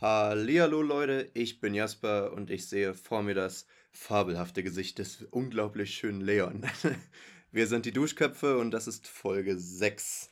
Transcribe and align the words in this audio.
Hallihallo 0.00 0.80
Leute, 0.80 1.28
ich 1.34 1.58
bin 1.58 1.74
Jasper 1.74 2.32
und 2.32 2.50
ich 2.50 2.68
sehe 2.68 2.94
vor 2.94 3.24
mir 3.24 3.34
das 3.34 3.66
fabelhafte 3.90 4.62
Gesicht 4.62 5.00
des 5.00 5.22
unglaublich 5.32 5.92
schönen 5.92 6.20
Leon. 6.20 6.64
Wir 7.50 7.66
sind 7.66 7.84
die 7.84 7.90
Duschköpfe 7.90 8.58
und 8.58 8.70
das 8.70 8.86
ist 8.86 9.08
Folge 9.08 9.58
6. 9.58 10.30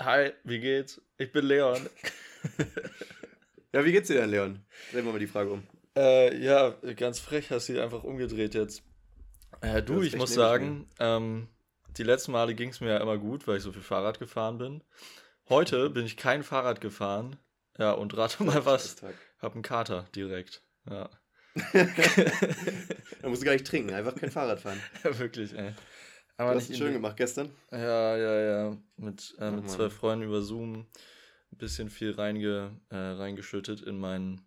Hi, 0.00 0.32
wie 0.44 0.60
geht's? 0.60 1.00
Ich 1.16 1.32
bin 1.32 1.46
Leon. 1.46 1.88
ja, 3.72 3.82
wie 3.86 3.92
geht's 3.92 4.08
dir 4.08 4.20
denn, 4.20 4.28
Leon? 4.28 4.60
Drehen 4.92 5.06
wir 5.06 5.12
mal 5.12 5.18
die 5.18 5.26
Frage 5.26 5.52
um. 5.52 5.62
Äh, 5.96 6.36
ja, 6.36 6.68
ganz 6.94 7.20
frech 7.20 7.50
hast 7.50 7.70
du 7.70 7.72
sie 7.72 7.80
einfach 7.80 8.04
umgedreht 8.04 8.54
jetzt. 8.54 8.82
Äh, 9.62 9.82
du, 9.82 10.02
ich 10.02 10.14
muss 10.14 10.34
sagen, 10.34 10.86
ähm, 10.98 11.48
die 11.96 12.02
letzten 12.02 12.32
Male 12.32 12.54
ging 12.54 12.68
es 12.68 12.82
mir 12.82 12.90
ja 12.90 12.96
immer 12.98 13.16
gut, 13.16 13.48
weil 13.48 13.56
ich 13.56 13.62
so 13.62 13.72
viel 13.72 13.80
Fahrrad 13.80 14.18
gefahren 14.18 14.58
bin. 14.58 14.84
Heute 15.48 15.88
bin 15.88 16.04
ich 16.04 16.18
kein 16.18 16.42
Fahrrad 16.42 16.82
gefahren, 16.82 17.38
ja, 17.78 17.92
und 17.92 18.16
rate 18.16 18.42
mal 18.44 18.64
was. 18.64 18.96
Hab 19.38 19.54
einen 19.54 19.62
Kater 19.62 20.06
direkt. 20.14 20.62
Ja. 20.88 21.08
da 21.72 23.28
musst 23.28 23.42
du 23.42 23.46
gar 23.46 23.52
nicht 23.52 23.66
trinken, 23.66 23.92
einfach 23.92 24.14
kein 24.14 24.30
Fahrrad 24.30 24.60
fahren. 24.60 24.80
Ja, 25.04 25.18
wirklich, 25.18 25.52
ey. 25.56 25.74
Aber 26.36 26.52
du 26.52 26.60
hast 26.60 26.70
es 26.70 26.78
schön 26.78 26.92
gemacht 26.92 27.16
gestern. 27.16 27.50
Ja, 27.70 28.16
ja, 28.16 28.40
ja. 28.40 28.76
Mit, 28.96 29.34
äh, 29.38 29.50
mit 29.50 29.68
zwei 29.68 29.90
Freunden 29.90 30.24
über 30.24 30.40
Zoom 30.40 30.86
ein 31.52 31.58
bisschen 31.58 31.90
viel 31.90 32.12
reinge, 32.12 32.80
äh, 32.88 32.96
reingeschüttet 32.96 33.82
in 33.82 33.98
meinen 33.98 34.40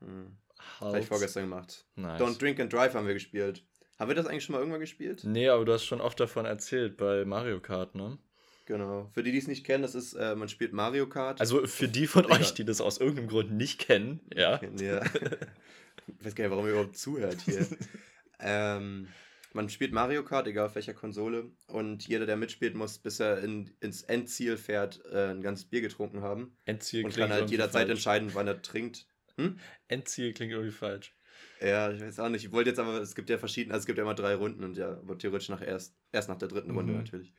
hm. 0.00 0.36
Hals. 0.80 0.80
Habe 0.80 1.00
ich 1.00 1.06
vorgestern 1.06 1.44
gemacht. 1.44 1.86
Nice. 1.96 2.20
Don't 2.20 2.38
Drink 2.38 2.60
and 2.60 2.72
Drive 2.72 2.94
haben 2.94 3.06
wir 3.06 3.14
gespielt. 3.14 3.64
Haben 3.98 4.08
wir 4.08 4.14
das 4.14 4.26
eigentlich 4.26 4.44
schon 4.44 4.54
mal 4.54 4.58
irgendwann 4.58 4.80
gespielt? 4.80 5.22
Nee, 5.24 5.48
aber 5.48 5.64
du 5.64 5.72
hast 5.72 5.84
schon 5.84 6.00
oft 6.00 6.18
davon 6.18 6.44
erzählt 6.44 6.96
bei 6.96 7.24
Mario 7.24 7.60
Kart, 7.60 7.94
ne? 7.94 8.18
Genau. 8.64 9.10
Für 9.12 9.22
die, 9.22 9.32
die 9.32 9.38
es 9.38 9.48
nicht 9.48 9.64
kennen, 9.64 9.82
das 9.82 9.94
ist, 9.94 10.14
äh, 10.14 10.34
man 10.36 10.48
spielt 10.48 10.72
Mario 10.72 11.08
Kart. 11.08 11.40
Also 11.40 11.66
für 11.66 11.88
die 11.88 12.06
von 12.06 12.26
euch, 12.26 12.54
die 12.54 12.64
das 12.64 12.80
aus 12.80 12.98
irgendeinem 12.98 13.28
Grund 13.28 13.52
nicht 13.52 13.80
kennen, 13.80 14.20
ja. 14.34 14.60
ja. 14.78 15.02
ich 15.04 16.24
weiß 16.24 16.34
gar 16.34 16.44
nicht, 16.44 16.50
warum 16.50 16.66
ihr 16.66 16.72
überhaupt 16.72 16.96
zuhört 16.96 17.40
hier. 17.44 17.66
ähm, 18.40 19.08
man 19.52 19.68
spielt 19.68 19.92
Mario 19.92 20.24
Kart, 20.24 20.46
egal 20.46 20.66
auf 20.66 20.74
welcher 20.74 20.94
Konsole, 20.94 21.50
und 21.66 22.06
jeder, 22.06 22.24
der 22.24 22.36
mitspielt, 22.36 22.74
muss, 22.74 22.98
bis 22.98 23.20
er 23.20 23.42
in, 23.42 23.70
ins 23.80 24.02
Endziel 24.02 24.56
fährt, 24.56 25.02
äh, 25.12 25.30
ein 25.30 25.42
ganzes 25.42 25.66
Bier 25.66 25.80
getrunken 25.80 26.22
haben. 26.22 26.56
Endziel 26.64 27.04
Und 27.04 27.16
kann 27.16 27.30
halt 27.30 27.50
jederzeit 27.50 27.82
falsch. 27.82 27.90
entscheiden, 27.90 28.30
wann 28.34 28.46
er 28.46 28.62
trinkt. 28.62 29.06
Hm? 29.36 29.58
Endziel 29.88 30.32
klingt 30.32 30.52
irgendwie 30.52 30.72
falsch. 30.72 31.14
Ja, 31.60 31.92
ich 31.92 32.00
weiß 32.00 32.18
auch 32.20 32.28
nicht. 32.28 32.44
Ich 32.44 32.52
wollte 32.52 32.70
jetzt 32.70 32.78
aber, 32.78 33.00
es 33.00 33.14
gibt 33.14 33.30
ja 33.30 33.38
verschiedene, 33.38 33.74
also 33.74 33.82
es 33.82 33.86
gibt 33.86 33.98
ja 33.98 34.04
immer 34.04 34.14
drei 34.14 34.34
Runden 34.34 34.64
und 34.64 34.76
ja, 34.76 34.90
aber 34.90 35.18
theoretisch 35.18 35.48
nach 35.48 35.62
erst, 35.62 35.94
erst 36.10 36.28
nach 36.28 36.38
der 36.38 36.48
dritten 36.48 36.72
mhm. 36.72 36.78
Runde 36.78 36.92
natürlich. 36.94 37.32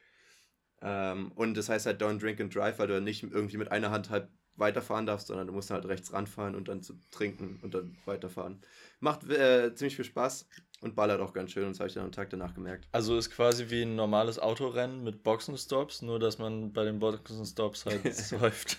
Ähm, 0.84 1.32
und 1.36 1.56
das 1.56 1.70
heißt 1.70 1.86
halt 1.86 2.02
Don't 2.02 2.20
Drink 2.20 2.42
and 2.42 2.54
Drive, 2.54 2.78
weil 2.78 2.88
du 2.88 3.02
nicht 3.02 3.24
irgendwie 3.24 3.58
mit 3.58 3.72
einer 3.72 3.90
Hand 3.90 4.10
halt 4.10 4.28
weiterfahren 4.56 5.06
darfst, 5.06 5.28
sondern 5.28 5.48
du 5.48 5.54
musst 5.54 5.72
halt 5.72 5.86
rechts 5.86 6.14
ranfahren 6.14 6.56
und 6.56 6.68
dann 6.68 6.84
zu 6.84 6.94
trinken 7.10 7.60
und 7.64 7.74
dann 7.74 7.98
weiterfahren. 8.06 8.62
Macht 9.00 9.28
äh, 9.30 9.74
ziemlich 9.74 9.96
viel 9.96 10.06
Spaß 10.06 10.48
und 10.82 10.96
ballert 10.96 11.22
auch 11.22 11.34
ganz 11.34 11.52
schön 11.52 11.64
und 11.64 11.72
das 11.72 11.80
habe 11.80 11.88
ich 11.88 11.96
dann 11.96 12.06
am 12.06 12.12
Tag 12.12 12.30
danach 12.30 12.54
gemerkt. 12.54 12.88
Also 12.92 13.18
ist 13.18 13.32
quasi 13.32 13.70
wie 13.70 13.84
ein 13.84 13.96
normales 13.96 14.38
Autorennen 14.38 15.04
mit 15.04 15.24
Boxenstops, 15.24 16.02
nur 16.02 16.20
dass 16.20 16.38
man 16.38 16.74
bei 16.74 16.84
den 16.84 17.00
Boxenstops 17.00 17.86
halt 17.86 18.14
säuft. 18.16 18.78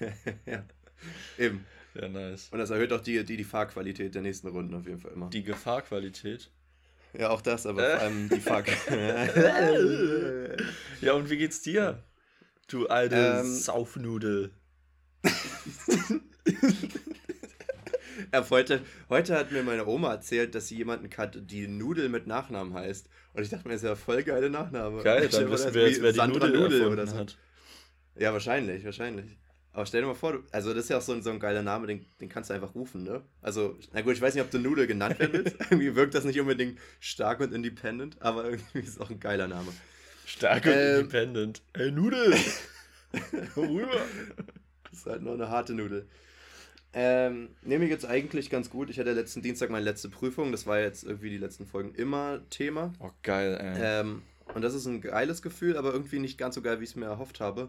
ja, 0.46 0.64
eben. 1.38 1.64
Ja, 1.94 2.08
nice. 2.08 2.50
Und 2.50 2.58
das 2.58 2.68
erhöht 2.68 2.92
auch 2.92 3.00
die, 3.00 3.24
die, 3.24 3.38
die 3.38 3.44
Fahrqualität 3.44 4.14
der 4.14 4.20
nächsten 4.20 4.48
Runden 4.48 4.74
auf 4.74 4.86
jeden 4.86 4.98
Fall 4.98 5.12
immer. 5.12 5.30
Die 5.30 5.42
Gefahrqualität? 5.42 6.50
Ja, 7.18 7.30
auch 7.30 7.40
das, 7.40 7.66
aber 7.66 7.82
vor 7.82 8.00
allem 8.00 8.28
die 8.28 8.40
Fuck. 8.40 8.66
ja, 11.00 11.14
und 11.14 11.30
wie 11.30 11.38
geht's 11.38 11.62
dir? 11.62 12.02
Du 12.68 12.88
alte 12.88 13.40
ähm, 13.40 13.46
Saufnudel. 13.46 14.50
heute, 18.50 18.80
heute 19.08 19.34
hat 19.34 19.52
mir 19.52 19.62
meine 19.62 19.86
Oma 19.86 20.12
erzählt, 20.12 20.54
dass 20.54 20.68
sie 20.68 20.76
jemanden 20.76 21.08
kannte, 21.08 21.42
die 21.42 21.68
Nudel 21.68 22.08
mit 22.08 22.26
Nachnamen 22.26 22.74
heißt. 22.74 23.08
Und 23.34 23.42
ich 23.42 23.50
dachte 23.50 23.68
mir, 23.68 23.74
das 23.74 23.82
ist 23.82 23.88
ja 23.88 23.94
voll 23.94 24.22
geile 24.22 24.50
Nachname. 24.50 25.02
Geil, 25.02 25.28
dann 25.28 25.50
wissen 25.50 25.74
wir 25.74 25.88
jetzt, 25.88 26.02
wer 26.02 26.12
die 26.12 26.18
Sandra 26.18 26.48
Nudel, 26.48 26.62
Nudel 26.62 26.86
oder 26.88 27.06
so. 27.06 27.16
hat. 27.16 27.36
Ja, 28.16 28.32
wahrscheinlich, 28.32 28.84
wahrscheinlich. 28.84 29.38
Aber 29.76 29.84
stell 29.84 30.00
dir 30.00 30.06
mal 30.06 30.14
vor, 30.14 30.42
also 30.52 30.72
das 30.72 30.84
ist 30.84 30.88
ja 30.88 30.96
auch 30.96 31.02
so 31.02 31.12
ein, 31.12 31.22
so 31.22 31.28
ein 31.28 31.38
geiler 31.38 31.60
Name, 31.60 31.86
den, 31.86 32.06
den 32.18 32.30
kannst 32.30 32.48
du 32.48 32.54
einfach 32.54 32.74
rufen, 32.74 33.02
ne? 33.02 33.20
Also, 33.42 33.76
na 33.92 34.00
gut, 34.00 34.14
ich 34.14 34.22
weiß 34.22 34.34
nicht, 34.34 34.42
ob 34.42 34.50
du 34.50 34.58
Nudel 34.58 34.86
genannt 34.86 35.18
werden 35.18 35.34
willst. 35.34 35.54
irgendwie 35.70 35.94
wirkt 35.94 36.14
das 36.14 36.24
nicht 36.24 36.40
unbedingt 36.40 36.78
stark 36.98 37.40
und 37.40 37.52
independent, 37.52 38.16
aber 38.22 38.46
irgendwie 38.46 38.78
ist 38.78 38.88
es 38.88 39.00
auch 39.00 39.10
ein 39.10 39.20
geiler 39.20 39.48
Name. 39.48 39.68
Stark 40.24 40.64
und 40.64 40.72
ähm, 40.72 41.00
independent. 41.00 41.60
Ey, 41.74 41.92
Nudel! 41.92 42.34
Worüber? 43.54 44.00
das 44.90 45.00
ist 45.00 45.06
halt 45.06 45.20
nur 45.20 45.34
eine 45.34 45.50
harte 45.50 45.74
Nudel. 45.74 46.08
Ähm, 46.94 47.50
nehme 47.60 47.84
ich 47.84 47.90
jetzt 47.90 48.06
eigentlich 48.06 48.48
ganz 48.48 48.70
gut. 48.70 48.88
Ich 48.88 48.98
hatte 48.98 49.12
letzten 49.12 49.42
Dienstag 49.42 49.68
meine 49.68 49.84
letzte 49.84 50.08
Prüfung. 50.08 50.52
Das 50.52 50.66
war 50.66 50.80
jetzt 50.80 51.04
irgendwie 51.04 51.28
die 51.28 51.36
letzten 51.36 51.66
Folgen 51.66 51.94
immer 51.94 52.40
Thema. 52.48 52.94
Oh, 52.98 53.10
geil, 53.22 53.58
ey. 53.60 53.76
Ähm, 53.78 54.22
und 54.54 54.62
das 54.62 54.72
ist 54.72 54.86
ein 54.86 55.02
geiles 55.02 55.42
Gefühl, 55.42 55.76
aber 55.76 55.92
irgendwie 55.92 56.18
nicht 56.18 56.38
ganz 56.38 56.54
so 56.54 56.62
geil, 56.62 56.80
wie 56.80 56.84
ich 56.84 56.90
es 56.90 56.96
mir 56.96 57.04
erhofft 57.04 57.40
habe 57.40 57.68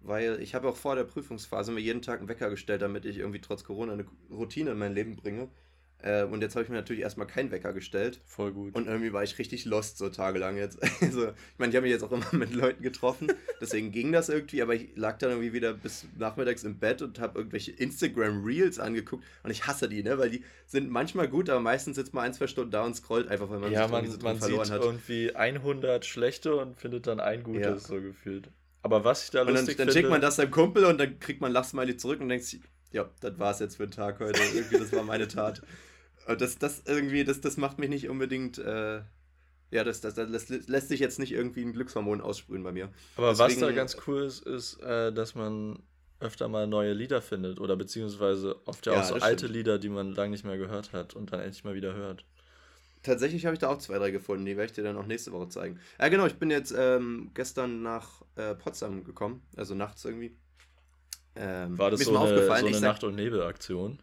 weil 0.00 0.40
ich 0.40 0.54
habe 0.54 0.68
auch 0.68 0.76
vor 0.76 0.96
der 0.96 1.04
Prüfungsphase 1.04 1.72
mir 1.72 1.80
jeden 1.80 2.02
Tag 2.02 2.20
einen 2.20 2.28
Wecker 2.28 2.50
gestellt, 2.50 2.82
damit 2.82 3.04
ich 3.04 3.18
irgendwie 3.18 3.40
trotz 3.40 3.64
Corona 3.64 3.92
eine 3.92 4.06
Routine 4.30 4.70
in 4.70 4.78
mein 4.78 4.94
Leben 4.94 5.16
bringe. 5.16 5.48
Äh, 6.00 6.24
und 6.24 6.42
jetzt 6.42 6.54
habe 6.54 6.62
ich 6.62 6.68
mir 6.68 6.76
natürlich 6.76 7.02
erstmal 7.02 7.26
keinen 7.26 7.50
Wecker 7.50 7.72
gestellt. 7.72 8.20
Voll 8.24 8.52
gut. 8.52 8.74
Und 8.76 8.86
irgendwie 8.86 9.12
war 9.12 9.24
ich 9.24 9.36
richtig 9.38 9.64
lost 9.64 9.98
so 9.98 10.08
tagelang 10.08 10.56
jetzt. 10.56 10.78
Also, 11.00 11.28
ich 11.28 11.58
meine, 11.58 11.70
ich 11.70 11.76
habe 11.76 11.84
mich 11.86 11.92
jetzt 11.92 12.02
auch 12.02 12.12
immer 12.12 12.26
mit 12.32 12.52
Leuten 12.52 12.82
getroffen, 12.82 13.32
deswegen 13.60 13.92
ging 13.92 14.12
das 14.12 14.28
irgendwie, 14.28 14.62
aber 14.62 14.74
ich 14.74 14.90
lag 14.96 15.18
dann 15.18 15.30
irgendwie 15.30 15.52
wieder 15.52 15.72
bis 15.72 16.06
nachmittags 16.16 16.64
im 16.64 16.78
Bett 16.78 17.02
und 17.02 17.18
habe 17.18 17.38
irgendwelche 17.38 17.72
Instagram 17.72 18.44
Reels 18.44 18.78
angeguckt 18.78 19.24
und 19.42 19.50
ich 19.50 19.66
hasse 19.66 19.88
die, 19.88 20.02
ne, 20.02 20.18
weil 20.18 20.30
die 20.30 20.44
sind 20.66 20.90
manchmal 20.90 21.28
gut, 21.28 21.48
aber 21.50 21.60
meistens 21.60 21.96
sitzt 21.96 22.14
man 22.14 22.24
ein, 22.24 22.34
zwei 22.34 22.46
Stunden 22.46 22.70
da 22.70 22.84
und 22.84 22.94
scrollt 22.94 23.28
einfach, 23.28 23.48
weil 23.48 23.58
man 23.58 23.72
ja, 23.72 23.84
sich 23.84 23.92
man, 23.92 24.10
so 24.10 24.18
man 24.20 24.38
verloren 24.38 24.64
sieht 24.66 24.74
hat. 24.74 24.82
irgendwie 24.82 25.34
100 25.34 26.04
schlechte 26.04 26.56
und 26.56 26.76
findet 26.76 27.06
dann 27.06 27.20
ein 27.20 27.42
gutes, 27.42 27.64
ja. 27.64 27.78
so 27.78 28.00
gefühlt. 28.00 28.50
Aber 28.82 29.04
was 29.04 29.24
ich 29.24 29.30
da 29.30 29.42
und 29.42 29.48
lustig 29.48 29.76
dann, 29.76 29.86
dann 29.88 29.94
schickt 29.94 30.08
man 30.08 30.20
das 30.20 30.36
seinem 30.36 30.50
Kumpel 30.50 30.84
und 30.84 30.98
dann 30.98 31.18
kriegt 31.18 31.40
man 31.40 31.52
Lachsmiley 31.52 31.96
zurück 31.96 32.20
und 32.20 32.28
denkt 32.28 32.44
sich, 32.44 32.60
ja, 32.92 33.08
das 33.20 33.38
war's 33.38 33.58
jetzt 33.60 33.76
für 33.76 33.86
den 33.86 33.92
Tag 33.92 34.20
heute. 34.20 34.40
Irgendwie, 34.54 34.78
das 34.78 34.92
war 34.92 35.02
meine 35.02 35.28
Tat. 35.28 35.62
Und 36.26 36.40
das, 36.40 36.58
das 36.58 36.82
irgendwie, 36.86 37.24
das, 37.24 37.40
das 37.40 37.56
macht 37.56 37.78
mich 37.78 37.88
nicht 37.88 38.08
unbedingt, 38.08 38.58
äh, 38.58 39.00
ja, 39.70 39.84
das, 39.84 40.00
das, 40.00 40.14
das 40.14 40.28
lässt, 40.28 40.68
lässt, 40.68 40.88
sich 40.88 41.00
jetzt 41.00 41.18
nicht 41.18 41.32
irgendwie 41.32 41.62
ein 41.62 41.72
Glückshormon 41.72 42.20
aussprühen 42.20 42.62
bei 42.62 42.72
mir. 42.72 42.90
Aber 43.16 43.30
Deswegen, 43.30 43.60
was 43.60 43.68
da 43.68 43.72
ganz 43.72 43.96
cool 44.06 44.22
ist, 44.22 44.46
ist, 44.46 44.80
äh, 44.82 45.12
dass 45.12 45.34
man 45.34 45.82
öfter 46.20 46.48
mal 46.48 46.66
neue 46.66 46.92
Lieder 46.92 47.22
findet 47.22 47.60
oder 47.60 47.76
beziehungsweise 47.76 48.56
oft 48.66 48.86
ja, 48.86 48.94
ja 48.94 49.00
auch 49.00 49.04
so 49.04 49.14
alte 49.14 49.46
stimmt. 49.46 49.54
Lieder, 49.54 49.78
die 49.78 49.88
man 49.88 50.12
lange 50.12 50.30
nicht 50.30 50.44
mehr 50.44 50.58
gehört 50.58 50.92
hat 50.92 51.14
und 51.14 51.32
dann 51.32 51.40
endlich 51.40 51.64
mal 51.64 51.74
wieder 51.74 51.94
hört. 51.94 52.24
Tatsächlich 53.08 53.46
habe 53.46 53.54
ich 53.54 53.58
da 53.58 53.68
auch 53.68 53.78
zwei, 53.78 53.96
drei 53.96 54.10
gefunden, 54.10 54.44
die 54.44 54.56
werde 54.56 54.66
ich 54.66 54.72
dir 54.72 54.84
dann 54.84 54.98
auch 54.98 55.06
nächste 55.06 55.32
Woche 55.32 55.48
zeigen. 55.48 55.80
Ja, 55.98 56.08
genau, 56.08 56.26
ich 56.26 56.34
bin 56.34 56.50
jetzt 56.50 56.74
ähm, 56.76 57.30
gestern 57.32 57.82
nach 57.82 58.22
äh, 58.36 58.54
Potsdam 58.54 59.02
gekommen, 59.02 59.42
also 59.56 59.74
nachts 59.74 60.04
irgendwie. 60.04 60.36
Ähm, 61.34 61.78
War 61.78 61.90
das 61.90 62.00
so 62.00 62.14
eine, 62.14 62.44
so 62.44 62.52
eine 62.52 62.80
Nacht- 62.80 63.04
und 63.04 63.14
Nebelaktion? 63.14 63.98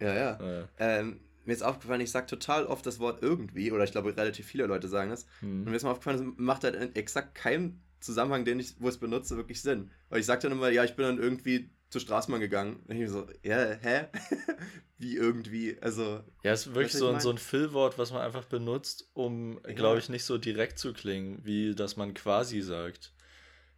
Ja, 0.00 0.14
ja. 0.14 0.38
ja. 0.40 0.68
Ähm, 0.78 1.20
mir 1.44 1.52
ist 1.52 1.62
aufgefallen, 1.62 2.00
ich 2.00 2.10
sage 2.10 2.28
total 2.28 2.64
oft 2.64 2.86
das 2.86 2.98
Wort 2.98 3.22
irgendwie, 3.22 3.72
oder 3.72 3.84
ich 3.84 3.92
glaube, 3.92 4.16
relativ 4.16 4.46
viele 4.46 4.64
Leute 4.64 4.88
sagen 4.88 5.10
es. 5.10 5.26
Hm. 5.40 5.64
Und 5.64 5.70
mir 5.70 5.76
ist 5.76 5.82
mal 5.82 5.90
aufgefallen, 5.90 6.18
es 6.18 6.38
macht 6.38 6.64
halt 6.64 6.76
in 6.76 6.94
exakt 6.94 7.34
keinem 7.34 7.82
Zusammenhang, 8.00 8.46
den 8.46 8.58
ich, 8.58 8.76
wo 8.80 8.88
ich 8.88 8.94
es 8.94 9.00
benutze, 9.00 9.36
wirklich 9.36 9.60
Sinn. 9.60 9.90
Weil 10.08 10.20
ich 10.20 10.26
sage 10.26 10.40
dann 10.40 10.52
immer, 10.52 10.70
ja, 10.70 10.84
ich 10.84 10.96
bin 10.96 11.04
dann 11.04 11.18
irgendwie 11.18 11.68
zur 11.90 12.00
Straßenbahn 12.00 12.40
gegangen. 12.40 12.80
Und 12.88 12.96
ich 12.96 13.10
so, 13.10 13.26
ja, 13.42 13.72
hä? 13.72 14.06
Wie 14.98 15.16
irgendwie, 15.16 15.76
also. 15.80 16.22
Ja, 16.42 16.52
es 16.52 16.66
ist 16.66 16.74
wirklich 16.74 16.92
so, 16.92 17.08
ein, 17.08 17.20
so 17.20 17.30
ein 17.30 17.38
Füllwort, 17.38 17.98
was 17.98 18.12
man 18.12 18.22
einfach 18.22 18.44
benutzt, 18.44 19.10
um, 19.12 19.60
ja. 19.66 19.74
glaube 19.74 19.98
ich, 19.98 20.08
nicht 20.08 20.24
so 20.24 20.38
direkt 20.38 20.78
zu 20.78 20.92
klingen, 20.92 21.40
wie 21.44 21.74
dass 21.74 21.96
man 21.96 22.14
quasi 22.14 22.60
sagt. 22.60 23.12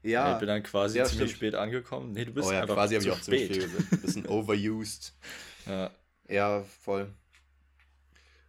Ja. 0.03 0.35
Ich 0.35 0.39
bin 0.41 0.49
dann 0.49 0.63
quasi 0.63 0.99
ja, 0.99 1.05
ziemlich 1.05 1.31
stimmt. 1.31 1.39
spät 1.39 1.55
angekommen. 1.55 2.13
Nee, 2.13 2.25
du 2.25 2.33
bist 2.33 2.49
oh, 2.49 2.53
ja, 2.53 2.63
einfach 2.63 2.75
quasi 2.75 2.95
habe 2.95 3.05
ich 3.05 3.11
auch 3.11 3.19
spät. 3.19 3.53
ziemlich 3.53 3.65
viel 3.65 3.79
gesagt. 3.79 4.03
Bisschen 4.03 4.27
overused. 4.29 5.15
ja. 5.67 5.91
Ja, 6.29 6.63
voll. 6.63 7.13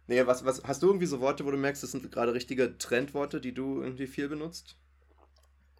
Nee, 0.06 0.26
was, 0.26 0.44
was, 0.44 0.62
hast 0.64 0.82
du 0.82 0.86
irgendwie 0.86 1.06
so 1.06 1.20
Worte, 1.20 1.44
wo 1.44 1.50
du 1.50 1.56
merkst, 1.56 1.82
das 1.82 1.92
sind 1.92 2.10
gerade 2.10 2.34
richtige 2.34 2.78
Trendworte, 2.78 3.40
die 3.40 3.52
du 3.52 3.82
irgendwie 3.82 4.06
viel 4.06 4.28
benutzt? 4.28 4.76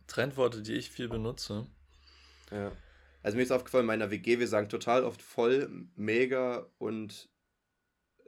Trendworte, 0.07 0.63
die 0.63 0.75
ich 0.75 0.91
viel 0.91 1.09
benutze? 1.09 1.67
Ja. 2.51 2.73
Also 3.25 3.39
mir 3.39 3.43
ist 3.43 3.53
aufgefallen, 3.53 3.85
in 3.85 3.87
meiner 3.87 4.11
WG, 4.11 4.39
wir 4.39 4.47
sagen 4.47 4.69
total 4.69 5.03
oft 5.03 5.23
voll, 5.23 5.71
mega 5.97 6.71
und 6.77 7.31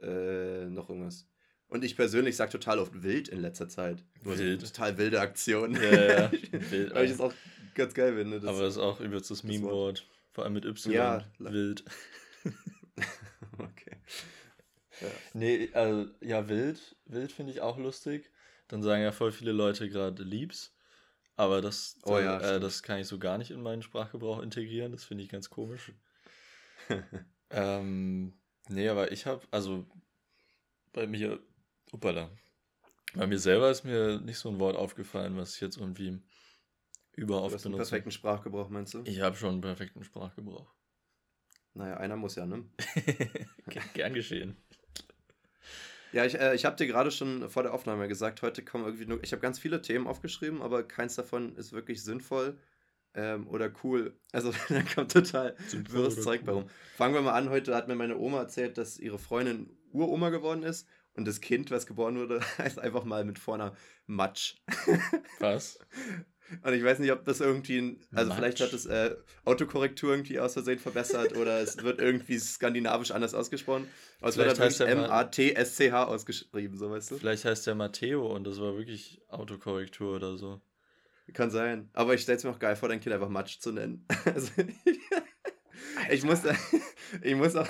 äh, 0.01 0.65
noch 0.65 0.89
irgendwas. 0.89 1.27
Und 1.67 1.83
ich 1.83 1.95
persönlich 1.95 2.35
sage 2.35 2.53
total 2.53 2.79
oft 2.79 3.03
wild 3.03 3.27
in 3.27 3.39
letzter 3.39 3.69
Zeit. 3.69 4.03
Wild. 4.23 4.59
Also 4.59 4.73
total 4.73 4.97
wilde 4.97 5.21
Aktionen. 5.21 5.75
Ja, 5.75 6.21
ja. 6.21 6.31
wild, 6.71 6.95
Weil 6.95 7.05
ich 7.05 7.11
das 7.11 7.21
auch 7.21 7.33
ganz 7.75 7.93
geil 7.93 8.15
finde. 8.15 8.39
Das, 8.39 8.49
Aber 8.49 8.61
das 8.61 8.73
ist 8.73 8.79
auch 8.79 8.99
übelst 8.99 9.29
das 9.29 9.43
Meme-Wort. 9.43 10.07
Vor 10.31 10.45
allem 10.45 10.53
mit 10.53 10.65
Y. 10.65 10.91
Ja, 10.91 11.23
wild. 11.37 11.83
okay. 13.59 13.97
Ja. 14.99 15.07
Nee, 15.33 15.69
also, 15.73 16.09
ja, 16.21 16.49
wild. 16.49 16.95
Wild 17.05 17.31
finde 17.31 17.51
ich 17.51 17.61
auch 17.61 17.77
lustig. 17.77 18.31
Dann 18.67 18.81
sagen 18.81 19.03
ja 19.03 19.11
voll 19.11 19.31
viele 19.31 19.51
Leute 19.51 19.89
gerade 19.89 20.23
liebs. 20.23 20.75
Aber 21.37 21.61
das, 21.61 21.99
oh, 22.03 22.17
ja, 22.17 22.39
äh, 22.39 22.59
das 22.59 22.81
kann 22.81 22.99
ich 22.99 23.07
so 23.07 23.19
gar 23.19 23.37
nicht 23.37 23.51
in 23.51 23.61
meinen 23.61 23.83
Sprachgebrauch 23.83 24.41
integrieren. 24.41 24.91
Das 24.91 25.03
finde 25.03 25.23
ich 25.23 25.29
ganz 25.29 25.51
komisch. 25.51 25.93
ähm, 27.51 28.33
nee, 28.69 28.89
aber 28.89 29.11
ich 29.11 29.27
habe, 29.27 29.41
also 29.51 29.85
bei 30.93 31.05
mir, 31.05 31.39
upala, 31.91 32.31
bei 33.13 33.27
mir 33.27 33.37
selber 33.37 33.69
ist 33.69 33.83
mir 33.83 34.19
nicht 34.19 34.39
so 34.39 34.49
ein 34.49 34.59
Wort 34.59 34.75
aufgefallen, 34.75 35.37
was 35.37 35.53
ich 35.53 35.61
jetzt 35.61 35.77
irgendwie 35.77 36.19
überoft 37.13 37.51
benutze. 37.51 37.67
einen 37.67 37.77
perfekten 37.77 38.11
Sprachgebrauch, 38.11 38.69
meinst 38.69 38.95
du? 38.95 39.03
Ich 39.05 39.21
habe 39.21 39.35
schon 39.35 39.51
einen 39.51 39.61
perfekten 39.61 40.03
Sprachgebrauch. 40.03 40.73
Naja, 41.75 41.97
einer 41.97 42.15
muss 42.15 42.33
ja, 42.33 42.47
ne? 42.47 42.65
Gern 43.93 44.15
geschehen. 44.15 44.57
Ja, 46.17 46.25
ich, 46.25 46.33
äh, 46.33 46.55
ich 46.55 46.65
habe 46.65 46.75
dir 46.75 46.87
gerade 46.87 47.11
schon 47.11 47.47
vor 47.47 47.61
der 47.61 47.75
Aufnahme 47.75 48.07
gesagt, 48.07 48.41
heute 48.41 48.65
kommen 48.65 48.85
irgendwie 48.85 49.05
nur. 49.05 49.23
Ich 49.23 49.33
habe 49.33 49.39
ganz 49.39 49.59
viele 49.59 49.83
Themen 49.83 50.07
aufgeschrieben, 50.07 50.63
aber 50.63 50.81
keins 50.81 51.13
davon 51.13 51.55
ist 51.57 51.73
wirklich 51.73 52.03
sinnvoll 52.03 52.57
ähm, 53.13 53.47
oder 53.47 53.71
cool. 53.83 54.19
Also 54.31 54.51
da 54.69 54.81
kommt 54.81 55.11
total 55.11 55.55
wirres 55.71 56.23
Zeug 56.23 56.43
bei 56.43 56.53
rum. 56.53 56.65
Fangen 56.95 57.13
wir 57.13 57.21
mal 57.21 57.33
an. 57.33 57.51
Heute 57.51 57.75
hat 57.75 57.87
mir 57.87 57.93
meine 57.93 58.17
Oma 58.17 58.39
erzählt, 58.39 58.79
dass 58.79 58.97
ihre 58.97 59.19
Freundin 59.19 59.69
Uroma 59.91 60.31
geworden 60.31 60.63
ist 60.63 60.87
und 61.13 61.27
das 61.27 61.39
Kind, 61.39 61.69
was 61.69 61.85
geboren 61.85 62.17
wurde, 62.17 62.41
heißt 62.57 62.79
einfach 62.79 63.03
mal 63.03 63.23
mit 63.23 63.37
vorne 63.37 63.73
Matsch. 64.07 64.55
Was? 65.39 65.77
Und 66.63 66.73
ich 66.73 66.83
weiß 66.83 66.99
nicht, 66.99 67.11
ob 67.11 67.25
das 67.25 67.41
irgendwie, 67.41 67.79
ein, 67.79 67.99
also 68.13 68.29
Matsch. 68.29 68.37
vielleicht 68.37 68.61
hat 68.61 68.73
das 68.73 68.85
äh, 68.85 69.15
Autokorrektur 69.45 70.11
irgendwie 70.11 70.39
aus 70.39 70.53
Versehen 70.53 70.79
verbessert 70.79 71.35
oder 71.35 71.59
es 71.59 71.83
wird 71.83 71.99
irgendwie 71.99 72.39
skandinavisch 72.39 73.11
anders 73.11 73.33
ausgesprochen. 73.33 73.87
Aber 74.19 74.29
es 74.29 74.37
wird 74.37 74.59
halt 74.59 74.79
M-A-T-S-C-H 74.79 76.05
ausgeschrieben, 76.05 76.77
so 76.77 76.89
weißt 76.89 77.11
du. 77.11 77.17
Vielleicht 77.17 77.45
heißt 77.45 77.67
der 77.67 77.75
Matteo 77.75 78.33
und 78.33 78.45
das 78.45 78.59
war 78.59 78.75
wirklich 78.77 79.21
Autokorrektur 79.29 80.15
oder 80.15 80.37
so. 80.37 80.61
Kann 81.33 81.51
sein. 81.51 81.89
Aber 81.93 82.13
ich 82.13 82.21
stelle 82.21 82.37
es 82.37 82.43
mir 82.43 82.51
auch 82.51 82.59
geil 82.59 82.75
vor, 82.75 82.87
dein 82.89 83.01
Kind 83.01 83.13
einfach 83.13 83.29
Matsch 83.29 83.59
zu 83.59 83.71
nennen. 83.71 84.05
Also, 84.25 84.51
ich, 86.11 86.23
muss, 86.23 86.41
ich 87.21 87.35
muss 87.35 87.55
auch, 87.55 87.67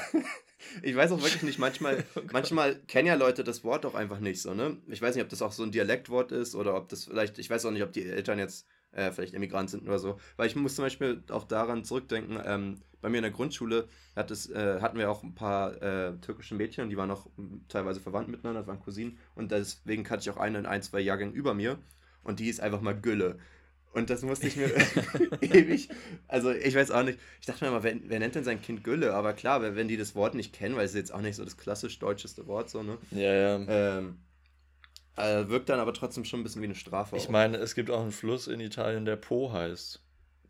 ich 0.81 0.95
weiß 0.95 1.11
auch 1.11 1.21
wirklich 1.21 1.43
nicht, 1.43 1.59
manchmal, 1.59 2.03
oh 2.15 2.21
manchmal 2.31 2.75
kennen 2.87 3.07
ja 3.07 3.15
Leute 3.15 3.43
das 3.43 3.63
Wort 3.63 3.85
auch 3.85 3.95
einfach 3.95 4.19
nicht 4.19 4.41
so, 4.41 4.53
ne? 4.53 4.77
Ich 4.87 5.01
weiß 5.01 5.15
nicht, 5.15 5.23
ob 5.23 5.29
das 5.29 5.41
auch 5.41 5.51
so 5.51 5.63
ein 5.63 5.71
Dialektwort 5.71 6.31
ist 6.31 6.55
oder 6.55 6.75
ob 6.75 6.89
das 6.89 7.05
vielleicht, 7.05 7.39
ich 7.39 7.49
weiß 7.49 7.65
auch 7.65 7.71
nicht, 7.71 7.83
ob 7.83 7.91
die 7.93 8.05
Eltern 8.05 8.39
jetzt 8.39 8.67
äh, 8.91 9.11
vielleicht 9.11 9.33
Emigrant 9.33 9.69
sind 9.69 9.83
oder 9.83 9.99
so. 9.99 10.19
Weil 10.35 10.47
ich 10.47 10.55
muss 10.55 10.75
zum 10.75 10.85
Beispiel 10.85 11.23
auch 11.29 11.43
daran 11.43 11.83
zurückdenken, 11.83 12.39
ähm, 12.43 12.81
bei 13.01 13.09
mir 13.09 13.17
in 13.17 13.23
der 13.23 13.31
Grundschule 13.31 13.87
hat 14.15 14.31
es, 14.31 14.49
äh, 14.49 14.81
hatten 14.81 14.97
wir 14.97 15.11
auch 15.11 15.23
ein 15.23 15.35
paar 15.35 15.81
äh, 15.81 16.17
türkische 16.17 16.55
Mädchen, 16.55 16.89
die 16.89 16.97
waren 16.97 17.11
auch 17.11 17.27
teilweise 17.69 17.99
verwandt 17.99 18.27
miteinander, 18.27 18.61
das 18.61 18.67
waren 18.67 18.79
Cousinen. 18.79 19.17
Und 19.35 19.51
deswegen 19.51 20.03
kannte 20.03 20.23
ich 20.23 20.35
auch 20.35 20.39
eine 20.39 20.59
in 20.59 20.65
ein, 20.65 20.81
zwei 20.81 20.99
Jahrgängen 20.99 21.35
über 21.35 21.53
mir. 21.53 21.77
Und 22.23 22.39
die 22.39 22.49
ist 22.49 22.59
einfach 22.59 22.81
mal 22.81 22.99
Gülle. 22.99 23.37
Und 23.97 24.11
das 24.11 24.21
musste 24.21 24.45
ich 24.45 24.55
mir 24.55 24.67
ewig, 25.41 25.89
also 26.27 26.51
ich 26.51 26.75
weiß 26.75 26.91
auch 26.91 27.01
nicht, 27.01 27.17
ich 27.39 27.47
dachte 27.47 27.65
mir 27.65 27.71
immer, 27.71 27.81
wer, 27.81 27.95
wer, 28.03 28.19
nennt 28.19 28.35
denn 28.35 28.43
sein 28.43 28.61
Kind 28.61 28.83
Gülle? 28.83 29.15
Aber 29.15 29.33
klar, 29.33 29.75
wenn 29.75 29.87
die 29.87 29.97
das 29.97 30.13
Wort 30.13 30.35
nicht 30.35 30.53
kennen, 30.53 30.75
weil 30.75 30.85
es 30.85 30.91
ist 30.91 30.97
jetzt 30.97 31.13
auch 31.15 31.21
nicht 31.21 31.35
so 31.35 31.43
das 31.43 31.57
klassisch 31.57 31.97
deutscheste 31.97 32.45
Wort, 32.45 32.69
so, 32.69 32.83
ne? 32.83 32.99
Ja, 33.09 33.33
ja. 33.33 33.55
Ähm, 33.67 34.19
äh, 35.15 35.49
wirkt 35.49 35.69
dann 35.69 35.79
aber 35.79 35.95
trotzdem 35.95 36.25
schon 36.25 36.41
ein 36.41 36.43
bisschen 36.43 36.61
wie 36.61 36.67
eine 36.67 36.75
Strafe. 36.75 37.17
Ich 37.17 37.27
meine, 37.27 37.57
es 37.57 37.73
gibt 37.73 37.89
auch 37.89 38.01
einen 38.01 38.11
Fluss 38.11 38.45
in 38.45 38.59
Italien, 38.59 39.03
der 39.05 39.15
Po 39.15 39.51
heißt. 39.51 39.99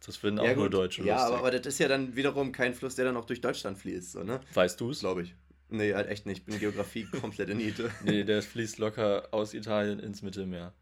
Das 0.05 0.17
finden 0.17 0.43
ja, 0.43 0.51
auch 0.51 0.55
gut. 0.55 0.57
nur 0.57 0.69
Deutsche 0.69 1.05
Ja, 1.05 1.25
aber, 1.25 1.37
aber, 1.37 1.51
das 1.51 1.65
ist 1.67 1.79
ja 1.79 1.87
dann 1.87 2.17
wiederum 2.17 2.51
kein 2.51 2.73
Fluss, 2.73 2.95
der 2.95 3.05
dann 3.05 3.15
auch 3.15 3.25
durch 3.25 3.39
Deutschland 3.39 3.77
fließt, 3.77 4.11
so, 4.11 4.23
ne? 4.23 4.41
Weißt 4.55 4.81
du 4.81 4.89
es? 4.89 4.99
Glaube 4.99 5.21
ich. 5.21 5.35
Nee, 5.69 5.93
halt 5.93 6.09
echt 6.09 6.25
nicht. 6.25 6.39
Ich 6.39 6.45
bin 6.45 6.59
Geografie 6.59 7.05
komplett 7.05 7.47
in 7.47 7.59
Niete. 7.59 7.91
nee, 8.03 8.25
der 8.25 8.41
fließt 8.41 8.77
locker 8.77 9.29
aus 9.31 9.53
Italien 9.53 9.99
ins 9.99 10.21
Mittelmeer. 10.21 10.73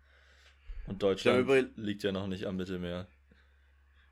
Und 0.87 1.01
Deutschland 1.01 1.77
liegt 1.77 2.03
ja 2.03 2.11
noch 2.11 2.27
nicht 2.27 2.45
am 2.45 2.57
Mittelmeer. 2.57 3.07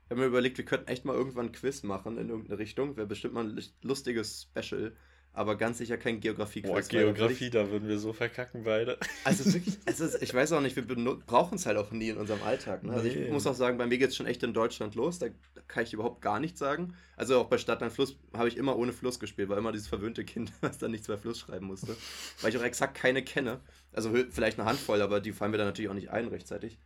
Ich 0.04 0.10
habe 0.10 0.20
mir 0.20 0.26
überlegt, 0.26 0.58
wir 0.58 0.64
könnten 0.64 0.88
echt 0.88 1.04
mal 1.04 1.14
irgendwann 1.14 1.46
ein 1.46 1.52
Quiz 1.52 1.82
machen 1.82 2.18
in 2.18 2.28
irgendeine 2.28 2.58
Richtung. 2.58 2.96
Wäre 2.96 3.06
bestimmt 3.06 3.34
mal 3.34 3.44
ein 3.44 3.62
lustiges 3.82 4.42
Special. 4.42 4.96
Aber 5.36 5.56
ganz 5.56 5.78
sicher 5.78 5.96
kein 5.96 6.20
Geografie-Quiz. 6.20 6.88
Geografie, 6.88 7.50
da 7.50 7.68
würden 7.68 7.88
wir 7.88 7.98
so 7.98 8.12
verkacken 8.12 8.62
beide. 8.62 8.98
Also 9.24 9.52
wirklich, 9.52 9.76
also 9.86 10.06
ich 10.20 10.32
weiß 10.32 10.52
auch 10.52 10.60
nicht, 10.60 10.76
wir 10.76 10.86
brauchen 11.26 11.56
es 11.56 11.66
halt 11.66 11.76
auch 11.76 11.90
nie 11.90 12.10
in 12.10 12.18
unserem 12.18 12.42
Alltag. 12.44 12.84
Ne? 12.84 12.92
Also 12.92 13.08
nee. 13.08 13.24
ich 13.24 13.32
muss 13.32 13.44
auch 13.46 13.54
sagen, 13.54 13.76
bei 13.76 13.86
mir 13.86 13.98
geht 13.98 14.10
es 14.10 14.16
schon 14.16 14.26
echt 14.26 14.44
in 14.44 14.54
Deutschland 14.54 14.94
los. 14.94 15.18
Da, 15.18 15.26
kann 15.66 15.82
ich 15.82 15.92
überhaupt 15.92 16.20
gar 16.20 16.40
nichts 16.40 16.58
sagen. 16.58 16.94
Also 17.16 17.40
auch 17.40 17.46
bei 17.46 17.58
Stadt 17.58 17.82
an 17.82 17.90
Fluss 17.90 18.16
habe 18.32 18.48
ich 18.48 18.56
immer 18.56 18.76
ohne 18.76 18.92
Fluss 18.92 19.18
gespielt, 19.18 19.48
war 19.48 19.58
immer 19.58 19.72
dieses 19.72 19.88
verwöhnte 19.88 20.24
Kind, 20.24 20.52
was 20.60 20.78
dann 20.78 20.92
nichts 20.92 21.08
bei 21.08 21.16
Fluss 21.16 21.40
schreiben 21.40 21.66
musste. 21.66 21.96
Weil 22.40 22.50
ich 22.50 22.58
auch 22.58 22.62
exakt 22.62 22.94
keine 22.94 23.22
kenne. 23.22 23.60
Also 23.92 24.12
vielleicht 24.30 24.58
eine 24.58 24.68
Handvoll, 24.68 25.02
aber 25.02 25.20
die 25.20 25.32
fallen 25.32 25.50
mir 25.50 25.58
dann 25.58 25.66
natürlich 25.66 25.90
auch 25.90 25.94
nicht 25.94 26.10
ein 26.10 26.28
rechtzeitig. 26.28 26.78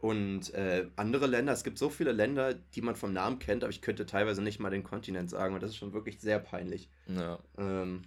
Und 0.00 0.54
äh, 0.54 0.86
andere 0.96 1.26
Länder, 1.26 1.52
es 1.52 1.62
gibt 1.62 1.76
so 1.76 1.90
viele 1.90 2.12
Länder, 2.12 2.54
die 2.54 2.80
man 2.80 2.96
vom 2.96 3.12
Namen 3.12 3.38
kennt, 3.38 3.62
aber 3.62 3.70
ich 3.70 3.82
könnte 3.82 4.06
teilweise 4.06 4.40
nicht 4.42 4.58
mal 4.58 4.70
den 4.70 4.82
Kontinent 4.82 5.28
sagen 5.28 5.54
und 5.54 5.62
das 5.62 5.72
ist 5.72 5.76
schon 5.76 5.92
wirklich 5.92 6.20
sehr 6.20 6.38
peinlich. 6.38 6.88
Ja. 7.06 7.38
Ähm, 7.58 8.04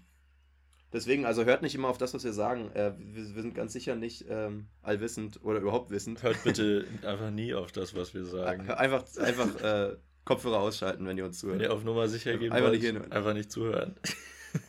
deswegen, 0.91 1.27
also 1.27 1.45
hört 1.45 1.61
nicht 1.61 1.75
immer 1.75 1.89
auf 1.89 1.99
das, 1.99 2.15
was 2.15 2.23
wir 2.23 2.33
sagen. 2.33 2.71
Äh, 2.73 2.93
wir, 2.97 3.35
wir, 3.35 3.41
sind 3.43 3.53
ganz 3.53 3.73
sicher 3.73 3.95
nicht 3.95 4.25
ähm, 4.27 4.65
allwissend 4.81 5.43
oder 5.43 5.59
überhaupt 5.59 5.91
wissend. 5.91 6.23
Hört 6.23 6.43
bitte 6.43 6.87
einfach 7.05 7.29
nie 7.29 7.53
auf 7.53 7.71
das, 7.71 7.95
was 7.95 8.15
wir 8.15 8.25
sagen. 8.25 8.71
Einfach, 8.71 9.05
einfach 9.17 9.61
äh, 9.61 9.95
Kopfhörer 10.25 10.61
ausschalten, 10.61 11.05
wenn 11.05 11.19
ihr 11.19 11.25
uns 11.25 11.37
zuhört. 11.37 11.59
Wenn 11.59 11.65
ihr 11.65 11.73
auf 11.73 11.83
Nummer 11.83 12.07
sicher 12.07 12.35
gehen 12.37 12.51
einfach 12.51 12.69
wollt, 12.69 12.81
nicht 12.81 13.11
einfach 13.11 13.33
nicht 13.35 13.51
zuhören. 13.51 13.95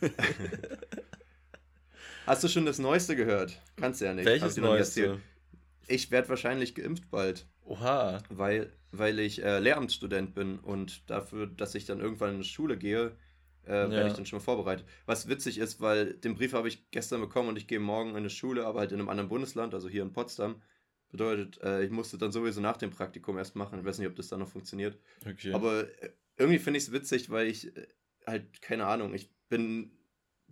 Hast 2.27 2.43
du 2.43 2.47
schon 2.47 2.67
das 2.67 2.77
Neueste 2.77 3.15
gehört? 3.15 3.59
Kannst 3.77 4.01
du 4.01 4.05
ja 4.05 4.13
nicht. 4.13 4.25
Welches 4.25 4.57
Neueste? 4.57 5.19
Ich 5.87 6.11
werde 6.11 6.29
wahrscheinlich 6.29 6.75
geimpft 6.75 7.09
bald. 7.09 7.47
Oha. 7.63 8.19
Weil, 8.29 8.71
weil 8.91 9.19
ich 9.19 9.43
äh, 9.43 9.59
Lehramtsstudent 9.59 10.33
bin 10.33 10.59
und 10.59 11.09
dafür, 11.09 11.47
dass 11.47 11.75
ich 11.75 11.85
dann 11.85 11.99
irgendwann 11.99 12.35
in 12.35 12.41
die 12.41 12.47
Schule 12.47 12.77
gehe, 12.77 13.17
äh, 13.65 13.71
ja. 13.71 13.89
werde 13.89 14.09
ich 14.09 14.13
dann 14.13 14.25
schon 14.25 14.39
mal 14.39 14.43
vorbereitet. 14.43 14.85
Was 15.05 15.27
witzig 15.27 15.57
ist, 15.57 15.81
weil 15.81 16.13
den 16.13 16.35
Brief 16.35 16.53
habe 16.53 16.67
ich 16.67 16.89
gestern 16.91 17.21
bekommen 17.21 17.49
und 17.49 17.57
ich 17.57 17.67
gehe 17.67 17.79
morgen 17.79 18.11
in 18.11 18.17
eine 18.17 18.29
Schule, 18.29 18.65
aber 18.65 18.79
halt 18.79 18.91
in 18.91 18.99
einem 18.99 19.09
anderen 19.09 19.29
Bundesland, 19.29 19.73
also 19.73 19.89
hier 19.89 20.03
in 20.03 20.13
Potsdam. 20.13 20.61
Bedeutet, 21.11 21.61
äh, 21.61 21.83
ich 21.83 21.91
musste 21.91 22.17
dann 22.17 22.31
sowieso 22.31 22.61
nach 22.61 22.77
dem 22.77 22.89
Praktikum 22.89 23.37
erst 23.37 23.55
machen. 23.55 23.79
Ich 23.79 23.85
weiß 23.85 23.99
nicht, 23.99 24.07
ob 24.07 24.15
das 24.15 24.27
dann 24.27 24.39
noch 24.39 24.49
funktioniert. 24.49 24.97
Okay. 25.25 25.53
Aber 25.53 25.87
äh, 26.01 26.09
irgendwie 26.37 26.59
finde 26.59 26.77
ich 26.77 26.85
es 26.85 26.91
witzig, 26.91 27.29
weil 27.29 27.47
ich 27.47 27.75
äh, 27.75 27.87
halt, 28.25 28.61
keine 28.61 28.85
Ahnung, 28.85 29.13
ich 29.13 29.29
bin 29.47 29.91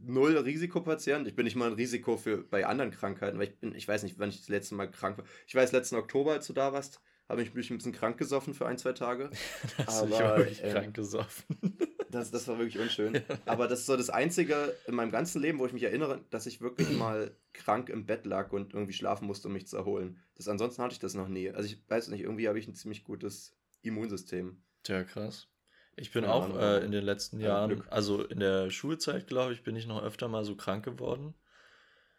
null 0.06 0.38
Risikopatient. 0.38 1.28
Ich 1.28 1.36
bin 1.36 1.46
nicht 1.46 1.56
mal 1.56 1.68
ein 1.68 1.74
Risiko 1.74 2.18
für 2.18 2.44
bei 2.44 2.66
anderen 2.66 2.92
Krankheiten, 2.92 3.38
weil 3.38 3.48
ich 3.48 3.60
bin, 3.60 3.76
ich 3.76 3.88
weiß 3.88 4.04
nicht, 4.04 4.20
wann 4.20 4.30
ich 4.30 4.38
das 4.38 4.50
letzte 4.50 4.76
Mal 4.76 4.90
krank 4.90 5.18
war. 5.18 5.26
Ich 5.48 5.56
weiß, 5.56 5.72
letzten 5.72 5.96
Oktober, 5.96 6.34
als 6.34 6.48
du 6.48 6.54
da 6.54 6.74
warst, 6.74 7.02
habe 7.30 7.42
ich 7.42 7.54
mich 7.54 7.70
ein 7.70 7.78
bisschen 7.78 7.94
krank 7.94 8.18
gesoffen 8.18 8.54
für 8.54 8.66
ein, 8.66 8.78
zwei 8.78 8.94
Tage. 8.94 9.30
das 9.78 10.00
Aber, 10.00 10.10
ich 10.10 10.20
war 10.20 10.38
wirklich 10.38 10.64
ähm, 10.64 10.72
krank 10.72 10.94
gesoffen. 10.94 11.78
das, 12.12 12.32
das 12.32 12.48
war 12.48 12.58
wirklich 12.58 12.80
unschön. 12.80 13.22
Aber 13.46 13.68
das 13.68 13.82
ist 13.82 13.86
so 13.86 13.98
das 13.98 14.10
Einzige 14.10 14.76
in 14.88 14.96
meinem 14.96 15.12
ganzen 15.12 15.42
Leben, 15.42 15.60
wo 15.60 15.66
ich 15.66 15.74
mich 15.74 15.84
erinnere, 15.84 16.24
dass 16.30 16.46
ich 16.46 16.62
wirklich 16.62 16.90
mal 16.98 17.36
krank 17.54 17.90
im 17.90 18.06
Bett 18.06 18.26
lag 18.26 18.52
und 18.52 18.74
irgendwie 18.74 18.94
schlafen 18.94 19.26
musste, 19.26 19.48
um 19.48 19.54
mich 19.54 19.68
zu 19.68 19.78
erholen. 19.78 20.20
Das, 20.36 20.48
ansonsten 20.48 20.82
hatte 20.84 20.94
ich 20.94 21.00
das 21.00 21.14
noch 21.14 21.28
nie. 21.28 21.50
Also 21.50 21.68
ich 21.68 21.82
weiß 21.90 22.10
nicht, 22.10 22.22
irgendwie 22.22 22.48
habe 22.48 22.60
ich 22.60 22.68
ein 22.68 22.76
ziemlich 22.76 23.04
gutes 23.04 23.56
Immunsystem. 23.82 24.62
Tja, 24.84 25.04
krass. 25.04 25.48
Ich 25.96 26.12
bin 26.12 26.26
auch 26.26 26.58
äh, 26.58 26.84
in 26.84 26.92
den 26.92 27.04
letzten 27.04 27.40
Jahren, 27.40 27.84
also 27.90 28.24
in 28.24 28.40
der 28.40 28.70
Schulzeit, 28.72 29.28
glaube 29.28 29.54
ich, 29.54 29.64
bin 29.64 29.76
ich 29.76 29.86
noch 29.86 30.02
öfter 30.02 30.28
mal 30.28 30.44
so 30.44 30.56
krank 30.56 30.84
geworden. 30.84 31.36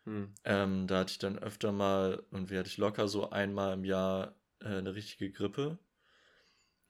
Hm. 0.05 0.33
Ähm, 0.45 0.87
da 0.87 1.01
hatte 1.01 1.13
ich 1.13 1.19
dann 1.19 1.39
öfter 1.39 1.73
mal, 1.73 2.23
und 2.31 2.51
wie 2.51 2.59
hatte 2.59 2.69
ich 2.69 2.77
locker 2.77 3.09
so 3.09 3.31
einmal 3.31 3.75
im 3.75 3.85
Jahr 3.85 4.35
äh, 4.61 4.67
eine 4.67 4.95
richtige 4.95 5.31
Grippe. 5.31 5.79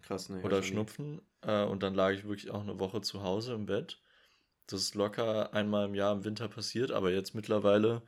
Krass, 0.03 0.29
ne? 0.29 0.43
Oder 0.43 0.63
Schnupfen. 0.63 1.23
Äh, 1.43 1.65
und 1.65 1.83
dann 1.83 1.95
lag 1.95 2.11
ich 2.11 2.25
wirklich 2.25 2.51
auch 2.51 2.63
eine 2.63 2.79
Woche 2.79 3.01
zu 3.01 3.23
Hause 3.23 3.55
im 3.55 3.67
Bett. 3.67 4.01
Das 4.67 4.81
ist 4.81 4.95
locker 4.95 5.53
einmal 5.55 5.87
im 5.87 5.95
Jahr 5.95 6.13
im 6.13 6.25
Winter 6.25 6.49
passiert, 6.49 6.91
aber 6.91 7.11
jetzt 7.11 7.35
mittlerweile 7.35 8.03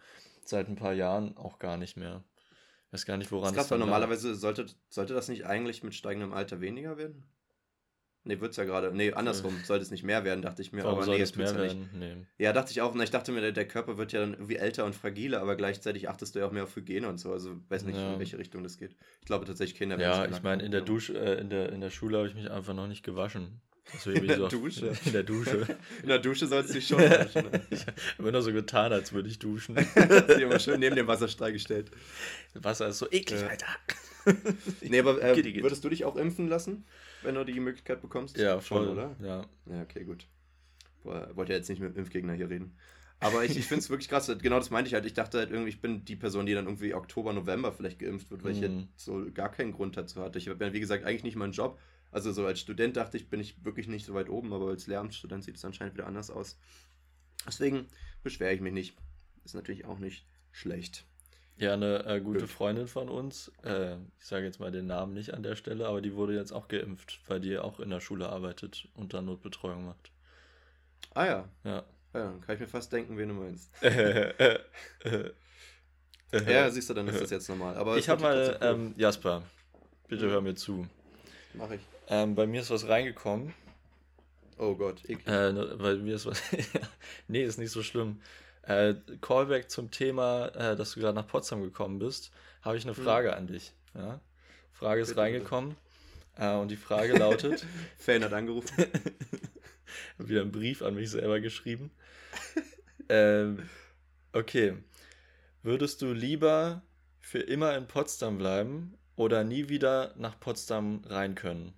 seit 0.45 0.69
ein 0.69 0.77
paar 0.77 0.95
Jahren 0.95 1.37
auch 1.37 1.59
gar 1.59 1.77
nicht 1.77 1.97
mehr. 1.97 2.25
Ich 2.87 2.93
weiß 2.93 3.07
gar 3.07 3.17
nicht, 3.17 3.31
woran 3.31 3.45
das 3.45 3.53
ist. 3.53 3.57
Krass, 3.57 3.71
weil 3.71 3.79
normalerweise 3.79 4.35
sollte, 4.35 4.67
sollte 4.89 5.15
das 5.15 5.29
nicht 5.29 5.47
eigentlich 5.47 5.83
mit 5.83 5.95
steigendem 5.95 6.33
Alter 6.33 6.61
weniger 6.61 6.97
werden? 6.97 7.25
Nee, 8.27 8.41
wird 8.41 8.51
es 8.51 8.57
ja 8.57 8.65
gerade. 8.65 8.91
Nee, 8.93 9.13
andersrum. 9.13 9.57
Sollte 9.65 9.85
es 9.85 9.93
nicht 9.93 10.03
mehr 10.03 10.25
werden, 10.25 10.43
dachte 10.43 10.61
ich 10.61 10.73
mir. 10.73 10.83
Warum 10.83 10.99
aber 10.99 11.15
nee, 11.15 11.21
es 11.21 11.37
mehr 11.37 11.55
werden? 11.55 11.89
Nee. 11.95 12.17
Ja, 12.39 12.53
dachte 12.53 12.73
ich 12.73 12.81
auch. 12.81 12.95
ich 12.97 13.11
dachte 13.11 13.31
mir, 13.31 13.41
der, 13.41 13.53
der, 13.53 13.69
Körper 13.69 13.99
wird 13.99 14.13
ja 14.13 14.19
dann 14.19 14.35
irgendwie 14.35 14.57
älter 14.57 14.85
und 14.85 14.97
fragiler, 14.97 15.41
aber 15.41 15.55
gleichzeitig 15.55 16.09
achtest 16.09 16.35
du 16.35 16.41
ja 16.41 16.47
auch 16.47 16.51
mehr 16.51 16.65
auf 16.65 16.75
Hygiene 16.75 17.09
und 17.09 17.19
so. 17.19 17.33
Also 17.33 17.57
weiß 17.69 17.85
nicht, 17.85 17.97
ja. 17.97 18.15
in 18.15 18.19
welche 18.19 18.37
Richtung 18.37 18.65
das 18.65 18.79
geht. 18.79 18.97
Ich 19.21 19.27
glaube 19.27 19.45
tatsächlich 19.45 19.79
Kinder 19.79 19.99
Ja, 20.01 20.27
ich 20.27 20.43
meine, 20.43 20.65
in 20.65 20.73
der 20.73 20.81
Dusche, 20.81 21.17
äh, 21.17 21.41
in 21.41 21.51
der, 21.51 21.73
in 21.73 21.81
der 21.81 21.91
Schule 21.91 22.19
habe 22.19 22.27
ich 22.27 22.35
mich 22.35 22.51
einfach 22.51 22.75
noch 22.75 22.89
nicht 22.89 23.05
gewaschen. 23.05 23.61
in 24.07 24.27
der 24.27 24.37
so 24.39 24.49
Dusche? 24.49 24.93
In 25.05 25.13
der 25.13 25.23
Dusche. 25.23 25.79
In 26.03 26.09
der 26.09 26.19
Dusche 26.19 26.49
sollst 26.49 26.71
du 26.71 26.75
dich 26.75 26.89
schon 26.89 26.99
waschen. 27.11 27.49
Ne? 27.49 27.63
ich 27.71 27.83
habe 27.83 27.95
immer 28.19 28.33
nur 28.33 28.43
so 28.43 28.53
getan, 28.53 28.93
als 28.93 29.13
würde 29.13 29.29
ich 29.29 29.39
duschen. 29.39 29.77
Sie 29.77 30.43
immer 30.43 30.59
schön 30.59 30.81
neben 30.81 30.97
dem 30.97 31.07
Wasserstrahl 31.07 31.53
gestellt. 31.53 31.93
Wasser 32.55 32.89
ist 32.89 32.99
so 32.99 33.07
eklig, 33.13 33.41
ja. 33.41 33.47
Alter. 33.47 33.67
nee, 34.81 34.99
aber 34.99 35.23
äh, 35.23 35.63
würdest 35.63 35.85
du 35.85 35.89
dich 35.89 36.05
auch 36.05 36.17
impfen 36.17 36.49
lassen? 36.49 36.85
Wenn 37.27 37.35
du 37.35 37.45
die 37.45 37.61
Möglichkeit 37.61 38.01
bekommst? 38.01 38.39
Ja, 38.39 38.61
voll, 38.61 38.87
Schon, 38.87 38.93
oder? 38.93 39.17
Ja. 39.21 39.45
Ja, 39.67 39.83
okay, 39.83 40.05
gut. 40.05 40.27
Wollte 41.03 41.53
ja 41.53 41.59
jetzt 41.59 41.69
nicht 41.69 41.81
mit 41.81 41.95
dem 41.95 41.99
Impfgegner 41.99 42.33
hier 42.33 42.49
reden. 42.49 42.77
Aber 43.21 43.45
ich, 43.45 43.57
ich 43.57 43.67
finde 43.67 43.81
es 43.81 43.91
wirklich 43.91 44.09
krass. 44.09 44.27
Genau 44.27 44.59
das 44.59 44.71
meinte 44.71 44.89
ich 44.89 44.95
halt. 44.95 45.07
Ich 45.07 45.15
dachte 45.15 45.39
halt 45.39 45.51
irgendwie, 45.51 45.71
ich 45.71 45.81
bin 45.81 46.05
die 46.05 46.17
Person, 46.17 46.47
die 46.47 46.55
dann 46.55 46.67
irgendwie 46.67 46.95
Oktober, 46.95 47.33
November 47.33 47.73
vielleicht 47.73 47.99
geimpft 47.99 48.31
wird, 48.31 48.45
weil 48.45 48.53
mm. 48.53 48.55
ich 48.55 48.69
mhm. 48.69 48.79
jetzt 48.81 49.05
so 49.05 49.27
gar 49.33 49.51
keinen 49.51 49.73
Grund 49.73 49.97
dazu 49.97 50.21
hatte. 50.21 50.39
Ich 50.39 50.49
habe 50.49 50.65
ja, 50.65 50.73
wie 50.73 50.81
gesagt, 50.81 51.05
eigentlich 51.05 51.25
nicht 51.25 51.37
meinen 51.37 51.53
Job. 51.53 51.79
Also 52.11 52.33
so 52.33 52.47
als 52.47 52.61
Student 52.61 52.97
dachte 52.97 53.17
ich, 53.17 53.29
bin 53.29 53.41
ich 53.41 53.65
wirklich 53.65 53.89
nicht 53.89 54.07
so 54.07 54.15
weit 54.15 54.29
oben, 54.29 54.53
aber 54.53 54.69
als 54.69 54.87
Lehramtsstudent 54.87 55.45
sieht 55.45 55.57
es 55.57 55.65
anscheinend 55.65 55.95
wieder 55.95 56.07
anders 56.07 56.31
aus. 56.31 56.59
Deswegen 57.47 57.87
beschwere 58.23 58.55
ich 58.55 58.61
mich 58.61 58.73
nicht. 58.73 58.97
Ist 59.45 59.55
natürlich 59.55 59.85
auch 59.85 59.99
nicht 59.99 60.27
schlecht. 60.51 61.07
Ja, 61.59 61.73
eine 61.73 62.05
äh, 62.05 62.21
gute 62.21 62.41
Gut. 62.41 62.51
Freundin 62.51 62.87
von 62.87 63.09
uns, 63.09 63.51
äh, 63.65 63.95
ich 64.19 64.27
sage 64.27 64.45
jetzt 64.45 64.61
mal 64.61 64.71
den 64.71 64.87
Namen 64.87 65.15
nicht 65.15 65.33
an 65.33 65.43
der 65.43 65.57
Stelle, 65.57 65.87
aber 65.87 66.03
die 66.03 66.15
wurde 66.15 66.35
jetzt 66.35 66.53
auch 66.53 66.69
geimpft, 66.69 67.21
weil 67.29 67.41
die 67.41 67.57
auch 67.57 67.81
in 67.81 67.89
der 67.89 68.01
Schule 68.01 68.29
arbeitet 68.29 68.89
und 68.95 69.15
da 69.15 69.23
Notbetreuung 69.23 69.87
macht. 69.87 70.11
Ah 71.15 71.25
ja. 71.25 71.49
Ja. 71.65 71.85
Ja, 72.13 72.25
dann 72.25 72.41
kann 72.41 72.55
ich 72.55 72.61
mir 72.61 72.69
fast 72.69 72.93
denken, 72.93 73.17
wen 73.19 73.29
du 73.29 73.35
meinst. 73.35 73.71
ja, 76.47 76.71
siehst 76.71 76.89
du, 76.89 76.95
dann 76.95 77.09
ist 77.09 77.21
das 77.21 77.31
jetzt 77.31 77.49
normal. 77.49 77.77
Aber 77.77 77.97
ich 77.99 78.09
habe 78.09 78.23
mal, 78.23 78.59
ähm, 78.63 78.95
Jasper, 78.97 79.43
bitte 80.09 80.27
mhm. 80.27 80.31
hör 80.31 80.41
mir 80.41 80.55
zu. 80.55 80.87
Mach 81.53 81.71
ich. 81.71 81.81
Ähm, 82.09 82.35
bei 82.35 82.47
mir 82.47 82.63
ist 82.63 82.71
was 82.71 82.89
reingekommen. 82.89 83.53
Oh 84.59 84.75
Gott, 84.75 85.05
eklig. 85.05 85.27
Äh, 85.27 85.79
weil 85.79 85.99
mir 85.99 86.15
ist 86.15 86.25
was. 86.25 86.43
nee, 87.29 87.43
ist 87.43 87.59
nicht 87.59 87.71
so 87.71 87.83
schlimm. 87.83 88.21
Äh, 88.67 88.95
Callback 89.21 89.71
zum 89.71 89.91
Thema, 89.93 90.49
äh, 90.49 90.77
dass 90.77 90.93
du 90.93 91.01
gerade 91.01 91.15
nach 91.15 91.29
Potsdam 91.29 91.63
gekommen 91.63 92.01
bist, 92.01 92.33
habe 92.63 92.77
ich 92.77 92.85
eine 92.85 92.97
hm. 92.97 93.05
Frage 93.05 93.31
hm. 93.31 93.39
an 93.39 93.47
dich. 93.47 93.73
Ja? 93.95 94.21
Frage 94.73 95.03
ist 95.03 95.11
bitte, 95.11 95.21
reingekommen 95.21 95.77
äh, 96.37 96.53
und 96.55 96.69
die 96.69 96.77
Frage 96.77 97.17
lautet: 97.17 97.65
Fan 97.99 98.25
hat 98.25 98.33
angerufen. 98.33 98.75
wieder 100.19 100.43
einen 100.43 100.53
Brief 100.53 100.83
an 100.83 100.95
mich 100.95 101.11
selber 101.11 101.41
geschrieben. 101.41 101.91
ähm, 103.09 103.69
okay. 104.33 104.77
Würdest 105.63 106.03
du 106.03 106.13
lieber 106.13 106.83
für 107.21 107.41
immer 107.41 107.77
in 107.77 107.87
Potsdam 107.87 108.39
bleiben 108.39 108.97
oder 109.17 109.45
nie 109.45 109.69
wieder 109.69 110.15
nach 110.17 110.39
Potsdam 110.39 111.03
rein 111.07 111.35
können? 111.35 111.73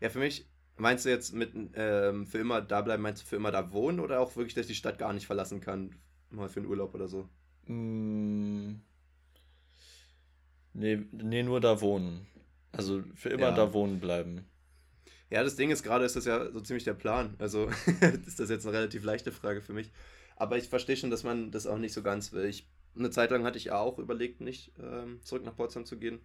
Ja, 0.00 0.10
für 0.10 0.18
mich 0.18 0.46
Meinst 0.76 1.04
du 1.04 1.08
jetzt 1.08 1.32
mit 1.32 1.52
ähm, 1.74 2.26
für 2.26 2.38
immer 2.38 2.60
da 2.60 2.80
bleiben, 2.82 3.02
meinst 3.02 3.22
du 3.22 3.26
für 3.26 3.36
immer 3.36 3.52
da 3.52 3.72
wohnen 3.72 4.00
oder 4.00 4.20
auch 4.20 4.34
wirklich, 4.34 4.54
dass 4.54 4.62
ich 4.62 4.72
die 4.72 4.74
Stadt 4.74 4.98
gar 4.98 5.12
nicht 5.12 5.26
verlassen 5.26 5.60
kann? 5.60 5.94
Mal 6.30 6.48
für 6.48 6.60
einen 6.60 6.68
Urlaub 6.68 6.94
oder 6.94 7.06
so? 7.06 7.28
Mm, 7.66 8.80
nee, 10.72 11.02
nee, 11.12 11.42
nur 11.44 11.60
da 11.60 11.80
wohnen. 11.80 12.26
Also 12.72 13.04
für 13.14 13.28
immer 13.28 13.50
ja. 13.50 13.54
da 13.54 13.72
wohnen 13.72 14.00
bleiben. 14.00 14.46
Ja, 15.30 15.42
das 15.42 15.56
Ding 15.56 15.70
ist, 15.70 15.82
gerade 15.82 16.04
ist 16.04 16.16
das 16.16 16.24
ja 16.24 16.50
so 16.50 16.60
ziemlich 16.60 16.84
der 16.84 16.94
Plan. 16.94 17.34
Also 17.38 17.68
ist 18.26 18.40
das 18.40 18.50
jetzt 18.50 18.66
eine 18.66 18.76
relativ 18.76 19.04
leichte 19.04 19.32
Frage 19.32 19.60
für 19.60 19.72
mich. 19.72 19.92
Aber 20.36 20.56
ich 20.56 20.68
verstehe 20.68 20.96
schon, 20.96 21.10
dass 21.10 21.22
man 21.22 21.50
das 21.50 21.66
auch 21.66 21.78
nicht 21.78 21.92
so 21.92 22.02
ganz 22.02 22.32
will. 22.32 22.46
Ich, 22.46 22.68
eine 22.96 23.10
Zeit 23.10 23.30
lang 23.30 23.44
hatte 23.44 23.58
ich 23.58 23.70
auch 23.70 23.98
überlegt, 23.98 24.40
nicht 24.40 24.72
ähm, 24.82 25.20
zurück 25.22 25.44
nach 25.44 25.56
Potsdam 25.56 25.84
zu 25.84 25.98
gehen. 25.98 26.20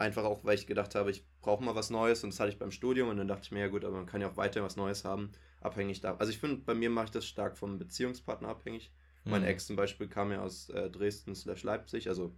Einfach 0.00 0.24
auch, 0.24 0.44
weil 0.44 0.54
ich 0.54 0.66
gedacht 0.66 0.94
habe, 0.94 1.10
ich 1.10 1.26
brauche 1.42 1.62
mal 1.62 1.74
was 1.74 1.90
Neues 1.90 2.24
und 2.24 2.32
das 2.32 2.40
hatte 2.40 2.50
ich 2.50 2.58
beim 2.58 2.70
Studium 2.70 3.10
und 3.10 3.18
dann 3.18 3.28
dachte 3.28 3.42
ich 3.44 3.50
mir, 3.50 3.60
ja 3.60 3.68
gut, 3.68 3.84
aber 3.84 3.96
man 3.96 4.06
kann 4.06 4.22
ja 4.22 4.30
auch 4.30 4.36
weiter 4.38 4.62
was 4.62 4.76
Neues 4.76 5.04
haben, 5.04 5.30
abhängig 5.60 6.00
da. 6.00 6.16
Also 6.16 6.32
ich 6.32 6.38
finde, 6.38 6.56
bei 6.56 6.74
mir 6.74 6.88
mache 6.88 7.04
ich 7.04 7.10
das 7.10 7.26
stark 7.26 7.58
vom 7.58 7.78
Beziehungspartner 7.78 8.48
abhängig. 8.48 8.90
Mhm. 9.24 9.30
Mein 9.30 9.44
Ex 9.44 9.66
zum 9.66 9.76
Beispiel 9.76 10.08
kam 10.08 10.32
ja 10.32 10.40
aus 10.40 10.70
äh, 10.70 10.88
Dresden 10.88 11.34
slash 11.34 11.64
Leipzig, 11.64 12.08
also 12.08 12.34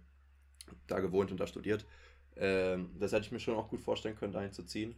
da 0.87 0.99
gewohnt 0.99 1.31
und 1.31 1.39
da 1.39 1.47
studiert. 1.47 1.85
Ähm, 2.35 2.89
das 2.99 3.13
hätte 3.13 3.27
ich 3.27 3.31
mir 3.31 3.39
schon 3.39 3.55
auch 3.55 3.69
gut 3.69 3.79
vorstellen 3.79 4.17
können, 4.17 4.33
dahin 4.33 4.51
zu 4.51 4.63
ziehen. 4.63 4.97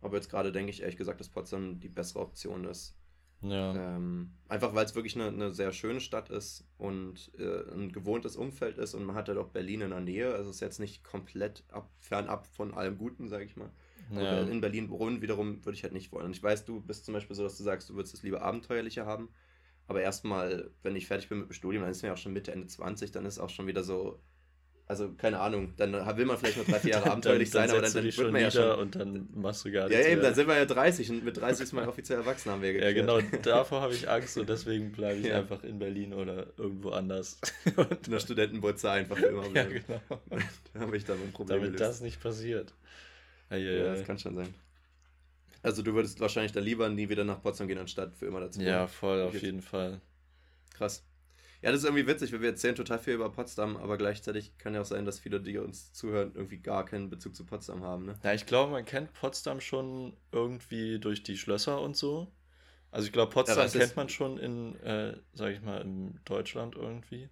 Aber 0.00 0.16
jetzt 0.16 0.30
gerade 0.30 0.50
denke 0.50 0.70
ich 0.70 0.80
ehrlich 0.80 0.96
gesagt, 0.96 1.20
dass 1.20 1.28
Potsdam 1.28 1.78
die 1.78 1.88
bessere 1.88 2.22
Option 2.22 2.64
ist. 2.64 2.96
Ja. 3.42 3.96
Ähm, 3.96 4.32
einfach 4.48 4.74
weil 4.74 4.84
es 4.84 4.94
wirklich 4.94 5.14
eine, 5.16 5.28
eine, 5.28 5.52
sehr 5.52 5.72
schöne 5.72 6.00
Stadt 6.00 6.28
ist 6.28 6.66
und 6.76 7.30
äh, 7.38 7.72
ein 7.72 7.90
gewohntes 7.90 8.36
Umfeld 8.36 8.76
ist 8.76 8.94
und 8.94 9.04
man 9.04 9.16
hat 9.16 9.28
halt 9.28 9.38
auch 9.38 9.48
Berlin 9.48 9.80
in 9.80 9.90
der 9.90 10.00
Nähe. 10.00 10.34
Also 10.34 10.50
es 10.50 10.56
ist 10.56 10.60
jetzt 10.60 10.80
nicht 10.80 11.04
komplett 11.04 11.64
ab, 11.70 11.90
fernab 11.98 12.46
von 12.46 12.74
allem 12.74 12.98
Guten, 12.98 13.28
sage 13.28 13.44
ich 13.44 13.56
mal. 13.56 13.70
Ja. 14.12 14.42
in 14.42 14.60
Berlin 14.60 14.90
wohnen 14.90 15.22
wiederum 15.22 15.64
würde 15.64 15.76
ich 15.76 15.84
halt 15.84 15.92
nicht 15.92 16.10
wollen. 16.10 16.26
Und 16.26 16.32
ich 16.32 16.42
weiß, 16.42 16.64
du 16.64 16.80
bist 16.80 17.04
zum 17.04 17.14
Beispiel 17.14 17.36
so, 17.36 17.44
dass 17.44 17.56
du 17.56 17.62
sagst, 17.62 17.88
du 17.88 17.94
würdest 17.94 18.12
es 18.12 18.24
lieber 18.24 18.42
abenteuerlicher 18.42 19.06
haben. 19.06 19.28
Aber 19.86 20.02
erstmal, 20.02 20.70
wenn 20.82 20.96
ich 20.96 21.06
fertig 21.06 21.28
bin 21.28 21.38
mit 21.38 21.48
dem 21.48 21.52
Studium, 21.52 21.82
dann 21.82 21.92
ist 21.92 22.02
mir 22.02 22.08
ja 22.08 22.14
auch 22.14 22.18
schon 22.18 22.32
Mitte, 22.32 22.52
Ende 22.52 22.66
20, 22.66 23.12
dann 23.12 23.24
ist 23.24 23.38
auch 23.38 23.50
schon 23.50 23.66
wieder 23.66 23.84
so, 23.84 24.20
also 24.90 25.12
keine 25.16 25.38
Ahnung, 25.38 25.72
dann 25.76 25.92
will 26.16 26.24
man 26.26 26.36
vielleicht 26.36 26.58
noch 26.58 26.64
drei, 26.64 26.80
vier 26.80 26.90
Jahre 26.90 27.10
abenteuerlich 27.12 27.48
dann, 27.50 27.68
sein, 27.68 27.76
aber 27.76 27.86
dann, 27.86 27.92
dann 27.92 28.04
wird 28.04 28.32
man 28.32 28.42
ja 28.42 28.50
schon. 28.50 28.78
Und 28.80 28.96
dann 28.96 29.28
machst 29.36 29.64
du 29.64 29.70
gar 29.70 29.88
nichts. 29.88 30.04
Ja, 30.04 30.10
eben, 30.10 30.20
dann 30.20 30.34
sind 30.34 30.48
wir 30.48 30.56
ja 30.56 30.64
30 30.64 31.10
und 31.10 31.24
mit 31.24 31.36
30 31.36 31.62
ist 31.62 31.72
man 31.72 31.88
offiziell 31.88 32.18
erwachsen, 32.18 32.50
haben 32.50 32.60
wir 32.60 32.72
geklärt. 32.72 32.96
Ja, 32.96 33.00
genau, 33.00 33.20
davor 33.42 33.82
habe 33.82 33.94
ich 33.94 34.10
Angst 34.10 34.36
und 34.36 34.48
deswegen 34.48 34.90
bleibe 34.90 35.20
ich 35.20 35.26
ja. 35.26 35.38
einfach 35.38 35.62
in 35.62 35.78
Berlin 35.78 36.12
oder 36.12 36.48
irgendwo 36.56 36.90
anders. 36.90 37.38
und 37.76 38.06
in 38.08 38.12
der 38.12 38.18
Studentenbutze 38.18 38.90
einfach 38.90 39.16
immer 39.18 39.46
Ja, 39.54 39.62
genau. 39.62 40.00
da 40.74 40.80
habe 40.80 40.96
ich 40.96 41.04
dann 41.04 41.22
ein 41.22 41.30
Problem. 41.30 41.60
Damit 41.60 41.76
gelöst. 41.76 41.88
das 41.88 42.00
nicht 42.00 42.20
passiert. 42.20 42.74
Ja, 43.48 43.58
ja, 43.58 43.70
ja, 43.70 43.94
das 43.94 44.04
kann 44.04 44.18
schon 44.18 44.34
sein. 44.34 44.52
Also 45.62 45.82
du 45.82 45.94
würdest 45.94 46.18
wahrscheinlich 46.18 46.50
dann 46.50 46.64
lieber 46.64 46.88
nie 46.88 47.08
wieder 47.08 47.22
nach 47.22 47.40
Potsdam 47.40 47.68
gehen, 47.68 47.78
anstatt 47.78 48.16
für 48.16 48.26
immer 48.26 48.40
dazu. 48.40 48.60
Ja, 48.60 48.88
voll, 48.88 49.22
auf 49.22 49.40
jeden 49.40 49.62
Fall. 49.62 50.00
Krass. 50.74 51.04
Ja, 51.62 51.70
das 51.70 51.80
ist 51.80 51.84
irgendwie 51.84 52.06
witzig, 52.06 52.32
weil 52.32 52.40
wir 52.40 52.50
erzählen 52.50 52.74
total 52.74 52.98
viel 52.98 53.14
über 53.14 53.30
Potsdam, 53.30 53.76
aber 53.76 53.98
gleichzeitig 53.98 54.56
kann 54.56 54.74
ja 54.74 54.80
auch 54.80 54.86
sein, 54.86 55.04
dass 55.04 55.18
viele, 55.18 55.40
die 55.40 55.58
uns 55.58 55.92
zuhören, 55.92 56.32
irgendwie 56.34 56.58
gar 56.58 56.86
keinen 56.86 57.10
Bezug 57.10 57.36
zu 57.36 57.44
Potsdam 57.44 57.82
haben. 57.82 58.06
Ne? 58.06 58.14
Ja, 58.24 58.32
ich 58.32 58.46
glaube, 58.46 58.72
man 58.72 58.86
kennt 58.86 59.12
Potsdam 59.12 59.60
schon 59.60 60.16
irgendwie 60.32 60.98
durch 60.98 61.22
die 61.22 61.36
Schlösser 61.36 61.80
und 61.82 61.96
so. 61.96 62.32
Also 62.90 63.06
ich 63.06 63.12
glaube, 63.12 63.32
Potsdam 63.32 63.58
ja, 63.58 63.68
kennt 63.68 63.94
man 63.94 64.08
schon 64.08 64.38
in, 64.38 64.74
äh, 64.80 65.16
sag 65.34 65.52
ich 65.52 65.60
mal, 65.60 65.82
in 65.82 66.18
Deutschland 66.24 66.76
irgendwie. 66.76 67.28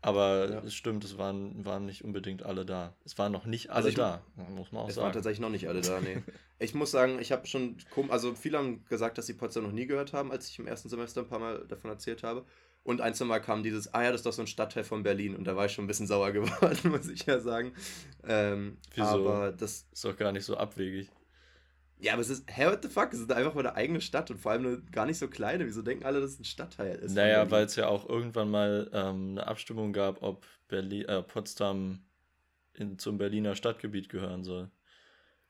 Aber 0.00 0.50
ja. 0.50 0.58
es 0.60 0.74
stimmt, 0.74 1.02
es 1.04 1.16
waren, 1.16 1.64
waren 1.64 1.86
nicht 1.86 2.04
unbedingt 2.04 2.42
alle 2.42 2.66
da. 2.66 2.94
Es 3.06 3.16
waren 3.16 3.32
noch 3.32 3.46
nicht 3.46 3.70
alle 3.70 3.86
also 3.86 3.96
da, 3.96 4.22
muss 4.36 4.70
man 4.70 4.82
auch 4.82 4.88
es 4.88 4.96
sagen. 4.96 5.06
Es 5.06 5.06
waren 5.06 5.12
tatsächlich 5.14 5.40
noch 5.40 5.48
nicht 5.48 5.66
alle 5.66 5.80
da, 5.80 5.98
nee. 6.00 6.22
ich 6.58 6.74
muss 6.74 6.90
sagen, 6.90 7.18
ich 7.20 7.32
habe 7.32 7.46
schon, 7.46 7.78
also 8.10 8.34
viele 8.34 8.58
haben 8.58 8.84
gesagt, 8.84 9.16
dass 9.16 9.26
sie 9.26 9.32
Potsdam 9.32 9.64
noch 9.64 9.72
nie 9.72 9.86
gehört 9.86 10.12
haben, 10.12 10.30
als 10.30 10.48
ich 10.48 10.58
im 10.58 10.66
ersten 10.66 10.90
Semester 10.90 11.22
ein 11.22 11.28
paar 11.28 11.38
Mal 11.38 11.66
davon 11.68 11.90
erzählt 11.90 12.22
habe. 12.22 12.44
Und 12.84 13.00
ein, 13.00 13.14
Mal 13.26 13.40
kam 13.40 13.62
dieses, 13.62 13.92
ah 13.94 14.02
ja, 14.02 14.12
das 14.12 14.20
ist 14.20 14.26
doch 14.26 14.32
so 14.32 14.42
ein 14.42 14.46
Stadtteil 14.46 14.84
von 14.84 15.02
Berlin. 15.02 15.34
Und 15.34 15.44
da 15.44 15.56
war 15.56 15.64
ich 15.66 15.72
schon 15.72 15.84
ein 15.84 15.88
bisschen 15.88 16.06
sauer 16.06 16.32
geworden, 16.32 16.90
muss 16.90 17.08
ich 17.08 17.24
ja 17.24 17.40
sagen. 17.40 17.72
Ähm, 18.22 18.76
Wieso? 18.94 19.08
Aber 19.08 19.52
das 19.52 19.86
ist 19.90 20.04
doch 20.04 20.16
gar 20.16 20.32
nicht 20.32 20.44
so 20.44 20.56
abwegig. 20.56 21.08
Ja, 21.98 22.12
aber 22.12 22.20
es 22.20 22.28
ist, 22.28 22.44
hey, 22.46 22.70
what 22.70 22.82
the 22.82 22.90
fuck? 22.90 23.12
Es 23.14 23.20
ist 23.20 23.32
einfach 23.32 23.54
mal 23.54 23.66
eine 23.66 23.76
eigene 23.76 24.02
Stadt 24.02 24.30
und 24.30 24.38
vor 24.38 24.52
allem 24.52 24.66
eine 24.66 24.82
gar 24.92 25.06
nicht 25.06 25.18
so 25.18 25.28
kleine. 25.28 25.64
Wieso 25.64 25.80
denken 25.80 26.04
alle, 26.04 26.20
dass 26.20 26.32
es 26.32 26.40
ein 26.40 26.44
Stadtteil 26.44 26.96
ist? 26.96 27.14
Naja, 27.14 27.50
weil 27.50 27.64
es 27.64 27.76
ja 27.76 27.88
auch 27.88 28.06
irgendwann 28.06 28.50
mal 28.50 28.90
ähm, 28.92 29.30
eine 29.30 29.46
Abstimmung 29.46 29.94
gab, 29.94 30.22
ob 30.22 30.46
Berlin, 30.68 31.06
äh, 31.06 31.22
Potsdam 31.22 32.04
in, 32.74 32.98
zum 32.98 33.16
Berliner 33.16 33.54
Stadtgebiet 33.54 34.10
gehören 34.10 34.44
soll. 34.44 34.70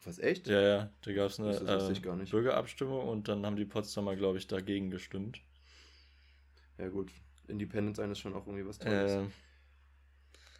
Was, 0.05 0.21
echt? 0.21 0.47
Ja, 0.47 0.61
ja, 0.61 0.91
da 1.01 1.13
gab 1.13 1.31
es 1.31 1.41
eine 1.41 1.57
äh, 1.57 2.25
Bürgerabstimmung 2.31 3.09
und 3.09 3.27
dann 3.27 3.45
haben 3.45 3.57
die 3.57 3.65
Potsdamer, 3.65 4.15
glaube 4.15 4.39
ich, 4.39 4.47
dagegen 4.47 4.91
gestimmt. 4.91 5.41
Ja, 6.79 6.89
gut. 6.89 7.11
Independent 7.49 7.97
sein 7.97 8.11
ist 8.11 8.21
schon 8.21 8.35
auch 8.35 8.47
irgendwie 8.47 8.67
was 8.67 8.79
Tolles. 8.79 9.13
Äh. 9.13 9.25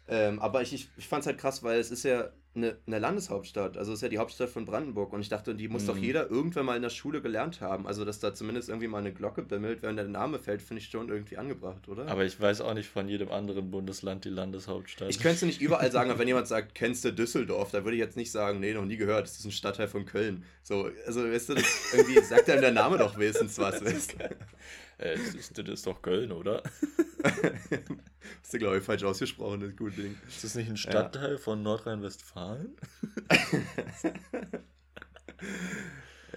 Ähm, 0.07 0.39
aber 0.39 0.61
ich, 0.61 0.73
ich, 0.73 0.89
ich 0.97 1.07
fand 1.07 1.21
es 1.21 1.27
halt 1.27 1.39
krass, 1.39 1.63
weil 1.63 1.79
es 1.79 1.89
ist 1.89 2.03
ja 2.03 2.29
eine, 2.55 2.77
eine 2.87 2.99
Landeshauptstadt. 2.99 3.77
Also 3.77 3.91
es 3.91 3.99
ist 3.99 4.03
ja 4.03 4.09
die 4.09 4.17
Hauptstadt 4.17 4.49
von 4.49 4.65
Brandenburg. 4.65 5.11
Und 5.13 5.21
ich 5.21 5.29
dachte, 5.29 5.55
die 5.55 5.67
muss 5.67 5.83
mhm. 5.83 5.87
doch 5.87 5.97
jeder 5.97 6.29
irgendwann 6.29 6.65
mal 6.65 6.75
in 6.75 6.81
der 6.81 6.89
Schule 6.89 7.21
gelernt 7.21 7.59
haben. 7.59 7.87
Also, 7.87 8.05
dass 8.05 8.19
da 8.19 8.33
zumindest 8.33 8.69
irgendwie 8.69 8.87
mal 8.87 8.99
eine 8.99 9.13
Glocke 9.13 9.41
bimmelt, 9.41 9.81
wenn 9.81 9.95
der 9.95 10.07
Name 10.07 10.39
fällt, 10.39 10.61
finde 10.61 10.81
ich 10.81 10.89
schon 10.89 11.09
irgendwie 11.09 11.37
angebracht, 11.37 11.87
oder? 11.87 12.07
Aber 12.07 12.23
ich 12.23 12.39
weiß 12.39 12.61
auch 12.61 12.73
nicht 12.73 12.89
von 12.89 13.09
jedem 13.09 13.29
anderen 13.29 13.71
Bundesland 13.71 14.25
die 14.25 14.29
Landeshauptstadt. 14.29 15.09
Ich 15.09 15.19
könnte 15.19 15.37
es 15.37 15.41
nicht 15.41 15.61
überall 15.61 15.91
sagen, 15.91 16.09
aber 16.09 16.19
wenn 16.19 16.27
jemand 16.29 16.47
sagt, 16.47 16.75
kennst 16.75 17.03
du 17.03 17.11
Düsseldorf, 17.11 17.71
da 17.71 17.83
würde 17.83 17.97
ich 17.97 18.01
jetzt 18.01 18.15
nicht 18.15 18.31
sagen, 18.31 18.59
nee, 18.59 18.73
noch 18.73 18.85
nie 18.85 18.97
gehört, 18.97 19.25
das 19.25 19.39
ist 19.39 19.45
ein 19.45 19.51
Stadtteil 19.51 19.87
von 19.87 20.05
Köln. 20.05 20.43
So, 20.63 20.89
also, 21.05 21.23
weißt 21.23 21.49
du, 21.49 21.55
irgendwie 21.93 22.21
sagt 22.21 22.49
einem 22.49 22.61
der 22.61 22.71
Name 22.71 22.97
doch 22.97 23.17
wenigstens 23.17 23.57
was. 23.57 23.81
Äh, 24.97 25.17
das, 25.17 25.35
ist, 25.35 25.57
das 25.57 25.67
ist 25.67 25.87
doch 25.87 26.01
Köln, 26.01 26.31
oder? 26.31 26.63
Hast 28.41 28.53
du, 28.53 28.57
glaube 28.59 28.77
ich, 28.77 28.83
falsch 28.83 29.03
ausgesprochen, 29.03 29.61
das 29.61 29.75
gute 29.75 30.01
Ding. 30.01 30.17
Ist 30.27 30.43
das 30.43 30.55
nicht 30.55 30.69
ein 30.69 30.77
Stadtteil 30.77 31.33
ja. 31.33 31.37
von 31.37 31.61
Nordrhein-Westfalen? 31.63 32.75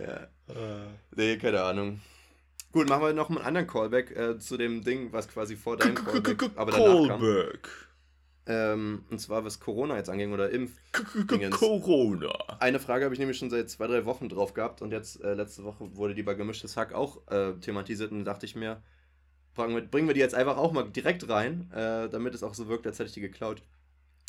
ja. 0.00 0.28
Uh. 0.48 0.88
Nee, 1.14 1.36
keine 1.36 1.62
Ahnung. 1.62 2.00
Gut, 2.72 2.88
machen 2.88 3.02
wir 3.02 3.12
noch 3.12 3.30
einen 3.30 3.38
anderen 3.38 3.66
Callback 3.66 4.10
äh, 4.16 4.38
zu 4.38 4.56
dem 4.56 4.82
Ding, 4.82 5.12
was 5.12 5.28
quasi 5.28 5.56
vor 5.56 5.76
deinem 5.76 5.94
Callback, 5.94 6.50
aber 6.56 6.72
danach 6.72 7.08
kam. 7.08 7.22
Ähm, 8.48 9.04
und 9.10 9.20
zwar 9.20 9.44
was 9.44 9.60
Corona 9.60 9.96
jetzt 9.96 10.08
anging 10.08 10.32
oder 10.32 10.48
Impf. 10.48 10.72
Corona. 11.50 12.32
Eine 12.60 12.80
Frage 12.80 13.04
habe 13.04 13.14
ich 13.14 13.18
nämlich 13.18 13.36
schon 13.36 13.50
seit 13.50 13.68
zwei, 13.68 13.86
drei 13.86 14.06
Wochen 14.06 14.30
drauf 14.30 14.54
gehabt 14.54 14.80
und 14.80 14.90
jetzt 14.90 15.22
äh, 15.22 15.34
letzte 15.34 15.64
Woche 15.64 15.94
wurde 15.94 16.14
die 16.14 16.22
bei 16.22 16.32
Gemischtes 16.32 16.76
Hack 16.78 16.94
auch 16.94 17.28
äh, 17.28 17.52
thematisiert 17.60 18.10
und 18.10 18.24
da 18.24 18.32
dachte 18.32 18.46
ich 18.46 18.56
mir, 18.56 18.82
bringen 19.54 20.06
wir 20.06 20.14
die 20.14 20.20
jetzt 20.20 20.34
einfach 20.34 20.56
auch 20.56 20.72
mal 20.72 20.88
direkt 20.88 21.28
rein, 21.28 21.70
äh, 21.72 22.08
damit 22.08 22.34
es 22.34 22.42
auch 22.42 22.54
so 22.54 22.68
wirkt, 22.68 22.86
als 22.86 22.98
hätte 22.98 23.08
ich 23.08 23.14
die 23.14 23.20
geklaut. 23.20 23.62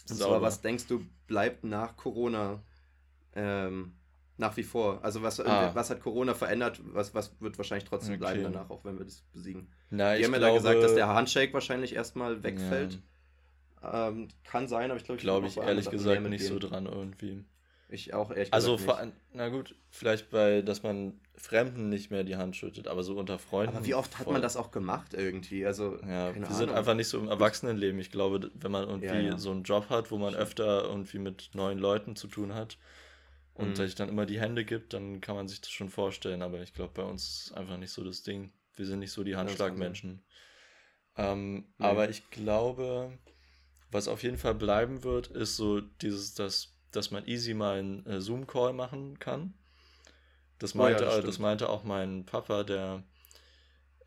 Und 0.10 0.18
zwar, 0.18 0.42
was 0.42 0.62
denkst 0.62 0.88
du, 0.88 1.06
bleibt 1.28 1.64
nach 1.64 1.96
Corona 1.96 2.62
ähm, 3.36 3.94
nach 4.38 4.58
wie 4.58 4.64
vor? 4.64 5.00
Also 5.04 5.22
was, 5.22 5.40
ah. 5.40 5.72
was 5.74 5.90
hat 5.90 6.02
Corona 6.02 6.34
verändert? 6.34 6.82
Was, 6.84 7.14
was 7.14 7.40
wird 7.40 7.58
wahrscheinlich 7.58 7.88
trotzdem 7.88 8.16
okay. 8.16 8.20
bleiben 8.20 8.44
danach, 8.44 8.70
auch 8.70 8.84
wenn 8.86 8.98
wir 8.98 9.06
das 9.06 9.22
besiegen? 9.34 9.72
Na, 9.92 10.16
die 10.18 10.26
haben 10.26 10.34
ja 10.34 10.40
da 10.40 10.54
gesagt, 10.54 10.82
dass 10.82 10.96
der 10.96 11.08
Handshake 11.08 11.54
wahrscheinlich 11.54 11.96
erstmal 11.96 12.44
wegfällt. 12.44 12.94
Ja. 12.94 13.00
Ähm, 13.84 14.28
kann 14.44 14.68
sein, 14.68 14.92
aber 14.92 15.00
ich 15.00 15.06
glaube, 15.06 15.18
ich 15.18 15.24
glaube 15.24 15.48
ich 15.48 15.58
ehrlich 15.58 15.90
gesagt 15.90 16.22
nicht 16.24 16.46
so 16.46 16.60
dran 16.60 16.86
irgendwie. 16.86 17.44
Ich 17.92 18.14
auch 18.14 18.30
ehrlich 18.30 18.54
Also, 18.54 18.78
vor, 18.78 19.02
na 19.34 19.50
gut, 19.50 19.76
vielleicht 19.90 20.30
bei, 20.30 20.62
dass 20.62 20.84
man 20.84 21.20
Fremden 21.36 21.90
nicht 21.90 22.12
mehr 22.12 22.24
die 22.24 22.36
Hand 22.36 22.56
schüttet, 22.56 22.88
aber 22.88 23.02
so 23.02 23.18
unter 23.18 23.40
Freunden. 23.40 23.76
Aber 23.76 23.86
wie 23.86 23.96
oft 23.96 24.20
hat 24.20 24.26
voll. 24.26 24.34
man 24.34 24.44
das 24.44 24.58
auch 24.58 24.70
gemacht 24.70 25.14
irgendwie? 25.16 25.66
Also, 25.66 25.98
ja, 26.04 26.36
wir 26.36 26.46
sind 26.52 26.70
einfach 26.70 26.94
nicht 26.94 27.08
so 27.08 27.18
im 27.18 27.30
Erwachsenenleben. 27.30 28.00
Ich 28.00 28.12
glaube, 28.12 28.52
wenn 28.54 28.72
man 28.72 28.88
irgendwie 28.88 29.08
ja, 29.08 29.20
ja. 29.20 29.38
so 29.40 29.52
einen 29.52 29.64
Job 29.64 29.90
hat, 29.90 30.12
wo 30.12 30.18
man 30.18 30.36
öfter 30.36 30.84
irgendwie 30.84 31.18
mit 31.18 31.50
neuen 31.54 31.80
Leuten 31.80 32.16
zu 32.16 32.28
tun 32.28 32.54
hat 32.54 32.78
und 33.56 33.70
mhm. 33.70 33.76
sich 33.76 33.96
dann 33.96 34.10
immer 34.10 34.28
die 34.28 34.40
Hände 34.40 34.66
gibt, 34.66 34.94
dann 34.94 35.20
kann 35.20 35.36
man 35.36 35.48
sich 35.48 35.62
das 35.62 35.72
schon 35.72 35.90
vorstellen. 35.90 36.44
Aber 36.44 36.62
ich 36.62 36.74
glaube, 36.74 36.92
bei 36.94 37.04
uns 37.04 37.28
ist 37.28 37.46
es 37.48 37.54
einfach 37.54 37.78
nicht 37.78 37.92
so 37.92 38.04
das 38.04 38.22
Ding. 38.22 38.54
Wir 38.76 38.86
sind 38.86 39.00
nicht 39.00 39.12
so 39.12 39.24
die 39.24 39.36
Handschlagmenschen. 39.36 40.24
Ähm, 41.18 41.66
nee. 41.78 41.86
Aber 41.86 42.10
ich 42.10 42.30
glaube, 42.30 43.18
was 43.92 44.08
auf 44.08 44.24
jeden 44.24 44.38
Fall 44.38 44.56
bleiben 44.56 45.04
wird, 45.04 45.28
ist 45.28 45.56
so 45.56 45.82
dieses, 45.82 46.34
dass, 46.34 46.74
dass 46.92 47.12
man 47.12 47.26
easy 47.26 47.54
mal 47.54 47.80
einen 47.80 48.06
äh, 48.06 48.22
Zoom-Call 48.22 48.74
machen 48.74 49.20
kann. 49.20 49.54
Das 50.60 50.76
meinte, 50.76 51.04
oh 51.04 51.10
ja, 51.10 51.16
das, 51.18 51.26
das, 51.26 51.40
meinte 51.40 51.70
auch 51.70 51.84
mein 51.84 52.26
Papa, 52.26 52.64
der, 52.64 53.04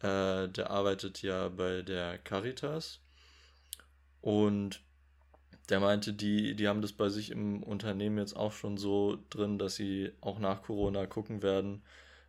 äh, 0.00 0.48
der 0.48 0.70
arbeitet 0.70 1.22
ja 1.22 1.48
bei 1.48 1.82
der 1.82 2.18
Caritas. 2.18 3.00
Und 4.20 4.82
der 5.68 5.80
meinte, 5.80 6.12
die, 6.12 6.54
die 6.54 6.68
haben 6.68 6.82
das 6.82 6.92
bei 6.92 7.08
sich 7.08 7.30
im 7.30 7.62
Unternehmen 7.62 8.18
jetzt 8.18 8.36
auch 8.36 8.52
schon 8.52 8.76
so 8.76 9.18
drin, 9.30 9.58
dass 9.58 9.76
sie 9.76 10.12
auch 10.20 10.38
nach 10.38 10.62
Corona 10.62 11.06
gucken 11.06 11.42
werden, 11.42 11.82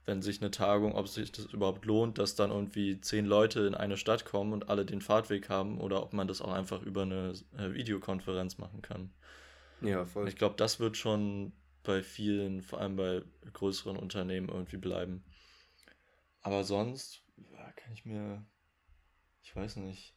wenn 0.06 0.22
sich 0.22 0.42
eine 0.42 0.52
Tagung, 0.52 0.96
ob 0.96 1.08
sich 1.08 1.32
das 1.32 1.46
überhaupt 1.46 1.86
lohnt, 1.86 2.18
dass 2.18 2.36
dann 2.36 2.52
irgendwie 2.52 3.00
zehn 3.00 3.26
Leute 3.26 3.62
in 3.62 3.76
eine 3.76 3.98
Stadt 3.98 4.26
kommen 4.26 4.54
und 4.54 4.70
alle 4.70 4.86
den 4.86 5.02
Fahrtweg 5.02 5.50
haben 5.50 5.80
oder 5.80 6.04
ob 6.04 6.14
man 6.14 6.28
das 6.28 6.42
auch 6.42 6.52
einfach 6.52 6.82
über 6.82 7.04
eine 7.04 7.34
äh, 7.58 7.74
Videokonferenz 7.74 8.58
machen 8.58 8.82
kann. 8.82 9.14
Ja, 9.82 10.06
voll. 10.06 10.28
Ich 10.28 10.36
glaube, 10.36 10.56
das 10.58 10.80
wird 10.80 10.98
schon 10.98 11.54
bei 11.84 12.02
vielen, 12.02 12.62
vor 12.62 12.80
allem 12.80 12.96
bei 12.96 13.24
größeren 13.54 13.98
Unternehmen 13.98 14.50
irgendwie 14.50 14.78
bleiben. 14.78 15.24
Aber 16.42 16.64
sonst 16.64 17.24
kann 17.76 17.94
ich 17.94 18.06
mir, 18.06 18.46
ich 19.42 19.56
weiß 19.56 19.78
nicht. 19.78 20.16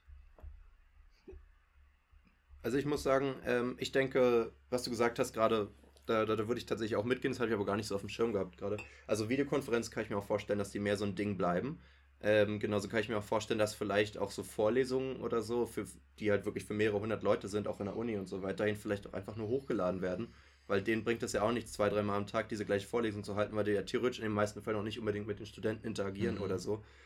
Also 2.62 2.78
ich 2.78 2.86
muss 2.86 3.02
sagen, 3.02 3.34
ähm, 3.44 3.76
ich 3.78 3.92
denke, 3.92 4.52
was 4.70 4.82
du 4.82 4.90
gesagt 4.90 5.18
hast 5.18 5.32
gerade, 5.32 5.70
da, 6.06 6.24
da, 6.24 6.36
da 6.36 6.48
würde 6.48 6.58
ich 6.58 6.66
tatsächlich 6.66 6.96
auch 6.96 7.04
mitgehen, 7.04 7.32
das 7.32 7.40
habe 7.40 7.48
ich 7.48 7.54
aber 7.54 7.66
gar 7.66 7.76
nicht 7.76 7.86
so 7.86 7.94
auf 7.94 8.00
dem 8.00 8.08
Schirm 8.08 8.32
gehabt 8.32 8.58
gerade. 8.58 8.76
Also 9.06 9.28
Videokonferenz 9.28 9.90
kann 9.90 10.04
ich 10.04 10.10
mir 10.10 10.16
auch 10.16 10.24
vorstellen, 10.24 10.58
dass 10.58 10.70
die 10.70 10.78
mehr 10.78 10.96
so 10.96 11.04
ein 11.04 11.14
Ding 11.14 11.36
bleiben. 11.36 11.78
Ähm, 12.22 12.58
genauso 12.60 12.88
kann 12.88 13.00
ich 13.00 13.08
mir 13.08 13.18
auch 13.18 13.22
vorstellen, 13.22 13.58
dass 13.58 13.74
vielleicht 13.74 14.16
auch 14.16 14.30
so 14.30 14.42
Vorlesungen 14.42 15.16
oder 15.16 15.42
so, 15.42 15.66
für, 15.66 15.84
die 16.18 16.30
halt 16.30 16.44
wirklich 16.46 16.64
für 16.64 16.74
mehrere 16.74 17.00
hundert 17.00 17.22
Leute 17.22 17.48
sind, 17.48 17.68
auch 17.68 17.80
in 17.80 17.86
der 17.86 17.96
Uni 17.96 18.16
und 18.16 18.26
so 18.26 18.42
weiterhin, 18.42 18.76
vielleicht 18.76 19.06
auch 19.06 19.12
einfach 19.12 19.36
nur 19.36 19.48
hochgeladen 19.48 20.00
werden. 20.00 20.28
Weil 20.66 20.82
denen 20.82 21.04
bringt 21.04 21.22
es 21.22 21.32
ja 21.32 21.42
auch 21.42 21.52
nichts, 21.52 21.72
zwei, 21.72 21.88
dreimal 21.88 22.16
am 22.16 22.26
Tag 22.26 22.48
diese 22.48 22.64
gleiche 22.64 22.88
Vorlesung 22.88 23.22
zu 23.22 23.36
halten, 23.36 23.54
weil 23.54 23.64
die 23.64 23.72
ja 23.72 23.82
theoretisch 23.82 24.18
in 24.18 24.24
den 24.24 24.32
meisten 24.32 24.62
Fällen 24.62 24.78
auch 24.78 24.82
nicht 24.82 24.98
unbedingt 24.98 25.26
mit 25.26 25.38
den 25.38 25.46
Studenten 25.46 25.86
interagieren 25.86 26.36
mhm. 26.36 26.42
oder 26.42 26.58
so. 26.58 26.82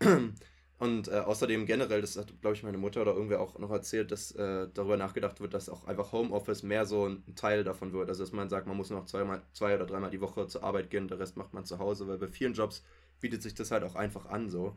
Und 0.78 1.06
äh, 1.08 1.12
außerdem 1.12 1.66
generell, 1.66 2.00
das 2.00 2.16
hat, 2.16 2.32
glaube 2.40 2.56
ich, 2.56 2.62
meine 2.64 2.78
Mutter 2.78 3.02
oder 3.02 3.12
irgendwer 3.12 3.40
auch 3.40 3.58
noch 3.58 3.70
erzählt, 3.70 4.10
dass 4.10 4.32
äh, 4.32 4.66
darüber 4.74 4.96
nachgedacht 4.96 5.40
wird, 5.40 5.54
dass 5.54 5.68
auch 5.68 5.86
einfach 5.86 6.12
Homeoffice 6.12 6.64
mehr 6.64 6.84
so 6.84 7.06
ein 7.06 7.22
Teil 7.36 7.62
davon 7.62 7.92
wird. 7.92 8.08
Also, 8.08 8.24
dass 8.24 8.32
man 8.32 8.48
sagt, 8.48 8.66
man 8.66 8.76
muss 8.76 8.90
noch 8.90 9.06
zweimal, 9.06 9.42
zwei 9.52 9.76
oder 9.76 9.86
dreimal 9.86 10.10
die 10.10 10.20
Woche 10.20 10.48
zur 10.48 10.64
Arbeit 10.64 10.90
gehen, 10.90 11.06
der 11.06 11.20
Rest 11.20 11.36
macht 11.36 11.54
man 11.54 11.64
zu 11.64 11.78
Hause, 11.78 12.08
weil 12.08 12.18
bei 12.18 12.26
vielen 12.26 12.54
Jobs 12.54 12.82
bietet 13.20 13.42
sich 13.42 13.54
das 13.54 13.70
halt 13.70 13.84
auch 13.84 13.94
einfach 13.94 14.26
an, 14.26 14.50
so. 14.50 14.76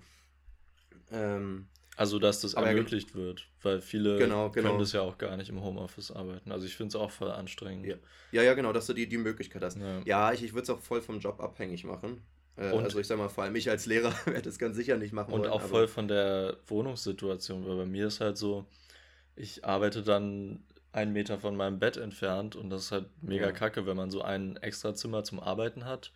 Ähm, 1.11 1.67
also, 1.95 2.19
dass 2.19 2.41
das 2.41 2.53
ermöglicht 2.53 3.09
ja, 3.09 3.15
wird, 3.15 3.47
weil 3.63 3.81
viele 3.81 4.19
genau, 4.19 4.51
genau. 4.51 4.69
können 4.69 4.79
das 4.79 4.91
ja 4.91 5.01
auch 5.01 5.17
gar 5.17 5.35
nicht 5.35 5.49
im 5.49 5.63
Homeoffice 5.63 6.11
arbeiten. 6.11 6.51
Also, 6.51 6.67
ich 6.67 6.75
finde 6.77 6.89
es 6.89 6.95
auch 6.95 7.09
voll 7.09 7.31
anstrengend. 7.31 7.87
Ja. 7.87 7.95
ja, 8.31 8.43
ja, 8.43 8.53
genau, 8.53 8.71
dass 8.71 8.85
du 8.85 8.93
die, 8.93 9.09
die 9.09 9.17
Möglichkeit 9.17 9.63
hast. 9.63 9.77
Ja, 9.77 10.01
ja 10.05 10.31
ich, 10.31 10.43
ich 10.43 10.53
würde 10.53 10.63
es 10.63 10.69
auch 10.69 10.79
voll 10.79 11.01
vom 11.01 11.19
Job 11.19 11.41
abhängig 11.41 11.85
machen. 11.85 12.21
Äh, 12.57 12.71
und 12.71 12.83
also 12.83 12.99
ich 12.99 13.07
sag 13.07 13.17
mal, 13.17 13.29
vor 13.29 13.43
allem 13.43 13.55
ich 13.55 13.69
als 13.69 13.85
Lehrer 13.85 14.13
werde 14.25 14.41
das 14.43 14.59
ganz 14.59 14.75
sicher 14.75 14.97
nicht 14.97 15.13
machen 15.13 15.33
Und 15.33 15.41
wollen, 15.41 15.51
auch 15.51 15.61
voll 15.61 15.87
von 15.87 16.07
der 16.07 16.57
Wohnungssituation, 16.67 17.65
weil 17.67 17.77
bei 17.77 17.85
mir 17.85 18.07
ist 18.07 18.19
halt 18.19 18.37
so, 18.37 18.65
ich 19.35 19.63
arbeite 19.63 20.03
dann 20.03 20.63
einen 20.91 21.13
Meter 21.13 21.39
von 21.39 21.55
meinem 21.55 21.79
Bett 21.79 21.97
entfernt 21.97 22.55
und 22.55 22.69
das 22.69 22.85
ist 22.85 22.91
halt 22.91 23.05
mega 23.21 23.47
ja. 23.47 23.51
kacke, 23.51 23.85
wenn 23.85 23.97
man 23.97 24.09
so 24.09 24.21
ein 24.23 24.57
extra 24.57 24.95
Zimmer 24.95 25.23
zum 25.23 25.39
Arbeiten 25.39 25.85
hat, 25.85 26.11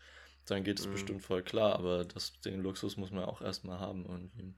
dann 0.47 0.63
geht 0.63 0.79
es 0.79 0.87
mhm. 0.87 0.91
bestimmt 0.93 1.23
voll 1.23 1.43
klar, 1.43 1.75
aber 1.75 2.03
das, 2.05 2.39
den 2.41 2.61
Luxus 2.61 2.97
muss 2.97 3.11
man 3.11 3.25
auch 3.25 3.41
erstmal 3.41 3.79
haben 3.79 4.05
irgendwie. 4.07 4.55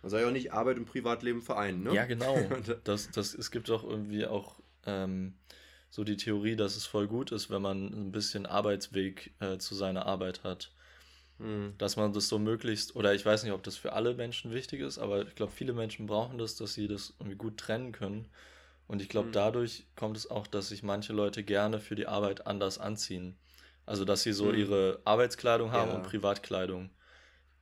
Man 0.00 0.10
soll 0.10 0.20
ja 0.20 0.28
auch 0.28 0.32
nicht 0.32 0.52
Arbeit 0.52 0.78
und 0.78 0.86
Privatleben 0.86 1.42
vereinen, 1.42 1.82
ne? 1.82 1.94
Ja, 1.94 2.06
genau. 2.06 2.38
das, 2.84 3.10
das, 3.10 3.34
es 3.34 3.50
gibt 3.50 3.70
auch 3.70 3.84
irgendwie 3.84 4.26
auch 4.26 4.60
ähm, 4.86 5.34
so 5.90 6.04
die 6.04 6.16
Theorie, 6.16 6.56
dass 6.56 6.76
es 6.76 6.86
voll 6.86 7.06
gut 7.06 7.32
ist, 7.32 7.50
wenn 7.50 7.62
man 7.62 7.86
ein 7.86 8.12
bisschen 8.12 8.46
Arbeitsweg 8.46 9.34
äh, 9.40 9.58
zu 9.58 9.74
seiner 9.74 10.06
Arbeit 10.06 10.42
hat. 10.42 10.72
Mhm. 11.38 11.74
Dass 11.78 11.96
man 11.96 12.12
das 12.12 12.28
so 12.28 12.38
möglichst, 12.38 12.94
oder 12.96 13.14
ich 13.14 13.26
weiß 13.26 13.42
nicht, 13.42 13.52
ob 13.52 13.62
das 13.62 13.76
für 13.76 13.92
alle 13.92 14.14
Menschen 14.14 14.52
wichtig 14.52 14.80
ist, 14.80 14.98
aber 14.98 15.26
ich 15.26 15.34
glaube, 15.34 15.52
viele 15.52 15.72
Menschen 15.72 16.06
brauchen 16.06 16.38
das, 16.38 16.56
dass 16.56 16.74
sie 16.74 16.86
das 16.86 17.14
irgendwie 17.18 17.36
gut 17.36 17.56
trennen 17.56 17.92
können. 17.92 18.28
Und 18.86 19.02
ich 19.02 19.08
glaube, 19.08 19.28
mhm. 19.28 19.32
dadurch 19.32 19.86
kommt 19.96 20.16
es 20.16 20.30
auch, 20.30 20.46
dass 20.46 20.68
sich 20.68 20.82
manche 20.82 21.12
Leute 21.12 21.42
gerne 21.42 21.80
für 21.80 21.94
die 21.94 22.06
Arbeit 22.06 22.46
anders 22.46 22.78
anziehen. 22.78 23.36
Also, 23.86 24.04
dass 24.04 24.22
sie 24.22 24.32
so 24.32 24.46
mhm. 24.46 24.58
ihre 24.58 25.00
Arbeitskleidung 25.04 25.72
haben 25.72 25.90
ja. 25.90 25.96
und 25.96 26.04
Privatkleidung. 26.04 26.90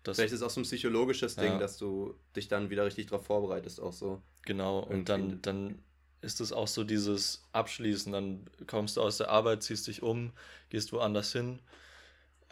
Das, 0.03 0.17
Vielleicht 0.17 0.35
ist 0.35 0.41
es 0.41 0.47
auch 0.47 0.51
so 0.51 0.61
ein 0.61 0.65
psychologisches 0.65 1.37
Ding, 1.37 1.53
ja. 1.53 1.59
dass 1.59 1.79
du 1.79 2.15
dich 2.35 2.49
dann 2.49 2.71
wieder 2.71 2.85
richtig 2.85 3.07
darauf 3.07 3.25
vorbereitest, 3.25 3.81
auch 3.81 3.93
so. 3.93 4.21
Genau, 4.45 4.81
und 4.81 5.09
dann, 5.09 5.41
dann 5.43 5.79
ist 6.21 6.41
es 6.41 6.53
auch 6.53 6.67
so 6.67 6.83
dieses 6.83 7.45
Abschließen. 7.53 8.13
Dann 8.13 8.51
kommst 8.67 8.97
du 8.97 9.01
aus 9.01 9.19
der 9.19 9.31
Arbeit, 9.31 9.63
ziehst 9.63 9.87
dich 9.87 10.03
um, 10.03 10.33
gehst 10.71 10.93
woanders 10.93 11.33
hin 11.33 11.61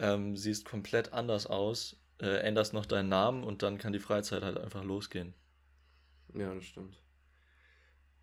ähm, 0.00 0.36
siehst 0.36 0.64
komplett 0.64 1.12
anders 1.12 1.46
aus, 1.46 1.96
äh, 2.20 2.40
änderst 2.40 2.72
noch 2.72 2.86
deinen 2.86 3.08
Namen 3.08 3.44
und 3.44 3.62
dann 3.62 3.78
kann 3.78 3.92
die 3.92 4.00
Freizeit 4.00 4.42
halt 4.42 4.58
einfach 4.58 4.82
losgehen. 4.82 5.34
Ja, 6.34 6.54
das 6.54 6.64
stimmt. 6.64 6.96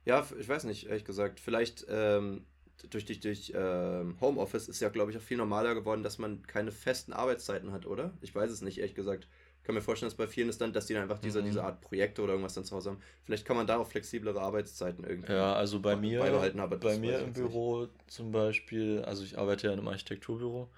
Ja, 0.05 0.25
ich 0.39 0.47
weiß 0.47 0.63
nicht, 0.63 0.87
ehrlich 0.87 1.05
gesagt. 1.05 1.39
Vielleicht 1.39 1.85
ähm, 1.89 2.45
durch, 2.89 3.05
durch, 3.05 3.19
durch 3.19 3.51
ähm, 3.55 4.17
Homeoffice 4.21 4.67
ist 4.67 4.79
ja, 4.79 4.89
glaube 4.89 5.11
ich, 5.11 5.17
auch 5.17 5.21
viel 5.21 5.37
normaler 5.37 5.75
geworden, 5.75 6.03
dass 6.03 6.17
man 6.17 6.43
keine 6.43 6.71
festen 6.71 7.13
Arbeitszeiten 7.13 7.71
hat, 7.71 7.85
oder? 7.85 8.13
Ich 8.21 8.33
weiß 8.33 8.49
es 8.49 8.61
nicht, 8.61 8.77
ehrlich 8.77 8.95
gesagt. 8.95 9.27
Ich 9.57 9.63
kann 9.63 9.75
mir 9.75 9.81
vorstellen, 9.81 10.09
dass 10.09 10.17
bei 10.17 10.27
vielen 10.27 10.47
ist 10.47 10.61
dann, 10.61 10.71
dass 10.71 10.85
die 10.85 10.93
dann 10.93 11.03
einfach 11.03 11.19
diese, 11.19 11.41
mhm. 11.41 11.45
diese 11.45 11.63
Art 11.63 11.81
Projekte 11.81 12.21
oder 12.21 12.33
irgendwas 12.33 12.53
dann 12.53 12.63
zu 12.63 12.73
Hause 12.73 12.91
haben. 12.91 13.01
Vielleicht 13.25 13.45
kann 13.45 13.57
man 13.57 13.67
da 13.67 13.77
auch 13.77 13.87
flexiblere 13.87 14.39
Arbeitszeiten 14.39 15.03
irgendwie 15.03 15.33
ja, 15.33 15.53
also 15.53 15.81
bei 15.81 15.97
mir, 15.97 16.19
beibehalten. 16.21 16.61
Aber 16.61 16.77
bei 16.77 16.97
mir 16.97 17.19
im 17.19 17.33
Büro 17.33 17.81
nicht. 17.81 17.91
zum 18.07 18.31
Beispiel, 18.31 19.03
also 19.03 19.25
ich 19.25 19.37
arbeite 19.37 19.67
ja 19.67 19.73
in 19.73 19.79
einem 19.79 19.89
Architekturbüro 19.89 20.69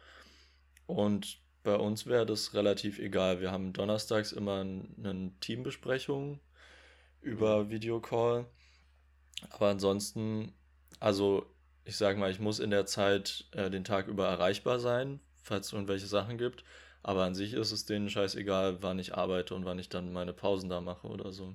und 0.89 1.38
bei 1.62 1.75
uns 1.75 2.08
wäre 2.08 2.25
das 2.25 2.56
relativ 2.56 2.97
egal. 2.97 3.41
Wir 3.41 3.52
haben 3.52 3.73
donnerstags 3.73 4.32
immer 4.32 4.62
eine 4.62 5.32
Teambesprechung 5.39 6.39
über 7.21 7.65
mhm. 7.65 7.69
Videocall. 7.69 8.47
Aber 9.52 9.67
ansonsten, 9.67 10.52
also 10.99 11.45
ich 11.86 11.95
sage 11.95 12.17
mal, 12.17 12.32
ich 12.32 12.39
muss 12.39 12.60
in 12.60 12.71
der 12.71 12.88
Zeit 12.88 13.45
äh, 13.52 13.69
den 13.69 13.84
Tag 13.84 14.08
über 14.08 14.28
erreichbar 14.28 14.80
sein, 14.80 15.19
falls 15.43 15.67
es 15.67 15.73
irgendwelche 15.73 16.08
Sachen 16.08 16.39
gibt. 16.39 16.63
Aber 17.04 17.23
an 17.23 17.36
sich 17.36 17.54
ist 17.54 17.71
es 17.71 17.86
denen 17.86 18.10
scheißegal, 18.10 18.82
wann 18.82 18.97
ich 18.97 19.13
arbeite 19.13 19.54
und 19.54 19.65
wann 19.65 19.78
ich 19.78 19.89
dann 19.89 20.12
meine 20.12 20.34
Pausen 20.34 20.69
da 20.69 20.82
mache 20.82 21.08
oder 21.08 21.32
so. 21.32 21.54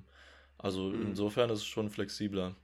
Also 0.57 0.91
mhm. 0.91 1.07
insofern 1.07 1.49
ist 1.49 1.59
es 1.59 1.65
schon 1.65 1.89
flexibler. 1.89 2.55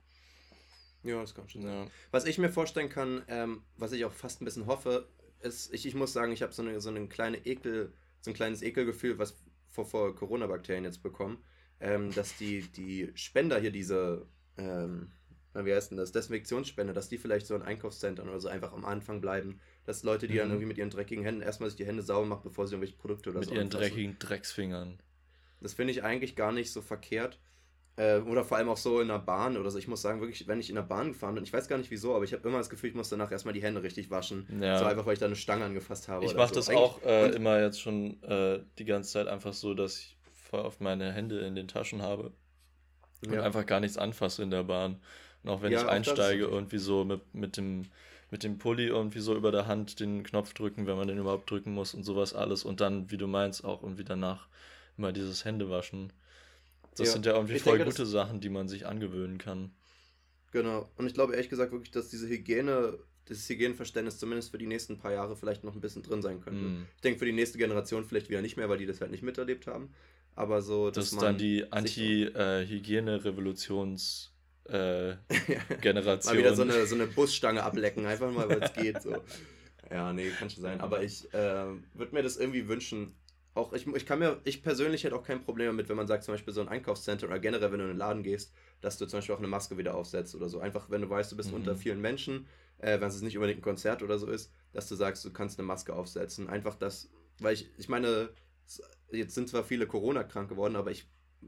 Ja, 1.02 1.20
das 1.20 1.34
kann 1.34 1.50
schon 1.50 1.62
sein. 1.62 1.84
Ja. 1.84 1.90
Was 2.12 2.24
ich 2.24 2.38
mir 2.38 2.48
vorstellen 2.48 2.88
kann, 2.88 3.22
ähm, 3.28 3.62
was 3.76 3.92
ich 3.92 4.06
auch 4.06 4.12
fast 4.12 4.40
ein 4.40 4.46
bisschen 4.46 4.66
hoffe, 4.66 5.06
es, 5.42 5.70
ich, 5.72 5.86
ich 5.86 5.94
muss 5.94 6.12
sagen, 6.12 6.32
ich 6.32 6.42
habe 6.42 6.52
so 6.52 6.62
eine, 6.62 6.80
so 6.80 6.90
eine 6.90 7.06
kleine 7.08 7.44
Ekel, 7.46 7.92
so 8.20 8.30
ein 8.30 8.34
kleines 8.34 8.62
Ekelgefühl, 8.62 9.18
was 9.18 9.36
vor, 9.68 9.84
vor 9.86 10.14
Corona-Bakterien 10.14 10.84
jetzt 10.84 11.02
bekommen, 11.02 11.38
ähm, 11.80 12.12
dass 12.12 12.36
die, 12.36 12.62
die 12.62 13.10
Spender 13.14 13.58
hier 13.58 13.72
diese, 13.72 14.26
ähm, 14.56 15.12
wie 15.54 15.74
heißt 15.74 15.90
denn 15.90 15.98
das, 15.98 16.12
Desinfektionsspender, 16.12 16.92
dass 16.92 17.08
die 17.08 17.18
vielleicht 17.18 17.46
so 17.46 17.54
in 17.54 17.62
Einkaufszentren 17.62 18.28
oder 18.28 18.40
so 18.40 18.48
einfach 18.48 18.72
am 18.72 18.84
Anfang 18.84 19.20
bleiben, 19.20 19.60
dass 19.84 20.02
Leute, 20.02 20.26
die 20.26 20.34
mhm. 20.34 20.38
dann 20.38 20.50
irgendwie 20.50 20.66
mit 20.66 20.78
ihren 20.78 20.90
dreckigen 20.90 21.24
Händen 21.24 21.42
erstmal 21.42 21.68
sich 21.68 21.76
die 21.76 21.86
Hände 21.86 22.02
sauber 22.02 22.26
machen, 22.26 22.42
bevor 22.44 22.66
sie 22.66 22.74
irgendwelche 22.74 22.96
Produkte 22.96 23.30
oder 23.30 23.40
mit 23.40 23.48
so 23.48 23.54
Mit 23.54 23.60
ihren 23.60 23.70
dreckigen 23.70 24.18
Drecksfingern. 24.18 24.98
Das 25.60 25.74
finde 25.74 25.92
ich 25.92 26.02
eigentlich 26.02 26.36
gar 26.36 26.52
nicht 26.52 26.72
so 26.72 26.82
verkehrt. 26.82 27.38
Äh, 27.96 28.20
oder 28.20 28.42
vor 28.44 28.56
allem 28.56 28.70
auch 28.70 28.76
so 28.78 29.00
in 29.00 29.08
der 29.08 29.18
Bahn 29.18 29.56
oder 29.56 29.70
so. 29.70 29.78
Ich 29.78 29.86
muss 29.86 30.00
sagen, 30.00 30.20
wirklich, 30.20 30.46
wenn 30.48 30.58
ich 30.58 30.70
in 30.70 30.76
der 30.76 30.82
Bahn 30.82 31.08
gefahren 31.08 31.34
bin, 31.34 31.44
ich 31.44 31.52
weiß 31.52 31.68
gar 31.68 31.76
nicht 31.76 31.90
wieso, 31.90 32.14
aber 32.14 32.24
ich 32.24 32.32
habe 32.32 32.48
immer 32.48 32.58
das 32.58 32.70
Gefühl, 32.70 32.88
ich 32.88 32.96
muss 32.96 33.10
danach 33.10 33.30
erstmal 33.30 33.52
die 33.52 33.62
Hände 33.62 33.82
richtig 33.82 34.10
waschen. 34.10 34.46
Ja. 34.62 34.78
So 34.78 34.86
einfach, 34.86 35.04
weil 35.04 35.12
ich 35.12 35.18
da 35.18 35.26
eine 35.26 35.36
Stange 35.36 35.64
angefasst 35.64 36.08
habe. 36.08 36.24
Ich 36.24 36.34
mache 36.34 36.48
so. 36.48 36.54
das 36.54 36.68
Eigentlich, 36.70 36.82
auch 36.82 37.02
äh, 37.02 37.30
immer 37.30 37.60
jetzt 37.60 37.80
schon 37.80 38.22
äh, 38.22 38.60
die 38.78 38.86
ganze 38.86 39.12
Zeit 39.12 39.28
einfach 39.28 39.52
so, 39.52 39.74
dass 39.74 39.98
ich 39.98 40.16
voll 40.32 40.60
oft 40.60 40.80
meine 40.80 41.12
Hände 41.12 41.40
in 41.40 41.54
den 41.54 41.68
Taschen 41.68 42.00
habe 42.00 42.32
und 43.26 43.34
ja. 43.34 43.42
einfach 43.42 43.66
gar 43.66 43.80
nichts 43.80 43.98
anfasse 43.98 44.42
in 44.42 44.50
der 44.50 44.64
Bahn. 44.64 45.00
Und 45.42 45.50
auch 45.50 45.62
wenn 45.62 45.72
ja, 45.72 45.82
ich 45.82 45.88
einsteige, 45.88 46.44
irgendwie 46.44 46.78
so 46.78 47.04
mit, 47.04 47.34
mit, 47.34 47.56
dem, 47.56 47.86
mit 48.30 48.42
dem 48.42 48.58
Pulli 48.58 48.86
irgendwie 48.86 49.20
so 49.20 49.36
über 49.36 49.52
der 49.52 49.66
Hand 49.66 50.00
den 50.00 50.22
Knopf 50.22 50.54
drücken, 50.54 50.86
wenn 50.86 50.96
man 50.96 51.08
den 51.08 51.18
überhaupt 51.18 51.50
drücken 51.50 51.72
muss 51.72 51.94
und 51.94 52.04
sowas 52.04 52.34
alles. 52.34 52.64
Und 52.64 52.80
dann, 52.80 53.10
wie 53.10 53.16
du 53.16 53.26
meinst, 53.26 53.64
auch 53.64 53.82
irgendwie 53.82 54.04
danach 54.04 54.46
immer 54.96 55.12
dieses 55.12 55.44
Händewaschen. 55.44 56.12
Das 56.96 57.08
ja. 57.08 57.14
sind 57.14 57.26
ja 57.26 57.34
irgendwie 57.34 57.54
ich 57.54 57.62
voll 57.62 57.78
denke, 57.78 57.90
gute 57.90 58.06
Sachen, 58.06 58.40
die 58.40 58.48
man 58.48 58.68
sich 58.68 58.86
angewöhnen 58.86 59.38
kann. 59.38 59.72
Genau. 60.52 60.88
Und 60.96 61.06
ich 61.06 61.14
glaube 61.14 61.32
ehrlich 61.32 61.48
gesagt 61.48 61.72
wirklich, 61.72 61.90
dass 61.90 62.08
diese 62.08 62.28
Hygiene 62.28 62.98
das 63.26 63.48
Hygieneverständnis 63.48 64.18
zumindest 64.18 64.50
für 64.50 64.58
die 64.58 64.66
nächsten 64.66 64.98
paar 64.98 65.12
Jahre 65.12 65.36
vielleicht 65.36 65.64
noch 65.64 65.74
ein 65.74 65.80
bisschen 65.80 66.02
drin 66.02 66.20
sein 66.22 66.40
könnte. 66.40 66.60
Mm. 66.60 66.86
Ich 66.96 67.02
denke 67.02 67.20
für 67.20 67.24
die 67.24 67.32
nächste 67.32 67.56
Generation 67.56 68.04
vielleicht 68.04 68.28
wieder 68.28 68.42
nicht 68.42 68.56
mehr, 68.56 68.68
weil 68.68 68.78
die 68.78 68.86
das 68.86 69.00
halt 69.00 69.12
nicht 69.12 69.22
miterlebt 69.22 69.68
haben. 69.68 69.94
Aber 70.34 70.60
so, 70.60 70.90
dass 70.90 71.10
das 71.10 71.12
ist 71.12 71.22
dann 71.22 71.38
die 71.38 71.70
Anti-Hygiene-Revolutions- 71.70 74.32
äh, 74.64 75.16
Generation. 75.80 76.34
Mal 76.34 76.38
wieder 76.38 76.54
so 76.54 76.62
eine, 76.62 76.86
so 76.86 76.94
eine 76.94 77.06
Busstange 77.06 77.62
ablecken, 77.62 78.06
einfach 78.06 78.32
mal, 78.32 78.48
weil 78.48 78.62
es 78.62 78.72
geht. 78.72 79.02
So. 79.02 79.16
Ja, 79.90 80.12
nee, 80.14 80.30
kann 80.30 80.48
schon 80.48 80.62
sein. 80.62 80.80
Aber 80.80 81.02
ich 81.02 81.28
äh, 81.34 81.66
würde 81.92 82.14
mir 82.14 82.22
das 82.22 82.38
irgendwie 82.38 82.66
wünschen. 82.66 83.14
Auch 83.54 83.72
ich, 83.74 83.86
ich 83.86 84.06
kann 84.06 84.18
mir, 84.18 84.40
ich 84.44 84.62
persönlich 84.62 85.04
hätte 85.04 85.14
auch 85.14 85.24
kein 85.24 85.42
Problem 85.42 85.66
damit, 85.66 85.88
wenn 85.88 85.96
man 85.96 86.06
sagt, 86.06 86.24
zum 86.24 86.32
Beispiel 86.32 86.54
so 86.54 86.62
ein 86.62 86.68
Einkaufszentrum 86.68 87.30
oder 87.30 87.38
generell, 87.38 87.70
wenn 87.70 87.78
du 87.78 87.84
in 87.84 87.90
den 87.90 87.98
Laden 87.98 88.22
gehst, 88.22 88.54
dass 88.80 88.96
du 88.96 89.06
zum 89.06 89.18
Beispiel 89.18 89.34
auch 89.34 89.40
eine 89.40 89.48
Maske 89.48 89.76
wieder 89.76 89.94
aufsetzt 89.94 90.34
oder 90.34 90.48
so. 90.48 90.60
Einfach, 90.60 90.88
wenn 90.88 91.02
du 91.02 91.10
weißt, 91.10 91.30
du 91.30 91.36
bist 91.36 91.50
mhm. 91.50 91.56
unter 91.56 91.76
vielen 91.76 92.00
Menschen, 92.00 92.46
äh, 92.78 92.98
wenn 92.98 93.08
es 93.08 93.20
nicht 93.20 93.36
unbedingt 93.36 93.58
ein 93.58 93.62
Konzert 93.62 94.02
oder 94.02 94.18
so 94.18 94.26
ist, 94.26 94.52
dass 94.72 94.88
du 94.88 94.94
sagst, 94.94 95.24
du 95.24 95.32
kannst 95.32 95.58
eine 95.58 95.66
Maske 95.66 95.94
aufsetzen. 95.94 96.48
Einfach 96.48 96.76
das, 96.76 97.10
weil 97.40 97.52
ich, 97.54 97.68
ich 97.76 97.90
meine, 97.90 98.30
jetzt 99.10 99.34
sind 99.34 99.50
zwar 99.50 99.64
viele 99.64 99.86
Corona 99.86 100.24
krank 100.24 100.48
geworden, 100.48 100.76
aber 100.76 100.90
ich 100.90 101.06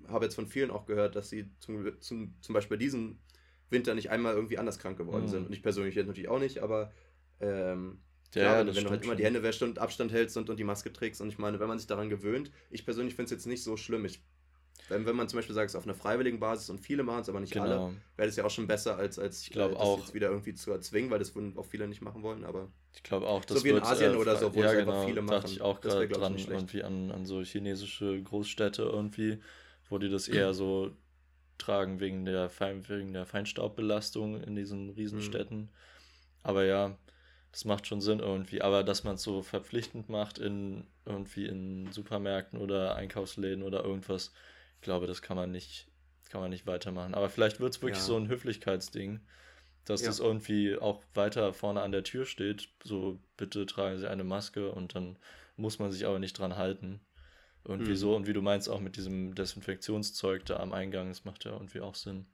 habe 0.09 0.27
jetzt 0.27 0.35
von 0.35 0.47
vielen 0.47 0.71
auch 0.71 0.85
gehört, 0.85 1.17
dass 1.17 1.31
sie 1.31 1.51
zum, 1.59 2.01
zum, 2.01 2.35
zum 2.43 2.53
Beispiel 2.53 2.77
diesen 2.77 3.19
Winter 3.71 3.95
nicht 3.95 4.11
einmal 4.11 4.35
irgendwie 4.35 4.59
anders 4.59 4.79
krank 4.79 4.99
geworden 4.99 5.25
mhm. 5.25 5.29
sind. 5.29 5.47
Und 5.47 5.53
ich 5.55 5.63
persönlich 5.63 5.95
jetzt 5.95 6.07
natürlich 6.07 6.29
auch 6.29 6.39
nicht, 6.39 6.59
aber 6.59 6.93
ähm, 7.41 8.01
ja, 8.35 8.43
klar, 8.43 8.67
wenn, 8.67 8.77
wenn 8.77 8.85
du 8.85 8.91
halt 8.91 9.05
immer 9.05 9.17
die 9.17 9.25
Hände 9.25 9.43
wäschst 9.43 9.63
und 9.63 9.79
Abstand 9.79 10.13
hältst 10.13 10.37
und, 10.37 10.51
und 10.51 10.59
die 10.59 10.65
Maske 10.65 10.93
trägst. 10.93 11.21
Und 11.21 11.29
ich 11.29 11.39
meine, 11.39 11.61
wenn 11.61 11.69
man 11.69 11.79
sich 11.79 11.87
daran 11.87 12.09
gewöhnt, 12.09 12.51
ich 12.71 12.85
persönlich 12.85 13.15
finde 13.15 13.27
es 13.27 13.31
jetzt 13.31 13.47
nicht 13.47 13.63
so 13.63 13.77
schlimm. 13.77 14.05
Ich 14.05 14.23
wenn, 14.89 15.07
wenn 15.07 15.17
man 15.17 15.29
zum 15.29 15.39
Beispiel 15.39 15.55
sagt, 15.55 15.69
es 15.69 15.75
ist 15.75 15.79
auf 15.79 15.87
einer 15.87 15.95
freiwilligen 15.95 16.41
Basis 16.41 16.69
und 16.69 16.79
viele 16.79 17.03
machen 17.03 17.21
es, 17.21 17.29
aber 17.29 17.41
nicht 17.41 17.53
genau. 17.53 17.65
alle, 17.65 17.95
wäre 18.17 18.29
das 18.29 18.37
ja 18.37 18.45
auch 18.45 18.51
schon 18.51 18.67
besser, 18.67 18.97
als, 18.97 19.19
als 19.19 19.43
ich 19.43 19.51
glaube 19.51 19.75
äh, 19.75 19.79
auch 19.79 19.99
jetzt 19.99 20.13
wieder 20.13 20.29
irgendwie 20.29 20.53
zu 20.55 20.73
erzwingen, 20.73 21.11
weil 21.11 21.19
das 21.19 21.35
würden 21.35 21.57
auch 21.57 21.65
viele 21.65 21.89
nicht 21.89 22.03
machen 22.03 22.23
wollen. 22.23 22.45
Aber 22.45 22.69
ich 22.95 23.03
glaube 23.03 23.27
auch, 23.27 23.45
das 23.45 23.59
so 23.59 23.65
wie 23.65 23.71
in 23.71 23.83
Asien 23.83 24.13
äh, 24.13 24.17
oder 24.17 24.37
so, 24.37 24.55
wo 24.55 24.61
ja, 24.61 24.73
es 24.73 24.79
genau, 24.79 24.93
einfach 24.93 25.07
viele 25.07 25.23
machen. 25.23 25.41
dachte 25.41 25.53
ich 25.53 25.63
auch 25.63 25.81
gerade 25.81 26.09
dran, 26.09 26.37
irgendwie 26.37 26.83
an, 26.83 27.11
an 27.11 27.25
so 27.25 27.41
chinesische 27.43 28.23
Großstädte 28.23 28.83
irgendwie, 28.83 29.39
wo 29.89 29.99
die 29.99 30.11
das 30.11 30.29
eher 30.29 30.53
so 30.53 30.91
tragen 31.57 32.01
wegen 32.01 32.27
der, 32.27 32.51
Fein, 32.51 32.87
wegen 32.89 33.15
der 33.15 33.25
Feinstaubbelastung 33.25 34.43
in 34.43 34.55
diesen 34.55 34.91
Riesenstädten. 34.91 35.59
Mhm. 35.59 35.69
Aber 36.43 36.65
ja, 36.65 36.99
das 37.55 37.65
macht 37.65 37.87
schon 37.87 38.01
Sinn 38.01 38.19
irgendwie. 38.19 38.63
Aber 38.63 38.83
dass 38.83 39.05
man 39.05 39.15
es 39.15 39.23
so 39.23 39.41
verpflichtend 39.41 40.09
macht 40.09 40.39
in 40.39 40.89
irgendwie 41.07 41.47
in 41.47 41.93
Supermärkten 41.93 42.59
oder 42.59 42.97
Einkaufsläden 42.97 43.63
oder 43.63 43.85
irgendwas, 43.85 44.33
ich 44.75 44.81
glaube, 44.81 45.07
das 45.07 45.23
kann 45.23 45.37
man 45.37 45.53
nicht, 45.53 45.87
kann 46.31 46.41
man 46.41 46.51
nicht 46.51 46.67
weitermachen. 46.67 47.15
Aber 47.15 47.31
vielleicht 47.31 47.61
wird 47.61 47.73
es 47.73 47.81
wirklich 47.81 47.99
ja. 47.99 48.05
so 48.05 48.17
ein 48.17 48.27
Höflichkeitsding, 48.27 49.21
dass 49.85 50.01
ja. 50.01 50.09
das 50.09 50.19
irgendwie 50.19 50.77
auch 50.77 51.05
weiter 51.15 51.53
vorne 51.53 51.83
an 51.83 51.93
der 51.93 52.03
Tür 52.03 52.27
steht. 52.27 52.71
So, 52.83 53.21
bitte 53.37 53.67
tragen 53.67 53.99
Sie 53.99 54.11
eine 54.11 54.25
Maske 54.25 54.73
und 54.73 54.97
dann 54.97 55.17
muss 55.57 55.79
man 55.79 55.93
sich 55.93 56.07
aber 56.07 56.19
nicht 56.19 56.37
dran 56.37 56.57
halten. 56.57 57.03
Irgendwie 57.65 57.93
mhm. 57.93 57.97
so. 57.97 58.17
Und 58.17 58.27
wie 58.27 58.33
du 58.33 58.43
meinst, 58.43 58.69
auch 58.69 58.81
mit 58.81 58.97
diesem 58.97 59.37
Desinfektionszeug 59.37 60.45
da 60.45 60.57
am 60.57 60.73
Eingang, 60.73 61.07
das 61.07 61.25
macht 61.25 61.45
ja 61.45 61.53
irgendwie 61.53 61.83
auch 61.83 61.95
Sinn. 61.95 62.27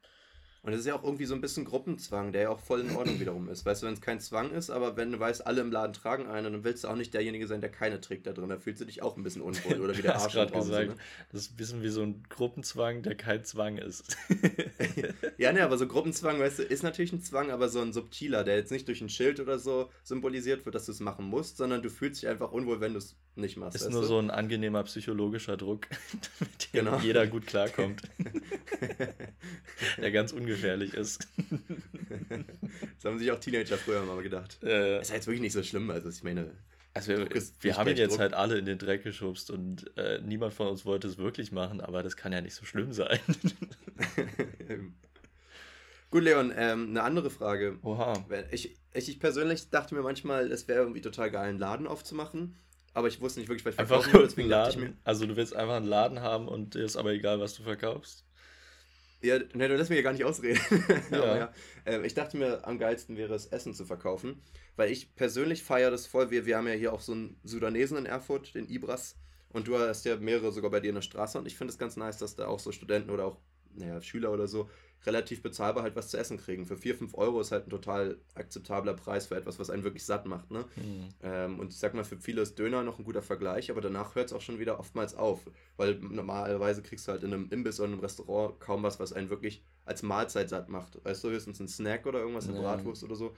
Und 0.62 0.72
das 0.72 0.80
ist 0.80 0.86
ja 0.86 0.94
auch 0.94 1.04
irgendwie 1.04 1.24
so 1.24 1.34
ein 1.34 1.40
bisschen 1.40 1.64
Gruppenzwang, 1.64 2.32
der 2.32 2.42
ja 2.42 2.48
auch 2.50 2.60
voll 2.60 2.80
in 2.80 2.94
Ordnung 2.94 3.18
wiederum 3.18 3.48
ist. 3.48 3.64
Weißt 3.64 3.82
du, 3.82 3.86
wenn 3.86 3.94
es 3.94 4.02
kein 4.02 4.20
Zwang 4.20 4.50
ist, 4.50 4.68
aber 4.68 4.94
wenn 4.96 5.10
du 5.10 5.18
weißt, 5.18 5.46
alle 5.46 5.62
im 5.62 5.72
Laden 5.72 5.94
tragen 5.94 6.26
einen, 6.26 6.52
dann 6.52 6.64
willst 6.64 6.84
du 6.84 6.88
auch 6.88 6.96
nicht 6.96 7.14
derjenige 7.14 7.46
sein, 7.46 7.62
der 7.62 7.70
keine 7.70 8.00
trägt 8.00 8.26
da 8.26 8.32
drin. 8.32 8.50
Da 8.50 8.58
fühlst 8.58 8.80
du 8.82 8.84
dich 8.84 9.02
auch 9.02 9.16
ein 9.16 9.22
bisschen 9.22 9.40
unwohl 9.40 9.80
oder 9.80 9.96
wie 9.98 10.02
der 10.02 10.16
Arsch 10.16 10.34
gerade 10.34 10.52
gesagt. 10.52 10.88
So, 10.88 10.92
ne? 10.92 11.00
Das 11.32 11.42
ist 11.42 11.52
ein 11.52 11.56
bisschen 11.56 11.82
wie 11.82 11.88
so 11.88 12.02
ein 12.02 12.22
Gruppenzwang, 12.28 13.02
der 13.02 13.14
kein 13.14 13.42
Zwang 13.44 13.78
ist. 13.78 14.18
ja, 15.38 15.52
ne, 15.52 15.64
aber 15.64 15.78
so 15.78 15.86
Gruppenzwang, 15.86 16.38
weißt 16.38 16.58
du, 16.58 16.62
ist 16.64 16.82
natürlich 16.82 17.12
ein 17.12 17.22
Zwang, 17.22 17.50
aber 17.50 17.70
so 17.70 17.80
ein 17.80 17.94
subtiler, 17.94 18.44
der 18.44 18.56
jetzt 18.56 18.70
nicht 18.70 18.86
durch 18.86 19.00
ein 19.00 19.08
Schild 19.08 19.40
oder 19.40 19.58
so 19.58 19.90
symbolisiert 20.02 20.66
wird, 20.66 20.74
dass 20.74 20.84
du 20.84 20.92
es 20.92 21.00
machen 21.00 21.24
musst, 21.24 21.56
sondern 21.56 21.80
du 21.80 21.88
fühlst 21.88 22.20
dich 22.20 22.28
einfach 22.28 22.52
unwohl, 22.52 22.80
wenn 22.80 22.92
du 22.92 22.98
es 22.98 23.16
nicht 23.34 23.56
machst. 23.56 23.76
Ist 23.76 23.90
nur 23.90 24.02
du? 24.02 24.06
so 24.06 24.18
ein 24.18 24.30
angenehmer 24.30 24.82
psychologischer 24.84 25.56
Druck, 25.56 25.86
mit 26.40 26.74
dem 26.74 26.84
genau. 26.84 26.98
jeder 26.98 27.26
gut 27.26 27.46
klarkommt. 27.46 28.02
der 29.96 30.10
ganz 30.10 30.32
ungefährlich 30.50 30.94
ist. 30.94 31.28
das 32.28 33.04
haben 33.04 33.18
sich 33.18 33.30
auch 33.30 33.38
Teenager 33.38 33.76
früher 33.76 34.02
mal 34.02 34.22
gedacht. 34.22 34.58
Äh, 34.62 35.00
ist 35.00 35.12
jetzt 35.12 35.26
wirklich 35.26 35.40
nicht 35.40 35.52
so 35.52 35.62
schlimm. 35.62 35.90
Also 35.90 36.08
ich 36.08 36.22
meine. 36.22 36.50
Also 36.92 37.12
wir, 37.12 37.28
wir 37.60 37.76
haben 37.76 37.88
ihn 37.88 37.96
jetzt 37.96 38.12
Druck. 38.12 38.20
halt 38.20 38.34
alle 38.34 38.58
in 38.58 38.64
den 38.64 38.78
Dreck 38.78 39.04
geschubst 39.04 39.52
und 39.52 39.96
äh, 39.96 40.20
niemand 40.22 40.52
von 40.52 40.66
uns 40.66 40.84
wollte 40.84 41.06
es 41.06 41.18
wirklich 41.18 41.52
machen, 41.52 41.80
aber 41.80 42.02
das 42.02 42.16
kann 42.16 42.32
ja 42.32 42.40
nicht 42.40 42.56
so 42.56 42.64
schlimm 42.64 42.92
sein. 42.92 43.20
Gut, 46.10 46.24
Leon, 46.24 46.52
ähm, 46.56 46.88
eine 46.88 47.04
andere 47.04 47.30
Frage. 47.30 47.78
Oha. 47.82 48.26
Ich, 48.50 48.76
ich, 48.92 49.08
ich 49.08 49.20
persönlich 49.20 49.70
dachte 49.70 49.94
mir 49.94 50.02
manchmal, 50.02 50.50
es 50.50 50.66
wäre 50.66 50.80
irgendwie 50.80 51.00
total 51.00 51.30
geil, 51.30 51.50
einen 51.50 51.60
Laden 51.60 51.86
aufzumachen 51.86 52.56
aber 52.92 53.08
ich 53.08 53.20
wusste 53.20 53.40
nicht 53.40 53.48
wirklich, 53.48 53.64
was 53.64 53.74
ich 53.74 53.88
verkaufen 53.88 54.12
will, 54.12 54.22
deswegen 54.22 54.48
Laden. 54.48 54.64
dachte 54.66 54.78
ich 54.80 54.88
mir. 54.88 54.96
Also 55.04 55.26
du 55.26 55.36
willst 55.36 55.54
einfach 55.54 55.76
einen 55.76 55.86
Laden 55.86 56.20
haben 56.20 56.48
und 56.48 56.74
dir 56.74 56.84
ist 56.84 56.96
aber 56.96 57.12
egal, 57.12 57.40
was 57.40 57.54
du 57.54 57.62
verkaufst? 57.62 58.24
Ja, 59.22 59.38
ne, 59.38 59.68
du 59.68 59.76
lässt 59.76 59.90
mich 59.90 59.98
ja 59.98 60.02
gar 60.02 60.12
nicht 60.12 60.24
ausreden. 60.24 60.60
Ja. 61.10 61.36
ja. 61.36 61.52
Äh, 61.84 62.06
ich 62.06 62.14
dachte 62.14 62.36
mir, 62.36 62.66
am 62.66 62.78
geilsten 62.78 63.16
wäre 63.16 63.34
es, 63.34 63.46
Essen 63.46 63.74
zu 63.74 63.84
verkaufen, 63.84 64.40
weil 64.76 64.90
ich 64.90 65.14
persönlich 65.14 65.62
feiere 65.62 65.90
das 65.90 66.06
voll. 66.06 66.30
Wir, 66.30 66.46
wir 66.46 66.56
haben 66.56 66.68
ja 66.68 66.74
hier 66.74 66.92
auch 66.92 67.00
so 67.00 67.12
einen 67.12 67.38
Sudanesen 67.44 67.98
in 67.98 68.06
Erfurt, 68.06 68.54
den 68.54 68.68
Ibras, 68.68 69.16
und 69.50 69.66
du 69.66 69.76
hast 69.78 70.04
ja 70.04 70.16
mehrere 70.16 70.52
sogar 70.52 70.70
bei 70.70 70.80
dir 70.80 70.90
in 70.90 70.94
der 70.94 71.02
Straße 71.02 71.38
und 71.38 71.46
ich 71.46 71.56
finde 71.56 71.72
es 71.72 71.78
ganz 71.78 71.96
nice, 71.96 72.18
dass 72.18 72.36
da 72.36 72.46
auch 72.46 72.60
so 72.60 72.70
Studenten 72.72 73.10
oder 73.10 73.26
auch 73.26 73.38
naja, 73.74 74.00
Schüler 74.00 74.32
oder 74.32 74.46
so 74.46 74.68
relativ 75.06 75.42
bezahlbar 75.42 75.82
halt 75.82 75.96
was 75.96 76.08
zu 76.08 76.18
essen 76.18 76.36
kriegen. 76.36 76.66
Für 76.66 76.76
4, 76.76 76.94
5 76.94 77.14
Euro 77.14 77.40
ist 77.40 77.52
halt 77.52 77.66
ein 77.66 77.70
total 77.70 78.18
akzeptabler 78.34 78.94
Preis 78.94 79.26
für 79.26 79.36
etwas, 79.36 79.58
was 79.58 79.70
einen 79.70 79.82
wirklich 79.82 80.04
satt 80.04 80.26
macht. 80.26 80.50
Ne? 80.50 80.64
Mhm. 80.76 81.08
Ähm, 81.22 81.58
und 81.58 81.72
ich 81.72 81.78
sag 81.78 81.94
mal, 81.94 82.04
für 82.04 82.18
viele 82.18 82.42
ist 82.42 82.58
Döner 82.58 82.82
noch 82.82 82.98
ein 82.98 83.04
guter 83.04 83.22
Vergleich, 83.22 83.70
aber 83.70 83.80
danach 83.80 84.14
hört 84.14 84.26
es 84.26 84.32
auch 84.32 84.42
schon 84.42 84.58
wieder 84.58 84.78
oftmals 84.78 85.14
auf. 85.14 85.40
Weil 85.76 85.94
normalerweise 85.94 86.82
kriegst 86.82 87.08
du 87.08 87.12
halt 87.12 87.22
in 87.22 87.32
einem 87.32 87.48
Imbiss 87.50 87.80
oder 87.80 87.90
einem 87.90 88.00
Restaurant 88.00 88.60
kaum 88.60 88.82
was, 88.82 89.00
was 89.00 89.12
einen 89.12 89.30
wirklich 89.30 89.62
als 89.86 90.02
Mahlzeit 90.02 90.50
satt 90.50 90.68
macht. 90.68 91.02
Weißt 91.04 91.24
du, 91.24 91.30
höchstens 91.30 91.60
ein 91.60 91.68
Snack 91.68 92.06
oder 92.06 92.20
irgendwas, 92.20 92.48
eine. 92.48 92.60
Bratwurst 92.60 93.02
oder 93.02 93.16
so. 93.16 93.34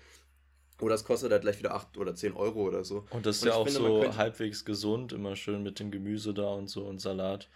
Oder 0.80 0.96
es 0.96 1.04
kostet 1.04 1.30
halt 1.30 1.42
gleich 1.42 1.58
wieder 1.58 1.74
8 1.74 1.96
oder 1.96 2.12
10 2.12 2.32
Euro 2.32 2.62
oder 2.62 2.82
so. 2.82 3.04
Und 3.10 3.24
das 3.24 3.36
ist 3.36 3.42
und 3.42 3.48
ja 3.48 3.54
auch 3.54 3.68
finde, 3.68 3.80
so 3.80 4.16
halbwegs 4.16 4.64
gesund, 4.64 5.12
immer 5.12 5.36
schön 5.36 5.62
mit 5.62 5.78
dem 5.78 5.92
Gemüse 5.92 6.34
da 6.34 6.48
und 6.54 6.68
so 6.68 6.84
und 6.84 7.00
Salat. 7.00 7.48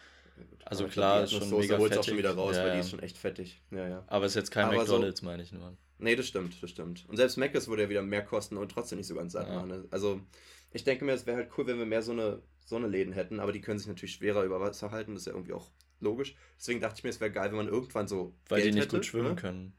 Also 0.65 0.85
aber 0.85 0.93
klar, 0.93 1.25
ist 1.25 1.33
schon 1.33 1.51
mega 1.51 1.79
fettig. 1.79 1.99
auch 1.99 2.05
schon 2.05 2.19
wieder 2.19 2.35
raus, 2.35 2.57
ja, 2.57 2.65
weil 2.65 2.73
die 2.75 2.81
ist 2.81 2.91
schon 2.91 3.01
echt 3.01 3.19
fettig. 3.19 3.63
Ja, 3.71 3.89
ja. 3.89 4.05
Aber 4.09 4.27
es 4.27 4.33
ist 4.33 4.37
jetzt 4.37 4.51
kein 4.51 4.67
aber 4.67 4.79
McDonalds, 4.79 5.21
so, 5.21 5.27
meine 5.27 5.43
ich 5.43 5.53
nur. 5.53 5.77
Nee, 5.99 6.17
das 6.17 6.27
stimmt, 6.27 6.63
das 6.63 6.71
stimmt. 6.71 7.05
Und 7.09 7.17
selbst 7.17 7.37
Mc's 7.39 7.69
würde 7.69 7.85
ja 7.85 7.89
wieder 7.89 8.03
mehr 8.03 8.25
kosten 8.25 8.57
und 8.57 8.71
trotzdem 8.71 8.99
nicht 8.99 9.07
so 9.07 9.15
ganz 9.15 9.33
satt 9.33 9.49
machen. 9.49 9.69
Ne? 9.69 9.85
Also, 9.91 10.21
ich 10.73 10.85
denke 10.85 11.05
mir, 11.05 11.13
es 11.13 11.27
wäre 11.27 11.37
halt 11.37 11.51
cool, 11.57 11.67
wenn 11.67 11.79
wir 11.79 11.87
mehr 11.87 12.03
so 12.03 12.13
eine, 12.13 12.43
so 12.65 12.77
eine 12.77 12.89
Läden 12.89 13.13
hätten, 13.13 13.41
aber 13.41 13.53
die 13.53 13.61
können 13.61 13.79
sich 13.79 13.89
natürlich 13.89 14.15
schwerer 14.15 14.43
über 14.45 14.61
Wasser 14.61 14.91
halten, 14.91 15.15
das 15.15 15.23
ist 15.23 15.27
ja 15.27 15.33
irgendwie 15.33 15.53
auch 15.53 15.71
logisch. 16.01 16.37
Deswegen 16.59 16.81
dachte 16.81 16.97
ich 16.99 17.05
mir, 17.05 17.11
es 17.11 17.21
wäre 17.21 17.31
geil, 17.31 17.51
wenn 17.51 17.57
man 17.57 17.69
irgendwann 17.69 18.09
so. 18.09 18.35
Weil 18.49 18.61
Geld 18.61 18.73
die 18.73 18.79
nicht 18.79 18.85
hätte, 18.87 18.97
gut 18.97 19.07
schwimmen 19.07 19.31
ne? 19.31 19.37
können. 19.37 19.73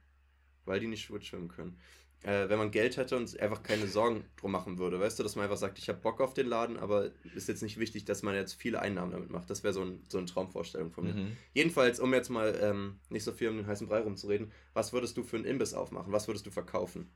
Weil 0.65 0.79
die 0.79 0.87
nicht 0.87 1.07
gut 1.07 1.25
schwimmen 1.25 1.49
können 1.49 1.77
äh, 2.23 2.49
wenn 2.49 2.57
man 2.57 2.71
Geld 2.71 2.97
hätte 2.97 3.15
und 3.15 3.39
einfach 3.39 3.63
keine 3.63 3.87
Sorgen 3.87 4.25
drum 4.37 4.51
machen 4.51 4.77
würde. 4.77 4.99
Weißt 4.99 5.17
du, 5.19 5.23
dass 5.23 5.35
man 5.35 5.43
einfach 5.43 5.57
sagt, 5.57 5.77
ich 5.77 5.87
habe 5.89 5.99
Bock 5.99 6.19
auf 6.19 6.33
den 6.33 6.47
Laden, 6.47 6.77
aber 6.77 7.11
ist 7.35 7.47
jetzt 7.47 7.61
nicht 7.61 7.79
wichtig, 7.79 8.05
dass 8.05 8.23
man 8.23 8.35
jetzt 8.35 8.53
viele 8.53 8.81
Einnahmen 8.81 9.11
damit 9.11 9.29
macht. 9.29 9.49
Das 9.49 9.63
wäre 9.63 9.73
so, 9.73 9.81
ein, 9.81 10.03
so 10.09 10.17
eine 10.17 10.27
Traumvorstellung 10.27 10.91
von 10.91 11.05
mir. 11.05 11.13
Mhm. 11.13 11.37
Jedenfalls, 11.53 11.99
um 11.99 12.13
jetzt 12.13 12.29
mal 12.29 12.57
ähm, 12.61 12.99
nicht 13.09 13.23
so 13.23 13.31
viel 13.31 13.49
um 13.49 13.57
den 13.57 13.67
heißen 13.67 13.87
Brei 13.87 13.99
rumzureden, 13.99 14.51
was 14.73 14.93
würdest 14.93 15.15
du 15.17 15.23
für 15.23 15.37
einen 15.37 15.45
Imbiss 15.45 15.73
aufmachen? 15.73 16.11
Was 16.11 16.27
würdest 16.27 16.45
du 16.45 16.51
verkaufen? 16.51 17.11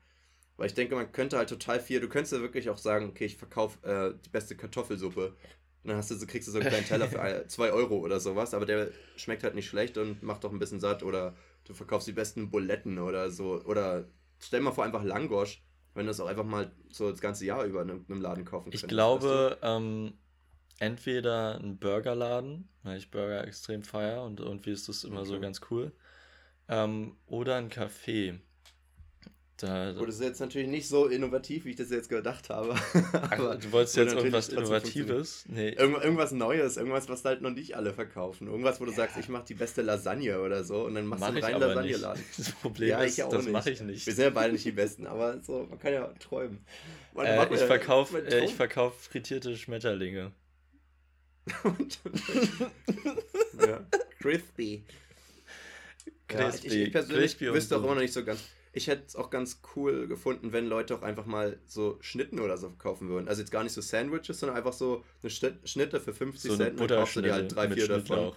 Weil 0.58 0.68
ich 0.68 0.74
denke, 0.76 0.96
man 0.96 1.12
könnte 1.12 1.38
halt 1.38 1.50
total 1.50 1.80
viel, 1.80 2.00
du 2.00 2.08
könntest 2.08 2.34
ja 2.34 2.42
wirklich 2.42 2.70
auch 2.70 2.78
sagen, 2.78 3.10
okay, 3.10 3.26
ich 3.26 3.38
verkaufe 3.38 3.84
äh, 3.88 4.14
die 4.24 4.30
beste 4.30 4.56
Kartoffelsuppe. 4.56 5.36
Und 5.84 5.90
dann 5.90 5.98
hast 5.98 6.12
du, 6.12 6.28
kriegst 6.28 6.48
du 6.48 6.52
so 6.52 6.60
einen 6.60 6.70
kleinen 6.70 6.86
Teller 6.86 7.08
für 7.08 7.48
2 7.48 7.72
Euro 7.74 7.98
oder 7.98 8.20
sowas, 8.20 8.54
aber 8.54 8.68
der 8.68 8.90
schmeckt 9.16 9.44
halt 9.44 9.56
nicht 9.56 9.68
schlecht 9.68 9.98
und 9.98 10.22
macht 10.22 10.44
doch 10.44 10.52
ein 10.52 10.60
bisschen 10.60 10.80
satt. 10.80 11.02
Oder 11.02 11.34
du 11.64 11.74
verkaufst 11.74 12.08
die 12.08 12.12
besten 12.12 12.52
Buletten 12.52 13.00
oder 13.00 13.32
so. 13.32 13.64
Oder 13.64 14.06
stell 14.42 14.62
mal 14.62 14.72
vor, 14.72 14.84
einfach 14.84 15.04
Langosch, 15.04 15.64
wenn 15.94 16.06
du 16.06 16.10
das 16.10 16.20
auch 16.20 16.28
einfach 16.28 16.46
mal 16.46 16.72
so 16.90 17.10
das 17.10 17.22
ganze 17.22 17.46
Jahr 17.46 17.66
über 17.66 17.82
in 17.82 17.90
einem 17.90 18.22
Laden 18.22 18.46
kaufen 18.46 18.66
könntest. 18.66 18.84
Ich 18.84 18.90
glaube, 18.90 19.52
weißt 19.52 19.64
du? 19.64 19.68
ähm, 19.68 20.14
entweder 20.80 21.60
ein 21.60 21.78
Burgerladen, 21.78 22.70
weil 22.84 22.98
ich 22.98 23.12
Burger 23.12 23.46
extrem 23.46 23.84
feiere 23.84 24.24
und 24.24 24.40
irgendwie 24.40 24.72
ist 24.72 24.90
das 24.90 25.04
immer 25.04 25.22
okay. 25.22 25.30
so 25.30 25.40
ganz 25.40 25.62
cool, 25.70 25.92
ähm, 26.68 27.18
oder 27.28 27.56
ein 27.58 27.70
Café. 27.70 28.40
Da, 29.62 29.92
Gut, 29.92 30.08
das 30.08 30.16
ist 30.16 30.22
jetzt 30.22 30.40
natürlich 30.40 30.68
nicht 30.68 30.88
so 30.88 31.06
innovativ, 31.06 31.66
wie 31.66 31.70
ich 31.70 31.76
das 31.76 31.92
jetzt 31.92 32.10
gedacht 32.10 32.50
habe. 32.50 32.76
Aber 33.30 33.56
du 33.62 33.72
wolltest 33.72 33.96
jetzt 33.98 34.16
irgendwas 34.16 34.50
Innovatives? 34.50 35.46
Nee. 35.48 35.70
Irgend, 35.70 36.04
irgendwas 36.04 36.32
Neues, 36.32 36.78
irgendwas, 36.78 37.08
was 37.10 37.24
halt 37.24 37.44
noch 37.44 37.52
nicht 37.52 37.76
alle 37.76 37.94
verkaufen. 37.94 38.48
Irgendwas, 38.48 38.82
wo 38.82 38.86
du 38.86 38.92
ja. 38.92 38.98
sagst, 38.98 39.18
ich 39.18 39.30
mache 39.30 39.46
die 39.46 39.54
beste 39.54 39.84
Lasagne 39.84 40.42
oder 40.42 40.64
so 40.64 40.86
und 40.86 40.96
dann 40.96 41.06
machst 41.06 41.22
mach 41.22 41.30
du 41.30 41.36
einen 41.36 41.44
reinen 41.44 41.60
Lasagne-Laden. 41.60 42.24
Das 42.38 42.52
Problem 42.54 42.90
ja, 42.90 43.04
ist, 43.04 43.20
das 43.20 43.48
mache 43.50 43.70
ich 43.70 43.82
nicht. 43.82 44.06
Wir 44.08 44.14
sind 44.14 44.24
ja 44.24 44.30
beide 44.32 44.54
nicht 44.54 44.66
die 44.66 44.72
Besten, 44.72 45.06
aber 45.06 45.40
so, 45.44 45.68
man 45.70 45.78
kann 45.78 45.94
ja 45.94 46.08
träumen. 46.20 46.66
Man, 47.14 47.28
äh, 47.28 47.54
ich 47.54 47.60
verkaufe 47.60 48.18
äh, 48.18 48.48
verkauf 48.48 49.00
frittierte 49.00 49.56
Schmetterlinge. 49.56 50.32
ja. 53.60 53.86
Crispy. 54.20 54.84
Crispy. 56.28 56.68
Ja, 56.68 56.74
ich, 56.74 56.88
ich 56.88 56.92
persönlich 56.92 57.40
wüsste 57.40 57.78
auch 57.78 57.84
immer 57.84 57.94
noch 57.94 58.02
nicht 58.02 58.14
so 58.14 58.24
ganz 58.24 58.40
ich 58.74 58.88
hätte 58.88 59.04
es 59.06 59.16
auch 59.16 59.30
ganz 59.30 59.62
cool 59.76 60.08
gefunden, 60.08 60.54
wenn 60.54 60.66
Leute 60.66 60.96
auch 60.96 61.02
einfach 61.02 61.26
mal 61.26 61.60
so 61.66 61.98
Schnitten 62.00 62.40
oder 62.40 62.58
so 62.58 62.70
verkaufen 62.70 63.10
würden. 63.10 63.28
Also 63.28 63.42
jetzt 63.42 63.52
gar 63.52 63.64
nicht 63.64 63.74
so 63.74 63.82
Sandwiches, 63.82 64.40
sondern 64.40 64.58
einfach 64.58 64.74
so 64.74 65.04
eine 65.22 65.30
Schnitte 65.30 66.00
für 66.00 66.14
50 66.14 66.52
so 66.52 66.58
Cent 66.58 66.80
und 66.80 66.88
kaufst 66.88 67.18
du 67.18 67.22
dir 67.22 67.34
halt 67.34 67.54
drei, 67.54 67.70
vier 67.70 67.88
davon. 67.88 68.34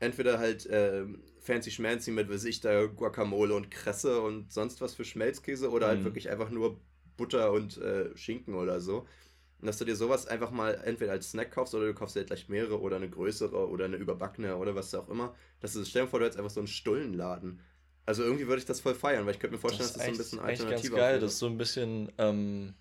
Entweder 0.00 0.38
halt 0.38 0.66
äh, 0.66 1.04
fancy 1.40 1.70
schmancy 1.70 2.10
mit, 2.10 2.30
ich, 2.44 2.60
da 2.60 2.86
Guacamole 2.86 3.54
und 3.54 3.70
Kresse 3.70 4.20
und 4.20 4.52
sonst 4.52 4.80
was 4.80 4.94
für 4.94 5.04
Schmelzkäse 5.04 5.70
oder 5.70 5.86
halt 5.86 5.98
mhm. 5.98 6.04
halt 6.04 6.14
wirklich 6.14 6.30
einfach 6.30 6.50
nur 6.50 6.80
Butter 7.16 7.52
und 7.52 7.78
äh, 7.78 8.16
Schinken 8.16 8.54
oder 8.54 8.80
so. 8.80 9.06
Und 9.60 9.66
dass 9.66 9.78
du 9.78 9.84
dir 9.84 9.96
sowas 9.96 10.26
einfach 10.26 10.50
mal 10.50 10.74
entweder 10.84 11.12
als 11.12 11.30
Snack 11.30 11.52
kaufst 11.52 11.74
oder 11.74 11.86
du 11.86 11.94
kaufst 11.94 12.16
dir 12.16 12.24
gleich 12.24 12.48
mehrere 12.48 12.80
oder 12.80 12.96
eine 12.96 13.08
größere 13.08 13.68
oder 13.68 13.84
eine 13.84 13.96
überbackene 13.96 14.56
oder 14.56 14.74
was 14.74 14.94
auch 14.94 15.08
immer. 15.08 15.34
Dass 15.60 15.74
du, 15.74 15.84
stell 15.84 16.02
dir 16.02 16.08
vor, 16.08 16.18
du 16.18 16.26
hättest 16.26 16.38
einfach 16.38 16.50
so 16.50 16.60
einen 16.60 16.66
Stullenladen. 16.66 17.60
Also 18.06 18.22
irgendwie 18.22 18.46
würde 18.46 18.60
ich 18.60 18.66
das 18.66 18.80
voll 18.80 18.94
feiern, 18.94 19.24
weil 19.24 19.34
ich 19.34 19.40
könnte 19.40 19.56
mir 19.56 19.60
vorstellen, 19.60 19.88
das 19.88 19.96
dass 19.96 20.04
das 20.04 20.06
so 20.06 20.12
ein 20.12 20.18
bisschen 20.18 20.40
alternativer 20.40 20.76
ist. 20.76 20.90
ganz 20.90 21.00
geil, 21.00 21.20
das 21.20 21.32
ist 21.32 21.38
so 21.38 21.46
ein 21.46 21.56
bisschen 21.56 22.12
ähm, 22.18 22.74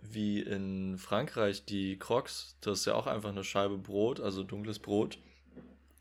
wie 0.00 0.40
in 0.40 0.98
Frankreich 0.98 1.64
die 1.64 1.98
Crocs. 1.98 2.56
Das 2.60 2.80
ist 2.80 2.84
ja 2.86 2.94
auch 2.94 3.06
einfach 3.06 3.30
eine 3.30 3.44
Scheibe 3.44 3.78
Brot, 3.78 4.20
also 4.20 4.42
dunkles 4.42 4.78
Brot. 4.78 5.18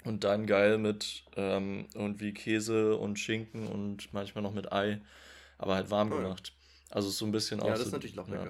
Und 0.04 0.24
dann 0.24 0.48
geil 0.48 0.78
mit 0.78 1.26
ähm, 1.36 1.88
irgendwie 1.94 2.34
Käse 2.34 2.96
und 2.96 3.20
Schinken 3.20 3.68
und 3.68 4.14
manchmal 4.14 4.42
noch 4.42 4.54
mit 4.54 4.72
Ei, 4.72 5.02
aber 5.58 5.76
halt 5.76 5.92
warm 5.92 6.12
oh, 6.12 6.16
gemacht. 6.16 6.54
Also 6.90 7.10
so 7.10 7.26
ein 7.26 7.32
bisschen 7.32 7.60
auch. 7.60 7.68
Ja, 7.68 7.72
das 7.72 7.82
so, 7.82 7.86
ist 7.88 7.92
natürlich 7.92 8.18
auch 8.18 8.30
lecker. 8.30 8.46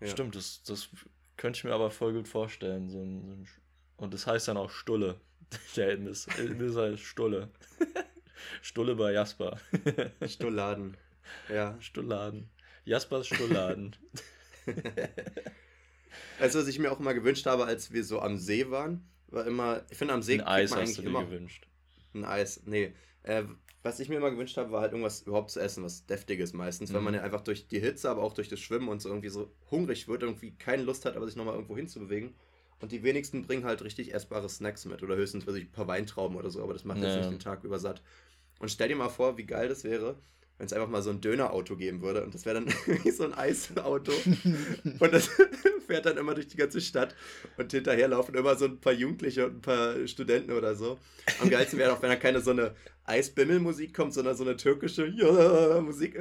Ja. 0.00 0.06
Ja. 0.06 0.12
Stimmt, 0.12 0.36
das, 0.36 0.62
das 0.62 0.90
könnte 1.36 1.56
ich 1.56 1.64
mir 1.64 1.72
aber 1.72 1.90
voll 1.90 2.12
gut 2.12 2.28
vorstellen. 2.28 2.90
So 2.90 3.02
ein, 3.02 3.22
so 3.22 3.32
ein 3.32 3.48
und 3.96 4.14
das 4.14 4.26
heißt 4.26 4.48
dann 4.48 4.56
auch 4.56 4.70
Stulle. 4.70 5.20
Der 5.76 5.92
Imbiss. 5.92 6.26
Imbiss 6.38 6.76
heißt 6.76 7.02
Stulle. 7.02 7.50
Stulle 8.62 8.94
bei 8.94 9.12
Jasper. 9.12 9.58
Stulladen. 10.26 10.96
Ja. 11.48 11.76
Stulladen. 11.80 12.48
Jaspers 12.84 13.26
Stulladen. 13.26 13.94
also, 16.40 16.60
was 16.60 16.68
ich 16.68 16.78
mir 16.78 16.90
auch 16.90 17.00
immer 17.00 17.14
gewünscht 17.14 17.46
habe, 17.46 17.66
als 17.66 17.92
wir 17.92 18.02
so 18.02 18.20
am 18.20 18.38
See 18.38 18.70
waren, 18.70 19.06
war 19.28 19.46
immer, 19.46 19.82
ich 19.90 19.98
finde 19.98 20.14
am 20.14 20.22
See 20.22 20.34
ein 20.34 20.46
Eis 20.46 20.70
man 20.70 20.80
hast 20.80 20.96
du 20.96 21.02
dir 21.02 21.08
immer, 21.08 21.24
gewünscht. 21.24 21.66
Ein 22.14 22.24
Eis, 22.24 22.62
nee. 22.64 22.94
Äh, 23.24 23.44
was 23.82 24.00
ich 24.00 24.08
mir 24.08 24.16
immer 24.16 24.30
gewünscht 24.30 24.56
habe, 24.56 24.72
war 24.72 24.80
halt 24.80 24.92
irgendwas 24.92 25.22
überhaupt 25.22 25.50
zu 25.50 25.60
essen, 25.60 25.84
was 25.84 26.06
deftiges 26.06 26.52
meistens, 26.52 26.90
mhm. 26.90 26.94
weil 26.94 27.02
man 27.02 27.14
ja 27.14 27.22
einfach 27.22 27.42
durch 27.42 27.68
die 27.68 27.78
Hitze, 27.78 28.10
aber 28.10 28.22
auch 28.22 28.32
durch 28.32 28.48
das 28.48 28.60
Schwimmen 28.60 28.88
und 28.88 29.00
so 29.00 29.08
irgendwie 29.08 29.28
so 29.28 29.52
hungrig 29.70 30.08
wird, 30.08 30.22
irgendwie 30.22 30.52
keine 30.52 30.82
Lust 30.82 31.04
hat, 31.04 31.16
aber 31.16 31.26
sich 31.26 31.36
nochmal 31.36 31.54
irgendwo 31.54 31.76
hinzubewegen. 31.76 32.34
Und 32.80 32.92
die 32.92 33.02
wenigsten 33.02 33.42
bringen 33.42 33.64
halt 33.64 33.82
richtig 33.82 34.14
essbare 34.14 34.48
Snacks 34.48 34.84
mit 34.84 35.02
oder 35.02 35.16
höchstens 35.16 35.46
weiß 35.46 35.56
ich, 35.56 35.64
ein 35.64 35.72
paar 35.72 35.88
Weintrauben 35.88 36.36
oder 36.36 36.50
so, 36.50 36.62
aber 36.62 36.72
das 36.72 36.84
macht 36.84 36.98
ja. 36.98 37.08
jetzt 37.08 37.16
nicht 37.16 37.32
den 37.32 37.40
Tag 37.40 37.64
über 37.64 37.78
satt. 37.78 38.02
Und 38.58 38.70
stell 38.70 38.88
dir 38.88 38.96
mal 38.96 39.08
vor, 39.08 39.36
wie 39.38 39.46
geil 39.46 39.68
das 39.68 39.84
wäre, 39.84 40.18
wenn 40.58 40.66
es 40.66 40.72
einfach 40.72 40.88
mal 40.88 41.02
so 41.02 41.10
ein 41.10 41.20
Dönerauto 41.20 41.76
geben 41.76 42.02
würde 42.02 42.24
und 42.24 42.34
das 42.34 42.44
wäre 42.44 42.60
dann 42.60 42.66
wie 43.04 43.10
so 43.10 43.24
ein 43.24 43.34
Eisauto 43.34 44.12
und 44.98 45.12
das 45.12 45.30
fährt 45.86 46.06
dann 46.06 46.16
immer 46.16 46.34
durch 46.34 46.48
die 46.48 46.56
ganze 46.56 46.80
Stadt 46.80 47.14
und 47.56 47.70
hinterher 47.70 48.08
laufen 48.08 48.34
immer 48.34 48.56
so 48.56 48.66
ein 48.66 48.80
paar 48.80 48.92
Jugendliche 48.92 49.46
und 49.46 49.56
ein 49.56 49.60
paar 49.60 50.06
Studenten 50.08 50.52
oder 50.52 50.74
so. 50.74 50.98
Am 51.40 51.50
geilsten 51.50 51.78
wäre 51.78 51.92
auch, 51.92 52.02
wenn 52.02 52.10
da 52.10 52.16
keine 52.16 52.40
so 52.40 52.50
eine 52.50 52.74
Eisbimmelmusik 53.08 53.94
kommt, 53.94 54.14
sondern 54.14 54.36
so 54.36 54.44
eine 54.44 54.56
türkische 54.56 55.06
ja, 55.06 55.80
Musik. 55.80 56.18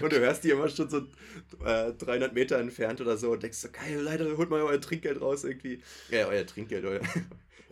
Und 0.00 0.12
du 0.12 0.18
hörst 0.18 0.44
die 0.44 0.50
immer 0.50 0.68
schon 0.68 0.90
so 0.90 0.98
äh, 1.64 1.92
300 1.92 2.34
Meter 2.34 2.58
entfernt 2.58 3.00
oder 3.00 3.16
so 3.16 3.32
und 3.32 3.42
denkst 3.42 3.58
so, 3.58 3.68
geil, 3.70 4.00
leider 4.02 4.36
holt 4.36 4.50
mal 4.50 4.62
euer 4.62 4.80
Trinkgeld 4.80 5.20
raus 5.20 5.44
irgendwie. 5.44 5.80
Ja, 6.10 6.26
euer 6.26 6.46
Trinkgeld, 6.46 6.84
euer, 6.84 7.00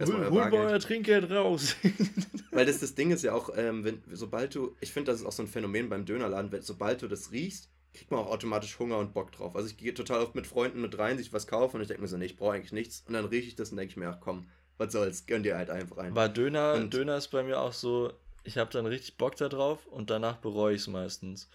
Hol, 0.01 0.31
hol 0.31 0.51
mal 0.51 0.53
euer 0.53 0.79
Trinkgeld 0.79 1.31
raus. 1.31 1.75
Weil 2.53 2.67
das, 2.67 2.79
das 2.79 2.95
Ding 2.95 3.11
ist 3.11 3.25
ja 3.25 3.35
auch, 3.35 3.51
ähm, 3.57 3.85
wenn, 3.85 4.03
sobald 4.13 4.55
du, 4.55 4.77
ich 4.81 4.93
finde, 4.93 5.11
das 5.11 5.21
ist 5.21 5.27
auch 5.27 5.33
so 5.33 5.43
ein 5.43 5.49
Phänomen 5.49 5.89
beim 5.89 6.05
Dönerladen, 6.05 6.53
wenn, 6.53 6.63
sobald 6.63 7.03
du 7.03 7.09
das 7.09 7.33
riechst, 7.33 7.69
kriegt 7.95 8.11
man 8.11 8.21
auch 8.21 8.31
automatisch 8.31 8.79
Hunger 8.79 8.99
und 8.99 9.13
Bock 9.13 9.33
drauf. 9.33 9.57
Also 9.57 9.69
ich 9.69 9.77
gehe 9.77 9.95
total 9.95 10.21
oft 10.21 10.37
mit 10.37 10.47
Freunden 10.47 10.81
mit 10.81 10.97
rein, 10.99 11.19
sich 11.19 11.33
was 11.33 11.49
kaufen 11.49 11.77
und 11.77 11.83
ich 11.83 11.89
denke 11.89 12.03
mir 12.03 12.09
so, 12.09 12.17
nee, 12.17 12.27
ich 12.27 12.37
brauche 12.37 12.53
eigentlich 12.53 12.73
nichts. 12.73 13.03
Und 13.09 13.15
dann 13.15 13.25
rieche 13.25 13.49
ich 13.49 13.57
das 13.57 13.71
und 13.71 13.77
denke 13.77 13.91
ich 13.91 13.97
mir, 13.97 14.09
ach 14.09 14.21
komm, 14.21 14.47
was 14.79 14.93
soll's, 14.93 15.27
gönn 15.27 15.43
dir 15.43 15.57
halt 15.57 15.71
einfach 15.71 15.99
rein. 15.99 16.15
War 16.15 16.29
Döner, 16.29 16.75
und 16.75 16.95
Döner 16.95 17.17
ist 17.17 17.29
bei 17.29 17.43
mir 17.43 17.61
auch 17.61 17.73
so, 17.73 18.13
ich 18.45 18.57
habe 18.57 18.71
dann 18.73 18.87
richtig 18.87 19.17
Bock 19.17 19.37
da 19.37 19.49
drauf 19.49 19.87
und 19.87 20.11
danach 20.11 20.37
bereue 20.37 20.75
ich 20.75 20.83
es 20.83 20.87
meistens. 20.87 21.51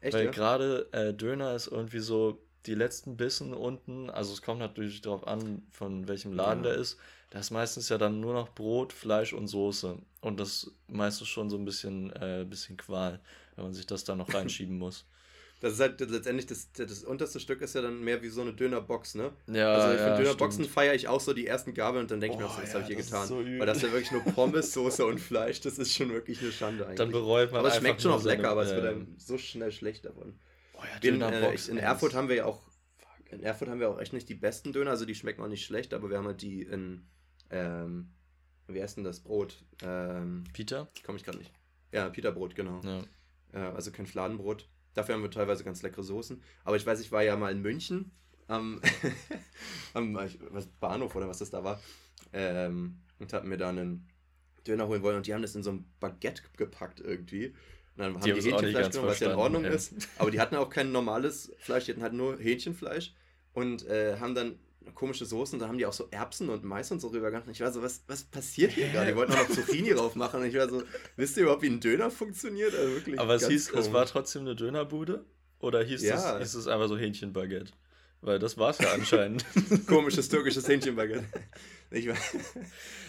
Echt, 0.00 0.14
Weil 0.14 0.26
ja? 0.26 0.30
gerade 0.30 0.88
äh, 0.92 1.12
Döner 1.12 1.54
ist 1.54 1.66
irgendwie 1.66 2.00
so 2.00 2.38
die 2.66 2.74
letzten 2.74 3.16
Bissen 3.16 3.54
unten, 3.54 4.08
also 4.10 4.32
es 4.32 4.42
kommt 4.42 4.60
natürlich 4.60 5.00
darauf 5.00 5.26
an, 5.26 5.62
von 5.70 6.06
welchem 6.08 6.32
Laden 6.32 6.64
ja. 6.64 6.70
der 6.70 6.80
ist, 6.80 6.98
da 7.30 7.40
ist 7.40 7.50
meistens 7.50 7.88
ja 7.88 7.98
dann 7.98 8.20
nur 8.20 8.34
noch 8.34 8.50
Brot, 8.50 8.92
Fleisch 8.92 9.32
und 9.32 9.48
Soße. 9.48 9.98
Und 10.20 10.38
das 10.38 10.70
meistens 10.86 11.28
schon 11.28 11.50
so 11.50 11.56
ein 11.56 11.64
bisschen, 11.64 12.10
äh, 12.12 12.44
bisschen 12.48 12.76
Qual, 12.76 13.20
wenn 13.56 13.64
man 13.64 13.74
sich 13.74 13.86
das 13.86 14.04
dann 14.04 14.18
noch 14.18 14.28
reinschieben 14.34 14.78
muss. 14.78 15.04
Das 15.62 15.74
ist 15.74 15.80
halt 15.80 16.00
letztendlich, 16.00 16.46
das, 16.46 16.72
das 16.72 17.04
unterste 17.04 17.38
Stück 17.38 17.62
ist 17.62 17.76
ja 17.76 17.82
dann 17.82 18.02
mehr 18.02 18.20
wie 18.20 18.28
so 18.28 18.40
eine 18.40 18.52
Dönerbox, 18.52 19.14
ne? 19.14 19.30
Ja. 19.46 19.72
Also 19.72 19.96
für 19.96 20.08
ja, 20.08 20.16
Dönerboxen 20.16 20.64
feiere 20.64 20.94
ich 20.94 21.06
auch 21.06 21.20
so 21.20 21.32
die 21.32 21.46
ersten 21.46 21.72
Gabeln 21.72 22.02
und 22.02 22.10
dann 22.10 22.20
denke 22.20 22.34
ich 22.34 22.42
mir, 22.42 22.48
was 22.48 22.56
ja, 22.66 22.74
habe 22.74 22.80
ich 22.80 22.88
hier 22.88 22.96
getan? 22.96 23.28
So 23.28 23.36
Weil 23.36 23.64
das 23.64 23.76
ist 23.76 23.84
ja 23.84 23.92
wirklich 23.92 24.10
nur 24.10 24.24
Pommes, 24.24 24.72
Soße 24.74 25.06
und 25.06 25.20
Fleisch, 25.20 25.60
das 25.60 25.78
ist 25.78 25.94
schon 25.94 26.10
wirklich 26.12 26.42
eine 26.42 26.50
Schande 26.50 26.84
eigentlich. 26.84 26.98
Dann 26.98 27.12
bereut 27.12 27.52
man 27.52 27.60
Aber 27.60 27.68
es 27.68 27.76
schmeckt 27.76 28.02
schon 28.02 28.10
auch 28.10 28.24
lecker, 28.24 28.50
aber 28.50 28.62
es 28.62 28.74
wird 28.74 28.84
einem 28.84 29.14
so 29.18 29.38
schnell 29.38 29.70
schlecht 29.70 30.04
davon. 30.04 30.34
Oh 30.74 30.80
ja, 30.82 31.08
in, 31.08 31.22
äh, 31.22 31.54
in 31.68 31.78
Erfurt 31.78 32.14
haben 32.14 32.28
wir 32.28 32.34
ja 32.34 32.44
auch, 32.46 32.60
in 33.30 33.44
Erfurt 33.44 33.68
haben 33.68 33.78
wir 33.78 33.88
auch 33.88 34.00
echt 34.00 34.12
nicht 34.12 34.28
die 34.28 34.34
besten 34.34 34.72
Döner, 34.72 34.90
also 34.90 35.04
die 35.04 35.14
schmecken 35.14 35.42
auch 35.42 35.48
nicht 35.48 35.64
schlecht, 35.64 35.94
aber 35.94 36.10
wir 36.10 36.18
haben 36.18 36.26
halt 36.26 36.42
die 36.42 36.62
in 36.62 37.06
ähm, 37.50 38.10
wie 38.66 38.82
heißt 38.82 38.96
denn 38.96 39.04
das 39.04 39.20
Brot? 39.20 39.64
Ähm, 39.82 40.44
Peter? 40.52 40.88
Komme 41.04 41.18
ich 41.18 41.24
gerade 41.24 41.38
nicht. 41.38 41.52
Ja, 41.92 42.08
Peterbrot, 42.08 42.54
genau. 42.54 42.80
Ja. 42.82 43.04
Äh, 43.52 43.74
also 43.74 43.90
kein 43.92 44.06
Fladenbrot. 44.06 44.68
Dafür 44.94 45.14
haben 45.14 45.22
wir 45.22 45.30
teilweise 45.30 45.64
ganz 45.64 45.82
leckere 45.82 46.02
Soßen. 46.02 46.42
Aber 46.64 46.76
ich 46.76 46.84
weiß, 46.84 47.00
ich 47.00 47.12
war 47.12 47.22
ja 47.22 47.36
mal 47.36 47.52
in 47.52 47.62
München 47.62 48.12
am, 48.48 48.80
am 49.94 50.14
was, 50.14 50.66
Bahnhof 50.80 51.14
oder 51.16 51.28
was 51.28 51.38
das 51.38 51.50
da 51.50 51.64
war. 51.64 51.80
Ähm, 52.32 52.98
und 53.18 53.32
hatten 53.32 53.48
mir 53.48 53.56
da 53.56 53.68
einen 53.68 54.08
Döner 54.66 54.88
holen 54.88 55.02
wollen 55.02 55.16
und 55.16 55.26
die 55.26 55.34
haben 55.34 55.42
das 55.42 55.54
in 55.54 55.62
so 55.62 55.70
ein 55.70 55.84
Baguette 56.00 56.42
gepackt 56.56 57.00
irgendwie. 57.00 57.48
Und 57.48 57.54
dann 57.96 58.14
haben 58.14 58.22
die, 58.22 58.32
die 58.32 58.50
Hähnchenfleisch 58.50 58.90
genommen, 58.90 59.08
was 59.08 59.20
ja 59.20 59.32
in 59.32 59.38
Ordnung 59.38 59.64
ja. 59.64 59.70
ist. 59.70 59.94
Aber 60.18 60.30
die 60.30 60.40
hatten 60.40 60.56
auch 60.56 60.70
kein 60.70 60.92
normales 60.92 61.52
Fleisch, 61.58 61.84
die 61.84 61.92
hatten 61.92 62.02
halt 62.02 62.14
nur 62.14 62.38
Hähnchenfleisch 62.38 63.14
und 63.52 63.86
äh, 63.86 64.18
haben 64.18 64.34
dann 64.34 64.58
komische 64.94 65.24
Soßen, 65.24 65.58
da 65.58 65.68
haben 65.68 65.78
die 65.78 65.86
auch 65.86 65.92
so 65.92 66.08
Erbsen 66.10 66.48
und 66.48 66.64
Mais 66.64 66.90
und 66.90 67.00
so 67.00 67.08
rüber 67.08 67.30
gemacht. 67.30 67.48
Ich 67.50 67.60
war 67.60 67.72
so, 67.72 67.82
was, 67.82 68.02
was 68.06 68.24
passiert 68.24 68.72
hier 68.72 68.88
gerade? 68.88 69.10
Die 69.10 69.16
wollten 69.16 69.32
auch 69.32 69.48
noch 69.48 69.50
Zucchini 69.50 69.90
drauf 69.94 70.14
machen. 70.14 70.40
Und 70.40 70.46
ich 70.46 70.54
war 70.54 70.68
so, 70.68 70.82
wisst 71.16 71.36
ihr 71.36 71.44
überhaupt, 71.44 71.62
wie 71.62 71.68
ein 71.68 71.80
Döner 71.80 72.10
funktioniert? 72.10 72.74
Also 72.74 72.94
wirklich 72.94 73.18
Aber 73.18 73.34
es 73.34 73.46
hieß, 73.46 73.70
komisch. 73.70 73.86
es 73.86 73.92
war 73.92 74.06
trotzdem 74.06 74.42
eine 74.42 74.56
Dönerbude? 74.56 75.24
Oder 75.58 75.82
hieß, 75.82 76.02
ja. 76.02 76.38
es, 76.38 76.52
hieß 76.52 76.54
es 76.54 76.66
einfach 76.66 76.88
so 76.88 76.98
Hähnchenbaguette? 76.98 77.72
Weil 78.22 78.38
das 78.38 78.56
war 78.56 78.70
es 78.70 78.78
ja 78.78 78.92
anscheinend. 78.92 79.44
Komisches 79.86 80.28
türkisches 80.30 80.68
Hähnchenbaguette. 80.68 81.24
Ich, 81.90 82.08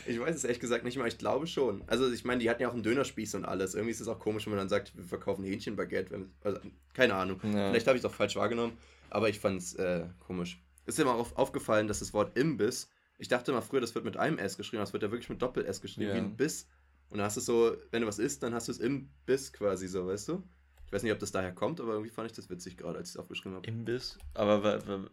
ich 0.07 0.19
weiß 0.19 0.36
es 0.36 0.43
ehrlich 0.43 0.59
gesagt 0.59 0.83
nicht 0.83 0.97
mal, 0.97 1.07
ich 1.07 1.19
glaube 1.19 1.45
schon. 1.45 1.83
Also 1.86 2.12
ich 2.12 2.25
meine, 2.25 2.39
die 2.41 2.49
hatten 2.49 2.63
ja 2.63 2.69
auch 2.69 2.73
einen 2.73 2.81
Dönerspieß 2.81 3.36
und 3.36 3.45
alles. 3.45 3.75
Irgendwie 3.75 3.91
ist 3.91 4.01
es 4.01 4.07
auch 4.07 4.17
komisch, 4.17 4.47
wenn 4.47 4.53
man 4.53 4.59
dann 4.62 4.69
sagt, 4.69 4.97
wir 4.97 5.03
verkaufen 5.03 5.45
Hähnchenbaguette. 5.45 6.25
Also, 6.43 6.59
keine 6.93 7.13
Ahnung. 7.13 7.39
Ja. 7.43 7.69
Vielleicht 7.69 7.86
habe 7.86 7.95
ich 7.95 8.03
es 8.03 8.09
auch 8.09 8.13
falsch 8.13 8.36
wahrgenommen, 8.36 8.75
aber 9.12 9.29
ich 9.29 9.39
fand 9.39 9.62
es 9.62 9.75
äh, 9.75 10.05
komisch 10.19 10.62
ist 10.86 10.98
dir 10.98 11.06
mal 11.06 11.13
auf, 11.13 11.36
aufgefallen, 11.38 11.88
dass 11.88 12.00
das 12.00 12.13
Wort 12.13 12.38
Imbiss, 12.38 12.89
ich 13.17 13.28
dachte 13.28 13.52
mal 13.52 13.62
früher, 13.62 13.82
das 13.82 13.96
wird 13.96 14.06
mit 14.06 14.17
einem 14.17 14.38
S 14.38 14.58
geschrieben, 14.58 14.80
aber 14.80 14.88
es 14.88 14.93
wird 14.93 15.04
ja 15.04 15.12
wirklich 15.12 15.30
mit 15.30 15.41
Doppel-S 15.41 15.82
geschrieben, 15.82 16.10
ja. 16.10 16.15
wie 16.15 16.19
ein 16.19 16.36
Biss. 16.36 16.67
Und 17.10 17.19
dann 17.19 17.26
hast 17.26 17.38
du 17.38 17.41
so, 17.41 17.78
wenn 17.91 18.02
du 18.02 18.08
was 18.08 18.19
isst, 18.19 18.43
dann 18.43 18.54
hast 18.54 18.67
du 18.67 18.72
es 18.72 18.80
im 18.80 19.10
Biss 19.26 19.54
quasi 19.54 19.88
so, 19.88 20.08
weißt 20.08 20.30
du? 20.30 20.43
Ich 20.86 20.91
weiß 20.91 21.04
nicht, 21.04 21.12
ob 21.12 21.19
das 21.19 21.32
daher 21.32 21.54
kommt, 21.54 21.80
aber 21.80 21.93
irgendwie 21.93 22.10
fand 22.10 22.30
ich 22.30 22.36
das 22.36 22.50
witzig 22.50 22.78
gerade, 22.78 22.98
als 22.98 23.10
ich 23.10 23.15
es 23.15 23.19
aufgeschrieben 23.19 23.56
habe. 23.56 23.67
Imbiss? 23.67 24.17
Aber 24.34 25.10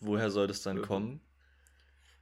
woher 0.00 0.30
soll 0.30 0.46
das 0.46 0.62
dann 0.62 0.82
kommen? 0.82 1.20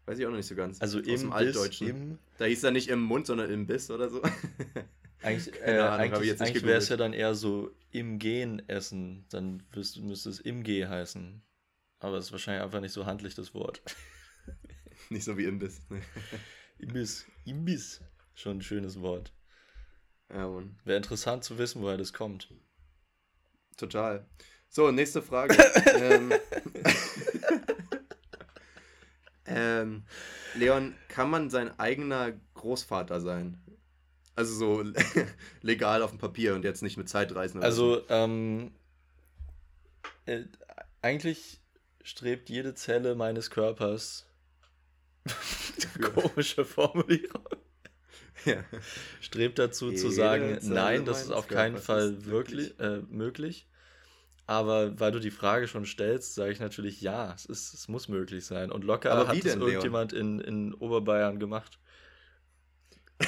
Weiß 0.04 0.18
ich 0.18 0.26
auch 0.26 0.30
noch 0.30 0.36
nicht 0.36 0.46
so 0.46 0.54
ganz. 0.54 0.80
Also 0.80 1.00
im 1.00 1.20
dem 1.20 1.32
Altdeutschen. 1.32 1.88
Im 1.88 2.18
da 2.38 2.44
hieß 2.44 2.62
er 2.62 2.70
nicht 2.70 2.88
im 2.88 3.02
Mund, 3.02 3.26
sondern 3.26 3.50
im 3.50 3.66
Biss 3.66 3.90
oder 3.90 4.08
so. 4.08 4.22
Eigentlich, 5.22 5.60
äh, 5.62 5.80
eigentlich, 5.80 6.40
eigentlich 6.40 6.62
wäre 6.62 6.78
es 6.78 6.88
ja 6.88 6.96
dann 6.96 7.12
eher 7.12 7.34
so 7.34 7.74
im 7.90 8.18
Gehen 8.18 8.62
essen. 8.68 9.24
Dann 9.30 9.62
müsste 9.74 10.28
es 10.28 10.38
im 10.38 10.62
G 10.62 10.86
heißen. 10.86 11.42
Aber 11.98 12.16
es 12.16 12.26
ist 12.26 12.32
wahrscheinlich 12.32 12.62
einfach 12.62 12.80
nicht 12.80 12.92
so 12.92 13.06
handlich, 13.06 13.34
das 13.34 13.54
Wort. 13.54 13.82
nicht 15.10 15.24
so 15.24 15.36
wie 15.36 15.44
Imbiss. 15.44 15.80
Ne? 15.88 16.02
Imbiss. 16.78 17.26
Imbiss. 17.44 18.00
Schon 18.34 18.58
ein 18.58 18.62
schönes 18.62 19.00
Wort. 19.00 19.32
Ja, 20.28 20.48
Mann. 20.48 20.78
Wäre 20.84 20.98
interessant 20.98 21.44
zu 21.44 21.56
wissen, 21.58 21.82
woher 21.82 21.96
das 21.96 22.12
kommt. 22.12 22.52
Total. 23.76 24.26
So, 24.68 24.90
nächste 24.90 25.22
Frage. 25.22 25.54
ähm, 25.94 26.32
ähm, 29.46 30.04
Leon, 30.54 30.94
kann 31.08 31.30
man 31.30 31.50
sein 31.50 31.78
eigener 31.78 32.32
Großvater 32.54 33.20
sein? 33.20 33.62
Also 34.34 34.54
so 34.54 34.92
legal 35.62 36.02
auf 36.02 36.10
dem 36.10 36.18
Papier 36.18 36.54
und 36.54 36.64
jetzt 36.64 36.82
nicht 36.82 36.98
mit 36.98 37.08
Zeitreisen. 37.08 37.62
also, 37.62 38.00
so. 38.00 38.08
ähm, 38.10 38.72
äh, 40.26 40.44
eigentlich 41.00 41.62
strebt 42.06 42.48
jede 42.48 42.74
Zelle 42.74 43.16
meines 43.16 43.50
Körpers. 43.50 44.26
Komische 46.14 46.64
Formulierung. 46.64 47.44
ja. 48.44 48.64
strebt 49.20 49.58
dazu 49.58 49.90
Jeder 49.90 50.00
zu 50.00 50.10
sagen, 50.10 50.58
nein, 50.62 51.04
das 51.04 51.22
ist 51.22 51.32
auf 51.32 51.48
keinen 51.48 51.78
Fall 51.78 52.24
wirklich 52.24 52.78
äh, 52.78 53.00
möglich. 53.08 53.66
Aber 54.46 55.00
weil 55.00 55.10
du 55.10 55.18
die 55.18 55.32
Frage 55.32 55.66
schon 55.66 55.84
stellst, 55.84 56.36
sage 56.36 56.52
ich 56.52 56.60
natürlich 56.60 57.00
ja, 57.00 57.34
es, 57.34 57.46
ist, 57.46 57.74
es 57.74 57.88
muss 57.88 58.06
möglich 58.06 58.46
sein. 58.46 58.70
Und 58.70 58.84
locker 58.84 59.10
Aber 59.10 59.26
hat 59.26 59.44
es 59.44 59.56
irgendjemand 59.56 60.12
in, 60.12 60.38
in 60.38 60.74
Oberbayern 60.74 61.40
gemacht. 61.40 61.80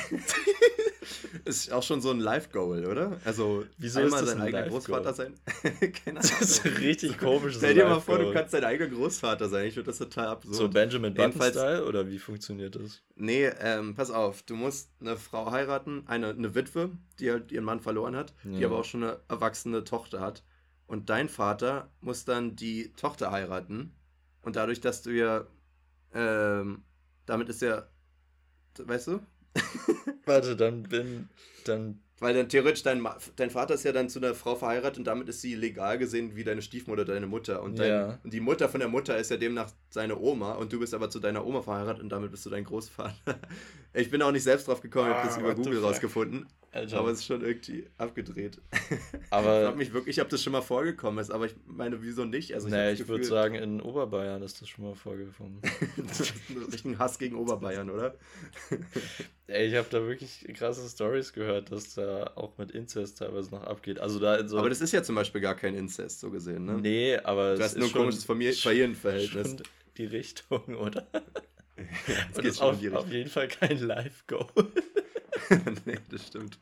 ist 1.44 1.72
auch 1.72 1.82
schon 1.82 2.00
so 2.00 2.10
ein 2.10 2.20
Live-Goal, 2.20 2.86
oder? 2.86 3.20
Also, 3.24 3.64
Wieso 3.78 4.00
einmal 4.00 4.24
sein 4.26 4.40
eigener 4.40 4.68
Großvater 4.68 5.12
sein. 5.14 5.34
Keine 6.04 6.20
Ahnung. 6.20 6.32
Das 6.38 6.40
ist 6.40 6.64
richtig 6.64 7.18
komisch. 7.18 7.56
Stell 7.56 7.74
dir 7.74 7.84
mal 7.84 8.00
vor, 8.00 8.18
du 8.18 8.32
kannst 8.32 8.54
dein 8.54 8.64
eigener 8.64 8.88
Großvater 8.88 9.48
sein. 9.48 9.66
Ich 9.66 9.74
finde 9.74 9.90
das 9.90 9.98
total 9.98 10.28
absurd. 10.28 10.54
So 10.54 10.68
Benjamin 10.68 11.14
Button-Style 11.14 11.84
oder 11.84 12.08
wie 12.08 12.18
funktioniert 12.18 12.76
das? 12.76 13.02
Nee, 13.16 13.46
ähm, 13.60 13.94
pass 13.94 14.10
auf. 14.10 14.42
Du 14.42 14.54
musst 14.54 14.90
eine 15.00 15.16
Frau 15.16 15.50
heiraten, 15.50 16.04
eine, 16.06 16.28
eine 16.30 16.54
Witwe, 16.54 16.90
die 17.18 17.30
halt 17.30 17.52
ihren 17.52 17.64
Mann 17.64 17.80
verloren 17.80 18.16
hat, 18.16 18.34
ja. 18.44 18.58
die 18.58 18.64
aber 18.64 18.78
auch 18.78 18.84
schon 18.84 19.02
eine 19.02 19.20
erwachsene 19.28 19.84
Tochter 19.84 20.20
hat. 20.20 20.42
Und 20.86 21.10
dein 21.10 21.28
Vater 21.28 21.90
muss 22.00 22.24
dann 22.24 22.56
die 22.56 22.92
Tochter 22.94 23.30
heiraten. 23.30 23.92
Und 24.42 24.56
dadurch, 24.56 24.80
dass 24.80 25.02
du 25.02 25.10
ja. 25.10 25.46
Ähm, 26.14 26.82
damit 27.26 27.48
ist 27.50 27.60
ja. 27.60 27.86
Weißt 28.78 29.08
du? 29.08 29.20
Warte, 30.28 30.56
dann 30.56 30.84
bin. 30.84 31.28
Dann. 31.64 32.00
Weil 32.20 32.34
dann 32.34 32.48
theoretisch 32.48 32.82
dein, 32.82 33.06
dein 33.36 33.50
Vater 33.50 33.74
ist 33.74 33.84
ja 33.84 33.92
dann 33.92 34.08
zu 34.08 34.18
einer 34.18 34.34
Frau 34.34 34.56
verheiratet 34.56 34.98
und 34.98 35.04
damit 35.04 35.28
ist 35.28 35.40
sie 35.40 35.54
legal 35.54 35.98
gesehen 35.98 36.34
wie 36.34 36.42
deine 36.42 36.62
Stiefmutter, 36.62 37.04
deine 37.04 37.28
Mutter. 37.28 37.62
Und, 37.62 37.78
dein, 37.78 37.88
ja. 37.88 38.18
und 38.24 38.32
die 38.32 38.40
Mutter 38.40 38.68
von 38.68 38.80
der 38.80 38.88
Mutter 38.88 39.16
ist 39.16 39.30
ja 39.30 39.36
demnach 39.36 39.70
seine 39.90 40.18
Oma 40.18 40.54
und 40.54 40.72
du 40.72 40.80
bist 40.80 40.94
aber 40.94 41.10
zu 41.10 41.20
deiner 41.20 41.46
Oma 41.46 41.62
verheiratet 41.62 42.02
und 42.02 42.08
damit 42.08 42.32
bist 42.32 42.44
du 42.44 42.50
dein 42.50 42.64
Großvater. 42.64 43.14
Ich 43.94 44.10
bin 44.10 44.20
auch 44.20 44.32
nicht 44.32 44.42
selbst 44.42 44.68
drauf 44.68 44.80
gekommen, 44.80 45.10
ich 45.10 45.16
habe 45.16 45.26
das 45.28 45.38
ah, 45.38 45.40
über 45.40 45.54
Google 45.54 45.80
rausgefunden. 45.80 46.46
Alter. 46.70 46.98
Aber 46.98 47.11
es 47.11 47.20
ist 47.20 47.26
schon 47.26 47.42
irgendwie 47.42 47.87
abgedreht. 47.96 48.61
Aber 49.31 49.59
ich 49.61 49.64
frage 49.64 49.78
mich 49.78 49.92
wirklich, 49.94 50.20
ob 50.20 50.28
das 50.28 50.42
schon 50.42 50.52
mal 50.52 50.61
vorgekommen 50.61 51.18
ist, 51.18 51.31
aber 51.31 51.46
ich 51.46 51.54
meine, 51.66 52.02
wieso 52.02 52.24
nicht? 52.24 52.54
Also 52.54 52.66
ich, 52.66 52.72
naja, 52.72 52.92
ich 52.92 53.09
würde 53.09 53.24
sagen, 53.24 53.54
in 53.54 53.81
Oberbayern 53.81 54.42
ist 54.42 54.61
das 54.61 54.68
schon 54.68 54.85
mal 54.85 54.94
vorgekommen. 54.94 55.61
das 55.96 56.20
ist 56.20 56.85
ein 56.85 56.98
Hass 56.98 57.18
gegen 57.18 57.37
Oberbayern, 57.37 57.88
oder? 57.88 58.14
Ey, 59.46 59.68
ich 59.68 59.74
habe 59.76 59.88
da 59.90 60.07
wirklich 60.07 60.46
krasse 60.54 60.87
Stories 60.88 61.33
gehört, 61.33 61.72
dass 61.72 61.94
da 61.94 62.33
auch 62.37 62.59
mit 62.59 62.70
Inzest 62.70 63.18
teilweise 63.18 63.50
noch 63.50 63.64
abgeht. 63.64 63.98
Also 63.98 64.18
da 64.18 64.46
so 64.46 64.59
aber 64.59 64.68
das 64.68 64.83
ist 64.83 64.92
ja 64.92 65.02
zum 65.02 65.14
Beispiel 65.14 65.40
gar 65.40 65.54
kein 65.54 65.74
Inzest, 65.74 66.20
so 66.20 66.31
gesehen, 66.31 66.66
ne? 66.66 66.74
Nee, 66.74 67.16
aber 67.16 67.57
du 67.57 67.62
hast 67.62 67.78
nur 67.78 67.88
ein 67.88 67.92
komisches 67.92 68.24
Familienverhältnis. 68.24 69.57
Die 69.96 70.04
Richtung, 70.04 70.76
oder? 70.76 71.07
Es 72.31 72.37
geht 72.37 72.44
ist 72.44 72.61
auf, 72.61 72.76
auf 72.92 73.11
jeden 73.11 73.31
Fall 73.31 73.48
kein 73.48 73.78
Live-Go. 73.78 74.46
nee, 75.85 75.98
das 76.11 76.27
stimmt. 76.27 76.59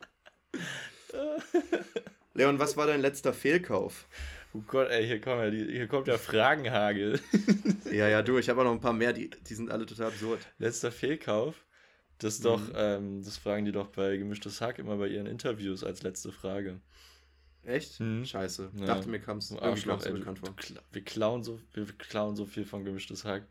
Leon, 2.33 2.59
was 2.59 2.77
war 2.77 2.87
dein 2.87 3.01
letzter 3.01 3.33
Fehlkauf? 3.33 4.07
Oh 4.53 4.61
Gott, 4.65 4.89
ey, 4.89 5.05
hier, 5.05 5.19
kommt 5.19 5.41
ja, 5.41 5.49
hier 5.49 5.87
kommt 5.87 6.07
ja 6.07 6.17
Fragenhagel. 6.17 7.19
ja, 7.91 8.07
ja, 8.07 8.21
du, 8.21 8.37
ich 8.37 8.49
habe 8.49 8.61
auch 8.61 8.65
noch 8.65 8.71
ein 8.71 8.79
paar 8.79 8.93
mehr, 8.93 9.13
die, 9.13 9.29
die 9.29 9.53
sind 9.53 9.71
alle 9.71 9.85
total 9.85 10.07
absurd. 10.07 10.39
Letzter 10.57 10.91
Fehlkauf? 10.91 11.65
Das 12.19 12.39
doch, 12.39 12.59
mhm. 12.59 12.73
ähm, 12.75 13.23
das 13.23 13.37
fragen 13.37 13.65
die 13.65 13.71
doch 13.71 13.87
bei 13.87 14.17
Gemischtes 14.17 14.61
Hack 14.61 14.79
immer 14.79 14.97
bei 14.97 15.07
ihren 15.07 15.27
Interviews 15.27 15.83
als 15.83 16.01
letzte 16.01 16.31
Frage. 16.31 16.81
Echt? 17.63 17.99
Hm. 17.99 18.25
Scheiße. 18.25 18.71
Ja. 18.79 18.85
Dachte 18.85 19.09
mir, 19.09 19.19
kam's 19.19 19.51
Arschloch, 19.51 20.03
ey, 20.03 20.13
bekannt 20.13 20.39
vor. 20.39 20.55
Wir 20.91 21.03
klauen, 21.03 21.43
so, 21.43 21.59
wir 21.73 21.85
klauen 21.85 22.35
so 22.35 22.45
viel 22.45 22.65
von 22.65 22.85
Gemischtes 22.85 23.25
Hack. 23.25 23.45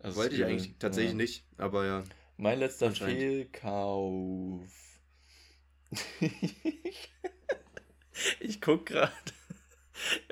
Also 0.00 0.16
Wollte 0.16 0.34
ich 0.34 0.44
eigentlich 0.44 0.74
tatsächlich 0.78 1.12
ja. 1.12 1.16
nicht, 1.16 1.46
aber 1.56 1.86
ja. 1.86 2.04
Mein 2.36 2.58
letzter 2.58 2.90
Fehlkauf. 2.90 4.68
ich 8.40 8.60
guck 8.60 8.86
gerade, 8.86 9.12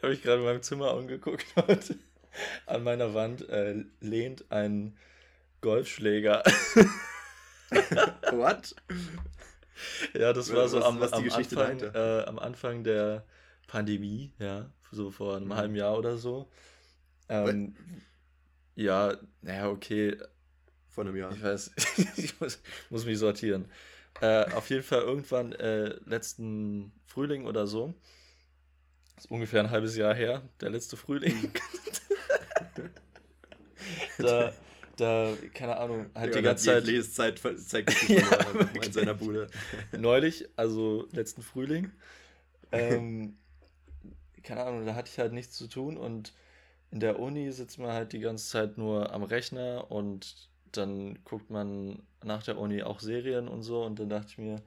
habe 0.03 0.13
ich 0.13 0.23
gerade 0.23 0.41
in 0.41 0.45
meinem 0.45 0.63
Zimmer 0.63 0.93
angeguckt 0.93 1.47
und 1.69 1.97
an 2.67 2.83
meiner 2.83 3.15
Wand 3.15 3.49
äh, 3.49 3.85
lehnt 4.01 4.51
ein 4.51 4.99
Golfschläger. 5.61 6.43
What? 8.33 8.75
Ja, 10.15 10.33
das 10.33 10.53
war 10.53 10.69
so 10.69 10.83
am, 10.83 11.01
am, 11.03 11.31
Anfang, 11.31 11.81
äh, 11.81 12.25
am 12.27 12.39
Anfang 12.39 12.85
der 12.85 13.25
Pandemie, 13.69 14.33
ja, 14.39 14.71
so 14.91 15.11
vor 15.11 15.37
einem 15.37 15.47
mhm. 15.47 15.55
halben 15.55 15.77
Jahr 15.77 15.97
oder 15.97 16.19
so. 16.19 16.51
Ähm, 17.29 17.77
ja, 18.75 19.17
naja, 19.41 19.69
okay, 19.69 20.17
von 20.93 21.09
einem 21.09 21.17
Jahr. 21.17 21.33
Ich 21.33 21.43
weiß, 21.43 21.73
ich 22.17 22.41
muss, 22.41 22.61
muss 22.91 23.05
mich 23.05 23.19
sortieren. 23.19 23.67
Äh, 24.21 24.45
auf 24.53 24.69
jeden 24.71 24.83
Fall 24.83 25.01
irgendwann 25.01 25.53
äh, 25.53 25.95
letzten 26.05 26.93
Frühling 27.07 27.47
oder 27.47 27.67
so. 27.67 27.95
Das 29.17 29.25
ist 29.25 29.31
ungefähr 29.31 29.61
ein 29.61 29.71
halbes 29.71 29.97
Jahr 29.97 30.15
her, 30.15 30.43
der 30.61 30.71
letzte 30.71 30.97
Frühling. 30.97 31.53
da, 34.19 34.53
da, 34.97 35.33
keine 35.55 35.77
Ahnung, 35.77 36.11
halt 36.15 36.35
ja, 36.35 36.41
die 36.41 36.45
ganze 36.45 36.65
Zeit. 36.67 36.85
Lesezeit 36.85 37.39
zeigt 37.39 37.91
sich 37.91 38.09
ja, 38.11 38.27
in 38.83 38.93
seiner 38.93 39.15
Bude. 39.15 39.49
Neulich, 39.97 40.49
also 40.57 41.09
letzten 41.13 41.43
Frühling. 41.43 41.91
Ähm, 42.75 43.37
keine 44.43 44.65
Ahnung, 44.65 44.87
da 44.87 44.95
hatte 44.95 45.11
ich 45.13 45.19
halt 45.19 45.35
nichts 45.35 45.59
zu 45.59 45.69
tun 45.69 45.99
und 45.99 46.33
in 46.91 47.01
der 47.01 47.19
Uni 47.19 47.53
sitzt 47.53 47.79
man 47.79 47.93
halt 47.93 48.15
die 48.15 48.21
ganze 48.21 48.49
Zeit 48.49 48.79
nur 48.79 49.13
am 49.13 49.23
Rechner 49.23 49.91
und 49.91 50.49
dann 50.77 51.23
guckt 51.25 51.51
man 51.51 52.03
nach 52.25 52.43
der 52.43 52.59
Uni 52.59 52.83
auch 52.83 53.01
Serien 53.01 53.49
und 53.49 53.63
so 53.63 53.85
und 53.85 53.99
dann 53.99 54.09
dachte 54.09 54.29
ich 54.29 54.39
mir, 54.39 54.63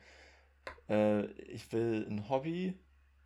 äh, 0.89 1.25
ich 1.41 1.71
will 1.71 2.05
ein 2.09 2.29
Hobby 2.29 2.77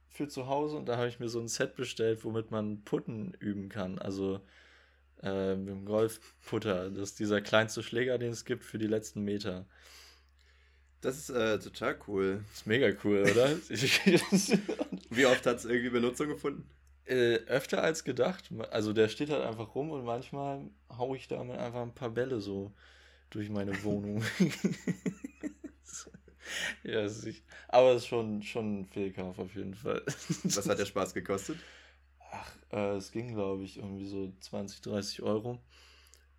für 0.08 0.28
zu 0.28 0.48
Hause 0.48 0.78
und 0.78 0.88
da 0.88 0.98
habe 0.98 1.08
ich 1.08 1.20
mir 1.20 1.30
so 1.30 1.40
ein 1.40 1.48
Set 1.48 1.76
bestellt, 1.76 2.24
womit 2.24 2.52
man 2.52 2.84
Putten 2.84 3.34
üben 3.40 3.70
kann. 3.70 4.00
Also 4.00 4.42
äh, 5.22 5.56
mit 5.56 5.70
dem 5.70 5.86
Golfputter. 5.86 6.90
Das 6.90 7.10
ist 7.10 7.20
dieser 7.20 7.42
kleinste 7.42 7.84
Schläger, 7.84 8.18
den 8.18 8.32
es 8.32 8.46
gibt 8.46 8.64
für 8.64 8.78
die 8.78 8.88
letzten 8.88 9.24
Meter. 9.24 9.66
Das 11.02 11.18
ist 11.18 11.30
äh, 11.30 11.60
total 11.60 11.98
cool. 12.08 12.44
Das 12.48 12.60
ist 12.60 12.68
mega 12.68 12.90
cool, 13.04 13.24
oder? 13.24 13.50
Wie 15.10 15.26
oft 15.26 15.46
hat 15.46 15.58
es 15.58 15.66
irgendwie 15.66 15.90
Benutzung 15.90 16.28
gefunden? 16.28 16.70
Äh, 17.10 17.38
öfter 17.48 17.82
als 17.82 18.04
gedacht. 18.04 18.52
Also 18.70 18.94
der 18.94 19.10
steht 19.10 19.32
halt 19.32 19.44
einfach 19.44 19.74
rum 19.74 19.90
und 19.90 20.06
manchmal 20.06 20.62
haue 20.96 21.18
ich 21.18 21.28
damit 21.28 21.58
einfach 21.58 21.82
ein 21.82 21.96
paar 21.96 22.12
Bälle 22.12 22.40
so 22.40 22.72
durch 23.32 23.50
meine 23.50 23.84
Wohnung. 23.84 24.24
ja, 26.84 27.02
ist, 27.02 27.28
aber 27.68 27.92
es 27.92 28.04
ist 28.04 28.08
schon, 28.08 28.44
schon 28.44 28.82
ein 28.82 28.86
Fehlkauf 28.86 29.40
auf 29.40 29.56
jeden 29.56 29.74
Fall. 29.74 30.04
Was 30.06 30.70
hat 30.70 30.78
der 30.80 30.86
Spaß 30.86 31.14
gekostet? 31.14 31.58
Ach, 32.32 32.52
äh, 32.72 32.96
es 32.98 33.12
ging, 33.12 33.34
glaube 33.34 33.64
ich, 33.64 33.78
irgendwie 33.78 34.06
so 34.06 34.32
20, 34.40 34.82
30 34.82 35.22
Euro. 35.24 35.60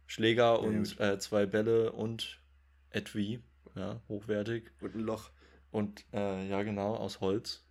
Schläger 0.06 0.54
ja, 0.54 0.54
und 0.54 1.00
äh, 1.00 1.18
zwei 1.18 1.46
Bälle 1.46 1.92
und 1.92 2.40
Etui, 2.90 3.40
ja, 3.74 4.00
hochwertig. 4.09 4.70
Und 4.80 4.94
ein 4.94 5.00
Loch. 5.00 5.30
Und 5.70 6.04
äh, 6.12 6.48
ja, 6.48 6.62
genau, 6.62 6.94
aus 6.94 7.20
Holz. 7.20 7.64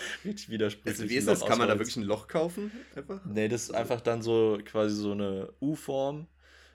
Richtig 0.25 0.49
widersprüchlich. 0.49 1.01
Also 1.01 1.11
wie 1.11 1.17
ist 1.17 1.29
das? 1.29 1.45
Kann 1.45 1.59
man 1.59 1.69
da 1.69 1.79
wirklich 1.79 1.97
ein 1.97 2.03
Loch 2.03 2.29
kaufen? 2.29 2.71
Einfach? 2.95 3.25
Nee, 3.25 3.49
das 3.49 3.65
ist 3.65 3.71
einfach 3.75 4.01
dann 4.01 4.23
so 4.23 4.59
quasi 4.65 4.95
so 4.95 5.13
eine 5.13 5.53
U-Form, 5.61 6.27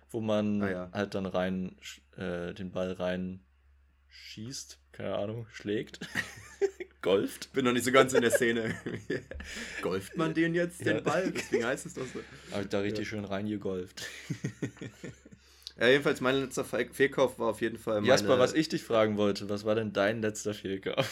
wo 0.09 0.21
man 0.21 0.61
ah, 0.61 0.71
ja. 0.71 0.89
halt 0.93 1.15
dann 1.15 1.25
rein 1.25 1.75
äh, 2.17 2.53
den 2.53 2.71
Ball 2.71 2.93
rein 2.93 3.41
schießt, 4.09 4.79
keine 4.91 5.15
Ahnung, 5.15 5.47
schlägt. 5.51 5.99
Golft. 7.01 7.53
Bin 7.53 7.63
noch 7.63 7.71
nicht 7.71 7.85
so 7.85 7.91
ganz 7.91 8.13
in 8.13 8.21
der 8.21 8.31
Szene. 8.31 8.75
Golft 9.81 10.17
man 10.17 10.33
den 10.33 10.53
jetzt, 10.55 10.85
den 10.85 11.03
Ball? 11.03 11.31
Deswegen 11.31 11.65
heißt 11.65 11.85
es 11.85 11.93
doch 11.93 12.05
so. 12.05 12.19
Habe 12.51 12.63
ich 12.63 12.69
da 12.69 12.79
richtig 12.79 13.05
ja. 13.05 13.11
schön 13.11 13.25
reingegolft. 13.25 14.07
Ja, 15.79 15.87
jedenfalls 15.87 16.21
mein 16.21 16.35
letzter 16.35 16.65
Fehlkauf 16.65 17.37
war 17.37 17.49
auf 17.49 17.61
jeden 17.61 17.77
Fall. 17.77 17.95
Meine, 17.95 18.07
Jasper, 18.07 18.39
was 18.39 18.53
ich 18.53 18.67
dich 18.67 18.83
fragen 18.83 19.15
wollte, 19.17 19.47
was 19.47 19.63
war 19.63 19.75
denn 19.75 19.93
dein 19.93 20.21
letzter 20.21 20.53
Fehlkauf? 20.53 21.07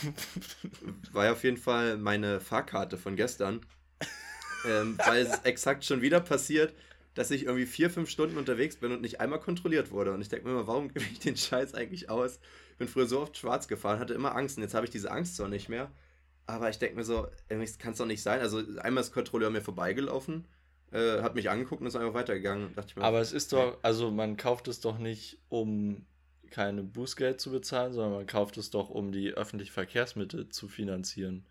War 1.11 1.25
ja 1.25 1.31
auf 1.33 1.43
jeden 1.43 1.57
Fall 1.57 1.97
meine 1.97 2.39
Fahrkarte 2.39 2.97
von 2.97 3.15
gestern. 3.15 3.61
ähm, 4.67 4.97
weil 5.05 5.23
es 5.23 5.39
exakt 5.43 5.85
schon 5.85 6.01
wieder 6.01 6.19
passiert, 6.19 6.73
dass 7.13 7.29
ich 7.29 7.45
irgendwie 7.45 7.67
vier, 7.67 7.91
fünf 7.91 8.09
Stunden 8.09 8.37
unterwegs 8.37 8.77
bin 8.77 8.91
und 8.91 9.01
nicht 9.01 9.21
einmal 9.21 9.39
kontrolliert 9.39 9.91
wurde. 9.91 10.13
Und 10.13 10.21
ich 10.21 10.29
denke 10.29 10.47
mir 10.47 10.53
immer, 10.53 10.67
warum 10.67 10.87
gebe 10.91 11.05
ich 11.11 11.19
den 11.19 11.37
Scheiß 11.37 11.75
eigentlich 11.75 12.09
aus? 12.09 12.39
Ich 12.71 12.77
bin 12.77 12.87
früher 12.87 13.05
so 13.05 13.21
oft 13.21 13.37
schwarz 13.37 13.67
gefahren, 13.67 13.99
hatte 13.99 14.15
immer 14.15 14.35
Angst 14.35 14.57
und 14.57 14.63
jetzt 14.63 14.73
habe 14.73 14.85
ich 14.85 14.91
diese 14.91 15.11
Angst 15.11 15.35
zwar 15.35 15.47
nicht 15.47 15.69
mehr. 15.69 15.91
Aber 16.47 16.69
ich 16.69 16.79
denke 16.79 16.95
mir 16.95 17.03
so, 17.03 17.27
das 17.49 17.77
kann 17.77 17.93
es 17.93 17.99
doch 17.99 18.05
nicht 18.05 18.23
sein. 18.23 18.39
Also 18.39 18.63
einmal 18.79 19.03
ist 19.03 19.13
Kontrolleur 19.13 19.51
mir 19.51 19.61
vorbeigelaufen 19.61 20.45
äh, 20.95 21.21
hat 21.21 21.35
mich 21.35 21.49
angeguckt 21.49 21.81
und 21.81 21.87
ist 21.87 21.95
einfach 21.95 22.13
weitergegangen. 22.13 22.73
Mir, 22.73 23.03
Aber 23.03 23.19
es 23.19 23.33
ist 23.33 23.51
doch, 23.51 23.77
also 23.81 24.11
man 24.11 24.37
kauft 24.37 24.67
es 24.67 24.79
doch 24.79 24.97
nicht, 24.97 25.39
um 25.49 26.05
keine 26.49 26.83
Bußgeld 26.83 27.41
zu 27.41 27.51
bezahlen, 27.51 27.91
sondern 27.91 28.13
man 28.13 28.25
kauft 28.25 28.57
es 28.57 28.69
doch, 28.69 28.89
um 28.89 29.11
die 29.11 29.31
öffentlichen 29.31 29.73
Verkehrsmittel 29.73 30.47
zu 30.49 30.69
finanzieren. 30.69 31.45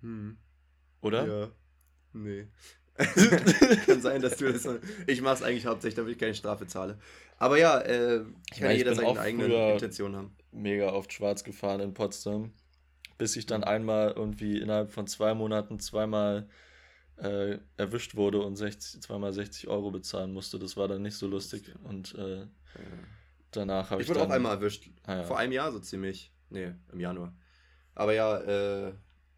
Hm. 0.00 0.36
Oder? 1.00 1.26
Ja. 1.26 1.48
Nee. 2.12 2.48
Kann 3.86 4.02
sein, 4.02 4.20
dass 4.20 4.36
du 4.36 4.52
das. 4.52 4.68
Ich 5.06 5.22
mache 5.22 5.36
es 5.36 5.42
eigentlich 5.42 5.66
hauptsächlich, 5.66 5.94
damit 5.94 6.12
ich 6.12 6.18
keine 6.18 6.34
Strafe 6.34 6.66
zahle. 6.66 6.98
Aber 7.38 7.58
ja, 7.58 7.80
äh, 7.80 8.24
kann 8.50 8.70
ja, 8.70 8.70
jeder 8.72 8.94
seine 8.94 9.18
eigene 9.18 9.72
Intention 9.72 10.14
haben. 10.14 10.36
Mega 10.50 10.92
oft 10.92 11.12
schwarz 11.12 11.42
gefahren 11.42 11.80
in 11.80 11.94
Potsdam. 11.94 12.52
Bis 13.16 13.36
ich 13.36 13.46
dann 13.46 13.64
einmal 13.64 14.12
irgendwie 14.16 14.58
innerhalb 14.58 14.90
von 14.90 15.06
zwei 15.06 15.34
Monaten 15.34 15.78
zweimal 15.78 16.48
äh, 17.16 17.58
erwischt 17.76 18.14
wurde 18.16 18.40
und 18.40 18.56
60, 18.56 19.02
zweimal 19.02 19.32
60 19.32 19.68
Euro 19.68 19.90
bezahlen 19.90 20.32
musste. 20.32 20.58
Das 20.58 20.76
war 20.76 20.88
dann 20.88 21.02
nicht 21.02 21.16
so 21.16 21.26
lustig. 21.26 21.72
Und 21.84 22.14
äh, 22.14 22.46
danach 23.50 23.90
habe 23.90 24.02
ich. 24.02 24.06
Ich 24.06 24.10
wurde 24.10 24.20
dann, 24.20 24.30
auch 24.30 24.34
einmal 24.34 24.56
erwischt. 24.56 24.90
Ah, 25.04 25.16
ja. 25.16 25.22
Vor 25.24 25.38
einem 25.38 25.52
Jahr 25.52 25.72
so 25.72 25.78
ziemlich. 25.78 26.32
Nee, 26.50 26.72
im 26.92 27.00
Januar. 27.00 27.34
Aber 27.94 28.12
ja, 28.14 28.38
äh, 28.38 28.92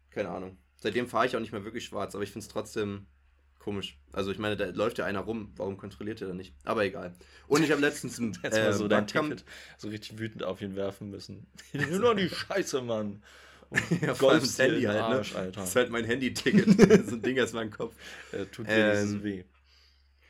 keine 0.09 0.29
Ahnung. 0.29 0.57
Seitdem 0.77 1.07
fahre 1.07 1.25
ich 1.25 1.35
auch 1.35 1.39
nicht 1.39 1.51
mehr 1.51 1.63
wirklich 1.63 1.85
schwarz, 1.85 2.15
aber 2.15 2.23
ich 2.23 2.31
finde 2.31 2.45
es 2.45 2.51
trotzdem 2.51 3.07
Komisch. 3.65 3.97
Also 4.13 4.29
ich 4.29 4.37
meine, 4.37 4.55
da 4.55 4.65
läuft 4.65 4.99
ja 4.99 5.05
einer 5.05 5.21
rum, 5.21 5.51
warum 5.55 5.75
kontrolliert 5.75 6.21
er 6.21 6.27
da 6.27 6.35
nicht? 6.35 6.53
Aber 6.65 6.85
egal. 6.85 7.15
Und 7.47 7.63
ich 7.63 7.71
habe 7.71 7.81
letztens 7.81 8.19
ein 8.19 8.37
äh, 8.43 8.71
so 8.71 8.87
dein 8.87 9.07
Ticket 9.07 9.43
so 9.79 9.87
richtig 9.87 10.19
wütend 10.19 10.43
auf 10.43 10.61
ihn 10.61 10.75
werfen 10.75 11.09
müssen. 11.09 11.47
Nimm 11.73 11.99
doch 11.99 12.13
die 12.13 12.29
Scheiße, 12.29 12.83
Mann. 12.83 13.23
ja, 14.01 14.13
Golf 14.13 14.41
das 14.41 14.59
Handy 14.59 14.83
halt, 14.83 14.97
ne? 14.97 15.03
Arsch, 15.03 15.33
ne? 15.33 15.39
Alter. 15.39 15.61
Das 15.61 15.69
ist 15.69 15.75
halt 15.75 15.89
mein 15.89 16.05
Handy-Ticket. 16.05 16.65
so 17.07 17.15
ein 17.15 17.21
Ding 17.21 17.39
aus 17.39 17.53
meinem 17.53 17.71
Kopf. 17.71 17.95
Äh, 18.31 18.45
tut 18.45 18.65
ähm, 18.69 19.23
weh. 19.23 19.43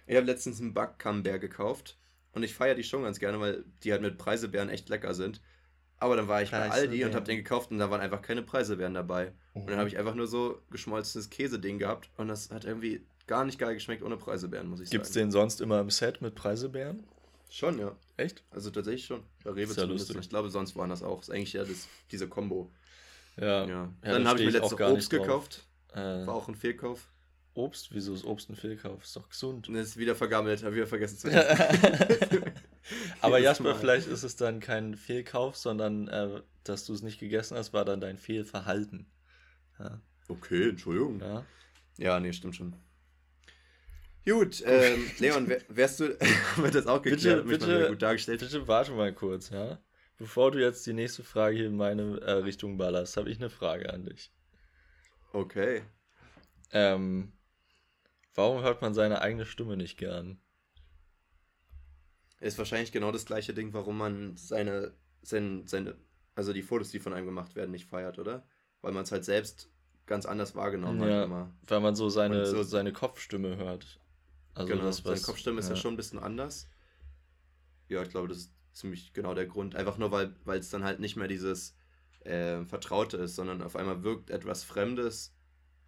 Ich 0.07 0.15
habe 0.15 0.25
letztens 0.25 0.61
einen 0.61 0.73
Backcamembert 0.73 1.41
gekauft 1.41 1.97
und 2.33 2.43
ich 2.43 2.53
feiere 2.53 2.75
die 2.75 2.83
schon 2.83 3.03
ganz 3.03 3.19
gerne, 3.19 3.39
weil 3.39 3.65
die 3.83 3.91
halt 3.91 4.01
mit 4.01 4.17
Preisebeeren 4.17 4.69
echt 4.69 4.89
lecker 4.89 5.13
sind. 5.13 5.41
Aber 5.97 6.15
dann 6.15 6.27
war 6.27 6.41
ich 6.41 6.51
bei 6.51 6.69
Aldi 6.69 7.05
und 7.05 7.15
habe 7.15 7.25
den 7.25 7.37
gekauft 7.37 7.71
und 7.71 7.79
da 7.79 7.89
waren 7.89 8.01
einfach 8.01 8.21
keine 8.21 8.43
Preisebeeren 8.43 8.93
dabei. 8.93 9.31
Mhm. 9.53 9.61
Und 9.61 9.69
dann 9.69 9.77
habe 9.77 9.87
ich 9.87 9.97
einfach 9.97 10.13
nur 10.13 10.27
so 10.27 10.61
geschmolzenes 10.69 11.29
Käseding 11.29 11.79
gehabt 11.79 12.09
und 12.17 12.27
das 12.27 12.51
hat 12.51 12.65
irgendwie 12.65 13.05
gar 13.27 13.45
nicht 13.45 13.57
geil 13.57 13.73
geschmeckt 13.73 14.03
ohne 14.03 14.17
Preisebeeren, 14.17 14.67
muss 14.67 14.81
ich 14.81 14.89
Gibt's 14.89 15.07
sagen. 15.07 15.13
Gibt 15.13 15.29
es 15.29 15.31
den 15.31 15.31
sonst 15.31 15.61
immer 15.61 15.79
im 15.79 15.89
Set 15.89 16.21
mit 16.21 16.35
Preisebeeren? 16.35 17.05
Schon, 17.49 17.79
ja. 17.79 17.95
Echt? 18.17 18.43
Also 18.51 18.69
tatsächlich 18.69 19.05
schon. 19.05 19.23
Bei 19.43 19.51
Rewe 19.51 19.71
ist 19.71 19.77
ja 19.77 19.85
lustig. 19.85 20.17
Ich 20.19 20.29
glaube, 20.29 20.49
sonst 20.49 20.75
waren 20.75 20.89
das 20.89 21.03
auch. 21.03 21.19
Das 21.19 21.29
ist 21.29 21.35
eigentlich 21.35 21.53
ja 21.53 21.63
das, 21.63 21.87
diese 22.11 22.27
Kombo. 22.27 22.71
Ja. 23.37 23.65
ja. 23.65 23.93
Dann 24.01 24.27
habe 24.27 24.39
ich 24.39 24.45
mir 24.45 24.59
letzte 24.59 24.91
Obst 24.91 25.09
gekauft. 25.09 25.67
Äh, 25.93 26.25
War 26.25 26.35
auch 26.35 26.47
ein 26.47 26.55
Fehlkauf. 26.55 27.09
Obst? 27.53 27.89
Wieso 27.93 28.13
ist 28.13 28.25
Obst 28.25 28.49
ein 28.49 28.55
Fehlkauf? 28.55 29.03
Ist 29.03 29.15
doch 29.15 29.29
gesund. 29.29 29.69
Das 29.69 29.87
ist 29.87 29.97
wieder 29.97 30.15
vergammelt, 30.15 30.63
habe 30.63 30.75
wieder 30.75 30.87
vergessen 30.87 31.17
zu 31.17 31.29
essen. 31.31 32.43
Aber 33.21 33.39
Jasper, 33.39 33.63
Mal. 33.63 33.75
vielleicht 33.75 34.07
ist 34.07 34.23
es 34.23 34.35
dann 34.35 34.59
kein 34.59 34.95
Fehlkauf, 34.95 35.55
sondern 35.55 36.07
äh, 36.07 36.41
dass 36.63 36.85
du 36.85 36.93
es 36.93 37.01
nicht 37.01 37.19
gegessen 37.19 37.57
hast, 37.57 37.73
war 37.73 37.85
dann 37.85 38.01
dein 38.01 38.17
Fehlverhalten. 38.17 39.07
Ja. 39.79 40.01
Okay, 40.27 40.69
Entschuldigung. 40.69 41.19
Ja. 41.19 41.45
ja, 41.97 42.19
nee, 42.19 42.33
stimmt 42.33 42.55
schon. 42.55 42.75
Gut, 44.25 44.63
ähm, 44.65 45.05
Leon, 45.19 45.47
wärst 45.69 45.99
du, 45.99 46.17
wird 46.57 46.73
das 46.75 46.87
auch 46.87 47.01
geklärt, 47.01 47.45
bitte, 47.45 47.67
bitte, 47.67 47.89
gut 47.89 48.01
dargestellt. 48.01 48.39
Bitte 48.39 48.67
warte 48.67 48.91
mal 48.91 49.13
kurz, 49.13 49.49
ja. 49.51 49.77
Bevor 50.17 50.51
du 50.51 50.61
jetzt 50.61 50.85
die 50.87 50.93
nächste 50.93 51.23
Frage 51.23 51.57
hier 51.57 51.67
in 51.67 51.75
meine 51.75 52.21
äh, 52.21 52.31
Richtung 52.31 52.77
ballerst, 52.77 53.17
habe 53.17 53.29
ich 53.29 53.37
eine 53.37 53.49
Frage 53.49 53.91
an 53.91 54.05
dich. 54.05 54.31
Okay. 55.33 55.83
Ähm, 56.71 57.33
warum 58.33 58.63
hört 58.63 58.81
man 58.81 58.93
seine 58.93 59.21
eigene 59.21 59.45
Stimme 59.45 59.75
nicht 59.75 59.97
gern? 59.97 60.39
Ist 62.39 62.57
wahrscheinlich 62.57 62.93
genau 62.93 63.11
das 63.11 63.25
gleiche 63.25 63.53
Ding, 63.53 63.73
warum 63.73 63.97
man 63.97 64.37
seine, 64.37 64.93
seine, 65.21 65.67
seine, 65.67 65.95
also 66.35 66.53
die 66.53 66.61
Fotos, 66.61 66.91
die 66.91 66.99
von 66.99 67.13
einem 67.13 67.25
gemacht 67.25 67.55
werden, 67.55 67.71
nicht 67.71 67.85
feiert, 67.85 68.17
oder? 68.17 68.47
Weil 68.81 68.93
man 68.93 69.03
es 69.03 69.11
halt 69.11 69.25
selbst 69.25 69.69
ganz 70.05 70.25
anders 70.25 70.55
wahrgenommen 70.55 71.01
ja, 71.01 71.17
hat 71.17 71.25
immer. 71.25 71.53
Weil 71.67 71.79
man 71.81 71.95
so 71.95 72.09
seine, 72.09 72.45
so, 72.45 72.63
seine 72.63 72.93
Kopfstimme 72.93 73.57
hört. 73.57 73.99
Also 74.53 74.71
genau, 74.71 74.85
das, 74.85 75.03
was, 75.03 75.19
seine 75.19 75.25
Kopfstimme 75.25 75.55
ja. 75.55 75.59
ist 75.59 75.69
ja 75.69 75.75
schon 75.75 75.95
ein 75.95 75.97
bisschen 75.97 76.19
anders. 76.19 76.69
Ja, 77.89 78.01
ich 78.01 78.09
glaube, 78.09 78.29
das 78.29 78.37
ist 78.37 78.54
ziemlich 78.75 79.13
genau 79.13 79.33
der 79.33 79.47
Grund. 79.47 79.75
Einfach 79.75 79.97
nur, 79.97 80.11
weil 80.11 80.59
es 80.59 80.69
dann 80.69 80.83
halt 80.83 80.99
nicht 80.99 81.15
mehr 81.15 81.27
dieses 81.27 81.75
äh, 82.21 82.63
Vertraute 82.65 83.17
ist, 83.17 83.35
sondern 83.35 83.61
auf 83.61 83.75
einmal 83.75 84.03
wirkt 84.03 84.29
etwas 84.29 84.63
Fremdes. 84.63 85.33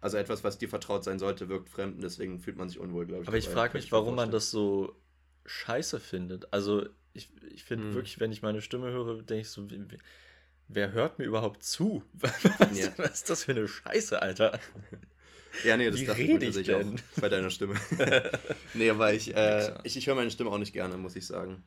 Also 0.00 0.16
etwas, 0.16 0.44
was 0.44 0.58
dir 0.58 0.68
vertraut 0.68 1.04
sein 1.04 1.18
sollte, 1.18 1.48
wirkt 1.48 1.68
fremd 1.68 1.96
und 1.96 2.02
deswegen 2.02 2.38
fühlt 2.38 2.56
man 2.56 2.68
sich 2.68 2.78
unwohl, 2.78 3.06
glaube 3.06 3.22
ich. 3.22 3.28
Aber 3.28 3.36
ich 3.36 3.48
frage 3.48 3.76
mich, 3.76 3.90
warum 3.90 4.14
man 4.14 4.30
das 4.30 4.50
so 4.50 4.96
scheiße 5.44 5.98
findet. 5.98 6.52
Also 6.52 6.86
ich, 7.14 7.30
ich 7.50 7.64
finde 7.64 7.88
hm. 7.88 7.94
wirklich, 7.94 8.20
wenn 8.20 8.30
ich 8.30 8.42
meine 8.42 8.62
Stimme 8.62 8.90
höre, 8.90 9.22
denke 9.22 9.40
ich 9.40 9.50
so, 9.50 9.66
wer 10.68 10.92
hört 10.92 11.18
mir 11.18 11.24
überhaupt 11.24 11.64
zu? 11.64 12.04
Was, 12.12 12.78
ja. 12.78 12.92
was 12.96 13.14
ist 13.14 13.30
das 13.30 13.44
für 13.44 13.52
eine 13.52 13.66
Scheiße, 13.66 14.22
Alter? 14.22 14.60
Ja, 15.64 15.76
nee, 15.76 15.90
das 15.90 15.98
Wie 16.00 16.06
dachte 16.06 16.20
rede 16.20 16.46
ich 16.46 16.56
mir 16.56 16.62
denn? 16.62 16.94
auch 16.94 17.20
bei 17.20 17.28
deiner 17.28 17.50
Stimme. 17.50 17.74
nee, 18.74 18.90
aber 18.90 19.12
ich, 19.12 19.34
äh, 19.34 19.74
ich, 19.82 19.96
ich 19.96 20.06
höre 20.06 20.14
meine 20.14 20.30
Stimme 20.30 20.50
auch 20.50 20.58
nicht 20.58 20.72
gerne, 20.72 20.96
muss 20.96 21.16
ich 21.16 21.26
sagen. 21.26 21.64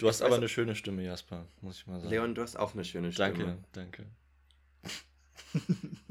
Du 0.00 0.08
hast 0.08 0.22
aber 0.22 0.36
eine 0.36 0.48
schöne 0.48 0.74
Stimme, 0.74 1.04
Jasper, 1.04 1.46
muss 1.60 1.76
ich 1.76 1.86
mal 1.86 2.00
sagen. 2.00 2.10
Leon, 2.10 2.34
du 2.34 2.40
hast 2.40 2.56
auch 2.56 2.72
eine 2.72 2.86
schöne 2.86 3.12
Stimme. 3.12 3.58
Danke, 3.72 3.72
danke. 3.72 4.06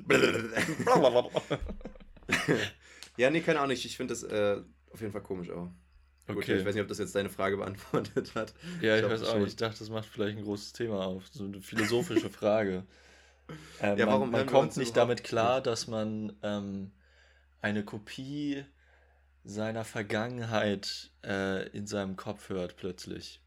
ja, 3.17 3.31
nee, 3.31 3.41
keine 3.41 3.61
Ahnung. 3.61 3.71
Ich 3.71 3.97
finde 3.97 4.13
das 4.13 4.21
äh, 4.21 4.61
auf 4.91 5.01
jeden 5.01 5.11
Fall 5.11 5.23
komisch 5.23 5.49
auch. 5.49 5.71
Okay. 6.27 6.35
Gut, 6.35 6.49
ich 6.49 6.65
weiß 6.65 6.75
nicht, 6.75 6.83
ob 6.83 6.87
das 6.87 6.99
jetzt 6.99 7.15
deine 7.15 7.29
Frage 7.29 7.57
beantwortet 7.57 8.31
hat. 8.35 8.53
Ja, 8.79 8.95
ich, 8.95 9.03
ich 9.03 9.09
weiß 9.09 9.23
auch 9.23 9.39
nicht. 9.39 9.47
Ich 9.47 9.55
dachte, 9.55 9.79
das 9.79 9.89
macht 9.89 10.05
vielleicht 10.05 10.37
ein 10.37 10.43
großes 10.43 10.73
Thema 10.73 11.07
auf. 11.07 11.23
So 11.31 11.45
eine 11.45 11.59
philosophische 11.59 12.29
Frage. 12.29 12.85
Äh, 13.81 13.87
ja, 13.97 14.05
warum 14.05 14.29
man, 14.29 14.41
man 14.41 14.45
kommt 14.45 14.77
nicht 14.77 14.95
damit 14.95 15.23
klar, 15.23 15.61
dass 15.61 15.87
man 15.87 16.37
ähm, 16.43 16.91
eine 17.59 17.83
Kopie 17.83 18.65
seiner 19.43 19.83
Vergangenheit 19.83 21.09
äh, 21.25 21.67
in 21.69 21.87
seinem 21.87 22.17
Kopf 22.17 22.49
hört 22.49 22.77
plötzlich. 22.77 23.41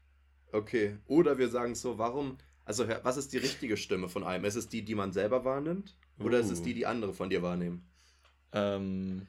Okay. 0.53 0.97
Oder 1.07 1.39
wir 1.39 1.49
sagen 1.49 1.73
so, 1.73 1.97
warum, 1.97 2.37
also 2.63 2.87
was 3.01 3.17
ist 3.17 3.33
die 3.33 3.39
richtige 3.39 3.75
Stimme 3.75 4.07
von 4.07 4.23
einem? 4.23 4.45
Ist 4.45 4.55
es 4.55 4.69
die, 4.69 4.85
die 4.85 4.95
man 4.95 5.11
selber 5.11 5.43
wahrnimmt? 5.43 5.97
Oder 6.19 6.37
uh. 6.37 6.41
ist 6.41 6.51
es 6.51 6.61
die, 6.61 6.75
die 6.75 6.85
andere 6.85 7.13
von 7.13 7.29
dir 7.29 7.41
wahrnehmen? 7.41 7.89
Ähm. 8.53 9.27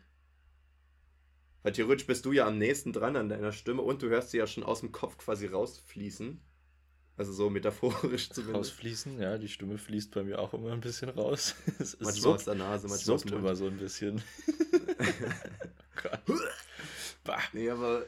Weil 1.62 1.72
theoretisch 1.72 2.07
bist 2.07 2.27
du 2.27 2.33
ja 2.33 2.47
am 2.47 2.59
nächsten 2.59 2.93
dran 2.93 3.16
an 3.16 3.31
deiner 3.31 3.53
Stimme 3.53 3.81
und 3.81 4.03
du 4.03 4.11
hörst 4.11 4.33
sie 4.33 4.37
ja 4.37 4.47
schon 4.47 4.64
aus 4.64 4.81
dem 4.81 4.93
Kopf 4.93 5.16
quasi 5.16 5.47
rausfließen. 5.47 6.43
Also 7.16 7.33
so 7.33 7.49
metaphorisch 7.49 8.29
zumindest. 8.29 8.72
Rausfließen, 8.72 9.18
ja, 9.18 9.39
die 9.39 9.49
Stimme 9.49 9.79
fließt 9.79 10.11
bei 10.11 10.25
mir 10.25 10.39
auch 10.39 10.53
immer 10.53 10.72
ein 10.72 10.83
bisschen 10.83 11.09
raus. 11.09 11.55
Es 11.79 11.99
manchmal 12.01 12.12
suppt, 12.12 12.35
aus 12.35 12.45
der 12.45 12.55
Nase, 12.57 12.89
manchmal 12.89 13.14
aus 13.14 13.22
dem 13.22 13.31
Mund. 13.31 13.41
immer 13.41 13.57
so 13.57 13.66
ein 13.66 13.79
bisschen. 13.79 14.20
bah. 17.25 17.39
Nee, 17.55 17.70
aber. 17.70 18.05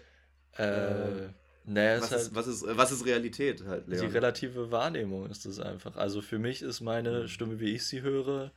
Äh, 0.58 1.24
äh 1.24 1.28
naja, 1.66 2.00
was, 2.00 2.12
ist, 2.12 2.12
halt 2.12 2.34
was, 2.34 2.46
ist, 2.46 2.64
was 2.64 2.92
ist 2.92 3.04
Realität 3.04 3.64
halt, 3.64 3.88
Leon? 3.88 4.06
Die 4.06 4.12
relative 4.12 4.70
Wahrnehmung 4.70 5.28
ist 5.28 5.44
es 5.46 5.58
einfach. 5.58 5.96
Also 5.96 6.22
für 6.22 6.38
mich 6.38 6.62
ist 6.62 6.80
meine 6.80 7.22
mhm. 7.22 7.28
Stimme, 7.28 7.58
wie 7.58 7.74
ich 7.74 7.86
sie 7.86 8.02
höre, 8.02 8.52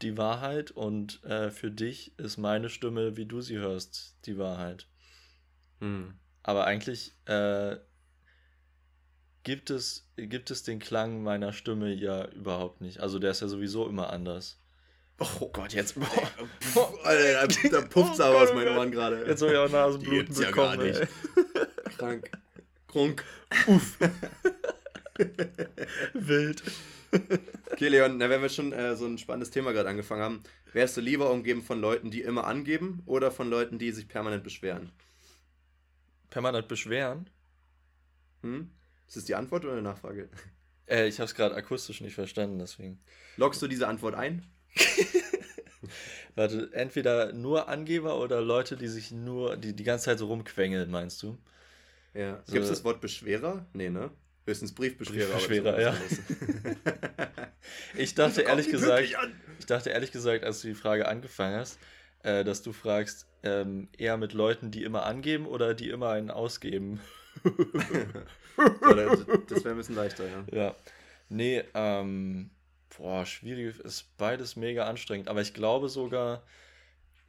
die 0.00 0.16
Wahrheit 0.16 0.70
und 0.70 1.22
äh, 1.24 1.50
für 1.50 1.70
dich 1.70 2.18
ist 2.18 2.38
meine 2.38 2.70
Stimme, 2.70 3.18
wie 3.18 3.26
du 3.26 3.42
sie 3.42 3.58
hörst, 3.58 4.16
die 4.24 4.38
Wahrheit. 4.38 4.86
Mhm. 5.80 6.14
Aber 6.42 6.64
eigentlich 6.64 7.14
äh, 7.26 7.76
gibt, 9.42 9.68
es, 9.68 10.08
gibt 10.16 10.50
es 10.50 10.62
den 10.62 10.78
Klang 10.78 11.22
meiner 11.22 11.52
Stimme 11.52 11.92
ja 11.92 12.26
überhaupt 12.28 12.80
nicht. 12.80 13.00
Also 13.00 13.18
der 13.18 13.32
ist 13.32 13.42
ja 13.42 13.48
sowieso 13.48 13.86
immer 13.86 14.10
anders. 14.10 14.58
Oh 15.42 15.50
Gott, 15.52 15.74
jetzt. 15.74 15.96
Boah. 16.74 16.90
Alter, 17.04 17.46
da, 17.46 17.68
da 17.68 17.86
pufft 17.86 18.14
es 18.14 18.20
aber 18.20 18.40
aus 18.40 18.54
meinen 18.54 18.74
Ohren 18.74 18.90
gerade. 18.90 19.26
Jetzt 19.26 19.42
habe 19.42 19.52
ich 19.52 19.58
auch 19.58 19.68
Nasenbluten 19.68 20.34
bekommen. 20.34 20.86
Ja 20.86 21.06
Krank. 22.00 22.30
Krunk. 22.88 23.24
Uff. 23.66 23.98
Wild. 26.14 26.62
Okay, 27.70 27.88
Leon, 27.88 28.16
na, 28.16 28.30
wenn 28.30 28.40
wir 28.40 28.48
schon 28.48 28.72
äh, 28.72 28.96
so 28.96 29.04
ein 29.04 29.18
spannendes 29.18 29.50
Thema 29.50 29.72
gerade 29.72 29.90
angefangen 29.90 30.22
haben, 30.22 30.42
wärst 30.72 30.96
du 30.96 31.02
lieber 31.02 31.30
umgeben 31.30 31.62
von 31.62 31.78
Leuten, 31.78 32.10
die 32.10 32.22
immer 32.22 32.46
angeben 32.46 33.02
oder 33.04 33.30
von 33.30 33.50
Leuten, 33.50 33.78
die 33.78 33.92
sich 33.92 34.08
permanent 34.08 34.44
beschweren? 34.44 34.92
Permanent 36.30 36.68
beschweren? 36.68 37.28
Hm? 38.42 38.70
Ist 39.06 39.16
das 39.16 39.26
die 39.26 39.34
Antwort 39.34 39.64
oder 39.64 39.74
eine 39.74 39.82
Nachfrage? 39.82 40.30
Äh, 40.86 41.06
ich 41.06 41.18
habe 41.18 41.26
es 41.26 41.34
gerade 41.34 41.54
akustisch 41.54 42.00
nicht 42.00 42.14
verstanden, 42.14 42.60
deswegen. 42.60 42.98
Loggst 43.36 43.60
du 43.60 43.68
diese 43.68 43.88
Antwort 43.88 44.14
ein? 44.14 44.46
Warte, 46.34 46.70
entweder 46.72 47.34
nur 47.34 47.68
Angeber 47.68 48.18
oder 48.18 48.40
Leute, 48.40 48.78
die 48.78 48.88
sich 48.88 49.10
nur, 49.10 49.58
die 49.58 49.76
die 49.76 49.84
ganze 49.84 50.06
Zeit 50.06 50.18
so 50.18 50.28
rumquengeln, 50.28 50.90
meinst 50.90 51.22
du? 51.22 51.36
Ja. 52.14 52.42
Gibt 52.50 52.64
es 52.64 52.68
das 52.68 52.84
Wort 52.84 53.00
Beschwerer? 53.00 53.66
Nee, 53.72 53.90
ne? 53.90 54.10
Höchstens 54.46 54.74
Briefbeschwerer. 54.74 55.32
Briefbeschwerer, 55.32 55.80
ja. 55.80 55.94
ich 57.96 58.14
dachte 58.14 58.42
ehrlich 58.42 58.70
gesagt, 58.70 59.08
ich 59.58 59.66
dachte 59.66 59.90
ehrlich 59.90 60.12
gesagt, 60.12 60.44
als 60.44 60.62
du 60.62 60.68
die 60.68 60.74
Frage 60.74 61.06
angefangen 61.06 61.56
hast, 61.56 61.78
äh, 62.22 62.42
dass 62.42 62.62
du 62.62 62.72
fragst, 62.72 63.26
ähm, 63.42 63.88
eher 63.96 64.16
mit 64.16 64.32
Leuten, 64.32 64.70
die 64.70 64.82
immer 64.82 65.04
angeben 65.04 65.46
oder 65.46 65.74
die 65.74 65.90
immer 65.90 66.10
einen 66.10 66.30
ausgeben. 66.30 67.00
das 67.44 67.54
wäre 69.64 69.70
ein 69.70 69.76
bisschen 69.76 69.94
leichter, 69.94 70.24
ja. 70.26 70.44
Ja. 70.52 70.74
Nee, 71.28 71.62
ähm, 71.74 72.50
boah, 72.96 73.24
schwierig, 73.24 73.78
ist 73.78 74.16
beides 74.18 74.56
mega 74.56 74.86
anstrengend, 74.86 75.28
aber 75.28 75.40
ich 75.40 75.54
glaube 75.54 75.88
sogar, 75.88 76.42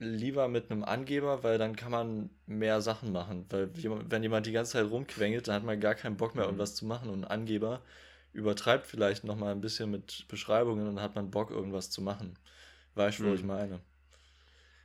lieber 0.02 0.48
mit 0.48 0.72
einem 0.72 0.84
Angeber, 0.84 1.44
weil 1.44 1.60
dann 1.60 1.76
kann 1.76 1.92
man 1.92 2.32
mehr 2.48 2.82
Sachen 2.82 3.12
machen. 3.12 3.46
Weil 3.50 3.70
wenn 3.76 4.24
jemand 4.24 4.48
die 4.48 4.52
ganze 4.52 4.74
Zeit 4.74 4.90
rumquengelt, 4.90 5.48
dann 5.48 5.56
hat 5.56 5.64
man 5.64 5.80
gar 5.80 5.94
keinen 5.94 6.18
Bock 6.18 6.34
mehr, 6.34 6.46
mhm. 6.46 6.50
irgendwas 6.50 6.76
zu 6.76 6.86
machen. 6.86 7.10
Und 7.10 7.24
ein 7.24 7.32
Angeber 7.32 7.82
übertreibt 8.34 8.88
vielleicht 8.88 9.24
nochmal 9.24 9.52
ein 9.52 9.62
bisschen 9.62 9.92
mit 9.92 10.26
Beschreibungen 10.28 10.88
und 10.88 10.96
dann 10.96 11.04
hat 11.04 11.16
man 11.16 11.30
Bock, 11.30 11.52
irgendwas 11.52 11.92
zu 11.92 12.02
machen. 12.02 12.34
Weißt 12.96 13.20
du, 13.20 13.24
mhm. 13.24 13.30
wo 13.30 13.34
ich 13.36 13.44
meine? 13.44 13.80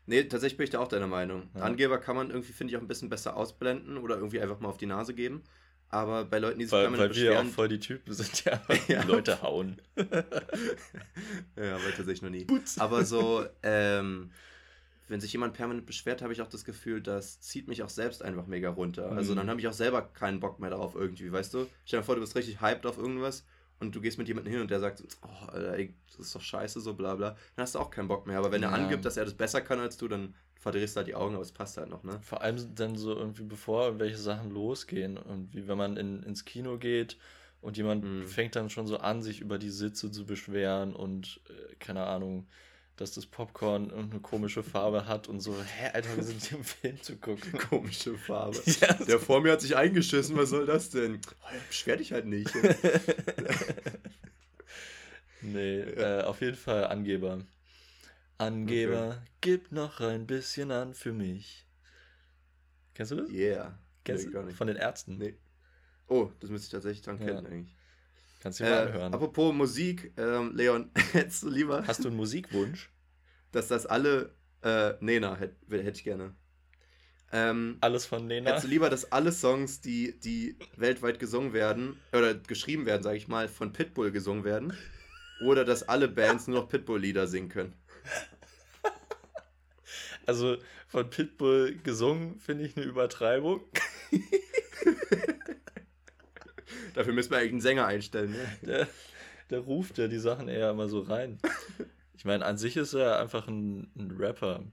Nee, 0.04 0.24
tatsächlich 0.24 0.58
bin 0.58 0.64
ich 0.64 0.70
da 0.70 0.80
auch 0.80 0.88
deiner 0.88 1.06
Meinung. 1.06 1.48
Ja. 1.54 1.62
Angeber 1.62 1.98
kann 1.98 2.14
man 2.14 2.28
irgendwie, 2.28 2.52
finde 2.52 2.72
ich, 2.72 2.76
auch 2.76 2.82
ein 2.82 2.88
bisschen 2.88 3.08
besser 3.08 3.36
ausblenden 3.36 3.96
oder 3.96 4.16
irgendwie 4.16 4.40
einfach 4.40 4.60
mal 4.60 4.68
auf 4.68 4.76
die 4.78 4.86
Nase 4.86 5.14
geben. 5.14 5.42
Aber 5.88 6.24
bei 6.24 6.38
Leuten, 6.38 6.58
die 6.58 6.66
sich 6.66 6.72
weil, 6.72 6.92
weil 6.98 7.14
wir 7.14 7.32
ja 7.32 7.40
auch 7.40 7.44
voll 7.46 7.68
die 7.68 7.78
Typen 7.78 8.12
sind, 8.12 8.44
ja, 8.44 8.60
ja. 8.88 9.02
die 9.02 9.08
Leute 9.08 9.40
hauen. 9.40 9.80
ja, 9.96 11.74
aber 11.74 11.90
tatsächlich 11.96 12.22
noch 12.22 12.30
nie. 12.30 12.44
Putz. 12.44 12.78
Aber 12.78 13.04
so, 13.04 13.46
ähm, 13.62 14.30
wenn 15.08 15.20
sich 15.20 15.32
jemand 15.32 15.54
permanent 15.54 15.86
beschwert, 15.86 16.22
habe 16.22 16.32
ich 16.32 16.42
auch 16.42 16.48
das 16.48 16.64
Gefühl, 16.64 17.00
das 17.00 17.40
zieht 17.40 17.68
mich 17.68 17.82
auch 17.82 17.88
selbst 17.88 18.22
einfach 18.22 18.46
mega 18.46 18.70
runter. 18.70 19.10
Mhm. 19.10 19.18
Also 19.18 19.34
dann 19.34 19.46
mhm. 19.46 19.50
habe 19.50 19.60
ich 19.60 19.68
auch 19.68 19.72
selber 19.72 20.02
keinen 20.02 20.40
Bock 20.40 20.58
mehr 20.58 20.70
darauf 20.70 20.94
irgendwie, 20.94 21.30
weißt 21.30 21.54
du? 21.54 21.66
Stell 21.84 22.00
dir 22.00 22.04
vor, 22.04 22.16
du 22.16 22.20
bist 22.20 22.34
richtig 22.34 22.60
hyped 22.60 22.86
auf 22.86 22.98
irgendwas 22.98 23.44
und 23.78 23.94
du 23.94 24.00
gehst 24.00 24.18
mit 24.18 24.26
jemandem 24.28 24.52
hin 24.52 24.62
und 24.62 24.70
der 24.70 24.80
sagt, 24.80 25.02
oh, 25.22 25.46
Alter, 25.48 25.74
ey, 25.74 25.94
das 26.08 26.26
ist 26.26 26.34
doch 26.34 26.40
scheiße, 26.40 26.80
so 26.80 26.94
bla 26.94 27.14
bla, 27.14 27.30
dann 27.54 27.62
hast 27.62 27.74
du 27.74 27.78
auch 27.78 27.90
keinen 27.90 28.08
Bock 28.08 28.26
mehr. 28.26 28.38
Aber 28.38 28.50
wenn 28.50 28.62
ja. 28.62 28.70
er 28.70 28.74
angibt, 28.74 29.04
dass 29.04 29.16
er 29.16 29.24
das 29.24 29.34
besser 29.34 29.60
kann 29.60 29.78
als 29.78 29.96
du, 29.96 30.08
dann 30.08 30.34
verdrehst 30.58 30.96
du 30.96 30.98
halt 30.98 31.08
die 31.08 31.14
Augen, 31.14 31.34
aber 31.34 31.44
es 31.44 31.52
passt 31.52 31.76
halt 31.76 31.90
noch, 31.90 32.02
ne? 32.02 32.18
Vor 32.22 32.42
allem 32.42 32.74
dann 32.74 32.96
so 32.96 33.14
irgendwie, 33.14 33.44
bevor 33.44 33.84
irgendwelche 33.84 34.16
Sachen 34.16 34.50
losgehen 34.50 35.16
und 35.16 35.54
wie 35.54 35.68
wenn 35.68 35.78
man 35.78 35.96
in, 35.96 36.22
ins 36.24 36.44
Kino 36.44 36.78
geht 36.78 37.18
und 37.60 37.76
jemand 37.76 38.04
mhm. 38.04 38.26
fängt 38.26 38.56
dann 38.56 38.70
schon 38.70 38.86
so 38.86 38.98
an, 38.98 39.22
sich 39.22 39.40
über 39.40 39.58
die 39.58 39.70
Sitze 39.70 40.10
zu 40.10 40.26
beschweren 40.26 40.94
und 40.94 41.40
äh, 41.48 41.74
keine 41.76 42.04
Ahnung, 42.04 42.48
dass 42.96 43.12
das 43.12 43.26
Popcorn 43.26 43.90
irgendeine 43.90 44.20
komische 44.20 44.62
Farbe 44.62 45.06
hat 45.06 45.28
und 45.28 45.40
so, 45.40 45.54
hä, 45.54 45.90
Alter, 45.92 46.16
wir 46.16 46.24
sind 46.24 46.42
hier 46.42 46.56
im 46.58 46.64
Film 46.64 47.02
zu 47.02 47.16
gucken. 47.16 47.52
Komische 47.70 48.16
Farbe. 48.16 48.58
Ja, 48.80 48.94
Der 48.94 49.18
vor 49.18 49.42
mir 49.42 49.52
hat 49.52 49.60
sich 49.60 49.76
eingeschissen, 49.76 50.34
was 50.36 50.48
soll 50.50 50.66
das 50.66 50.90
denn? 50.90 51.20
Oh, 51.42 51.48
beschwer 51.68 51.96
dich 51.96 52.12
halt 52.12 52.26
nicht. 52.26 52.54
nee, 55.42 55.80
ja. 55.80 56.20
äh, 56.20 56.22
auf 56.24 56.40
jeden 56.40 56.56
Fall 56.56 56.86
Angeber. 56.86 57.40
Angeber, 58.38 59.08
okay. 59.08 59.18
gib 59.40 59.72
noch 59.72 60.00
ein 60.00 60.26
bisschen 60.26 60.70
an 60.70 60.94
für 60.94 61.12
mich. 61.12 61.66
Kennst 62.94 63.12
du 63.12 63.16
das? 63.16 63.30
Yeah. 63.30 63.78
Kennst 64.04 64.26
nee, 64.26 64.32
du? 64.32 64.54
Von 64.54 64.68
den 64.68 64.76
Ärzten? 64.76 65.18
Nee. 65.18 65.34
Oh, 66.08 66.30
das 66.40 66.50
müsste 66.50 66.66
ich 66.66 66.72
tatsächlich 66.72 67.02
dran 67.02 67.18
kennen 67.18 67.46
eigentlich. 67.46 67.75
Kannst 68.46 68.60
du 68.60 68.64
dir 68.64 68.70
äh, 68.70 68.74
mal 68.74 68.86
anhören. 68.86 69.14
Apropos 69.14 69.52
Musik, 69.52 70.12
ähm, 70.16 70.52
Leon, 70.54 70.88
hättest 71.12 71.42
du 71.42 71.50
lieber. 71.50 71.84
Hast 71.84 72.04
du 72.04 72.08
einen 72.08 72.16
Musikwunsch? 72.16 72.92
Dass 73.50 73.66
das 73.66 73.86
alle. 73.86 74.36
Äh, 74.62 74.92
Nena 75.00 75.34
hätte 75.34 75.56
hätt 75.82 75.96
ich 75.96 76.04
gerne. 76.04 76.32
Ähm, 77.32 77.78
Alles 77.80 78.06
von 78.06 78.24
Nena? 78.28 78.50
Hättest 78.50 78.66
du 78.66 78.68
lieber, 78.68 78.88
dass 78.88 79.10
alle 79.10 79.32
Songs, 79.32 79.80
die, 79.80 80.20
die 80.20 80.56
weltweit 80.76 81.18
gesungen 81.18 81.54
werden, 81.54 81.96
oder 82.12 82.34
geschrieben 82.34 82.86
werden, 82.86 83.02
sage 83.02 83.16
ich 83.16 83.26
mal, 83.26 83.48
von 83.48 83.72
Pitbull 83.72 84.12
gesungen 84.12 84.44
werden? 84.44 84.72
Oder 85.44 85.64
dass 85.64 85.88
alle 85.88 86.06
Bands 86.06 86.46
nur 86.46 86.60
noch 86.60 86.68
Pitbull-Lieder 86.68 87.26
singen 87.26 87.48
können? 87.48 87.74
Also 90.24 90.56
von 90.86 91.10
Pitbull 91.10 91.78
gesungen 91.82 92.38
finde 92.38 92.64
ich 92.64 92.76
eine 92.76 92.86
Übertreibung. 92.86 93.62
Dafür 96.96 97.12
müssen 97.12 97.30
wir 97.30 97.36
eigentlich 97.36 97.52
einen 97.52 97.60
Sänger 97.60 97.86
einstellen. 97.86 98.32
Ne? 98.32 98.58
Der, 98.66 98.88
der 99.50 99.58
ruft 99.60 99.98
ja 99.98 100.08
die 100.08 100.18
Sachen 100.18 100.48
eher 100.48 100.70
immer 100.70 100.88
so 100.88 101.00
rein. 101.00 101.38
Ich 102.16 102.24
meine, 102.24 102.44
an 102.44 102.56
sich 102.56 102.76
ist 102.76 102.94
er 102.94 103.20
einfach 103.20 103.46
ein, 103.46 103.90
ein 103.94 104.16
Rapper. 104.18 104.64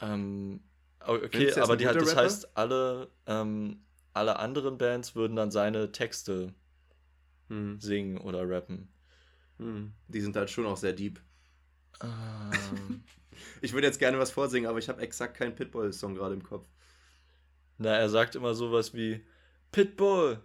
Ähm, 0.00 0.62
okay, 1.00 1.52
aber 1.60 1.76
die 1.76 1.84
das 1.84 1.96
Rapper? 1.96 2.16
heißt, 2.22 2.56
alle, 2.56 3.10
ähm, 3.26 3.82
alle 4.12 4.38
anderen 4.38 4.78
Bands 4.78 5.16
würden 5.16 5.36
dann 5.36 5.50
seine 5.50 5.90
Texte 5.90 6.54
hm. 7.48 7.80
singen 7.80 8.18
oder 8.18 8.48
rappen. 8.48 8.88
Hm. 9.58 9.92
Die 10.06 10.20
sind 10.20 10.36
halt 10.36 10.50
schon 10.50 10.66
auch 10.66 10.76
sehr 10.76 10.92
deep. 10.92 11.20
Ähm. 12.00 13.02
ich 13.60 13.72
würde 13.72 13.88
jetzt 13.88 13.98
gerne 13.98 14.20
was 14.20 14.30
vorsingen, 14.30 14.70
aber 14.70 14.78
ich 14.78 14.88
habe 14.88 15.02
exakt 15.02 15.36
keinen 15.36 15.56
Pitbull-Song 15.56 16.14
gerade 16.14 16.34
im 16.34 16.44
Kopf. 16.44 16.66
Na, 17.76 17.96
er 17.96 18.08
sagt 18.08 18.36
immer 18.36 18.54
sowas 18.54 18.94
wie 18.94 19.26
Pitbull. 19.74 20.38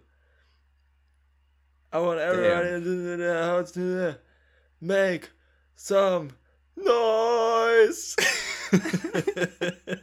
I 1.92 2.00
want 2.00 2.18
everybody 2.18 2.82
to 2.82 3.16
the 3.16 3.34
house 3.34 3.70
to 3.72 4.16
make 4.80 5.30
some 5.76 6.30
noise. 6.76 8.16
das, 8.72 8.80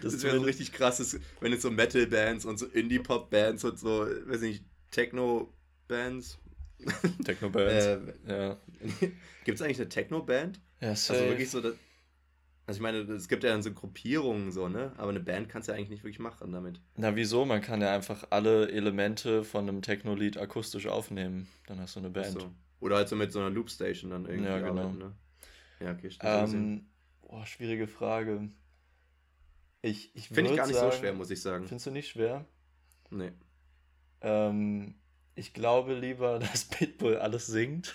das 0.02 0.22
wäre 0.22 0.36
so 0.36 0.42
richtig 0.42 0.74
krasses, 0.74 1.18
wenn 1.40 1.54
es 1.54 1.62
so 1.62 1.70
Metal-Bands 1.70 2.44
und 2.44 2.58
so 2.58 2.66
Indie-Pop-Bands 2.66 3.64
und 3.64 3.78
so, 3.78 4.06
weiß 4.26 4.42
nicht, 4.42 4.62
Techno-Bands. 4.90 6.38
Techno-Bands. 7.24 7.86
äh, 7.86 7.98
ja. 8.28 8.56
Gibt 9.44 9.58
es 9.58 9.62
eigentlich 9.62 9.80
eine 9.80 9.88
Techno-Band? 9.88 10.60
Ja, 10.82 10.94
safe. 10.94 11.18
Also 11.18 11.30
wirklich 11.30 11.50
so, 11.50 11.62
also 12.68 12.80
ich 12.80 12.82
meine, 12.82 12.98
es 12.98 13.28
gibt 13.28 13.44
ja 13.44 13.50
dann 13.50 13.62
so 13.62 13.72
Gruppierungen 13.72 14.52
so, 14.52 14.68
ne? 14.68 14.92
Aber 14.98 15.08
eine 15.08 15.20
Band 15.20 15.48
kannst 15.48 15.68
du 15.68 15.72
ja 15.72 15.78
eigentlich 15.78 15.88
nicht 15.88 16.04
wirklich 16.04 16.18
machen 16.18 16.52
damit. 16.52 16.82
Na 16.96 17.16
wieso? 17.16 17.46
Man 17.46 17.62
kann 17.62 17.80
ja 17.80 17.94
einfach 17.94 18.26
alle 18.28 18.70
Elemente 18.70 19.42
von 19.42 19.66
einem 19.66 19.80
Techno-Lied 19.80 20.36
akustisch 20.36 20.86
aufnehmen. 20.86 21.48
Dann 21.66 21.80
hast 21.80 21.96
du 21.96 22.00
eine 22.00 22.10
Band. 22.10 22.38
So. 22.38 22.50
Oder 22.80 22.96
halt 22.96 23.08
so 23.08 23.16
mit 23.16 23.32
so 23.32 23.38
einer 23.38 23.48
Loopstation 23.48 24.10
dann 24.10 24.26
irgendwie 24.26 24.50
ja, 24.50 24.58
genau. 24.58 24.82
arbeiten, 24.82 24.98
ne? 24.98 25.12
Ja, 25.80 25.92
okay, 25.92 26.10
stimmt. 26.10 26.52
Ähm, 26.52 26.86
boah, 27.22 27.46
schwierige 27.46 27.88
Frage. 27.88 28.50
Ich, 29.80 30.14
ich 30.14 30.28
Finde 30.28 30.50
ich 30.50 30.56
gar 30.58 30.66
nicht 30.66 30.76
sagen, 30.76 30.92
so 30.92 30.98
schwer, 30.98 31.14
muss 31.14 31.30
ich 31.30 31.40
sagen. 31.40 31.66
Findest 31.66 31.86
du 31.86 31.90
nicht 31.90 32.08
schwer? 32.08 32.44
Nee. 33.08 33.32
Ähm, 34.20 34.96
ich 35.36 35.54
glaube 35.54 35.94
lieber, 35.94 36.38
dass 36.38 36.66
Pitbull 36.66 37.16
alles 37.16 37.46
singt. 37.46 37.94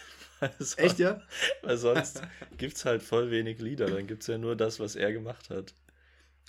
Sonst, 0.60 0.80
Echt, 0.80 1.00
ja? 1.00 1.22
Weil 1.62 1.78
sonst 1.78 2.22
gibt 2.58 2.76
es 2.76 2.86
halt 2.86 3.04
voll 3.04 3.32
wenig 3.32 3.60
Lieder. 3.60 3.88
Dann 3.88 4.08
gibt 4.08 4.22
es 4.22 4.28
ja 4.28 4.38
nur 4.38 4.56
das, 4.56 4.80
was 4.80 4.96
er 4.96 5.12
gemacht 5.12 5.50
hat. 5.50 5.74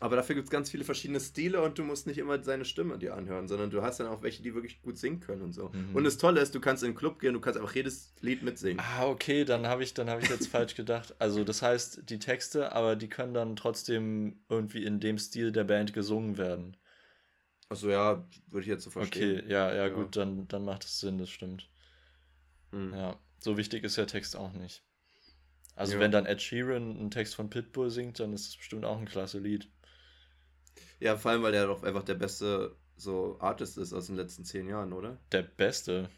Aber 0.00 0.16
dafür 0.16 0.34
gibt 0.34 0.46
es 0.46 0.50
ganz 0.50 0.70
viele 0.70 0.84
verschiedene 0.84 1.20
Stile 1.20 1.62
und 1.62 1.78
du 1.78 1.84
musst 1.84 2.06
nicht 2.06 2.18
immer 2.18 2.42
seine 2.42 2.64
Stimme 2.64 2.98
dir 2.98 3.14
anhören, 3.14 3.46
sondern 3.46 3.70
du 3.70 3.82
hast 3.82 4.00
dann 4.00 4.08
auch 4.08 4.22
welche, 4.22 4.42
die 4.42 4.52
wirklich 4.52 4.82
gut 4.82 4.98
singen 4.98 5.20
können 5.20 5.42
und 5.42 5.52
so. 5.52 5.68
Mhm. 5.68 5.94
Und 5.94 6.04
das 6.04 6.18
Tolle 6.18 6.40
ist, 6.40 6.54
du 6.54 6.60
kannst 6.60 6.82
in 6.82 6.90
den 6.90 6.96
Club 6.96 7.20
gehen, 7.20 7.32
du 7.32 7.40
kannst 7.40 7.58
einfach 7.58 7.74
jedes 7.74 8.12
Lied 8.20 8.42
mitsingen. 8.42 8.80
Ah, 8.80 9.06
okay, 9.06 9.44
dann 9.44 9.66
habe 9.68 9.84
ich, 9.84 9.94
hab 9.96 10.22
ich 10.22 10.28
jetzt 10.28 10.48
falsch 10.48 10.74
gedacht. 10.74 11.14
Also 11.20 11.44
das 11.44 11.62
heißt, 11.62 12.10
die 12.10 12.18
Texte, 12.18 12.72
aber 12.72 12.96
die 12.96 13.08
können 13.08 13.34
dann 13.34 13.54
trotzdem 13.54 14.40
irgendwie 14.48 14.84
in 14.84 14.98
dem 14.98 15.16
Stil 15.16 15.52
der 15.52 15.64
Band 15.64 15.92
gesungen 15.92 16.38
werden. 16.38 16.76
Achso, 17.68 17.88
ja, 17.88 18.28
würde 18.48 18.62
ich 18.62 18.66
jetzt 18.68 18.82
so 18.84 18.90
verstehen. 18.90 19.38
Okay, 19.38 19.50
ja, 19.50 19.72
ja, 19.72 19.86
ja. 19.86 19.88
gut, 19.88 20.16
dann, 20.16 20.48
dann 20.48 20.64
macht 20.64 20.84
es 20.84 20.98
Sinn, 20.98 21.18
das 21.18 21.30
stimmt. 21.30 21.70
Mhm. 22.72 22.92
Ja. 22.94 23.16
So 23.44 23.58
wichtig 23.58 23.84
ist 23.84 23.98
der 23.98 24.06
Text 24.06 24.36
auch 24.36 24.54
nicht. 24.54 24.82
Also 25.76 25.94
ja. 25.94 26.00
wenn 26.00 26.10
dann 26.10 26.24
Ed 26.24 26.40
Sheeran 26.40 26.96
einen 26.96 27.10
Text 27.10 27.34
von 27.34 27.50
Pitbull 27.50 27.90
singt, 27.90 28.18
dann 28.18 28.32
ist 28.32 28.48
es 28.48 28.56
bestimmt 28.56 28.86
auch 28.86 28.98
ein 28.98 29.04
klasse 29.04 29.38
Lied. 29.38 29.68
Ja, 30.98 31.18
vor 31.18 31.32
allem, 31.32 31.42
weil 31.42 31.52
er 31.52 31.66
doch 31.66 31.82
einfach 31.82 32.04
der 32.04 32.14
beste 32.14 32.74
so 32.96 33.36
Artist 33.40 33.76
ist 33.76 33.92
aus 33.92 34.06
den 34.06 34.16
letzten 34.16 34.46
zehn 34.46 34.66
Jahren, 34.66 34.94
oder? 34.94 35.18
Der 35.30 35.42
beste. 35.42 36.08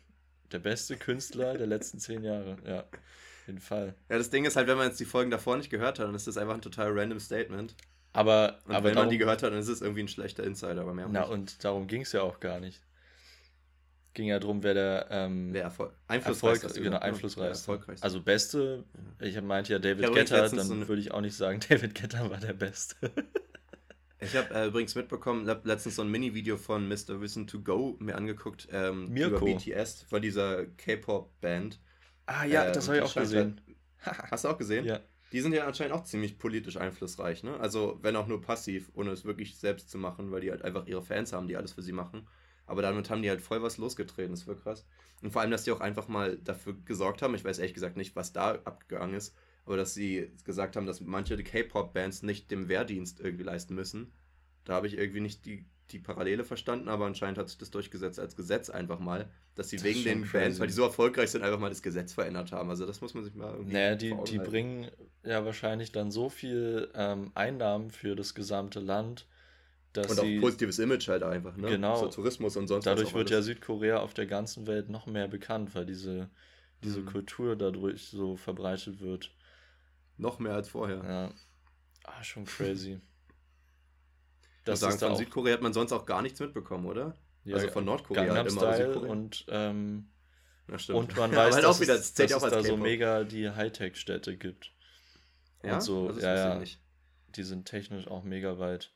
Der 0.52 0.60
beste 0.60 0.96
Künstler 0.96 1.58
der 1.58 1.66
letzten 1.66 1.98
zehn 1.98 2.22
Jahre, 2.22 2.58
ja. 2.64 2.82
Auf 2.82 3.46
jeden 3.48 3.60
Fall. 3.60 3.96
Ja, 4.08 4.18
das 4.18 4.30
Ding 4.30 4.44
ist 4.44 4.54
halt, 4.54 4.68
wenn 4.68 4.78
man 4.78 4.86
jetzt 4.86 5.00
die 5.00 5.04
Folgen 5.04 5.32
davor 5.32 5.56
nicht 5.56 5.70
gehört 5.70 5.98
hat, 5.98 6.06
dann 6.06 6.14
ist 6.14 6.28
das 6.28 6.36
einfach 6.36 6.54
ein 6.54 6.62
total 6.62 6.96
random 6.96 7.18
Statement. 7.18 7.74
Aber, 8.12 8.60
und 8.66 8.72
aber 8.72 8.84
wenn 8.84 8.94
darum, 8.94 9.06
man 9.06 9.10
die 9.10 9.18
gehört 9.18 9.42
hat, 9.42 9.50
dann 9.50 9.58
ist 9.58 9.66
es 9.66 9.80
irgendwie 9.80 10.04
ein 10.04 10.08
schlechter 10.08 10.44
Insider, 10.44 10.80
aber 10.80 10.94
mehr 10.94 11.08
Na, 11.10 11.22
nicht. 11.22 11.30
und 11.30 11.64
darum 11.64 11.88
ging 11.88 12.02
es 12.02 12.12
ja 12.12 12.22
auch 12.22 12.38
gar 12.38 12.60
nicht 12.60 12.86
ging 14.16 14.26
ja 14.28 14.40
darum, 14.40 14.64
wer 14.64 14.74
der 14.74 15.06
ähm, 15.10 15.50
wer 15.52 15.64
Erfol 15.64 15.92
einflussreichste 16.08 16.66
Erfolg, 16.66 16.84
genau, 16.84 16.98
einflussreichste. 16.98 17.80
Also 18.00 18.22
beste, 18.22 18.84
ich 19.20 19.40
meinte 19.40 19.74
ja 19.74 19.78
David 19.78 20.12
Getter, 20.12 20.48
dann 20.48 20.58
so 20.58 20.88
würde 20.88 21.00
ich 21.00 21.12
auch 21.12 21.20
nicht 21.20 21.36
sagen, 21.36 21.60
David 21.68 21.94
Getter 21.94 22.28
war 22.28 22.38
der 22.38 22.54
Beste. 22.54 22.96
ich 24.18 24.34
habe 24.34 24.52
äh, 24.52 24.66
übrigens 24.66 24.96
mitbekommen, 24.96 25.48
habe 25.48 25.68
letztens 25.68 25.96
so 25.96 26.02
ein 26.02 26.10
Mini-Video 26.10 26.56
von 26.56 26.88
Mr. 26.88 27.20
Wissen 27.20 27.46
to 27.46 27.60
Go 27.60 27.96
mir 28.00 28.16
angeguckt 28.16 28.66
ähm, 28.72 29.14
über 29.14 29.38
BTS, 29.38 30.06
von 30.08 30.22
dieser 30.22 30.66
K-Pop-Band. 30.66 31.78
Ah 32.24 32.44
ja, 32.44 32.64
äh, 32.64 32.72
das 32.72 32.88
habe 32.88 32.98
ich 32.98 33.04
auch 33.04 33.14
gesehen. 33.14 33.60
Hast 34.00 34.44
du 34.44 34.48
auch 34.48 34.58
gesehen? 34.58 34.84
Ja. 34.86 35.00
Die 35.32 35.40
sind 35.40 35.52
ja 35.52 35.66
anscheinend 35.66 35.92
auch 35.92 36.04
ziemlich 36.04 36.38
politisch 36.38 36.76
einflussreich, 36.76 37.42
ne? 37.42 37.58
Also, 37.58 37.98
wenn 38.00 38.14
auch 38.16 38.28
nur 38.28 38.40
passiv, 38.40 38.90
ohne 38.94 39.10
es 39.10 39.24
wirklich 39.24 39.58
selbst 39.58 39.90
zu 39.90 39.98
machen, 39.98 40.30
weil 40.30 40.40
die 40.40 40.50
halt 40.50 40.62
einfach 40.62 40.86
ihre 40.86 41.02
Fans 41.02 41.32
haben, 41.32 41.48
die 41.48 41.56
alles 41.56 41.72
für 41.72 41.82
sie 41.82 41.92
machen. 41.92 42.28
Aber 42.66 42.82
damit 42.82 43.10
haben 43.10 43.22
die 43.22 43.30
halt 43.30 43.40
voll 43.40 43.62
was 43.62 43.78
losgetreten, 43.78 44.32
das 44.32 44.46
war 44.46 44.56
krass. 44.56 44.86
Und 45.22 45.30
vor 45.30 45.40
allem, 45.42 45.50
dass 45.50 45.64
die 45.64 45.72
auch 45.72 45.80
einfach 45.80 46.08
mal 46.08 46.36
dafür 46.36 46.74
gesorgt 46.84 47.22
haben, 47.22 47.34
ich 47.34 47.44
weiß 47.44 47.58
ehrlich 47.58 47.74
gesagt 47.74 47.96
nicht, 47.96 48.16
was 48.16 48.32
da 48.32 48.52
abgegangen 48.64 49.14
ist, 49.14 49.34
aber 49.64 49.76
dass 49.76 49.94
sie 49.94 50.30
gesagt 50.44 50.76
haben, 50.76 50.86
dass 50.86 51.00
manche 51.00 51.36
K-Pop-Bands 51.42 52.22
nicht 52.22 52.50
dem 52.50 52.68
Wehrdienst 52.68 53.20
irgendwie 53.20 53.44
leisten 53.44 53.74
müssen. 53.74 54.12
Da 54.64 54.74
habe 54.74 54.86
ich 54.86 54.98
irgendwie 54.98 55.20
nicht 55.20 55.46
die 55.46 55.64
die 55.92 55.98
Parallele 55.98 56.44
verstanden, 56.44 56.88
aber 56.88 57.06
anscheinend 57.06 57.38
hat 57.38 57.48
sich 57.48 57.58
das 57.58 57.70
durchgesetzt 57.70 58.18
als 58.18 58.34
Gesetz 58.34 58.70
einfach 58.70 58.98
mal, 58.98 59.28
dass 59.54 59.68
sie 59.68 59.82
wegen 59.82 60.02
den 60.02 60.22
crazy. 60.22 60.32
Bands, 60.32 60.60
weil 60.60 60.66
die 60.66 60.72
so 60.72 60.82
erfolgreich 60.82 61.30
sind, 61.30 61.42
einfach 61.42 61.60
mal 61.60 61.68
das 61.68 61.82
Gesetz 61.82 62.12
verändert 62.12 62.52
haben. 62.52 62.68
Also 62.70 62.86
das 62.86 63.00
muss 63.00 63.14
man 63.14 63.24
sich 63.24 63.34
mal 63.34 63.52
irgendwie. 63.52 63.74
Naja, 63.74 63.94
die, 63.94 64.14
die 64.26 64.38
bringen 64.38 64.90
ja 65.22 65.44
wahrscheinlich 65.44 65.92
dann 65.92 66.10
so 66.10 66.28
viel 66.28 66.90
ähm, 66.94 67.30
Einnahmen 67.34 67.90
für 67.90 68.16
das 68.16 68.34
gesamte 68.34 68.80
Land, 68.80 69.26
dass 69.96 70.10
und 70.10 70.20
auch 70.20 70.40
positives 70.40 70.78
Image 70.78 71.08
halt 71.08 71.22
einfach, 71.22 71.56
ne? 71.56 71.68
Genau. 71.68 71.96
So 71.96 72.08
Tourismus 72.08 72.56
und 72.56 72.68
sonst 72.68 72.86
Dadurch 72.86 73.14
wird 73.14 73.30
ja 73.30 73.42
Südkorea 73.42 74.00
auf 74.00 74.14
der 74.14 74.26
ganzen 74.26 74.66
Welt 74.66 74.88
noch 74.88 75.06
mehr 75.06 75.28
bekannt, 75.28 75.74
weil 75.74 75.86
diese, 75.86 76.30
diese 76.82 77.00
mhm. 77.00 77.06
Kultur 77.06 77.56
dadurch 77.56 78.08
so 78.08 78.36
verbreitet 78.36 79.00
wird. 79.00 79.32
Noch 80.18 80.38
mehr 80.38 80.54
als 80.54 80.68
vorher. 80.68 81.04
Ja. 81.04 81.32
Ah, 82.04 82.24
schon 82.24 82.44
crazy. 82.44 83.00
das 84.64 84.80
sagen, 84.80 84.98
von 84.98 85.16
Südkorea 85.16 85.54
hat 85.54 85.62
man 85.62 85.72
sonst 85.72 85.92
auch 85.92 86.06
gar 86.06 86.22
nichts 86.22 86.40
mitbekommen, 86.40 86.86
oder? 86.86 87.16
Ja, 87.44 87.56
also 87.56 87.68
von 87.68 87.84
Nordkorea 87.84 88.34
halt 88.34 88.50
immer. 88.50 88.74
Style 88.74 88.98
und, 88.98 89.46
ähm, 89.48 90.08
ja, 90.68 90.94
und 90.94 91.16
man 91.16 91.30
weiß, 91.34 91.54
halt 91.54 91.64
dass, 91.64 91.76
auch 91.76 91.80
wieder, 91.80 91.94
es, 91.94 92.12
dass 92.14 92.32
es 92.32 92.42
da 92.42 92.62
so 92.62 92.76
mega 92.76 93.24
die 93.24 93.48
Hightech-Städte 93.48 94.36
gibt. 94.36 94.72
Ja, 95.62 95.74
und 95.74 95.80
so, 95.80 96.10
ja, 96.18 96.58
ja. 96.58 96.64
Die 97.36 97.42
sind 97.42 97.66
technisch 97.66 98.08
auch 98.08 98.24
mega 98.24 98.58
weit. 98.58 98.92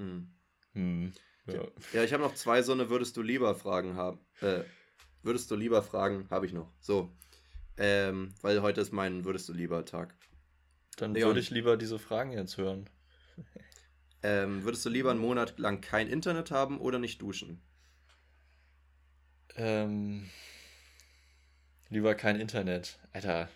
Hm. 0.00 0.32
Hm. 0.72 1.12
Ja. 1.46 1.68
ja, 1.92 2.04
ich 2.04 2.12
habe 2.12 2.22
noch 2.22 2.34
zwei 2.34 2.62
so 2.62 2.72
eine 2.72 2.88
Würdest 2.88 3.16
du 3.16 3.22
lieber 3.22 3.54
Fragen 3.54 3.96
haben. 3.96 4.18
Äh, 4.40 4.62
würdest 5.22 5.50
du 5.50 5.56
lieber 5.56 5.82
Fragen 5.82 6.26
habe 6.30 6.46
ich 6.46 6.52
noch. 6.52 6.72
So. 6.80 7.12
Ähm, 7.76 8.34
weil 8.40 8.62
heute 8.62 8.80
ist 8.80 8.92
mein 8.92 9.24
Würdest 9.24 9.48
du 9.48 9.52
lieber 9.52 9.84
Tag. 9.84 10.14
Dann 10.96 11.12
Leon. 11.12 11.28
würde 11.28 11.40
ich 11.40 11.50
lieber 11.50 11.76
diese 11.76 11.98
Fragen 11.98 12.32
jetzt 12.32 12.56
hören. 12.56 12.88
Ähm, 14.22 14.64
würdest 14.64 14.84
du 14.84 14.90
lieber 14.90 15.10
einen 15.10 15.20
Monat 15.20 15.58
lang 15.58 15.80
kein 15.80 16.08
Internet 16.08 16.50
haben 16.50 16.78
oder 16.78 16.98
nicht 16.98 17.20
duschen? 17.22 17.62
Ähm, 19.56 20.28
lieber 21.88 22.14
kein 22.14 22.38
Internet. 22.38 22.98
Alter, 23.12 23.48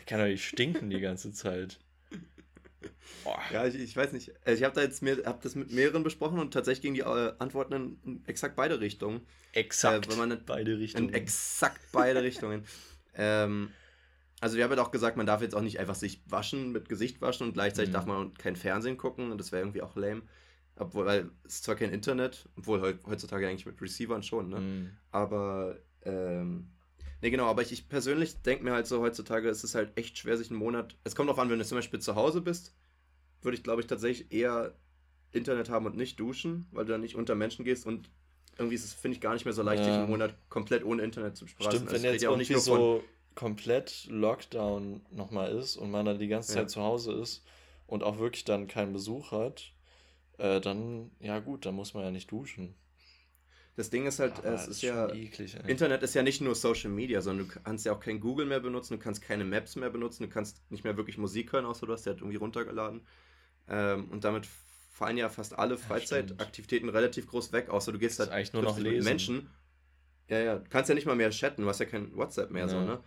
ich 0.00 0.06
kann 0.06 0.18
doch 0.18 0.26
nicht 0.26 0.46
stinken 0.46 0.90
die 0.90 1.00
ganze 1.00 1.32
Zeit. 1.32 1.78
Ja, 3.52 3.66
ich, 3.66 3.74
ich 3.74 3.96
weiß 3.96 4.12
nicht. 4.12 4.32
Also 4.44 4.58
ich 4.58 4.64
habe 4.64 4.74
da 4.74 4.82
jetzt 4.82 5.02
mehr, 5.02 5.18
hab 5.24 5.42
das 5.42 5.54
mit 5.54 5.72
mehreren 5.72 6.02
besprochen 6.02 6.38
und 6.38 6.52
tatsächlich 6.52 6.82
gingen 6.82 6.94
die 6.94 7.00
äh, 7.00 7.32
Antworten 7.38 7.72
in, 7.72 7.98
in, 8.04 8.26
exakt 8.26 8.56
beide 8.56 8.80
Richtungen. 8.80 9.20
Exakt 9.52 10.12
äh, 10.12 10.16
man 10.16 10.42
beide 10.44 10.78
Richtungen. 10.78 11.08
In 11.08 11.14
exakt 11.14 11.80
beide 11.92 12.22
Richtungen. 12.22 12.64
Ähm, 13.18 13.70
also 14.40 14.58
wir 14.58 14.64
haben 14.64 14.76
ja 14.76 14.82
auch 14.82 14.90
gesagt, 14.90 15.16
man 15.16 15.24
darf 15.24 15.40
jetzt 15.40 15.54
auch 15.54 15.62
nicht 15.62 15.80
einfach 15.80 15.94
sich 15.94 16.20
waschen, 16.26 16.70
mit 16.70 16.90
Gesicht 16.90 17.22
waschen 17.22 17.46
und 17.46 17.54
gleichzeitig 17.54 17.88
mhm. 17.88 17.94
darf 17.94 18.04
man 18.04 18.34
kein 18.34 18.56
Fernsehen 18.56 18.98
gucken 18.98 19.32
und 19.32 19.38
das 19.38 19.52
wäre 19.52 19.62
irgendwie 19.62 19.80
auch 19.80 19.96
lame. 19.96 20.20
Obwohl, 20.76 21.06
weil 21.06 21.30
es 21.44 21.54
ist 21.54 21.64
zwar 21.64 21.76
kein 21.76 21.90
Internet, 21.90 22.46
obwohl 22.56 22.82
heutzutage 23.06 23.48
eigentlich 23.48 23.64
mit 23.64 23.80
Receivern 23.80 24.22
schon, 24.22 24.50
ne? 24.50 24.60
Mhm. 24.60 24.90
Aber, 25.10 25.78
ähm, 26.04 26.68
ne 27.26 27.30
genau, 27.30 27.46
aber 27.46 27.62
ich, 27.62 27.72
ich 27.72 27.88
persönlich 27.88 28.40
denke 28.42 28.64
mir 28.64 28.72
halt 28.72 28.86
so, 28.86 29.00
heutzutage 29.00 29.48
ist 29.48 29.64
es 29.64 29.74
halt 29.74 29.96
echt 29.96 30.18
schwer, 30.18 30.36
sich 30.36 30.50
einen 30.50 30.58
Monat, 30.58 30.96
es 31.04 31.14
kommt 31.14 31.30
auch 31.30 31.38
an, 31.38 31.50
wenn 31.50 31.58
du 31.58 31.64
zum 31.64 31.78
Beispiel 31.78 32.00
zu 32.00 32.14
Hause 32.14 32.40
bist, 32.40 32.74
würde 33.42 33.56
ich 33.56 33.62
glaube 33.62 33.80
ich 33.80 33.86
tatsächlich 33.86 34.32
eher 34.32 34.74
Internet 35.32 35.68
haben 35.68 35.86
und 35.86 35.96
nicht 35.96 36.18
duschen, 36.18 36.66
weil 36.72 36.84
du 36.84 36.92
dann 36.92 37.00
nicht 37.00 37.16
unter 37.16 37.34
Menschen 37.34 37.64
gehst 37.64 37.86
und 37.86 38.08
irgendwie 38.58 38.74
ist 38.74 38.84
es, 38.84 38.94
finde 38.94 39.16
ich, 39.16 39.20
gar 39.20 39.34
nicht 39.34 39.44
mehr 39.44 39.52
so 39.52 39.62
leicht, 39.62 39.80
ja. 39.80 39.84
sich 39.84 39.94
einen 39.94 40.08
Monat 40.08 40.34
komplett 40.48 40.84
ohne 40.84 41.02
Internet 41.02 41.36
zu 41.36 41.46
sprechen. 41.46 41.70
Stimmt, 41.70 41.90
also 41.90 42.02
wenn 42.02 42.12
jetzt 42.12 42.22
ja 42.22 42.30
auch 42.30 42.36
nicht 42.36 42.50
nur 42.50 42.60
so 42.60 43.04
komplett 43.34 44.06
Lockdown 44.08 45.02
nochmal 45.10 45.52
ist 45.52 45.76
und 45.76 45.90
man 45.90 46.06
dann 46.06 46.18
die 46.18 46.28
ganze 46.28 46.52
Zeit 46.52 46.62
ja. 46.62 46.68
zu 46.68 46.80
Hause 46.80 47.12
ist 47.12 47.44
und 47.86 48.02
auch 48.02 48.18
wirklich 48.18 48.44
dann 48.44 48.66
keinen 48.66 48.92
Besuch 48.92 49.30
hat, 49.30 49.72
äh, 50.38 50.60
dann, 50.60 51.10
ja 51.20 51.38
gut, 51.38 51.66
dann 51.66 51.74
muss 51.74 51.92
man 51.92 52.04
ja 52.04 52.10
nicht 52.10 52.30
duschen. 52.30 52.74
Das 53.76 53.90
Ding 53.90 54.06
ist 54.06 54.18
halt, 54.18 54.38
Aber 54.38 54.54
es 54.54 54.62
ist, 54.62 54.68
ist 54.68 54.82
ja, 54.82 55.12
eklig, 55.12 55.54
Internet 55.66 56.02
ist 56.02 56.14
ja 56.14 56.22
nicht 56.22 56.40
nur 56.40 56.54
Social 56.54 56.90
Media, 56.90 57.20
sondern 57.20 57.46
du 57.46 57.60
kannst 57.62 57.84
ja 57.84 57.92
auch 57.92 58.00
kein 58.00 58.20
Google 58.20 58.46
mehr 58.46 58.60
benutzen, 58.60 58.94
du 58.94 58.98
kannst 58.98 59.20
keine 59.20 59.44
Maps 59.44 59.76
mehr 59.76 59.90
benutzen, 59.90 60.22
du 60.22 60.30
kannst 60.30 60.62
nicht 60.70 60.82
mehr 60.82 60.96
wirklich 60.96 61.18
Musik 61.18 61.52
hören, 61.52 61.66
außer 61.66 61.86
du 61.86 61.92
hast 61.92 62.06
ja 62.06 62.12
halt 62.12 62.22
irgendwie 62.22 62.38
runtergeladen. 62.38 63.02
Ähm, 63.68 64.08
und 64.10 64.24
damit 64.24 64.46
fallen 64.46 65.18
ja 65.18 65.28
fast 65.28 65.58
alle 65.58 65.76
Freizeitaktivitäten 65.76 66.88
relativ 66.88 67.26
groß 67.26 67.52
weg, 67.52 67.68
außer 67.68 67.92
du 67.92 67.98
gehst 67.98 68.18
halt 68.18 68.30
eigentlich 68.30 68.54
nur 68.54 68.62
noch 68.62 68.78
lesen. 68.78 69.04
Menschen. 69.04 69.50
Ja, 70.28 70.38
ja, 70.38 70.56
du 70.56 70.70
kannst 70.70 70.88
ja 70.88 70.94
nicht 70.94 71.06
mal 71.06 71.14
mehr 71.14 71.30
chatten, 71.30 71.60
du 71.60 71.68
hast 71.68 71.78
ja 71.78 71.86
kein 71.86 72.16
WhatsApp 72.16 72.50
mehr, 72.50 72.62
ja. 72.62 72.68
so, 72.68 72.80
ne? 72.80 73.00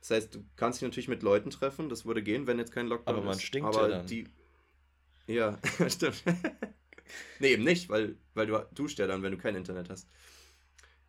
Das 0.00 0.10
heißt, 0.10 0.34
du 0.34 0.44
kannst 0.56 0.80
dich 0.80 0.86
natürlich 0.86 1.08
mit 1.08 1.22
Leuten 1.22 1.50
treffen, 1.50 1.90
das 1.90 2.06
würde 2.06 2.22
gehen, 2.22 2.46
wenn 2.46 2.58
jetzt 2.58 2.72
kein 2.72 2.86
Lockdown 2.86 3.16
ist. 3.16 3.18
Aber 3.18 3.26
man 3.26 3.38
stinkt 3.38 3.68
aber 3.68 3.82
ja 3.82 3.96
dann. 3.98 4.06
Die, 4.06 4.28
ja, 5.26 5.58
stimmt. 5.88 6.22
nee, 7.40 7.52
eben 7.52 7.64
nicht, 7.64 7.88
weil, 7.88 8.16
weil 8.34 8.46
du 8.46 8.58
duscht 8.74 8.98
ja 8.98 9.06
dann, 9.06 9.22
wenn 9.22 9.32
du 9.32 9.38
kein 9.38 9.56
Internet 9.56 9.90
hast. 9.90 10.08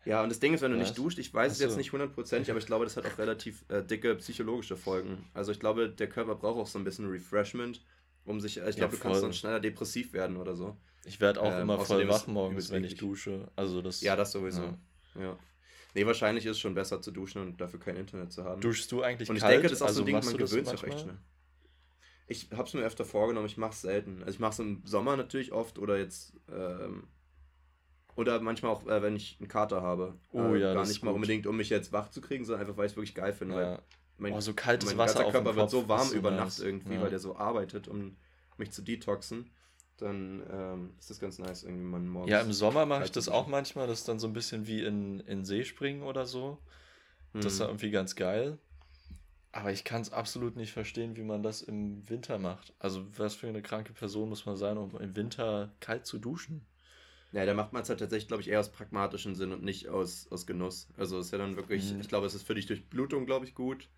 Ja, 0.05 0.23
und 0.23 0.29
das 0.29 0.39
Ding 0.39 0.53
ist, 0.53 0.61
wenn 0.61 0.71
du 0.71 0.79
Was? 0.79 0.87
nicht 0.87 0.97
duscht, 0.97 1.19
ich 1.19 1.33
weiß 1.33 1.51
Achso. 1.51 1.63
es 1.63 1.69
jetzt 1.69 1.77
nicht 1.77 1.91
hundertprozentig, 1.91 2.49
aber 2.49 2.59
ich 2.59 2.65
glaube, 2.65 2.85
das 2.85 2.95
hat 2.95 3.05
auch 3.05 3.17
relativ 3.17 3.65
äh, 3.67 3.83
dicke 3.83 4.15
psychologische 4.15 4.77
Folgen. 4.77 5.25
Also 5.33 5.51
ich 5.51 5.59
glaube, 5.59 5.89
der 5.89 6.07
Körper 6.07 6.35
braucht 6.35 6.59
auch 6.59 6.67
so 6.67 6.79
ein 6.79 6.85
bisschen 6.85 7.09
Refreshment, 7.09 7.81
um 8.23 8.39
sich, 8.39 8.57
ich 8.57 8.75
glaube, 8.77 8.79
ja, 8.79 8.87
du 8.87 8.97
kannst 8.97 9.23
dann 9.23 9.33
schneller 9.33 9.59
depressiv 9.59 10.13
werden 10.13 10.37
oder 10.37 10.55
so. 10.55 10.77
Ich 11.03 11.19
werde 11.19 11.41
auch 11.41 11.53
ähm, 11.53 11.61
immer 11.61 11.79
voll 11.79 12.07
wach 12.07 12.27
morgens, 12.27 12.71
wenn 12.71 12.83
ich 12.83 12.95
dusche. 12.95 13.49
Also 13.55 13.81
das. 13.81 14.01
Ja, 14.01 14.15
das 14.15 14.31
sowieso. 14.31 14.63
Ja. 15.15 15.21
ja. 15.21 15.39
Nee, 15.93 16.05
wahrscheinlich 16.05 16.45
ist 16.45 16.51
es 16.51 16.59
schon 16.59 16.73
besser 16.73 17.01
zu 17.01 17.11
duschen 17.11 17.41
und 17.41 17.59
dafür 17.59 17.79
kein 17.79 17.95
Internet 17.95 18.31
zu 18.31 18.43
haben. 18.43 18.61
Duschst 18.61 18.91
du 18.91 19.01
eigentlich 19.01 19.29
Und 19.29 19.37
ich 19.37 19.41
kalt? 19.41 19.53
denke, 19.53 19.69
das 19.69 19.77
ist 19.77 19.81
auch 19.81 19.87
also 19.87 19.99
so 19.99 20.03
ein 20.03 20.05
Ding, 20.05 20.15
man 20.15 20.37
gewöhnt 20.37 20.67
sich 20.67 20.79
auch 20.79 20.83
echt 20.83 20.99
schnell. 20.99 21.17
Ich 22.27 22.49
habe 22.51 22.63
es 22.63 22.73
mir 22.73 22.81
öfter 22.81 23.05
vorgenommen, 23.05 23.47
ich 23.47 23.57
mache 23.57 23.71
es 23.71 23.81
selten. 23.81 24.19
Also 24.19 24.31
ich 24.31 24.39
mache 24.39 24.51
es 24.51 24.59
im 24.59 24.81
Sommer 24.85 25.15
natürlich 25.15 25.51
oft 25.51 25.79
oder 25.79 25.97
jetzt 25.97 26.33
ähm, 26.51 27.07
oder 28.15 28.39
manchmal 28.41 28.71
auch, 28.71 28.85
äh, 28.87 29.01
wenn 29.01 29.15
ich 29.15 29.37
einen 29.39 29.47
Kater 29.47 29.81
habe. 29.81 30.15
Oh 30.31 30.53
äh, 30.53 30.59
ja, 30.59 30.73
Gar 30.73 30.87
nicht 30.87 31.03
mal 31.03 31.11
unbedingt, 31.11 31.47
um 31.47 31.55
mich 31.55 31.69
jetzt 31.69 31.93
wach 31.93 32.09
zu 32.09 32.19
kriegen, 32.19 32.43
sondern 32.43 32.61
einfach, 32.61 32.77
weil 32.77 32.87
ich 32.87 32.93
es 32.93 32.97
wirklich 32.97 33.15
geil 33.15 33.33
finde. 33.33 33.55
Ja. 33.55 33.61
Weil 33.61 33.81
mein, 34.17 34.33
oh, 34.33 34.41
so 34.41 34.53
kaltes 34.53 34.89
mein 34.89 34.97
Wasser 34.97 35.19
ganzer 35.19 35.31
Körper 35.31 35.55
wird 35.55 35.69
so 35.69 35.87
warm 35.87 36.11
über 36.11 36.31
Nacht 36.31 36.59
irgendwie, 36.59 36.95
ja. 36.95 37.01
weil 37.01 37.09
der 37.09 37.19
so 37.19 37.37
arbeitet, 37.37 37.87
um 37.87 38.17
mich 38.57 38.71
zu 38.71 38.81
detoxen 38.81 39.51
dann 39.97 40.43
ähm, 40.51 40.93
ist 40.99 41.09
das 41.09 41.19
ganz 41.19 41.39
nice, 41.39 41.63
irgendwie 41.63 41.83
man 41.83 42.07
morgens. 42.07 42.31
Ja, 42.31 42.41
im 42.41 42.53
Sommer 42.53 42.85
mache 42.85 43.05
ich 43.05 43.11
das 43.11 43.29
auch 43.29 43.47
manchmal, 43.47 43.87
das 43.87 43.99
ist 43.99 44.07
dann 44.07 44.19
so 44.19 44.27
ein 44.27 44.33
bisschen 44.33 44.67
wie 44.67 44.83
in, 44.83 45.19
in 45.21 45.43
See 45.43 45.65
springen 45.65 46.03
oder 46.03 46.25
so. 46.25 46.59
Das 47.33 47.53
ist 47.53 47.59
hm. 47.59 47.67
irgendwie 47.67 47.91
ganz 47.91 48.15
geil. 48.15 48.57
Aber 49.57 49.71
ich 49.71 49.83
kann 49.83 50.03
es 50.03 50.13
absolut 50.13 50.55
nicht 50.55 50.71
verstehen, 50.71 51.15
wie 51.17 51.23
man 51.23 51.41
das 51.41 51.63
im 51.63 52.07
Winter 52.07 52.37
macht. 52.37 52.75
Also, 52.77 53.03
was 53.17 53.33
für 53.33 53.47
eine 53.47 53.63
kranke 53.63 53.91
Person 53.91 54.29
muss 54.29 54.45
man 54.45 54.55
sein, 54.55 54.77
um 54.77 54.95
im 54.99 55.15
Winter 55.15 55.73
kalt 55.79 56.05
zu 56.05 56.19
duschen? 56.19 56.63
Ja, 57.31 57.43
da 57.43 57.55
macht 57.55 57.73
man 57.73 57.81
es 57.81 57.89
halt 57.89 57.99
tatsächlich, 57.99 58.27
glaube 58.27 58.41
ich, 58.43 58.49
eher 58.49 58.59
aus 58.59 58.71
pragmatischen 58.71 59.33
Sinn 59.33 59.51
und 59.51 59.63
nicht 59.63 59.87
aus, 59.89 60.27
aus 60.29 60.45
Genuss. 60.45 60.89
Also, 60.95 61.17
ist 61.17 61.31
ja 61.31 61.39
dann 61.39 61.55
wirklich, 61.55 61.91
mhm. 61.91 62.01
ich 62.01 62.07
glaube, 62.07 62.27
es 62.27 62.35
ist 62.35 62.45
für 62.45 62.53
dich 62.53 62.67
durch 62.67 62.87
Blutung, 62.87 63.25
glaube 63.25 63.47
ich, 63.47 63.55
gut. 63.55 63.89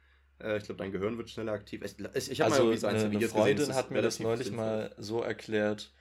Äh, 0.41 0.59
ich 0.59 0.63
glaube, 0.63 0.77
dein 0.77 0.93
Gehirn 0.93 1.17
wird 1.17 1.29
schneller 1.29 1.51
aktiv. 1.51 1.83
Ich, 1.83 2.31
ich 2.31 2.39
habe 2.39 2.53
also 2.53 2.63
mal 2.63 2.69
irgendwie 2.69 2.77
so 2.77 2.87
eine, 2.87 3.03
eine 3.03 3.27
Freundin 3.27 3.57
gesehen, 3.57 3.75
hat 3.75 3.91
mir 3.91 4.01
das 4.01 4.21
neulich 4.21 4.47
sinnvoll. 4.47 4.65
mal 4.65 4.95
so 4.97 5.21
erklärt, 5.21 5.91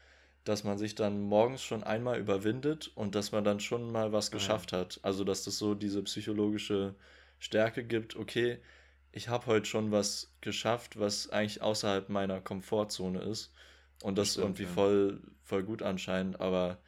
dass 0.44 0.62
man 0.62 0.78
sich 0.78 0.94
dann 0.94 1.20
morgens 1.20 1.64
schon 1.64 1.82
einmal 1.82 2.20
überwindet 2.20 2.92
und 2.94 3.16
dass 3.16 3.32
man 3.32 3.42
dann 3.42 3.58
schon 3.58 3.90
mal 3.90 4.12
was 4.12 4.28
ah, 4.28 4.34
geschafft 4.34 4.70
ja. 4.70 4.78
hat. 4.78 5.00
Also, 5.02 5.24
dass 5.24 5.42
das 5.42 5.58
so 5.58 5.74
diese 5.74 6.00
psychologische 6.04 6.94
Stärke 7.40 7.82
gibt, 7.82 8.14
okay, 8.14 8.60
ich 9.18 9.28
habe 9.28 9.46
heute 9.46 9.66
schon 9.66 9.90
was 9.90 10.30
geschafft, 10.40 10.98
was 10.98 11.28
eigentlich 11.30 11.60
außerhalb 11.60 12.08
meiner 12.08 12.40
Komfortzone 12.40 13.18
ist. 13.18 13.52
Und 14.04 14.16
das, 14.16 14.28
das 14.28 14.32
stimmt, 14.34 14.46
irgendwie 14.60 14.66
voll, 14.66 15.20
voll 15.42 15.64
gut 15.64 15.82
anscheinend, 15.82 16.40
aber 16.40 16.78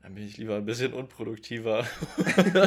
dann 0.00 0.14
bin 0.14 0.24
ich 0.24 0.38
lieber 0.38 0.56
ein 0.56 0.64
bisschen 0.64 0.94
unproduktiver. 0.94 1.86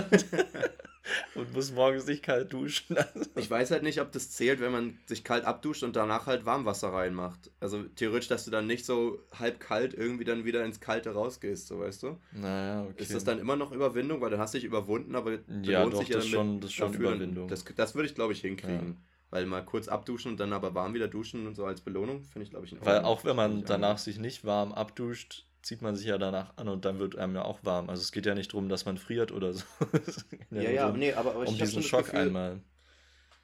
und 1.36 1.54
muss 1.54 1.72
morgens 1.72 2.06
nicht 2.06 2.24
kalt 2.24 2.54
duschen. 2.54 2.98
Also. 2.98 3.30
Ich 3.36 3.50
weiß 3.50 3.72
halt 3.72 3.84
nicht, 3.84 4.00
ob 4.02 4.12
das 4.12 4.32
zählt, 4.32 4.60
wenn 4.60 4.72
man 4.72 5.00
sich 5.06 5.24
kalt 5.24 5.46
abduscht 5.46 5.84
und 5.84 5.96
danach 5.96 6.28
halt 6.28 6.46
Warmwasser 6.46 6.94
reinmacht. 6.94 7.52
Also 7.60 7.84
theoretisch, 7.84 8.28
dass 8.28 8.46
du 8.46 8.52
dann 8.52 8.68
nicht 8.68 8.86
so 8.86 9.20
halb 9.38 9.60
kalt 9.60 9.94
irgendwie 9.94 10.24
dann 10.24 10.46
wieder 10.46 10.64
ins 10.64 10.80
Kalte 10.80 11.12
rausgehst, 11.12 11.68
so 11.68 11.80
weißt 11.80 12.04
du? 12.04 12.18
Naja, 12.34 12.84
okay. 12.84 13.04
Ist 13.04 13.14
das 13.14 13.24
dann 13.24 13.40
immer 13.40 13.56
noch 13.56 13.72
Überwindung, 13.72 14.22
weil 14.22 14.30
dann 14.30 14.40
hast 14.40 14.54
du 14.54 14.60
dich 14.60 14.66
überwunden, 14.66 15.16
aber 15.16 15.40
ja, 15.64 15.82
lohnt 15.82 15.94
doch, 15.94 16.00
sich 16.00 16.10
ja 16.10 16.18
das 16.18 16.28
schon, 16.28 16.62
das 16.62 16.74
schon 16.74 16.92
dafür, 16.92 17.12
Überwindung. 17.12 17.48
Das, 17.48 17.66
das 17.76 17.96
würde 17.96 18.08
ich, 18.08 18.16
glaube 18.16 18.34
ich, 18.34 18.42
hinkriegen. 18.42 18.88
Ja. 18.88 18.96
Weil 19.32 19.46
mal 19.46 19.64
kurz 19.64 19.88
abduschen 19.88 20.32
und 20.32 20.40
dann 20.42 20.52
aber 20.52 20.76
warm 20.76 20.94
wieder 20.94 21.08
duschen 21.08 21.48
und 21.48 21.56
so 21.56 21.66
als 21.66 21.80
Belohnung, 21.80 22.26
finde 22.26 22.44
ich, 22.44 22.50
glaube 22.50 22.66
ich, 22.66 22.74
in 22.74 22.86
Weil 22.86 23.00
auch 23.04 23.24
wenn 23.24 23.38
man 23.38 23.64
danach 23.64 23.98
sich 23.98 24.20
nicht 24.20 24.44
warm 24.44 24.74
abduscht, 24.74 25.46
zieht 25.62 25.82
man 25.82 25.96
sich 25.96 26.08
ja 26.08 26.18
danach 26.18 26.58
an 26.58 26.68
und 26.68 26.86
dann 26.86 27.00
wird 27.00 27.18
einem 27.18 27.36
ja 27.36 27.44
auch 27.44 27.64
warm. 27.64 27.90
Also 27.90 28.02
es 28.02 28.12
geht 28.12 28.26
ja 28.26 28.36
nicht 28.36 28.54
darum, 28.54 28.70
dass 28.70 28.86
man 28.86 28.98
friert 28.98 29.32
oder 29.32 29.54
so. 29.54 29.64
ja, 30.52 30.62
ja, 30.62 30.72
ja 30.72 30.92
nee, 30.92 31.14
aber, 31.14 31.36
aber 31.36 31.48
um 31.48 31.58
diesen 31.58 31.84
Schock 31.84 32.06
Gefühl, 32.06 32.20
einmal. 32.20 32.62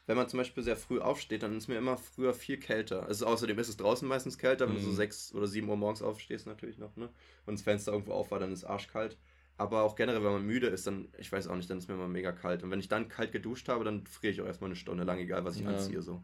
Wenn 0.08 0.18
man 0.18 0.30
zum 0.30 0.38
Beispiel 0.38 0.64
sehr 0.64 0.78
früh 0.78 1.00
aufsteht, 1.00 1.44
dann 1.44 1.58
ist 1.58 1.68
mir 1.68 1.78
immer 1.78 1.98
früher 1.98 2.34
viel 2.34 2.58
kälter. 2.58 3.06
Also 3.06 3.28
außerdem 3.28 3.60
ist 3.60 3.68
es 3.68 3.78
draußen 3.78 4.08
meistens 4.08 4.38
kälter, 4.38 4.68
wenn 4.68 4.76
mhm. 4.76 4.80
du 4.80 4.86
so 4.86 4.92
mhm. 4.92 4.96
sechs 4.96 5.34
oder 5.34 5.48
sieben 5.48 5.70
Uhr 5.70 5.76
morgens 5.76 6.02
aufstehst 6.02 6.48
natürlich 6.48 6.78
noch, 6.78 6.96
ne? 6.96 7.10
Und 7.46 7.56
das 7.56 7.64
Fenster 7.64 7.92
irgendwo 7.92 8.14
auf 8.14 8.32
war, 8.32 8.40
dann 8.40 8.52
ist 8.52 8.64
arschkalt. 8.64 9.18
Aber 9.58 9.82
auch 9.82 9.96
generell, 9.96 10.24
wenn 10.24 10.32
man 10.32 10.46
müde 10.46 10.68
ist, 10.68 10.88
dann, 10.88 11.10
ich 11.18 11.32
weiß 11.32 11.48
auch 11.48 11.56
nicht, 11.56 11.70
dann 11.70 11.80
ist 11.80 11.88
mir 11.88 11.96
immer 11.96 12.08
mega 12.08 12.32
kalt. 12.32 12.64
Und 12.64 12.72
wenn 12.72 12.80
ich 12.80 12.90
dann 12.90 13.10
kalt 13.10 13.32
geduscht 13.32 13.70
habe, 13.70 13.84
dann 13.84 14.06
friere 14.06 14.32
ich 14.32 14.42
auch 14.42 14.46
erstmal 14.46 14.70
eine 14.70 14.76
Stunde 14.76 15.04
lang, 15.04 15.18
egal 15.18 15.44
was 15.46 15.56
ich 15.56 15.64
ja. 15.64 15.70
anziehe. 15.70 16.02
So. 16.02 16.24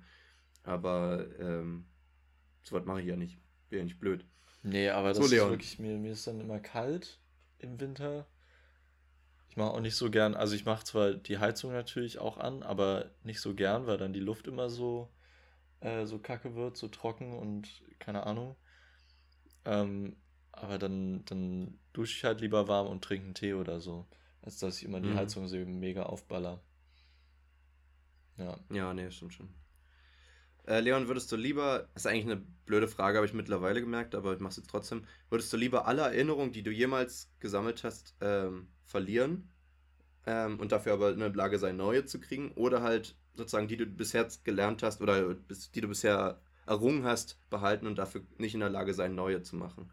Aber 0.64 1.26
ähm, 1.40 1.86
so 2.62 2.76
was 2.76 2.86
mache 2.86 3.02
ich 3.02 3.08
ja 3.08 3.16
nicht. 3.16 3.40
Bin 3.70 3.80
ja 3.80 3.86
nicht 3.86 4.00
blöd. 4.00 4.26
Nee, 4.64 4.90
aber 4.90 5.10
das 5.10 5.18
so, 5.18 5.26
ist 5.26 5.32
wirklich, 5.32 5.80
mir, 5.80 5.98
mir 5.98 6.14
ist 6.14 6.26
dann 6.26 6.40
immer 6.40 6.60
kalt 6.60 7.20
im 7.60 7.80
Winter. 7.80 8.26
Ich 9.50 9.58
mache 9.58 9.72
auch 9.72 9.82
nicht 9.82 9.96
so 9.96 10.10
gern, 10.10 10.34
also 10.34 10.56
ich 10.56 10.66
mache 10.66 10.84
zwar 10.86 11.14
die 11.14 11.38
Heizung 11.38 11.74
natürlich 11.74 12.18
auch 12.18 12.38
an, 12.38 12.64
aber 12.64 13.12
nicht 13.24 13.40
so 13.40 13.54
gern, 13.54 13.86
weil 13.86 13.98
dann 13.98 14.14
die 14.14 14.20
Luft 14.20 14.48
immer 14.48 14.70
so, 14.70 15.10
äh, 15.82 16.06
so 16.06 16.18
kacke 16.18 16.56
wird, 16.56 16.78
so 16.78 16.88
trocken 16.88 17.38
und 17.38 17.84
keine 18.00 18.26
Ahnung. 18.26 18.56
Ähm, 19.66 20.16
aber 20.52 20.80
dann, 20.80 21.26
dann 21.26 21.80
dusche 21.92 22.18
ich 22.18 22.24
halt 22.24 22.42
lieber 22.42 22.68
warm 22.68 22.88
und 22.88 23.04
trinke 23.04 23.26
einen 23.26 23.36
Tee 23.36 23.54
oder 23.54 23.80
so, 23.80 24.08
als 24.42 24.58
dass 24.60 24.78
ich 24.78 24.86
immer 24.86 25.02
die 25.02 25.10
mhm. 25.10 25.18
Heizung 25.18 25.48
so 25.48 25.58
mega 25.58 26.04
aufballer. 26.04 26.62
Ja. 28.38 28.58
Ja, 28.72 28.94
nee, 28.94 29.12
stimmt 29.12 29.34
schon. 29.34 29.54
Äh, 30.66 30.80
Leon, 30.80 31.08
würdest 31.08 31.32
du 31.32 31.36
lieber, 31.36 31.90
das 31.94 32.06
ist 32.06 32.08
eigentlich 32.08 32.26
eine 32.26 32.42
blöde 32.66 32.88
Frage, 32.88 33.18
habe 33.18 33.26
ich 33.26 33.34
mittlerweile 33.34 33.82
gemerkt, 33.82 34.16
aber 34.16 34.34
ich 34.34 34.40
mache 34.40 34.52
es 34.52 34.58
jetzt 34.58 34.70
trotzdem. 34.70 35.06
Würdest 35.30 35.52
du 35.52 35.58
lieber 35.58 35.88
alle 35.88 36.04
Erinnerungen, 36.04 36.54
die 36.54 36.64
du 36.64 36.72
jemals 36.72 37.32
gesammelt 37.40 37.84
hast, 37.84 38.16
ähm, 38.22 38.70
verlieren 38.86 39.52
ähm, 40.26 40.60
und 40.60 40.72
dafür 40.72 40.94
aber 40.94 41.12
in 41.12 41.20
der 41.20 41.34
Lage 41.34 41.60
sein, 41.60 41.76
neue 41.76 42.06
zu 42.06 42.20
kriegen? 42.20 42.52
Oder 42.54 42.82
halt 42.82 43.16
sozusagen, 43.34 43.68
die 43.68 43.78
du 43.78 43.86
bisher 43.86 44.28
gelernt 44.44 44.84
hast 44.84 45.02
oder 45.02 45.36
die 45.36 45.82
du 45.82 45.88
bisher 45.90 46.40
errungen 46.66 47.04
hast, 47.04 47.38
behalten 47.50 47.88
und 47.88 47.98
dafür 47.98 48.22
nicht 48.38 48.54
in 48.54 48.62
der 48.62 48.70
Lage 48.70 48.94
sein, 48.94 49.16
neue 49.16 49.42
zu 49.42 49.58
machen? 49.58 49.92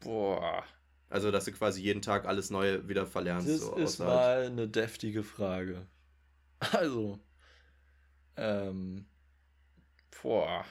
Boah. 0.00 0.64
Also, 1.10 1.30
dass 1.30 1.46
du 1.46 1.52
quasi 1.52 1.80
jeden 1.80 2.02
Tag 2.02 2.26
alles 2.26 2.50
Neue 2.50 2.86
wieder 2.88 3.06
verlernst. 3.06 3.48
Das 3.48 3.60
so, 3.60 3.76
ist 3.76 3.98
mal 3.98 4.46
eine 4.46 4.68
deftige 4.68 5.22
Frage. 5.22 5.86
Also, 6.72 7.20
ähm, 8.36 9.06
boah. 10.22 10.64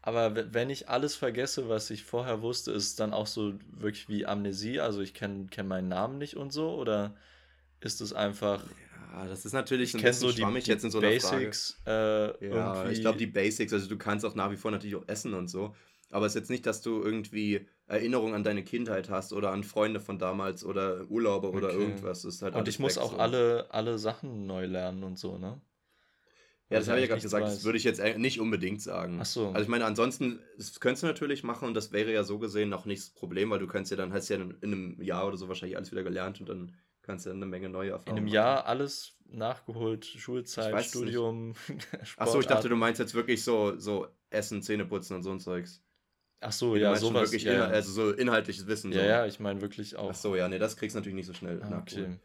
Aber 0.00 0.54
wenn 0.54 0.70
ich 0.70 0.88
alles 0.88 1.16
vergesse, 1.16 1.68
was 1.68 1.90
ich 1.90 2.04
vorher 2.04 2.40
wusste, 2.40 2.72
ist 2.72 2.84
es 2.84 2.96
dann 2.96 3.12
auch 3.12 3.26
so 3.26 3.54
wirklich 3.70 4.08
wie 4.08 4.24
Amnesie? 4.24 4.80
Also 4.80 5.00
ich 5.02 5.12
kenne 5.12 5.46
kenn 5.50 5.68
meinen 5.68 5.88
Namen 5.88 6.18
nicht 6.18 6.36
und 6.36 6.52
so? 6.52 6.74
Oder 6.74 7.14
ist 7.80 8.00
es 8.00 8.12
einfach. 8.12 8.64
Ja, 9.12 9.26
das 9.26 9.44
ist 9.44 9.52
natürlich 9.52 9.94
ein 9.94 10.02
bisschen 10.02 10.28
so 10.28 10.32
die, 10.32 10.42
schwammig 10.42 10.64
die 10.64 10.70
jetzt 10.70 10.84
in 10.84 10.90
so 10.90 10.98
einer 10.98 11.08
Basics, 11.08 11.78
Frage. 11.84 12.36
Äh, 12.40 12.48
ja, 12.48 12.74
irgendwie... 12.74 12.92
ich 12.92 13.00
glaube, 13.00 13.18
die 13.18 13.26
Basics, 13.26 13.72
also 13.72 13.88
du 13.88 13.98
kannst 13.98 14.24
auch 14.24 14.34
nach 14.34 14.50
wie 14.50 14.56
vor 14.56 14.70
natürlich 14.70 14.96
auch 14.96 15.08
essen 15.08 15.34
und 15.34 15.48
so. 15.48 15.74
Aber 16.10 16.24
es 16.24 16.32
ist 16.34 16.40
jetzt 16.40 16.50
nicht, 16.50 16.64
dass 16.64 16.80
du 16.80 17.02
irgendwie 17.02 17.66
Erinnerungen 17.86 18.34
an 18.34 18.44
deine 18.44 18.64
Kindheit 18.64 19.10
hast 19.10 19.32
oder 19.32 19.50
an 19.50 19.62
Freunde 19.62 20.00
von 20.00 20.18
damals 20.18 20.64
oder 20.64 21.04
Urlaube 21.10 21.50
oder 21.50 21.68
okay. 21.68 21.78
irgendwas. 21.78 22.22
Das 22.22 22.36
ist 22.36 22.42
halt 22.42 22.54
und 22.54 22.68
ich 22.68 22.78
muss 22.78 22.96
auch 22.96 23.12
so. 23.12 23.18
alle, 23.18 23.66
alle 23.70 23.98
Sachen 23.98 24.46
neu 24.46 24.66
lernen 24.66 25.04
und 25.04 25.18
so, 25.18 25.36
ne? 25.36 25.60
Ja, 26.70 26.78
das 26.78 26.88
habe 26.88 26.98
ich 26.98 27.04
ja 27.04 27.08
gerade 27.08 27.22
gesagt, 27.22 27.46
weiß. 27.46 27.54
das 27.54 27.64
würde 27.64 27.78
ich 27.78 27.84
jetzt 27.84 28.02
nicht 28.18 28.40
unbedingt 28.40 28.82
sagen. 28.82 29.18
Ach 29.22 29.26
so. 29.26 29.48
Also 29.48 29.62
ich 29.62 29.68
meine, 29.68 29.86
ansonsten, 29.86 30.38
das 30.58 30.80
könntest 30.80 31.02
du 31.02 31.06
natürlich 31.06 31.42
machen 31.42 31.66
und 31.66 31.74
das 31.74 31.92
wäre 31.92 32.12
ja 32.12 32.24
so 32.24 32.38
gesehen 32.38 32.68
noch 32.68 32.84
nicht 32.84 33.00
das 33.00 33.10
Problem, 33.10 33.48
weil 33.50 33.58
du 33.58 33.66
könntest 33.66 33.90
ja 33.90 33.96
dann, 33.96 34.12
hast 34.12 34.28
ja 34.28 34.36
in, 34.36 34.54
einem 34.62 35.00
Jahr 35.00 35.26
oder 35.26 35.38
so 35.38 35.48
wahrscheinlich 35.48 35.78
alles 35.78 35.92
wieder 35.92 36.02
gelernt 36.02 36.40
und 36.40 36.48
dann 36.48 36.74
kannst 37.00 37.24
du 37.24 37.30
eine 37.30 37.46
Menge 37.46 37.70
neue 37.70 37.92
Erfahrungen 37.92 38.08
In 38.08 38.16
einem 38.18 38.24
machen. 38.26 38.34
Jahr 38.34 38.66
alles 38.66 39.16
nachgeholt, 39.30 40.04
Schulzeit, 40.04 40.84
Studium, 40.84 41.54
Achso, 42.18 42.38
ich 42.38 42.46
dachte, 42.46 42.68
du 42.68 42.76
meinst 42.76 43.00
jetzt 43.00 43.14
wirklich 43.14 43.42
so, 43.42 43.78
so 43.78 44.06
Essen, 44.28 44.62
Zähne 44.62 44.84
putzen 44.84 45.14
und 45.16 45.22
so 45.22 45.30
ein 45.30 45.40
Zeugs. 45.40 45.82
Ach 46.40 46.52
so, 46.52 46.76
ja, 46.76 46.94
sowas. 46.94 47.32
Wirklich 47.32 47.44
ja, 47.44 47.64
also 47.64 47.90
so 47.90 48.12
inhaltliches 48.12 48.66
Wissen. 48.66 48.92
Ja, 48.92 49.00
so. 49.00 49.06
ja, 49.06 49.26
ich 49.26 49.40
meine 49.40 49.60
wirklich 49.60 49.96
auch. 49.96 50.10
Ach 50.10 50.14
so, 50.14 50.36
ja, 50.36 50.48
nee, 50.48 50.58
das 50.58 50.76
kriegst 50.76 50.94
du 50.94 51.00
natürlich 51.00 51.16
nicht 51.16 51.26
so 51.26 51.32
schnell 51.32 51.62
ah, 51.62 51.78
okay. 51.78 52.18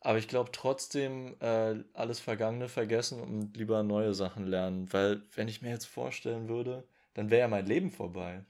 Aber 0.00 0.18
ich 0.18 0.28
glaube 0.28 0.50
trotzdem, 0.52 1.36
äh, 1.40 1.76
alles 1.92 2.20
Vergangene 2.20 2.68
vergessen 2.68 3.20
und 3.20 3.56
lieber 3.56 3.82
neue 3.82 4.14
Sachen 4.14 4.46
lernen. 4.46 4.90
Weil, 4.92 5.22
wenn 5.34 5.48
ich 5.48 5.60
mir 5.60 5.70
jetzt 5.70 5.86
vorstellen 5.86 6.48
würde, 6.48 6.84
dann 7.14 7.30
wäre 7.30 7.40
ja 7.40 7.48
mein 7.48 7.66
Leben 7.66 7.90
vorbei. 7.90 8.44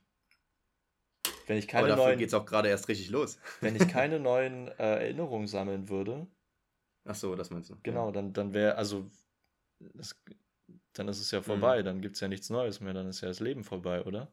Wenn 1.46 1.58
ich 1.58 1.66
keine 1.66 1.86
Aber 1.86 1.88
dafür 1.88 2.06
neuen. 2.06 2.18
geht's 2.20 2.34
auch 2.34 2.46
gerade 2.46 2.68
erst 2.68 2.86
richtig 2.86 3.10
los. 3.10 3.38
wenn 3.60 3.74
ich 3.74 3.88
keine 3.88 4.20
neuen 4.20 4.68
äh, 4.68 5.00
Erinnerungen 5.02 5.48
sammeln 5.48 5.88
würde. 5.88 6.28
Ach 7.04 7.16
so, 7.16 7.34
das 7.34 7.50
meinst 7.50 7.70
du. 7.70 7.76
Genau, 7.82 8.12
dann, 8.12 8.32
dann 8.32 8.54
wäre, 8.54 8.76
also, 8.76 9.10
das, 9.94 10.14
dann 10.92 11.08
ist 11.08 11.20
es 11.20 11.32
ja 11.32 11.42
vorbei. 11.42 11.80
Mhm. 11.80 11.84
Dann 11.84 12.00
gibt 12.00 12.14
es 12.14 12.20
ja 12.20 12.28
nichts 12.28 12.50
Neues 12.50 12.80
mehr. 12.80 12.94
Dann 12.94 13.08
ist 13.08 13.22
ja 13.22 13.28
das 13.28 13.40
Leben 13.40 13.64
vorbei, 13.64 14.04
oder? 14.04 14.30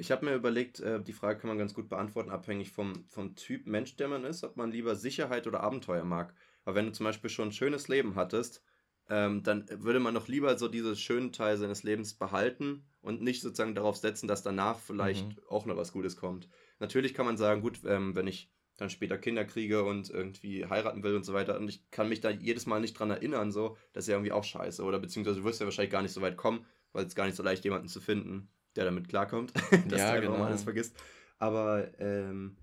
Ich 0.00 0.12
habe 0.12 0.24
mir 0.24 0.34
überlegt, 0.34 0.78
äh, 0.78 1.02
die 1.02 1.12
Frage 1.12 1.40
kann 1.40 1.48
man 1.48 1.58
ganz 1.58 1.74
gut 1.74 1.88
beantworten, 1.88 2.30
abhängig 2.30 2.70
vom, 2.70 3.04
vom 3.08 3.34
Typ 3.34 3.66
Mensch, 3.66 3.96
der 3.96 4.06
man 4.06 4.24
ist, 4.24 4.44
ob 4.44 4.56
man 4.56 4.70
lieber 4.70 4.94
Sicherheit 4.94 5.48
oder 5.48 5.60
Abenteuer 5.60 6.04
mag. 6.04 6.34
Aber 6.64 6.76
wenn 6.76 6.86
du 6.86 6.92
zum 6.92 7.04
Beispiel 7.04 7.28
schon 7.28 7.48
ein 7.48 7.52
schönes 7.52 7.88
Leben 7.88 8.14
hattest, 8.14 8.62
ähm, 9.10 9.42
dann 9.42 9.66
würde 9.82 9.98
man 9.98 10.14
noch 10.14 10.28
lieber 10.28 10.56
so 10.56 10.68
diesen 10.68 10.94
schönen 10.94 11.32
Teil 11.32 11.56
seines 11.56 11.82
Lebens 11.82 12.14
behalten 12.14 12.86
und 13.00 13.22
nicht 13.22 13.42
sozusagen 13.42 13.74
darauf 13.74 13.96
setzen, 13.96 14.28
dass 14.28 14.44
danach 14.44 14.78
vielleicht 14.78 15.26
mhm. 15.26 15.42
auch 15.48 15.66
noch 15.66 15.76
was 15.76 15.92
Gutes 15.92 16.16
kommt. 16.16 16.48
Natürlich 16.78 17.12
kann 17.12 17.26
man 17.26 17.36
sagen, 17.36 17.60
gut, 17.60 17.80
ähm, 17.84 18.14
wenn 18.14 18.28
ich 18.28 18.52
dann 18.76 18.90
später 18.90 19.18
Kinder 19.18 19.44
kriege 19.44 19.82
und 19.82 20.10
irgendwie 20.10 20.64
heiraten 20.64 21.02
will 21.02 21.16
und 21.16 21.24
so 21.24 21.32
weiter 21.32 21.58
und 21.58 21.68
ich 21.68 21.90
kann 21.90 22.08
mich 22.08 22.20
da 22.20 22.30
jedes 22.30 22.66
Mal 22.66 22.80
nicht 22.80 22.94
dran 22.94 23.10
erinnern, 23.10 23.50
so, 23.50 23.76
das 23.92 24.04
ist 24.04 24.08
ja 24.08 24.14
irgendwie 24.14 24.30
auch 24.30 24.44
scheiße. 24.44 24.84
Oder 24.84 25.00
beziehungsweise 25.00 25.40
du 25.40 25.44
wirst 25.44 25.58
ja 25.58 25.66
wahrscheinlich 25.66 25.90
gar 25.90 26.02
nicht 26.02 26.12
so 26.12 26.20
weit 26.20 26.36
kommen, 26.36 26.64
weil 26.92 27.04
es 27.04 27.16
gar 27.16 27.26
nicht 27.26 27.34
so 27.34 27.42
leicht 27.42 27.64
jemanden 27.64 27.88
zu 27.88 28.00
finden 28.00 28.48
der 28.76 28.84
damit 28.84 29.08
klarkommt, 29.08 29.52
dass 29.88 30.00
ja, 30.00 30.14
du 30.14 30.22
genau. 30.22 30.44
alles 30.44 30.62
vergisst. 30.62 30.96
Aber 31.38 31.88
ähm, 32.00 32.56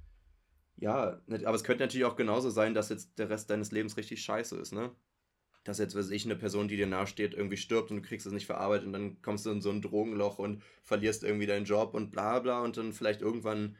ja, 0.77 1.21
aber 1.27 1.55
es 1.55 1.63
könnte 1.63 1.83
natürlich 1.83 2.05
auch 2.05 2.15
genauso 2.15 2.49
sein, 2.49 2.73
dass 2.73 2.89
jetzt 2.89 3.17
der 3.17 3.29
Rest 3.29 3.49
deines 3.49 3.71
Lebens 3.71 3.95
richtig 3.97 4.21
scheiße 4.21 4.57
ist, 4.57 4.73
ne? 4.73 4.91
Dass 5.63 5.79
jetzt, 5.79 5.95
weiß 5.95 6.09
ich, 6.11 6.25
eine 6.25 6.35
Person, 6.35 6.67
die 6.67 6.77
dir 6.77 6.85
nahesteht, 6.85 7.33
irgendwie 7.33 7.57
stirbt 7.57 7.89
und 7.89 7.97
du 7.97 8.03
kriegst 8.03 8.27
es 8.27 8.33
nicht 8.33 8.45
verarbeitet 8.45 8.85
und 8.85 8.93
dann 8.93 9.21
kommst 9.21 9.45
du 9.45 9.51
in 9.51 9.61
so 9.61 9.71
ein 9.71 9.81
Drogenloch 9.81 10.37
und 10.37 10.61
verlierst 10.83 11.23
irgendwie 11.23 11.47
deinen 11.47 11.65
Job 11.65 11.93
und 11.93 12.11
bla 12.11 12.39
bla 12.39 12.61
und 12.61 12.77
dann 12.77 12.93
vielleicht 12.93 13.21
irgendwann, 13.21 13.75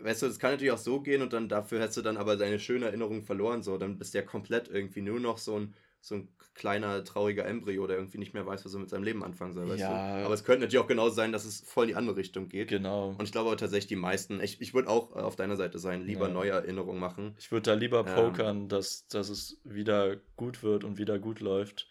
weißt 0.00 0.22
du, 0.22 0.26
das 0.26 0.38
kann 0.38 0.52
natürlich 0.52 0.72
auch 0.72 0.78
so 0.78 1.00
gehen 1.00 1.22
und 1.22 1.32
dann 1.32 1.48
dafür 1.48 1.80
hast 1.80 1.96
du 1.96 2.02
dann 2.02 2.16
aber 2.16 2.36
deine 2.36 2.58
schöne 2.58 2.86
Erinnerung 2.86 3.22
verloren, 3.22 3.62
so, 3.62 3.78
dann 3.78 3.98
bist 3.98 4.14
du 4.14 4.18
ja 4.18 4.24
komplett 4.24 4.68
irgendwie 4.68 5.02
nur 5.02 5.20
noch 5.20 5.38
so 5.38 5.56
ein 5.56 5.74
so 6.00 6.14
ein 6.14 6.28
kleiner, 6.54 7.04
trauriger 7.04 7.46
Embryo, 7.46 7.86
der 7.86 7.96
irgendwie 7.96 8.18
nicht 8.18 8.34
mehr 8.34 8.46
weiß, 8.46 8.64
was 8.64 8.74
er 8.74 8.80
mit 8.80 8.90
seinem 8.90 9.04
Leben 9.04 9.22
anfangen 9.22 9.52
soll. 9.52 9.68
Weißt 9.68 9.80
ja. 9.80 10.18
du? 10.18 10.24
Aber 10.24 10.34
es 10.34 10.44
könnte 10.44 10.60
natürlich 10.60 10.82
auch 10.82 10.88
genauso 10.88 11.14
sein, 11.14 11.32
dass 11.32 11.44
es 11.44 11.60
voll 11.60 11.84
in 11.84 11.88
die 11.88 11.94
andere 11.94 12.16
Richtung 12.16 12.48
geht. 12.48 12.68
Genau. 12.68 13.14
Und 13.18 13.22
ich 13.22 13.32
glaube 13.32 13.54
tatsächlich, 13.56 13.88
die 13.88 13.96
meisten, 13.96 14.40
ich, 14.40 14.60
ich 14.60 14.74
würde 14.74 14.88
auch 14.88 15.12
auf 15.12 15.36
deiner 15.36 15.56
Seite 15.56 15.78
sein, 15.78 16.04
lieber 16.04 16.28
ja. 16.28 16.34
neue 16.34 16.50
Erinnerungen 16.50 17.00
machen. 17.00 17.34
Ich 17.38 17.52
würde 17.52 17.70
da 17.70 17.74
lieber 17.74 18.06
ähm. 18.06 18.14
pokern, 18.14 18.56
ähm, 18.56 18.68
dass, 18.68 19.06
dass 19.08 19.28
es 19.28 19.60
wieder 19.64 20.16
gut 20.36 20.62
wird 20.62 20.84
und 20.84 20.98
wieder 20.98 21.18
gut 21.18 21.40
läuft, 21.40 21.88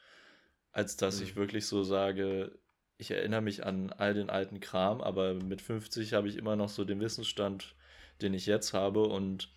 als 0.71 0.97
dass 0.97 1.17
mhm. 1.17 1.23
ich 1.25 1.35
wirklich 1.35 1.67
so 1.67 1.83
sage, 1.83 2.51
ich 2.97 3.11
erinnere 3.11 3.41
mich 3.41 3.65
an 3.65 3.91
all 3.91 4.13
den 4.13 4.29
alten 4.29 4.59
Kram, 4.59 5.01
aber 5.01 5.33
mit 5.35 5.61
50 5.61 6.13
habe 6.13 6.27
ich 6.27 6.35
immer 6.35 6.55
noch 6.55 6.69
so 6.69 6.83
den 6.83 6.99
Wissensstand, 6.99 7.75
den 8.21 8.33
ich 8.33 8.45
jetzt 8.45 8.73
habe 8.73 9.03
und 9.03 9.49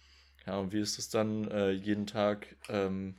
ja, 0.46 0.58
und 0.58 0.72
wie 0.72 0.80
ist 0.80 0.98
es 0.98 1.08
dann 1.08 1.48
äh, 1.50 1.70
jeden 1.70 2.06
Tag 2.06 2.56
ähm, 2.68 3.16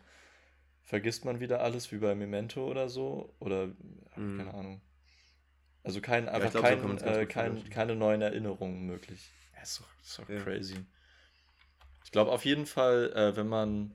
vergisst 0.83 1.25
man 1.25 1.39
wieder 1.39 1.61
alles 1.61 1.91
wie 1.91 1.97
bei 1.97 2.13
Memento 2.13 2.69
oder 2.69 2.89
so. 2.89 3.33
Oder 3.39 3.67
mhm. 4.15 4.37
keine 4.37 4.53
Ahnung. 4.53 4.81
Also 5.83 5.99
kein, 5.99 6.29
einfach 6.29 6.51
glaub, 6.51 6.63
kein, 6.63 6.97
äh, 6.99 7.25
kein, 7.25 7.69
keine 7.69 7.95
neuen 7.95 8.21
Erinnerungen 8.21 8.85
möglich. 8.85 9.31
Ja, 9.55 9.63
ist 9.63 9.79
doch, 9.79 10.01
ist 10.01 10.19
doch 10.19 10.29
ja. 10.29 10.41
crazy. 10.41 10.77
Ich 12.05 12.11
glaube 12.11 12.31
auf 12.31 12.45
jeden 12.45 12.65
Fall, 12.65 13.11
äh, 13.13 13.35
wenn 13.35 13.47
man 13.47 13.93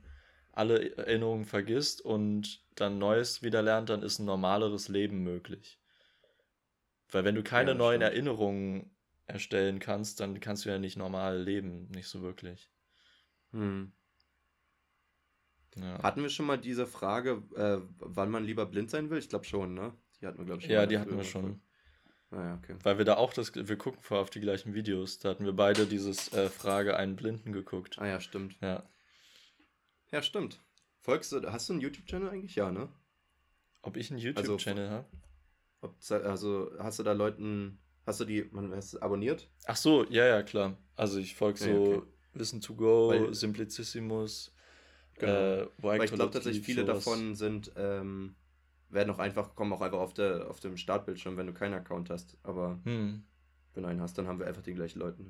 alle 0.53 0.97
Erinnerungen 0.97 1.45
vergisst 1.45 2.01
und 2.01 2.63
dann 2.75 2.99
Neues 2.99 3.43
wieder 3.43 3.63
lernt, 3.63 3.91
dann 3.91 4.03
ist 4.03 4.19
ein 4.19 4.27
normaleres 4.27 4.89
Leben 4.89 5.23
möglich. 5.23 5.81
Weil 7.11 7.25
wenn 7.25 7.35
du 7.35 7.43
keine 7.43 7.71
ja, 7.71 7.77
neuen 7.77 8.01
stimmt. 8.01 8.13
Erinnerungen 8.13 8.91
erstellen 9.27 9.79
kannst, 9.79 10.21
dann 10.21 10.41
kannst 10.41 10.65
du 10.65 10.71
ja 10.71 10.79
nicht 10.79 10.97
normal 10.97 11.41
leben, 11.41 11.89
nicht 11.91 12.09
so 12.09 12.23
wirklich. 12.23 12.71
Hm. 13.53 13.93
Ja. 15.77 16.03
Hatten 16.03 16.23
wir 16.23 16.31
schon 16.31 16.47
mal 16.47 16.59
diese 16.59 16.87
Frage, 16.87 17.43
äh, 17.55 17.79
wann 17.99 18.31
man 18.31 18.45
lieber 18.45 18.67
blind 18.67 18.91
sein 18.91 19.11
will? 19.11 19.19
Ich 19.19 19.29
glaube 19.29 19.45
schon, 19.45 19.75
ne? 19.75 19.93
Die 20.21 20.27
hatten 20.27 20.39
wir, 20.39 20.45
glaube 20.45 20.61
ich, 20.61 20.67
schon. 20.67 20.75
Ja, 20.75 20.87
die 20.87 20.99
hatten 20.99 21.17
wir 21.17 21.25
schon. 21.25 21.61
Ah, 22.31 22.55
okay. 22.55 22.77
Weil 22.83 22.99
wir 22.99 23.05
da 23.05 23.17
auch 23.17 23.33
das, 23.33 23.55
wir 23.55 23.77
gucken 23.77 24.03
vor 24.03 24.19
auf 24.19 24.31
die 24.31 24.41
gleichen 24.41 24.75
Videos. 24.75 25.19
Da 25.19 25.31
hatten 25.31 25.45
wir 25.45 25.55
beide 25.55 25.87
dieses 25.87 26.33
äh, 26.33 26.51
Frage 26.51 26.97
einen 26.97 27.17
Blinden 27.17 27.53
geguckt. 27.53 27.99
Ah 27.99 28.07
ja, 28.07 28.21
stimmt. 28.21 28.57
Ja. 28.61 28.89
Ja, 30.11 30.23
stimmt. 30.23 30.61
Folgst 31.01 31.33
du, 31.33 31.41
hast 31.51 31.69
du 31.69 31.75
einen 31.75 31.83
YouTube-Channel 31.83 32.29
eigentlich? 32.29 32.55
Ja, 32.55 32.71
ne? 32.71 32.89
Ob 33.83 33.97
ich 33.97 34.11
einen 34.11 34.19
also, 34.19 34.29
YouTube-Channel 34.29 34.89
also, 34.89 34.97
habe? 35.81 36.27
Also 36.29 36.71
hast 36.79 36.99
du 36.99 37.03
da 37.03 37.13
Leuten, 37.13 37.79
hast 38.05 38.21
du 38.21 38.25
die, 38.25 38.45
man 38.51 38.75
hast 38.75 38.95
du 38.95 39.01
abonniert? 39.01 39.49
Ach 39.67 39.77
so, 39.77 40.05
ja, 40.11 40.27
ja, 40.27 40.43
klar. 40.43 40.77
Also 40.97 41.19
ich 41.19 41.35
folge 41.35 41.59
so 41.59 41.71
ja, 41.71 41.97
okay. 41.99 42.03
Wissen 42.35 42.61
to 42.61 42.75
Go, 42.75 43.09
Weil, 43.09 43.33
Simplicissimus, 43.33 44.53
Genau. 45.19 45.33
Äh, 45.33 45.69
Weil 45.79 46.05
ich 46.05 46.13
glaube 46.13 46.33
tatsächlich 46.33 46.65
viele 46.65 46.83
sowas. 46.83 47.05
davon 47.05 47.35
sind, 47.35 47.73
ähm, 47.77 48.35
werden 48.91 49.11
auch 49.11 49.19
einfach, 49.19 49.55
kommen 49.55 49.73
auch 49.73 49.81
einfach 49.81 49.99
auf, 49.99 50.15
der, 50.15 50.49
auf 50.49 50.61
dem 50.61 50.77
Startbildschirm, 50.77 51.37
wenn 51.37 51.47
du 51.47 51.53
keinen 51.53 51.75
Account 51.75 52.11
hast. 52.11 52.37
Aber 52.43 52.79
hm. 52.85 53.25
wenn 53.75 53.83
du 53.83 53.89
einen 53.89 54.01
hast, 54.01 54.17
dann 54.17 54.27
haben 54.27 54.39
wir 54.39 54.47
einfach 54.47 54.63
die 54.63 54.75
gleichen 54.75 55.01
Leute. 55.01 55.25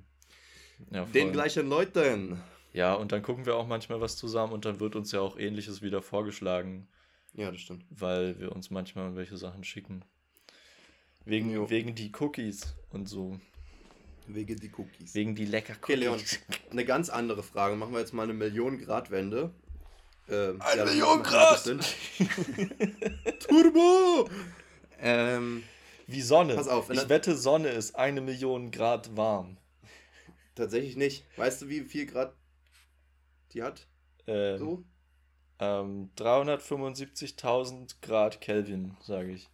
Ja, 0.90 1.04
Den 1.06 1.32
gleichen 1.32 1.68
Leuten. 1.68 2.40
Ja, 2.72 2.94
und 2.94 3.12
dann 3.12 3.22
gucken 3.22 3.46
wir 3.46 3.56
auch 3.56 3.66
manchmal 3.66 4.00
was 4.00 4.16
zusammen 4.16 4.52
und 4.52 4.64
dann 4.64 4.78
wird 4.78 4.94
uns 4.94 5.10
ja 5.10 5.20
auch 5.20 5.38
ähnliches 5.38 5.82
wieder 5.82 6.02
vorgeschlagen. 6.02 6.86
Ja, 7.34 7.50
das 7.50 7.60
stimmt. 7.60 7.84
Weil 7.90 8.38
wir 8.38 8.52
uns 8.52 8.70
manchmal 8.70 9.16
welche 9.16 9.36
Sachen 9.36 9.64
schicken. 9.64 10.04
Wegen, 11.24 11.68
wegen 11.68 11.94
die 11.94 12.12
Cookies 12.18 12.74
und 12.90 13.08
so. 13.08 13.38
Wegen 14.26 14.56
die 14.56 14.70
Cookies. 14.76 15.14
Wegen 15.14 15.34
die 15.34 15.46
lecker 15.46 15.72
Cookies. 15.74 15.82
Okay, 15.82 15.94
Leon, 15.94 16.20
eine 16.70 16.84
ganz 16.84 17.10
andere 17.10 17.42
Frage. 17.42 17.76
Machen 17.76 17.92
wir 17.92 18.00
jetzt 18.00 18.12
mal 18.12 18.22
eine 18.22 18.34
Million-Grad-Wende. 18.34 19.50
Ähm, 20.30 20.60
eine 20.60 20.80
ja, 20.80 20.84
Million 20.84 21.22
Grad! 21.22 21.64
Turbo! 23.40 24.28
Ähm, 25.00 25.64
Wie 26.06 26.22
Sonne. 26.22 26.54
Pass 26.54 26.68
auf. 26.68 26.90
Ich 26.90 27.08
wette, 27.08 27.36
Sonne 27.36 27.68
ist 27.68 27.96
eine 27.96 28.20
Million 28.20 28.70
Grad 28.70 29.16
warm. 29.16 29.56
Tatsächlich 30.54 30.96
nicht. 30.96 31.24
Weißt 31.36 31.62
du, 31.62 31.68
wie 31.68 31.82
viel 31.82 32.06
Grad 32.06 32.34
die 33.52 33.62
hat? 33.62 33.86
Ähm, 34.26 34.58
so? 34.58 34.84
Ähm, 35.60 36.10
375.000 36.16 37.96
Grad 38.02 38.40
Kelvin, 38.40 38.96
sage 39.00 39.32
ich. 39.32 39.48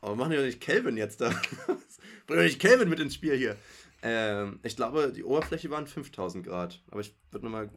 Aber 0.00 0.16
machen 0.16 0.32
ja 0.32 0.40
nicht 0.40 0.60
Kelvin 0.60 0.96
jetzt 0.96 1.20
da. 1.20 1.28
Bring 2.26 2.38
doch 2.38 2.44
nicht 2.44 2.60
Kelvin 2.60 2.88
mit 2.88 3.00
ins 3.00 3.14
Spiel 3.14 3.36
hier. 3.36 3.56
Ähm, 4.02 4.60
ich 4.62 4.76
glaube, 4.76 5.12
die 5.12 5.24
Oberfläche 5.24 5.70
waren 5.70 5.86
5000 5.86 6.46
Grad. 6.46 6.82
Aber 6.90 7.00
ich 7.00 7.14
würde 7.30 7.44
nochmal. 7.46 7.70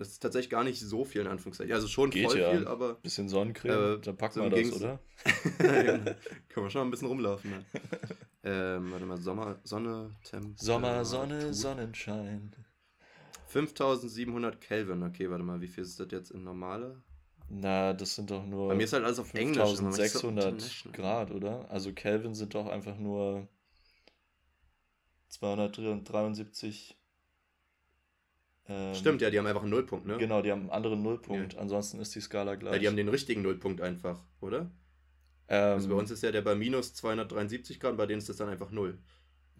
Das 0.00 0.08
ist 0.08 0.20
tatsächlich 0.20 0.48
gar 0.48 0.64
nicht 0.64 0.80
so 0.80 1.04
viel 1.04 1.20
in 1.20 1.26
Anführungszeichen. 1.26 1.74
Also 1.74 1.86
schon 1.86 2.08
Geht 2.08 2.24
voll 2.24 2.40
ja. 2.40 2.52
viel, 2.52 2.66
aber. 2.66 2.94
Bisschen 2.94 3.28
Sonnencreme, 3.28 3.98
äh, 3.98 4.00
dann 4.00 4.16
packen 4.16 4.32
so 4.32 4.42
wir 4.44 4.48
das, 4.48 4.72
oder? 4.72 4.98
Können 5.58 6.16
wir 6.54 6.70
schon 6.70 6.80
mal 6.80 6.86
ein 6.86 6.90
bisschen 6.90 7.08
rumlaufen. 7.08 7.50
Ne? 7.50 7.64
ähm, 8.44 8.92
warte 8.92 9.04
mal, 9.04 9.18
Sommer, 9.18 9.60
Sonne, 9.62 10.16
Temp. 10.24 10.58
Sommer, 10.58 11.04
Sonne, 11.04 11.52
Sonnenschein. 11.52 12.56
5700 13.48 14.58
Kelvin. 14.62 15.02
Okay, 15.02 15.28
warte 15.28 15.44
mal, 15.44 15.60
wie 15.60 15.68
viel 15.68 15.84
ist 15.84 16.00
das 16.00 16.08
jetzt 16.12 16.30
in 16.30 16.44
normale? 16.44 17.02
Na, 17.50 17.92
das 17.92 18.14
sind 18.14 18.30
doch 18.30 18.46
nur. 18.46 18.68
Bei 18.68 18.76
mir 18.76 18.84
ist 18.84 18.94
halt 18.94 19.04
alles 19.04 19.18
auf 19.18 19.34
Englisch. 19.34 19.58
1600 19.58 20.94
Grad, 20.94 21.30
oder? 21.30 21.70
Also 21.70 21.92
Kelvin 21.92 22.32
sind 22.32 22.54
doch 22.54 22.68
einfach 22.68 22.96
nur 22.96 23.46
273. 25.28 26.96
Ähm, 28.70 28.94
Stimmt, 28.94 29.20
ja, 29.20 29.30
die 29.30 29.38
haben 29.38 29.46
einfach 29.46 29.62
einen 29.62 29.72
Nullpunkt, 29.72 30.06
ne? 30.06 30.16
Genau, 30.16 30.42
die 30.42 30.52
haben 30.52 30.60
einen 30.62 30.70
anderen 30.70 31.02
Nullpunkt. 31.02 31.54
Ja. 31.54 31.58
Ansonsten 31.58 31.98
ist 31.98 32.14
die 32.14 32.20
Skala 32.20 32.54
gleich. 32.54 32.74
Ja, 32.74 32.78
die 32.78 32.86
haben 32.86 32.96
den 32.96 33.08
richtigen 33.08 33.42
Nullpunkt 33.42 33.80
einfach, 33.80 34.22
oder? 34.40 34.70
Ähm, 35.48 35.74
also 35.74 35.88
bei 35.88 35.96
uns 35.96 36.12
ist 36.12 36.22
ja 36.22 36.30
der 36.30 36.42
bei 36.42 36.54
minus 36.54 36.94
273 36.94 37.80
Grad, 37.80 37.96
bei 37.96 38.06
denen 38.06 38.18
ist 38.18 38.28
das 38.28 38.36
dann 38.36 38.48
einfach 38.48 38.70
Null. 38.70 38.98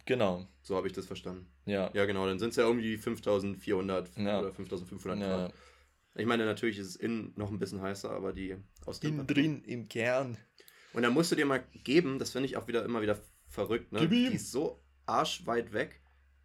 Genau. 0.06 0.46
So 0.62 0.76
habe 0.76 0.86
ich 0.86 0.92
das 0.92 1.06
verstanden. 1.06 1.46
Ja. 1.66 1.90
Ja, 1.92 2.04
genau, 2.06 2.24
dann 2.26 2.38
sind 2.38 2.50
es 2.50 2.56
ja 2.56 2.64
irgendwie 2.64 2.96
5400 2.96 4.16
ja. 4.16 4.38
oder 4.38 4.52
5500 4.52 5.18
Grad. 5.18 5.50
Ja. 5.50 5.54
Ich 6.14 6.26
meine, 6.26 6.44
natürlich 6.44 6.78
ist 6.78 6.86
es 6.86 6.96
innen 6.96 7.32
noch 7.36 7.50
ein 7.50 7.58
bisschen 7.58 7.82
heißer, 7.82 8.10
aber 8.10 8.32
die 8.32 8.56
Innen 9.02 9.26
drin, 9.26 9.62
im 9.64 9.88
Kern. 9.88 10.36
Und 10.92 11.02
dann 11.02 11.12
musst 11.12 11.32
du 11.32 11.36
dir 11.36 11.46
mal 11.46 11.64
geben, 11.84 12.18
das 12.18 12.30
finde 12.30 12.46
ich 12.46 12.56
auch 12.56 12.68
wieder 12.68 12.84
immer 12.84 13.02
wieder 13.02 13.18
verrückt, 13.48 13.92
ne? 13.92 14.08
Die 14.08 14.26
ist 14.26 14.52
so 14.52 14.82
arschweit 15.06 15.72
weg 15.72 16.00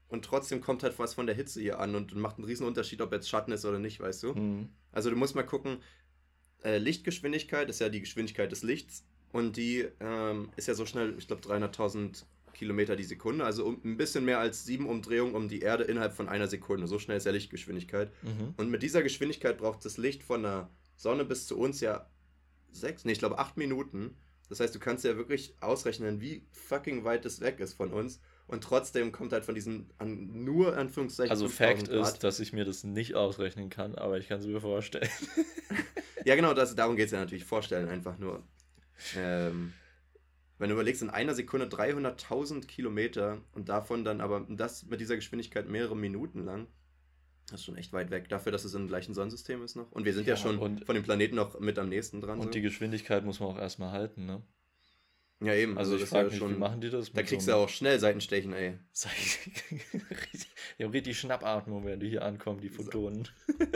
und 0.07 0.25
trotzdem 0.25 0.61
kommt 0.61 0.83
halt 0.83 0.97
was 0.99 1.13
von 1.13 1.25
der 1.25 1.35
Hitze 1.35 1.61
hier 1.61 1.79
an 1.79 1.95
und 1.95 2.15
macht 2.15 2.37
einen 2.37 2.45
riesen 2.45 2.67
Unterschied, 2.67 3.01
ob 3.01 3.11
jetzt 3.11 3.29
Schatten 3.29 3.51
ist 3.51 3.65
oder 3.65 3.79
nicht, 3.79 3.99
weißt 3.99 4.23
du? 4.23 4.33
Mhm. 4.33 4.69
Also 4.91 5.09
du 5.09 5.15
musst 5.15 5.35
mal 5.35 5.43
gucken, 5.43 5.77
äh, 6.63 6.77
Lichtgeschwindigkeit 6.77 7.69
ist 7.69 7.79
ja 7.79 7.89
die 7.89 8.01
Geschwindigkeit 8.01 8.51
des 8.51 8.63
Lichts 8.63 9.03
und 9.31 9.57
die 9.57 9.87
ähm, 9.99 10.49
ist 10.55 10.67
ja 10.67 10.73
so 10.73 10.85
schnell, 10.85 11.15
ich 11.17 11.27
glaube 11.27 11.41
300.000 11.41 12.23
Kilometer 12.53 12.95
die 12.95 13.03
Sekunde, 13.03 13.45
also 13.45 13.65
um, 13.65 13.81
ein 13.83 13.97
bisschen 13.97 14.25
mehr 14.25 14.39
als 14.39 14.65
sieben 14.65 14.87
Umdrehungen 14.87 15.35
um 15.35 15.47
die 15.47 15.59
Erde 15.59 15.83
innerhalb 15.83 16.13
von 16.13 16.29
einer 16.29 16.47
Sekunde. 16.47 16.87
So 16.87 16.97
schnell 16.97 17.17
ist 17.17 17.25
ja 17.25 17.31
Lichtgeschwindigkeit. 17.31 18.11
Mhm. 18.23 18.53
Und 18.57 18.71
mit 18.71 18.81
dieser 18.81 19.03
Geschwindigkeit 19.03 19.57
braucht 19.57 19.85
das 19.85 19.97
Licht 19.97 20.23
von 20.23 20.43
der 20.43 20.69
Sonne 20.95 21.25
bis 21.25 21.45
zu 21.45 21.57
uns 21.59 21.81
ja 21.81 22.09
sechs, 22.71 23.05
nee, 23.05 23.11
ich 23.11 23.19
glaube 23.19 23.37
acht 23.37 23.57
Minuten. 23.57 24.15
Das 24.49 24.59
heißt, 24.59 24.73
du 24.73 24.79
kannst 24.79 25.03
ja 25.03 25.17
wirklich 25.17 25.55
ausrechnen, 25.59 26.21
wie 26.21 26.45
fucking 26.51 27.03
weit 27.03 27.25
es 27.25 27.41
weg 27.41 27.59
ist 27.59 27.73
von 27.73 27.91
uns. 27.91 28.21
Und 28.47 28.63
trotzdem 28.63 29.11
kommt 29.11 29.33
halt 29.33 29.43
von 29.43 29.55
diesen 29.55 29.89
an, 29.97 30.43
nur 30.43 30.77
Anführungszeichen. 30.77 31.31
Also 31.31 31.47
Fakt 31.47 31.87
ist, 31.87 32.19
dass 32.19 32.39
ich 32.39 32.53
mir 32.53 32.63
das 32.63 32.83
nicht 32.83 33.15
ausrechnen 33.15 33.69
kann, 33.69 33.95
aber 33.95 34.19
ich 34.19 34.27
kann 34.27 34.39
es 34.39 34.45
mir 34.45 34.61
vorstellen. 34.61 35.09
ja, 36.25 36.35
genau, 36.35 36.53
das, 36.53 36.75
darum 36.75 36.95
geht 36.95 37.07
es 37.07 37.11
ja 37.11 37.19
natürlich. 37.19 37.43
Vorstellen 37.43 37.89
einfach 37.89 38.19
nur. 38.19 38.43
Ähm, 39.17 39.73
wenn 40.59 40.69
du 40.69 40.75
überlegst, 40.75 41.01
in 41.01 41.09
einer 41.09 41.33
Sekunde 41.33 41.65
300.000 41.65 42.67
Kilometer 42.67 43.41
und 43.53 43.67
davon 43.67 44.05
dann 44.05 44.21
aber 44.21 44.45
das 44.47 44.85
mit 44.85 45.01
dieser 45.01 45.15
Geschwindigkeit 45.15 45.67
mehrere 45.67 45.95
Minuten 45.95 46.45
lang, 46.45 46.67
das 47.49 47.61
ist 47.61 47.65
schon 47.65 47.77
echt 47.77 47.93
weit 47.93 48.09
weg. 48.11 48.29
Dafür, 48.29 48.51
dass 48.51 48.63
es 48.63 48.73
im 48.73 48.87
gleichen 48.87 49.13
Sonnensystem 49.13 49.63
ist 49.63 49.75
noch. 49.75 49.91
Und 49.91 50.05
wir 50.05 50.13
sind 50.13 50.27
ja, 50.27 50.33
ja 50.33 50.37
schon 50.37 50.79
von 50.83 50.95
dem 50.95 51.03
Planeten 51.03 51.35
noch 51.35 51.59
mit 51.59 51.77
am 51.77 51.89
nächsten 51.89 52.21
dran. 52.21 52.39
Und 52.39 52.45
so. 52.45 52.51
die 52.51 52.61
Geschwindigkeit 52.61 53.23
muss 53.25 53.39
man 53.39 53.49
auch 53.49 53.59
erstmal 53.59 53.91
halten, 53.91 54.25
ne? 54.25 54.41
Ja, 55.41 55.53
eben. 55.53 55.77
Also, 55.77 55.93
also 55.93 56.03
ich 56.03 56.09
frage 56.09 56.29
mich, 56.29 56.37
schon, 56.37 56.55
wie 56.55 56.59
machen 56.59 56.81
die 56.81 56.89
das? 56.89 57.11
Da 57.11 57.23
kriegst 57.23 57.45
so 57.45 57.51
du 57.51 57.57
auch 57.57 57.69
schnell 57.69 57.99
Seitenstechen, 57.99 58.53
ey. 58.53 58.79
die 60.79 60.83
haben 60.83 60.91
richtig 60.91 61.19
Schnappatmung, 61.19 61.85
wenn 61.85 61.99
die 61.99 62.09
hier 62.09 62.23
ankommen, 62.23 62.61
die 62.61 62.69
Photonen. 62.69 63.27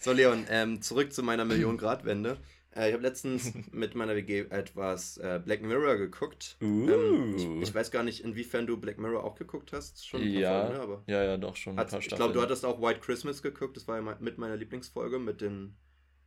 so, 0.00 0.12
Leon, 0.12 0.46
ähm, 0.48 0.80
zurück 0.80 1.12
zu 1.12 1.22
meiner 1.22 1.44
Million-Grad-Wende. 1.44 2.38
Äh, 2.74 2.88
ich 2.88 2.94
habe 2.94 3.02
letztens 3.02 3.52
mit 3.70 3.94
meiner 3.94 4.16
WG 4.16 4.46
etwas 4.50 5.18
äh, 5.18 5.40
Black 5.44 5.62
Mirror 5.62 5.96
geguckt. 5.96 6.56
Uh. 6.62 6.88
Ähm, 6.88 7.36
ich, 7.36 7.68
ich, 7.68 7.74
weiß 7.74 7.90
gar 7.90 8.02
nicht, 8.02 8.24
inwiefern 8.24 8.66
du 8.66 8.78
Black 8.78 8.98
Mirror 8.98 9.24
auch 9.24 9.34
geguckt 9.34 9.72
hast. 9.72 10.06
Schon 10.06 10.22
ja, 10.22 10.62
Folgen, 10.62 10.74
ne? 10.74 10.80
Aber 10.80 11.02
ja, 11.06 11.22
ja, 11.22 11.36
doch 11.36 11.56
schon. 11.56 11.76
Hat, 11.76 11.92
ich 11.92 12.08
glaube, 12.08 12.32
du 12.32 12.40
hattest 12.40 12.64
auch 12.64 12.80
White 12.80 13.00
Christmas 13.00 13.42
geguckt. 13.42 13.76
Das 13.76 13.86
war 13.88 14.00
ja 14.00 14.16
mit 14.18 14.38
meiner 14.38 14.56
Lieblingsfolge 14.56 15.18
mit 15.18 15.40
den. 15.40 15.76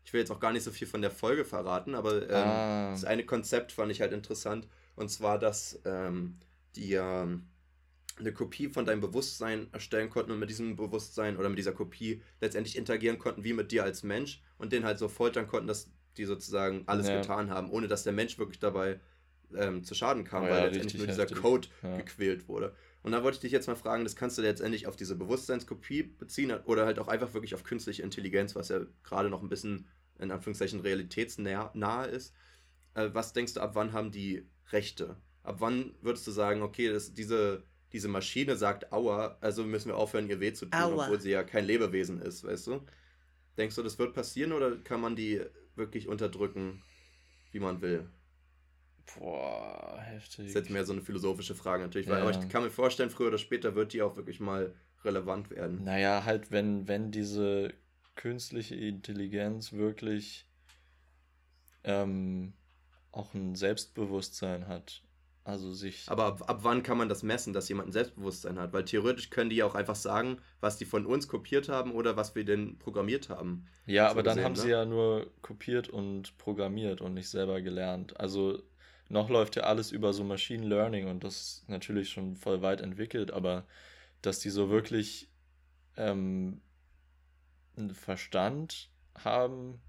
Ich 0.05 0.13
will 0.13 0.19
jetzt 0.19 0.31
auch 0.31 0.39
gar 0.39 0.53
nicht 0.53 0.63
so 0.63 0.71
viel 0.71 0.87
von 0.87 1.01
der 1.01 1.11
Folge 1.11 1.43
verraten, 1.43 1.95
aber 1.95 2.29
ähm, 2.29 2.47
ah. 2.47 2.91
das 2.91 3.03
eine 3.03 3.25
Konzept 3.25 3.71
fand 3.71 3.91
ich 3.91 4.01
halt 4.01 4.13
interessant. 4.13 4.67
Und 4.95 5.09
zwar, 5.09 5.39
dass 5.39 5.81
ähm, 5.83 6.37
die 6.75 6.93
ähm, 6.93 7.47
eine 8.17 8.31
Kopie 8.31 8.69
von 8.69 8.85
deinem 8.85 9.01
Bewusstsein 9.01 9.67
erstellen 9.73 10.09
konnten 10.09 10.31
und 10.31 10.39
mit 10.39 10.49
diesem 10.49 10.75
Bewusstsein 10.75 11.37
oder 11.37 11.49
mit 11.49 11.57
dieser 11.57 11.73
Kopie 11.73 12.21
letztendlich 12.39 12.77
interagieren 12.77 13.17
konnten, 13.17 13.43
wie 13.43 13.53
mit 13.53 13.71
dir 13.71 13.83
als 13.83 14.03
Mensch 14.03 14.41
und 14.57 14.71
den 14.71 14.85
halt 14.85 14.99
so 14.99 15.09
foltern 15.09 15.47
konnten, 15.47 15.67
dass 15.67 15.89
die 16.17 16.25
sozusagen 16.25 16.83
alles 16.85 17.07
ja. 17.07 17.19
getan 17.19 17.49
haben, 17.49 17.69
ohne 17.69 17.87
dass 17.87 18.03
der 18.03 18.13
Mensch 18.13 18.37
wirklich 18.37 18.59
dabei 18.59 18.99
ähm, 19.53 19.83
zu 19.83 19.95
Schaden 19.95 20.23
kam, 20.23 20.43
oh, 20.43 20.47
weil 20.47 20.57
ja, 20.57 20.65
letztendlich 20.65 20.97
nur 20.97 21.07
dieser 21.07 21.25
Code 21.25 21.67
ja. 21.83 21.97
gequält 21.97 22.47
wurde. 22.47 22.73
Und 23.05 23.11
da 23.11 23.21
wollte 23.21 23.35
ich 23.35 23.41
dich 23.41 23.51
jetzt 23.51 23.67
mal 23.67 23.75
fragen, 23.75 24.03
das 24.03 24.15
kannst 24.15 24.39
du 24.39 24.41
letztendlich 24.41 24.87
auf 24.87 24.95
diese 24.95 25.15
Bewusstseinskopie 25.15 26.01
beziehen 26.01 26.51
oder 26.65 26.87
halt 26.87 26.97
auch 26.97 27.07
einfach 27.07 27.35
wirklich 27.35 27.53
auf 27.53 27.63
künstliche 27.63 28.01
Intelligenz, 28.01 28.55
was 28.55 28.69
ja 28.69 28.79
gerade 29.03 29.29
noch 29.29 29.43
ein 29.43 29.47
bisschen 29.47 29.87
in 30.17 30.31
Anführungszeichen 30.31 30.79
realitätsnah 30.79 32.05
ist. 32.05 32.33
Äh, 32.95 33.11
was 33.13 33.31
denkst 33.31 33.53
du, 33.53 33.59
ab 33.59 33.75
wann 33.75 33.93
haben 33.93 34.09
die 34.09 34.47
Rechte? 34.71 35.17
Ab 35.43 35.57
wann 35.59 35.93
würdest 36.01 36.25
du 36.25 36.31
sagen, 36.31 36.63
okay, 36.63 36.91
das, 36.91 37.13
diese, 37.13 37.61
diese 37.91 38.07
Maschine 38.07 38.55
sagt 38.55 38.91
Aua, 38.91 39.37
also 39.39 39.63
müssen 39.65 39.89
wir 39.89 39.97
aufhören, 39.97 40.27
ihr 40.27 40.39
weh 40.39 40.53
zu 40.53 40.65
tun, 40.65 40.81
Aua. 40.81 41.03
obwohl 41.03 41.21
sie 41.21 41.29
ja 41.29 41.43
kein 41.43 41.65
Lebewesen 41.65 42.19
ist, 42.19 42.43
weißt 42.43 42.65
du? 42.65 42.81
Denkst 43.55 43.75
du, 43.75 43.83
das 43.83 43.99
wird 43.99 44.15
passieren 44.15 44.51
oder 44.51 44.77
kann 44.77 44.99
man 44.99 45.15
die 45.15 45.41
wirklich 45.75 46.07
unterdrücken, 46.07 46.81
wie 47.51 47.59
man 47.59 47.81
will. 47.81 48.09
Boah, 49.17 49.99
heftig. 50.01 50.37
Das 50.37 50.45
ist 50.47 50.55
jetzt 50.55 50.69
mehr 50.69 50.85
so 50.85 50.93
eine 50.93 51.01
philosophische 51.01 51.55
Frage 51.55 51.83
natürlich, 51.83 52.07
weil, 52.07 52.17
ja. 52.17 52.21
aber 52.23 52.31
ich 52.31 52.49
kann 52.49 52.63
mir 52.63 52.71
vorstellen, 52.71 53.09
früher 53.09 53.27
oder 53.27 53.37
später 53.37 53.75
wird 53.75 53.93
die 53.93 54.01
auch 54.01 54.15
wirklich 54.15 54.39
mal 54.39 54.73
relevant 55.03 55.49
werden. 55.49 55.83
Naja, 55.83 56.23
halt, 56.25 56.51
wenn, 56.51 56.87
wenn 56.87 57.11
diese 57.11 57.73
künstliche 58.15 58.75
Intelligenz 58.75 59.73
wirklich 59.73 60.47
ähm, 61.83 62.53
auch 63.11 63.33
ein 63.33 63.55
Selbstbewusstsein 63.55 64.67
hat 64.67 65.03
also 65.45 65.71
sich. 65.73 66.05
Aber 66.07 66.25
ab, 66.25 66.49
ab 66.49 66.59
wann 66.63 66.81
kann 66.81 66.97
man 66.97 67.07
das 67.07 67.21
messen, 67.21 67.53
dass 67.53 67.69
jemand 67.69 67.89
ein 67.89 67.91
Selbstbewusstsein 67.91 68.57
hat? 68.57 68.73
Weil 68.73 68.83
theoretisch 68.83 69.29
können 69.29 69.51
die 69.51 69.57
ja 69.57 69.67
auch 69.67 69.75
einfach 69.75 69.95
sagen, 69.95 70.39
was 70.59 70.77
die 70.77 70.85
von 70.85 71.05
uns 71.05 71.27
kopiert 71.27 71.69
haben 71.69 71.91
oder 71.91 72.17
was 72.17 72.33
wir 72.33 72.43
denn 72.43 72.79
programmiert 72.79 73.29
haben. 73.29 73.67
Ja, 73.85 74.05
so 74.07 74.11
aber 74.11 74.23
dann 74.23 74.43
haben 74.43 74.53
ne? 74.53 74.59
sie 74.59 74.69
ja 74.69 74.85
nur 74.85 75.31
kopiert 75.43 75.87
und 75.87 76.35
programmiert 76.39 76.99
und 76.99 77.13
nicht 77.13 77.29
selber 77.29 77.61
gelernt. 77.61 78.19
Also 78.19 78.59
noch 79.09 79.29
läuft 79.29 79.55
ja 79.55 79.63
alles 79.63 79.91
über 79.91 80.13
so 80.13 80.23
Machine 80.23 80.65
Learning 80.65 81.07
und 81.07 81.23
das 81.23 81.35
ist 81.35 81.69
natürlich 81.69 82.09
schon 82.09 82.35
voll 82.35 82.61
weit 82.61 82.81
entwickelt, 82.81 83.31
aber 83.31 83.65
dass 84.21 84.39
die 84.39 84.49
so 84.49 84.69
wirklich 84.69 85.29
ähm, 85.97 86.61
einen 87.77 87.93
Verstand 87.93 88.89
haben, 89.23 89.79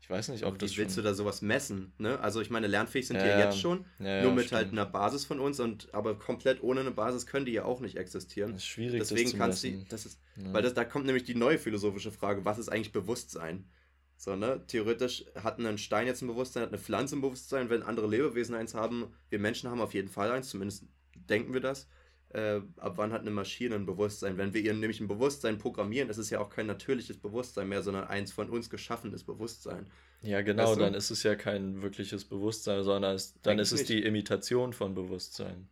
ich 0.00 0.08
weiß 0.08 0.28
nicht, 0.28 0.44
ob 0.44 0.54
Wie 0.54 0.58
das 0.58 0.76
willst 0.76 0.94
schon... 0.94 1.02
du 1.02 1.08
da 1.10 1.14
sowas 1.14 1.42
messen? 1.42 1.92
Ne? 1.98 2.18
Also 2.20 2.40
ich 2.40 2.48
meine, 2.48 2.66
lernfähig 2.66 3.06
sind 3.06 3.16
ja, 3.16 3.22
die 3.24 3.28
ja 3.28 3.38
jetzt 3.46 3.60
schon, 3.60 3.84
ja, 3.98 4.22
nur 4.22 4.32
mit 4.32 4.52
halt 4.52 4.70
einer 4.70 4.86
Basis 4.86 5.24
von 5.24 5.40
uns 5.40 5.60
und 5.60 5.92
aber 5.92 6.18
komplett 6.18 6.62
ohne 6.62 6.80
eine 6.80 6.92
Basis 6.92 7.26
können 7.26 7.44
die 7.44 7.52
ja 7.52 7.64
auch 7.64 7.80
nicht 7.80 7.96
existieren. 7.96 8.52
Das 8.52 8.62
ist 8.62 8.68
schwierig. 8.68 9.00
Deswegen 9.00 9.30
das 9.30 9.38
kannst 9.38 9.64
du, 9.64 9.84
das 9.88 10.06
ist, 10.06 10.20
weil 10.36 10.62
das, 10.62 10.74
da 10.74 10.84
kommt 10.84 11.06
nämlich 11.06 11.24
die 11.24 11.34
neue 11.34 11.58
philosophische 11.58 12.12
Frage, 12.12 12.44
was 12.44 12.58
ist 12.58 12.68
eigentlich 12.68 12.92
Bewusstsein? 12.92 13.68
So, 14.16 14.34
ne? 14.36 14.62
Theoretisch 14.66 15.24
hat 15.34 15.58
ein 15.58 15.78
Stein 15.78 16.06
jetzt 16.06 16.22
ein 16.22 16.28
Bewusstsein, 16.28 16.62
hat 16.62 16.70
eine 16.70 16.78
Pflanze 16.78 17.16
ein 17.16 17.20
Bewusstsein, 17.20 17.68
wenn 17.70 17.82
andere 17.82 18.06
Lebewesen 18.08 18.54
eins 18.54 18.74
haben, 18.74 19.12
wir 19.28 19.38
Menschen 19.38 19.70
haben 19.70 19.80
auf 19.80 19.94
jeden 19.94 20.08
Fall 20.08 20.30
eins, 20.30 20.48
zumindest 20.50 20.84
denken 21.28 21.52
wir 21.52 21.60
das. 21.60 21.86
äh, 22.30 22.60
ab 22.78 22.94
wann 22.96 23.12
hat 23.12 23.22
eine 23.22 23.30
Maschine 23.30 23.76
ein 23.76 23.86
Bewusstsein? 23.86 24.36
Wenn 24.36 24.52
wir 24.52 24.60
ihr 24.60 24.74
nämlich 24.74 25.00
ein 25.00 25.08
Bewusstsein 25.08 25.58
programmieren, 25.58 26.10
ist 26.10 26.18
es 26.18 26.30
ja 26.30 26.40
auch 26.40 26.50
kein 26.50 26.66
natürliches 26.66 27.18
Bewusstsein 27.18 27.68
mehr, 27.68 27.82
sondern 27.82 28.04
eins 28.04 28.32
von 28.32 28.50
uns 28.50 28.68
geschaffenes 28.70 29.24
Bewusstsein. 29.24 29.90
Ja, 30.22 30.42
genau, 30.42 30.70
weißt 30.70 30.76
du? 30.76 30.80
dann 30.80 30.94
ist 30.94 31.10
es 31.10 31.22
ja 31.22 31.34
kein 31.36 31.82
wirkliches 31.82 32.24
Bewusstsein, 32.24 32.82
sondern 32.84 33.14
es, 33.14 33.40
dann 33.42 33.58
Eigentlich 33.58 33.62
ist 33.62 33.72
es 33.72 33.80
nicht. 33.80 33.90
die 33.90 34.02
Imitation 34.04 34.72
von 34.72 34.94
Bewusstsein. 34.94 35.68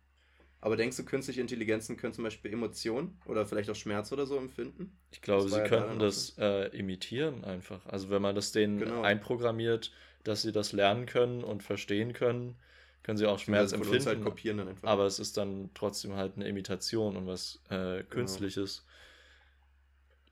Aber 0.65 0.77
denkst 0.77 0.97
du, 0.97 1.05
künstliche 1.05 1.41
Intelligenzen 1.41 1.95
können 1.95 2.13
zum 2.13 2.23
Beispiel 2.23 2.51
Emotionen 2.51 3.19
oder 3.27 3.45
vielleicht 3.45 3.69
auch 3.69 3.75
Schmerz 3.75 4.11
oder 4.11 4.25
so 4.25 4.35
empfinden? 4.35 4.97
Ich 5.11 5.21
glaube, 5.21 5.47
sie 5.47 5.55
ja 5.55 5.67
könnten 5.67 5.99
das 5.99 6.35
äh, 6.39 6.75
imitieren 6.75 7.43
einfach. 7.43 7.85
Also 7.85 8.09
wenn 8.09 8.23
man 8.23 8.33
das 8.33 8.51
denen 8.51 8.79
genau. 8.79 9.03
einprogrammiert, 9.03 9.91
dass 10.23 10.41
sie 10.41 10.51
das 10.51 10.71
lernen 10.71 11.05
können 11.05 11.43
und 11.43 11.61
verstehen 11.61 12.13
können, 12.13 12.55
können 13.03 13.19
sie 13.19 13.27
auch 13.27 13.37
Schmerz 13.37 13.73
halt 13.73 13.83
empfinden. 13.83 14.07
Halt 14.07 14.23
kopieren 14.23 14.57
dann 14.57 14.69
einfach. 14.69 14.87
Aber 14.87 15.05
es 15.05 15.19
ist 15.19 15.37
dann 15.37 15.69
trotzdem 15.75 16.15
halt 16.15 16.33
eine 16.35 16.47
Imitation 16.47 17.15
und 17.15 17.27
was 17.27 17.61
äh, 17.69 17.97
genau. 17.97 18.03
Künstliches. 18.09 18.87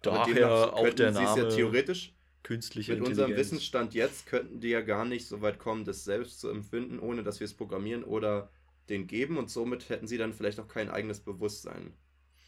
Genau. 0.01 0.15
Daher 0.15 0.73
auch 0.73 0.89
der 0.89 1.11
Name. 1.11 1.43
Ja 1.43 1.49
theoretisch 1.49 2.11
künstliche 2.41 2.95
Mit 2.95 3.07
unserem 3.07 3.35
Wissensstand 3.35 3.93
jetzt 3.93 4.25
könnten 4.25 4.61
die 4.61 4.69
ja 4.69 4.81
gar 4.81 5.05
nicht 5.05 5.27
so 5.27 5.43
weit 5.43 5.59
kommen, 5.59 5.85
das 5.85 6.03
selbst 6.03 6.39
zu 6.39 6.49
empfinden, 6.49 6.97
ohne 6.97 7.21
dass 7.21 7.39
wir 7.39 7.45
es 7.45 7.53
programmieren 7.53 8.03
oder 8.03 8.49
den 8.89 9.07
geben 9.07 9.37
und 9.37 9.49
somit 9.49 9.89
hätten 9.89 10.07
sie 10.07 10.17
dann 10.17 10.33
vielleicht 10.33 10.59
auch 10.59 10.67
kein 10.67 10.89
eigenes 10.89 11.19
Bewusstsein. 11.19 11.93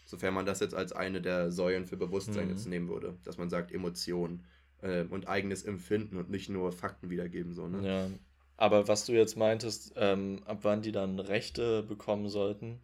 Sofern 0.05 0.33
man 0.33 0.45
das 0.45 0.59
jetzt 0.59 0.75
als 0.75 0.91
eine 0.91 1.21
der 1.21 1.51
Säulen 1.51 1.85
für 1.85 1.97
Bewusstsein 1.97 2.45
mhm. 2.45 2.51
jetzt 2.51 2.67
nehmen 2.67 2.89
würde, 2.89 3.17
dass 3.23 3.37
man 3.37 3.49
sagt 3.49 3.71
Emotion 3.71 4.43
äh, 4.81 5.03
und 5.03 5.27
eigenes 5.27 5.63
Empfinden 5.63 6.17
und 6.17 6.29
nicht 6.29 6.49
nur 6.49 6.71
Fakten 6.71 7.09
wiedergeben. 7.09 7.53
So, 7.53 7.67
ne? 7.67 7.87
Ja, 7.87 8.09
aber 8.57 8.87
was 8.87 9.05
du 9.05 9.13
jetzt 9.13 9.35
meintest, 9.35 9.93
ähm, 9.95 10.43
ab 10.45 10.59
wann 10.61 10.81
die 10.81 10.91
dann 10.91 11.19
Rechte 11.19 11.83
bekommen 11.83 12.29
sollten. 12.29 12.81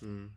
Mhm. 0.00 0.32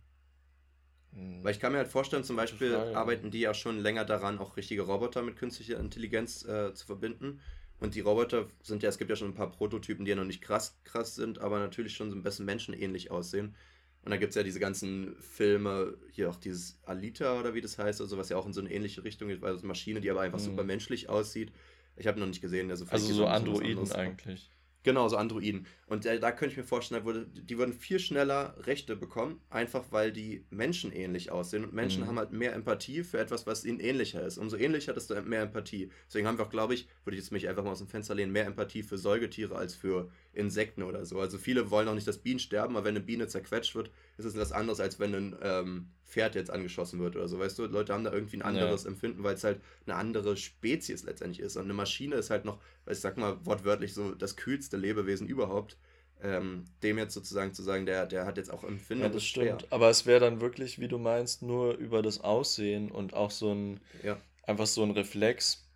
Weil 1.42 1.52
ich 1.52 1.60
kann 1.60 1.72
mir 1.72 1.78
halt 1.78 1.88
vorstellen, 1.88 2.26
zum 2.26 2.36
Beispiel 2.36 2.74
Frage. 2.74 2.98
arbeiten 2.98 3.32
die 3.32 3.40
ja 3.40 3.54
schon 3.54 3.80
länger 3.80 4.04
daran, 4.04 4.38
auch 4.38 4.58
richtige 4.58 4.82
Roboter 4.82 5.22
mit 5.22 5.38
künstlicher 5.38 5.80
Intelligenz 5.80 6.44
äh, 6.46 6.74
zu 6.74 6.86
verbinden. 6.86 7.40
Und 7.80 7.96
die 7.96 8.00
Roboter 8.00 8.48
sind 8.64 8.84
ja, 8.84 8.90
es 8.90 8.98
gibt 8.98 9.10
ja 9.10 9.16
schon 9.16 9.30
ein 9.30 9.34
paar 9.34 9.52
Prototypen, 9.52 10.06
die 10.06 10.12
ja 10.12 10.16
noch 10.16 10.24
nicht 10.24 10.42
krass, 10.42 10.78
krass 10.84 11.16
sind, 11.16 11.40
aber 11.40 11.60
natürlich 11.60 11.96
schon 11.96 12.10
so 12.10 12.16
ein 12.16 12.24
bisschen 12.24 12.46
menschenähnlich 12.46 13.12
aussehen. 13.12 13.56
Und 14.04 14.12
da 14.12 14.18
gibt 14.18 14.30
es 14.30 14.36
ja 14.36 14.44
diese 14.44 14.60
ganzen 14.60 15.16
Filme, 15.20 15.98
hier 16.12 16.30
auch 16.30 16.36
dieses 16.36 16.80
Alita 16.84 17.40
oder 17.40 17.56
wie 17.56 17.62
das 17.62 17.78
heißt, 17.78 18.02
also 18.02 18.18
was 18.18 18.30
ja 18.30 18.38
auch 18.38 18.46
in 18.46 18.54
so 18.54 18.62
eine 18.62 18.72
ähnliche 18.72 19.04
Richtung 19.04 19.30
geht, 19.30 19.42
weil 19.42 19.56
es 19.56 19.62
eine 19.62 19.68
Maschine, 19.68 20.00
die 20.00 20.12
aber 20.12 20.22
einfach 20.22 20.40
mhm. 20.40 20.44
super 20.44 20.64
menschlich 20.64 21.10
aussieht. 21.10 21.52
Ich 21.98 22.08
habe 22.08 22.20
noch 22.20 22.28
nicht 22.28 22.42
gesehen, 22.42 22.70
also, 22.70 22.86
also 22.88 23.14
so 23.14 23.26
Androiden 23.26 23.92
eigentlich. 23.92 24.52
Genau, 24.86 25.08
so 25.08 25.18
Androiden. 25.18 25.66
Und 25.88 26.06
äh, 26.06 26.20
da 26.20 26.32
könnte 26.32 26.52
ich 26.52 26.58
mir 26.58 26.64
vorstellen, 26.64 27.06
würde, 27.06 27.26
die 27.26 27.58
würden 27.58 27.74
viel 27.74 27.98
schneller 27.98 28.56
Rechte 28.68 28.96
bekommen, 28.96 29.42
einfach 29.50 29.86
weil 29.90 30.12
die 30.12 30.46
Menschen 30.52 30.92
ähnlich 30.92 31.32
aussehen. 31.32 31.64
Und 31.64 31.74
Menschen 31.74 32.04
mhm. 32.04 32.08
haben 32.08 32.20
halt 32.20 32.32
mehr 32.32 32.54
Empathie 32.54 33.04
für 33.04 33.18
etwas, 33.18 33.48
was 33.48 33.66
ihnen 33.66 33.80
ähnlicher 33.80 34.24
ist. 34.24 34.38
Umso 34.38 34.58
ähnlicher, 34.58 34.94
desto 34.94 35.20
mehr 35.24 35.42
Empathie. 35.42 35.90
Deswegen 36.08 36.28
haben 36.28 36.38
wir 36.38 36.46
auch, 36.46 36.52
glaube 36.52 36.76
ich, 36.76 36.88
würde 37.04 37.18
ich 37.18 37.24
jetzt 37.24 37.32
mich 37.32 37.50
einfach 37.50 37.64
mal 37.64 37.72
aus 37.72 37.80
dem 37.80 37.88
Fenster 37.88 38.14
lehnen, 38.14 38.32
mehr 38.32 38.46
Empathie 38.46 38.84
für 38.84 39.00
Säugetiere 39.00 39.56
als 39.56 39.74
für 39.74 40.12
Insekten 40.34 40.84
oder 40.84 41.04
so. 41.04 41.20
Also 41.20 41.40
viele 41.40 41.72
wollen 41.72 41.88
auch 41.88 41.96
nicht, 41.96 42.08
dass 42.08 42.20
Bienen 42.20 42.40
sterben, 42.40 42.76
aber 42.76 42.86
wenn 42.86 42.96
eine 42.96 43.04
Biene 43.04 43.28
zerquetscht 43.28 43.74
wird, 43.74 43.90
ist 44.20 44.26
es 44.26 44.36
etwas 44.36 44.52
anderes, 44.52 44.80
als 44.80 45.00
wenn 45.00 45.16
ein 45.16 45.36
ähm, 45.42 45.90
Pferd 46.06 46.36
jetzt 46.36 46.52
angeschossen 46.52 47.00
wird 47.00 47.16
oder 47.16 47.28
so. 47.28 47.40
Weißt 47.40 47.58
du, 47.58 47.66
Leute 47.66 47.94
haben 47.94 48.04
da 48.04 48.14
irgendwie 48.14 48.38
ein 48.38 48.42
anderes 48.44 48.84
ja. 48.84 48.90
Empfinden, 48.90 49.24
weil 49.24 49.36
es 49.36 49.44
halt 49.44 49.60
eine 49.86 49.96
andere 49.96 50.38
Spezies 50.38 51.04
letztendlich 51.04 51.40
ist. 51.40 51.58
Und 51.58 51.64
eine 51.64 51.74
Maschine 51.74 52.16
ist 52.16 52.30
halt 52.30 52.46
noch, 52.46 52.60
ich 52.90 53.00
sag 53.00 53.18
mal 53.18 53.38
wortwörtlich 53.46 53.94
so, 53.94 54.14
das 54.14 54.36
kühlste 54.36 54.78
Lebewesen 54.78 55.28
überhaupt. 55.28 55.78
Ähm, 56.24 56.64
dem 56.82 56.98
jetzt 56.98 57.14
sozusagen 57.14 57.54
zu 57.54 57.62
sagen, 57.62 57.86
der, 57.86 58.06
der 58.06 58.26
hat 58.26 58.38
jetzt 58.38 58.50
auch 58.50 58.64
Empfindung. 58.64 59.08
Ja, 59.08 59.14
das 59.14 59.26
stimmt. 59.26 59.62
Schwer. 59.62 59.74
Aber 59.74 59.90
es 59.90 60.06
wäre 60.06 60.22
dann 60.22 60.40
wirklich, 60.40 60.80
wie 60.80 60.88
du 60.88 60.98
meinst, 60.98 61.42
nur 61.42 61.76
über 61.76 62.02
das 62.02 62.22
Aussehen 62.22 62.90
und 62.90 63.14
auch 63.14 63.32
so 63.32 63.54
ein, 63.54 63.82
ja. 64.02 64.18
einfach 64.44 64.66
so 64.66 64.82
ein 64.84 64.92
Reflex, 64.92 65.68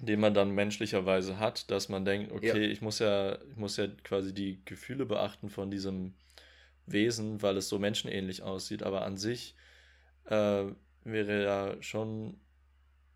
den 0.00 0.20
man 0.20 0.32
dann 0.32 0.52
menschlicherweise 0.52 1.38
hat, 1.38 1.70
dass 1.70 1.90
man 1.90 2.04
denkt, 2.06 2.32
okay, 2.32 2.64
ja. 2.64 2.70
ich 2.70 2.80
muss 2.80 3.00
ja, 3.00 3.38
ich 3.50 3.56
muss 3.56 3.76
ja 3.76 3.86
quasi 4.02 4.32
die 4.32 4.60
Gefühle 4.64 5.04
beachten 5.04 5.50
von 5.50 5.70
diesem 5.70 6.14
Wesen, 6.86 7.42
weil 7.42 7.56
es 7.56 7.68
so 7.68 7.78
menschenähnlich 7.78 8.42
aussieht, 8.42 8.82
aber 8.82 9.02
an 9.04 9.16
sich 9.16 9.54
äh, 10.26 10.64
wäre 11.04 11.44
ja 11.44 11.82
schon, 11.82 12.40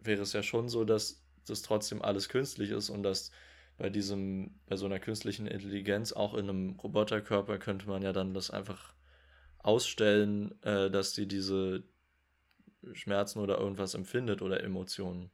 wäre 0.00 0.22
es 0.22 0.32
ja 0.32 0.42
schon 0.42 0.68
so, 0.68 0.84
dass 0.84 1.22
das 1.46 1.62
trotzdem 1.62 2.02
alles 2.02 2.28
künstlich 2.28 2.70
ist 2.70 2.90
und 2.90 3.02
dass 3.02 3.30
bei 3.78 3.88
diesem, 3.88 4.60
bei 4.66 4.76
so 4.76 4.86
einer 4.86 5.00
künstlichen 5.00 5.46
Intelligenz, 5.46 6.12
auch 6.12 6.34
in 6.34 6.48
einem 6.48 6.70
Roboterkörper, 6.80 7.58
könnte 7.58 7.88
man 7.88 8.02
ja 8.02 8.12
dann 8.12 8.34
das 8.34 8.50
einfach 8.50 8.94
ausstellen, 9.58 10.60
äh, 10.62 10.90
dass 10.90 11.14
sie 11.14 11.26
diese 11.26 11.84
Schmerzen 12.92 13.38
oder 13.38 13.58
irgendwas 13.58 13.94
empfindet 13.94 14.42
oder 14.42 14.62
Emotionen. 14.62 15.30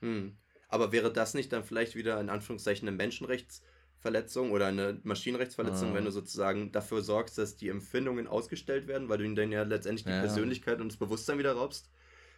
Hm. 0.00 0.36
Aber 0.68 0.92
wäre 0.92 1.12
das 1.12 1.34
nicht 1.34 1.52
dann 1.52 1.64
vielleicht 1.64 1.94
wieder 1.94 2.20
in 2.20 2.30
Anführungszeichen 2.30 2.88
eine 2.88 2.96
Menschenrechts- 2.96 3.62
Verletzung 4.06 4.52
oder 4.52 4.66
eine 4.66 5.00
Maschinenrechtsverletzung, 5.02 5.90
ah. 5.90 5.94
wenn 5.94 6.04
du 6.04 6.12
sozusagen 6.12 6.70
dafür 6.70 7.02
sorgst, 7.02 7.38
dass 7.38 7.56
die 7.56 7.68
Empfindungen 7.68 8.28
ausgestellt 8.28 8.86
werden, 8.86 9.08
weil 9.08 9.18
du 9.18 9.24
ihnen 9.24 9.34
dann 9.34 9.50
ja 9.50 9.64
letztendlich 9.64 10.04
die 10.04 10.12
ja. 10.12 10.20
Persönlichkeit 10.20 10.80
und 10.80 10.92
das 10.92 10.96
Bewusstsein 10.96 11.38
wieder 11.40 11.54
raubst. 11.54 11.90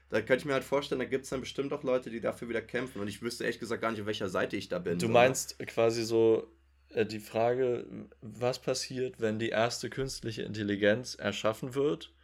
Da 0.08 0.22
könnte 0.22 0.36
ich 0.36 0.44
mir 0.46 0.54
halt 0.54 0.64
vorstellen, 0.64 1.00
da 1.00 1.04
gibt 1.04 1.24
es 1.24 1.30
dann 1.30 1.40
bestimmt 1.40 1.70
auch 1.74 1.82
Leute, 1.82 2.08
die 2.08 2.22
dafür 2.22 2.48
wieder 2.48 2.62
kämpfen. 2.62 3.02
Und 3.02 3.08
ich 3.08 3.20
wüsste 3.20 3.44
ehrlich 3.44 3.60
gesagt 3.60 3.82
gar 3.82 3.90
nicht, 3.90 4.00
auf 4.00 4.06
welcher 4.06 4.30
Seite 4.30 4.56
ich 4.56 4.70
da 4.70 4.78
bin. 4.78 4.98
Du 4.98 5.10
meinst 5.10 5.58
quasi 5.66 6.04
so 6.04 6.50
äh, 6.88 7.04
die 7.04 7.20
Frage, 7.20 7.84
was 8.22 8.58
passiert, 8.58 9.20
wenn 9.20 9.38
die 9.38 9.50
erste 9.50 9.90
künstliche 9.90 10.44
Intelligenz 10.44 11.16
erschaffen 11.16 11.74
wird 11.74 12.14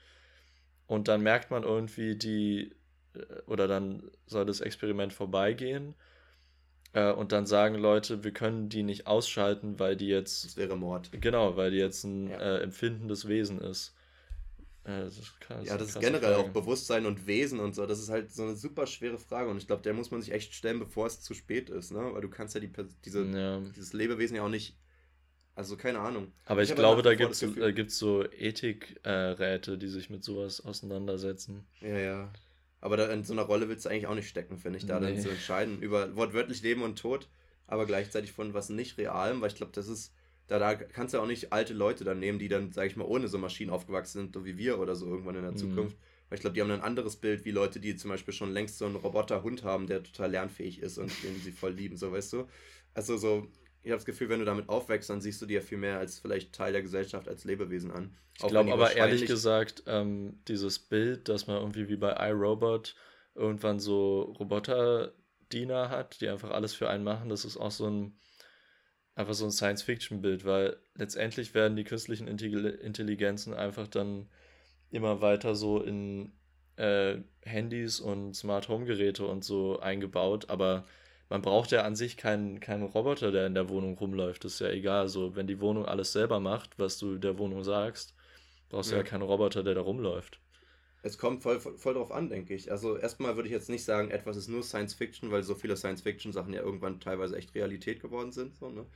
und 0.87 1.09
dann 1.09 1.23
merkt 1.23 1.51
man 1.51 1.65
irgendwie 1.65 2.17
die, 2.17 2.73
äh, 3.13 3.43
oder 3.47 3.69
dann 3.69 4.11
soll 4.25 4.47
das 4.47 4.63
Experiment 4.63 5.13
vorbeigehen 5.13 5.95
äh, 6.95 7.13
und 7.13 7.33
dann 7.33 7.45
sagen 7.45 7.75
Leute, 7.75 8.25
wir 8.25 8.31
können 8.31 8.69
die 8.69 8.85
nicht 8.85 9.07
ausschalten, 9.07 9.79
weil 9.79 9.97
die 9.97 10.07
jetzt. 10.07 10.45
Das 10.45 10.57
wäre 10.57 10.77
Mord. 10.77 11.11
Genau, 11.21 11.57
weil 11.57 11.73
die 11.73 11.77
jetzt 11.79 12.05
ein 12.05 12.31
ja. 12.31 12.39
äh, 12.39 12.63
empfindendes 12.63 13.29
Wesen 13.29 13.61
ist. 13.61 13.95
Äh, 14.85 15.01
das 15.01 15.19
ist 15.19 15.41
krass, 15.41 15.67
ja, 15.67 15.77
das 15.77 15.89
ist 15.89 16.01
generell 16.01 16.35
Frage. 16.35 16.49
auch 16.49 16.53
Bewusstsein 16.53 17.07
und 17.07 17.27
Wesen 17.27 17.59
und 17.59 17.75
so. 17.75 17.85
Das 17.87 17.99
ist 17.99 18.11
halt 18.11 18.33
so 18.33 18.45
eine 18.45 18.55
super 18.55 18.87
schwere 18.87 19.19
Frage 19.19 19.51
und 19.51 19.57
ich 19.57 19.67
glaube, 19.67 19.83
der 19.83 19.93
muss 19.93 20.13
man 20.13 20.23
sich 20.23 20.33
echt 20.33 20.55
stellen, 20.55 20.79
bevor 20.79 21.07
es 21.07 21.21
zu 21.21 21.35
spät 21.35 21.69
ist, 21.69 21.91
ne? 21.91 22.11
Weil 22.13 22.23
du 22.23 22.29
kannst 22.29 22.55
ja 22.55 22.61
die, 22.61 22.71
diese, 23.05 23.25
ja. 23.25 23.61
dieses 23.75 23.93
Lebewesen 23.93 24.37
ja 24.37 24.45
auch 24.45 24.49
nicht. 24.49 24.77
Also 25.57 25.77
keine 25.77 25.99
Ahnung. 26.01 26.33
Aber 26.47 26.63
ich, 26.63 26.71
ich 26.71 26.77
glaube, 26.77 27.03
da 27.03 27.15
gibt 27.15 27.33
es 27.33 27.43
äh, 27.43 27.85
so 27.89 28.25
Ethikräte, 28.25 29.73
äh, 29.73 29.79
die 29.79 29.89
sich 29.89 30.11
mit 30.11 30.23
sowas 30.23 30.65
auseinandersetzen. 30.65 31.65
Ja, 31.81 31.99
ja. 31.99 32.33
Aber 32.85 32.99
da, 32.99 33.07
in 33.07 33.25
so 33.25 33.33
einer 33.33 33.45
Rolle 33.45 33.71
willst 33.71 33.87
du 33.87 33.89
eigentlich 33.89 34.07
auch 34.07 34.15
nicht 34.15 34.29
stecken, 34.29 34.59
finde 34.59 34.77
ich, 34.77 34.85
da 34.85 35.01
nee. 35.01 35.07
dann 35.07 35.19
zu 35.19 35.31
entscheiden 35.31 35.81
über 35.81 36.15
wortwörtlich 36.17 36.61
Leben 36.61 36.83
und 36.83 36.99
Tod, 36.99 37.29
aber 37.67 37.87
gleichzeitig 37.87 38.33
von 38.33 38.53
was 38.53 38.69
nicht 38.69 38.99
Realem, 38.99 39.41
weil 39.41 39.49
ich 39.49 39.57
glaube, 39.57 39.73
das 39.73 39.89
ist, 39.89 40.13
da, 40.49 40.59
da 40.59 40.75
kannst 40.75 41.15
du 41.15 41.19
auch 41.19 41.27
nicht 41.27 41.51
alte 41.51 41.73
Leute 41.73 42.05
dann 42.05 42.21
nehmen, 42.21 42.39
die 42.39 42.49
dann, 42.49 42.73
sage 42.73 42.89
ich 42.89 42.97
mal, 42.97 43.07
ohne 43.07 43.29
so 43.29 43.39
Maschinen 43.39 43.71
aufgewachsen 43.71 44.19
sind, 44.21 44.35
so 44.35 44.45
wie 44.45 44.59
wir 44.59 44.79
oder 44.79 44.97
so 44.97 45.07
irgendwann 45.07 45.37
in 45.37 45.45
der 45.45 45.53
mhm. 45.53 45.57
Zukunft. 45.57 45.97
Weil 46.29 46.37
ich 46.37 46.41
glaube, 46.43 46.53
die 46.53 46.61
haben 46.61 46.71
ein 46.73 46.83
anderes 46.83 47.17
Bild 47.17 47.47
wie 47.47 47.53
Leute, 47.53 47.81
die 47.81 47.97
zum 47.97 48.11
Beispiel 48.11 48.35
schon 48.35 48.53
längst 48.53 48.77
so 48.77 48.85
einen 48.85 48.97
Roboterhund 48.97 49.65
haben, 49.65 49.87
der 49.87 50.03
total 50.03 50.33
lernfähig 50.33 50.83
ist 50.83 50.99
und 50.99 51.11
den 51.23 51.41
sie 51.41 51.53
voll 51.53 51.73
lieben, 51.73 51.97
so 51.97 52.13
weißt 52.13 52.35
du. 52.35 52.47
Also 52.93 53.17
so, 53.17 53.49
ich 53.85 53.91
habe 53.91 53.99
das 53.99 54.07
Gefühl, 54.07 54.31
wenn 54.31 54.39
du 54.39 54.47
damit 54.47 54.71
aufwächst, 54.71 55.11
dann 55.11 55.21
siehst 55.21 55.43
du 55.43 55.47
dir 55.47 55.61
viel 55.61 55.77
mehr 55.77 55.99
als 55.99 56.19
vielleicht 56.19 56.55
Teil 56.55 56.73
der 56.73 56.81
Gesellschaft, 56.81 57.29
als 57.29 57.45
Lebewesen 57.45 57.91
an. 57.91 58.17
Ich 58.39 58.49
glaube 58.49 58.73
aber 58.73 58.97
ehrlich 58.97 59.27
gesagt, 59.27 59.85
ähm, 59.87 60.41
dieses 60.49 60.79
Bild, 60.79 61.29
dass 61.29 61.47
man 61.47 61.59
irgendwie 61.59 61.89
wie 61.89 61.97
bei 61.97 62.17
iRobot 62.31 62.97
irgendwann 63.35 63.79
so 63.79 64.23
Roboterdiener 64.41 65.91
hat, 65.91 66.21
die 66.23 66.29
einfach 66.29 66.51
alles 66.51 66.75
für 66.75 66.89
einen 66.89 67.05
machen, 67.05 67.29
das 67.29 67.45
ist 67.45 67.59
auch 67.59 67.71
so 67.71 67.89
ein 67.89 68.19
einfach 69.15 69.35
so 69.35 69.45
ein 69.45 69.53
Science-Fiction-Bild, 69.53 70.45
weil 70.45 70.77
letztendlich 70.95 71.55
werden 71.55 71.77
die 71.77 71.85
künstlichen 71.85 72.27
Intelligenzen 72.27 73.55
einfach 73.55 73.87
dann 73.87 74.29
immer 74.91 75.21
weiter 75.21 75.55
so 75.55 75.81
in 75.81 76.33
äh, 76.77 77.19
Handys 77.43 78.01
und 78.01 78.35
Smart 78.35 78.69
Home-Geräte 78.69 79.27
und 79.27 79.45
so 79.45 79.79
eingebaut, 79.79 80.51
aber 80.51 80.85
man 81.35 81.43
braucht 81.43 81.73
ja 81.73 81.83
an 81.83 81.97
sich 81.97 82.17
keinen, 82.17 82.61
keinen 82.61 82.85
Roboter, 82.85 83.33
der 83.33 83.49
in 83.49 83.55
der 83.55 83.69
Wohnung 83.69 83.99
rumläuft. 83.99 84.45
Das 84.45 84.53
ist 84.53 84.61
ja 84.61 84.69
egal. 84.69 85.09
So, 85.09 85.35
wenn 85.35 85.49
die 85.49 85.61
Wohnung 85.61 85.85
alles 85.85 86.13
selber 86.13 86.39
macht, 86.39 86.79
was 86.79 86.97
du 86.97 87.19
der 87.19 87.39
Wohnung 87.39 87.65
sagst, 87.65 88.15
brauchst 88.69 88.93
du 88.93 88.95
ja, 88.95 89.03
ja 89.03 89.09
keinen 89.09 89.23
Roboter, 89.23 89.65
der 89.65 89.75
da 89.75 89.81
rumläuft. 89.81 90.39
Es 91.03 91.19
kommt 91.19 91.43
voll, 91.43 91.59
voll, 91.59 91.77
voll 91.77 91.95
drauf 91.95 92.13
an, 92.13 92.29
denke 92.29 92.55
ich. 92.55 92.71
Also 92.71 92.97
erstmal 92.97 93.35
würde 93.35 93.49
ich 93.49 93.53
jetzt 93.53 93.69
nicht 93.69 93.85
sagen, 93.85 94.13
etwas 94.13 94.37
ist 94.37 94.47
nur 94.47 94.63
Science 94.63 94.95
Fiction, 94.95 95.33
weil 95.33 95.43
so 95.43 95.57
viele 95.57 95.77
Science 95.77 96.03
Fiction 96.03 96.33
Sachen 96.33 96.53
ja 96.53 96.63
irgendwann 96.63 97.01
teilweise 97.01 97.37
echt 97.37 97.53
Realität 97.57 98.01
geworden 98.01 98.31
sind. 98.31 98.55
So, 98.55 98.71
ne? 98.71 98.87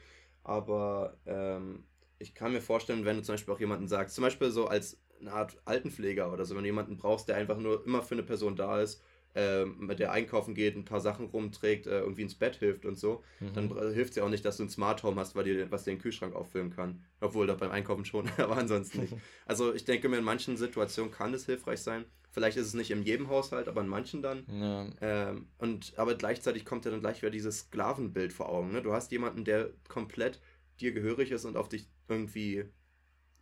Aber 0.45 1.16
ähm, 1.26 1.82
ich 2.20 2.36
kann 2.36 2.53
mir 2.53 2.61
vorstellen, 2.61 3.05
wenn 3.05 3.16
du 3.16 3.24
zum 3.24 3.32
Beispiel 3.32 3.53
auch 3.53 3.59
jemanden 3.59 3.89
sagst, 3.89 4.14
zum 4.14 4.22
Beispiel 4.22 4.53
so 4.53 4.68
als 4.68 4.97
eine 5.20 5.32
Art 5.32 5.61
Altenpfleger 5.64 6.32
oder 6.32 6.45
so, 6.45 6.55
wenn 6.55 6.62
du 6.62 6.68
jemanden 6.68 6.99
brauchst, 6.99 7.28
der 7.28 7.34
einfach 7.34 7.59
nur 7.59 7.84
immer 7.84 8.05
für 8.05 8.14
eine 8.14 8.22
Person 8.22 8.55
da 8.55 8.80
ist, 8.80 9.03
äh, 9.39 9.66
mit 9.66 10.01
der 10.01 10.11
einkaufen 10.11 10.55
geht, 10.55 10.74
ein 10.76 10.84
paar 10.84 11.01
Sachen 11.01 11.26
rumträgt, 11.26 11.86
äh, 11.86 12.01
irgendwie 12.01 12.22
ins 12.22 12.34
Bett 12.34 12.57
hilft 12.57 12.84
und 12.84 12.99
so, 12.99 13.22
mhm. 13.39 13.53
dann 13.55 13.93
hilft 13.95 14.11
es 14.11 14.16
ja 14.16 14.24
auch 14.24 14.28
nicht, 14.28 14.45
dass 14.45 14.57
du 14.57 14.64
ein 14.64 14.68
Smart 14.68 15.05
Home 15.05 15.20
hast, 15.20 15.36
weil 15.36 15.45
dir, 15.45 15.70
was 15.70 15.84
dir 15.84 15.93
den 15.93 16.01
Kühlschrank 16.01 16.34
auffüllen 16.34 16.70
kann. 16.70 17.05
Obwohl 17.20 17.47
doch 17.47 17.57
beim 17.57 17.70
Einkaufen 17.70 18.05
schon, 18.05 18.28
aber 18.39 18.57
ansonsten 18.57 19.03
nicht. 19.03 19.14
Also 19.47 19.72
ich 19.72 19.84
denke 19.84 20.09
mir, 20.09 20.18
in 20.18 20.24
manchen 20.24 20.57
Situationen 20.57 21.12
kann 21.12 21.32
es 21.32 21.47
hilfreich 21.47 21.80
sein. 21.80 22.05
Vielleicht 22.30 22.57
ist 22.57 22.66
es 22.66 22.74
nicht 22.74 22.91
in 22.91 23.03
jedem 23.03 23.28
Haushalt, 23.28 23.68
aber 23.68 23.80
in 23.80 23.89
manchen 23.89 24.22
dann. 24.22 24.45
Ja. 24.51 24.91
Ähm, 25.01 25.47
und, 25.59 25.95
aber 25.97 26.14
gleichzeitig 26.16 26.64
kommt 26.64 26.84
ja 26.84 26.91
dann 26.91 27.01
gleich 27.01 27.22
wieder 27.22 27.30
dieses 27.30 27.61
Sklavenbild 27.61 28.32
vor 28.32 28.49
Augen. 28.49 28.72
Ne? 28.72 28.82
Du 28.82 28.93
hast 28.93 29.12
jemanden, 29.12 29.45
der 29.45 29.70
komplett 29.89 30.41
dir 30.80 30.93
gehörig 30.93 31.30
ist 31.30 31.45
und 31.45 31.57
auf 31.57 31.68
dich 31.68 31.89
irgendwie, 32.09 32.64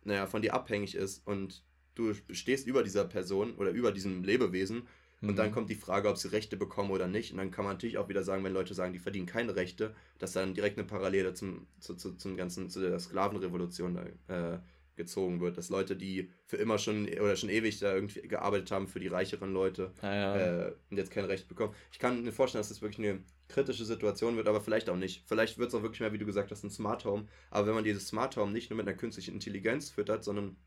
naja, 0.03 0.27
von 0.27 0.41
dir 0.41 0.53
abhängig 0.53 0.95
ist 0.95 1.25
und 1.25 1.63
du 1.95 2.13
stehst 2.31 2.67
über 2.67 2.83
dieser 2.83 3.05
Person 3.05 3.55
oder 3.55 3.71
über 3.71 3.91
diesem 3.91 4.23
Lebewesen 4.23 4.87
und 5.21 5.29
mhm. 5.29 5.35
dann 5.35 5.51
kommt 5.51 5.69
die 5.69 5.75
Frage, 5.75 6.09
ob 6.09 6.17
sie 6.17 6.31
Rechte 6.31 6.57
bekommen 6.57 6.91
oder 6.91 7.07
nicht. 7.07 7.31
Und 7.31 7.37
dann 7.37 7.49
kann 7.49 7.65
man 7.65 7.73
natürlich 7.73 7.97
auch 7.97 8.07
wieder 8.07 8.23
sagen, 8.23 8.43
wenn 8.43 8.53
Leute 8.53 8.73
sagen, 8.73 8.93
die 8.93 8.99
verdienen 8.99 9.25
keine 9.25 9.55
Rechte, 9.55 9.95
dass 10.19 10.33
dann 10.33 10.53
direkt 10.53 10.77
eine 10.77 10.87
Parallele 10.87 11.33
zum, 11.33 11.65
zu, 11.79 11.95
zu, 11.95 12.13
zum 12.13 12.37
ganzen, 12.37 12.69
zu 12.69 12.81
der 12.81 12.99
Sklavenrevolution 12.99 13.97
äh, 14.27 14.59
gezogen 14.95 15.41
wird. 15.41 15.57
Dass 15.57 15.69
Leute, 15.69 15.95
die 15.95 16.29
für 16.45 16.57
immer 16.57 16.77
schon 16.77 17.07
oder 17.07 17.35
schon 17.35 17.49
ewig 17.49 17.79
da 17.79 17.95
irgendwie 17.95 18.27
gearbeitet 18.27 18.69
haben 18.69 18.87
für 18.87 18.99
die 18.99 19.07
reicheren 19.07 19.53
Leute 19.53 19.91
ah, 20.01 20.13
ja. 20.13 20.37
äh, 20.67 20.73
und 20.91 20.97
jetzt 20.97 21.09
kein 21.09 21.25
Recht 21.25 21.47
bekommen. 21.47 21.73
Ich 21.91 21.97
kann 21.97 22.23
mir 22.23 22.31
vorstellen, 22.31 22.59
dass 22.59 22.69
das 22.69 22.83
wirklich 22.83 23.07
eine 23.07 23.19
kritische 23.47 23.85
Situation 23.85 24.35
wird, 24.35 24.47
aber 24.47 24.61
vielleicht 24.61 24.87
auch 24.87 24.97
nicht. 24.97 25.23
Vielleicht 25.25 25.57
wird 25.57 25.69
es 25.69 25.75
auch 25.75 25.81
wirklich 25.81 26.01
mehr, 26.01 26.13
wie 26.13 26.19
du 26.19 26.25
gesagt 26.27 26.51
hast, 26.51 26.63
ein 26.63 26.69
Smart 26.69 27.05
Home. 27.05 27.27
Aber 27.49 27.65
wenn 27.65 27.73
man 27.73 27.83
dieses 27.83 28.07
Smart 28.07 28.37
Home 28.37 28.51
nicht 28.51 28.69
nur 28.69 28.77
mit 28.77 28.87
einer 28.87 28.97
künstlichen 28.97 29.33
Intelligenz 29.33 29.89
füttert, 29.89 30.23
sondern 30.23 30.57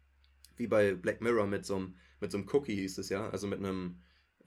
wie 0.56 0.66
bei 0.66 0.94
Black 0.94 1.20
Mirror 1.20 1.46
mit 1.46 1.64
so 1.64 1.76
einem, 1.76 1.94
mit 2.20 2.32
so 2.32 2.38
einem 2.38 2.48
Cookie 2.52 2.74
hieß 2.74 2.98
es 2.98 3.10
ja, 3.10 3.30
also 3.30 3.46
mit 3.46 3.60
einem 3.60 4.00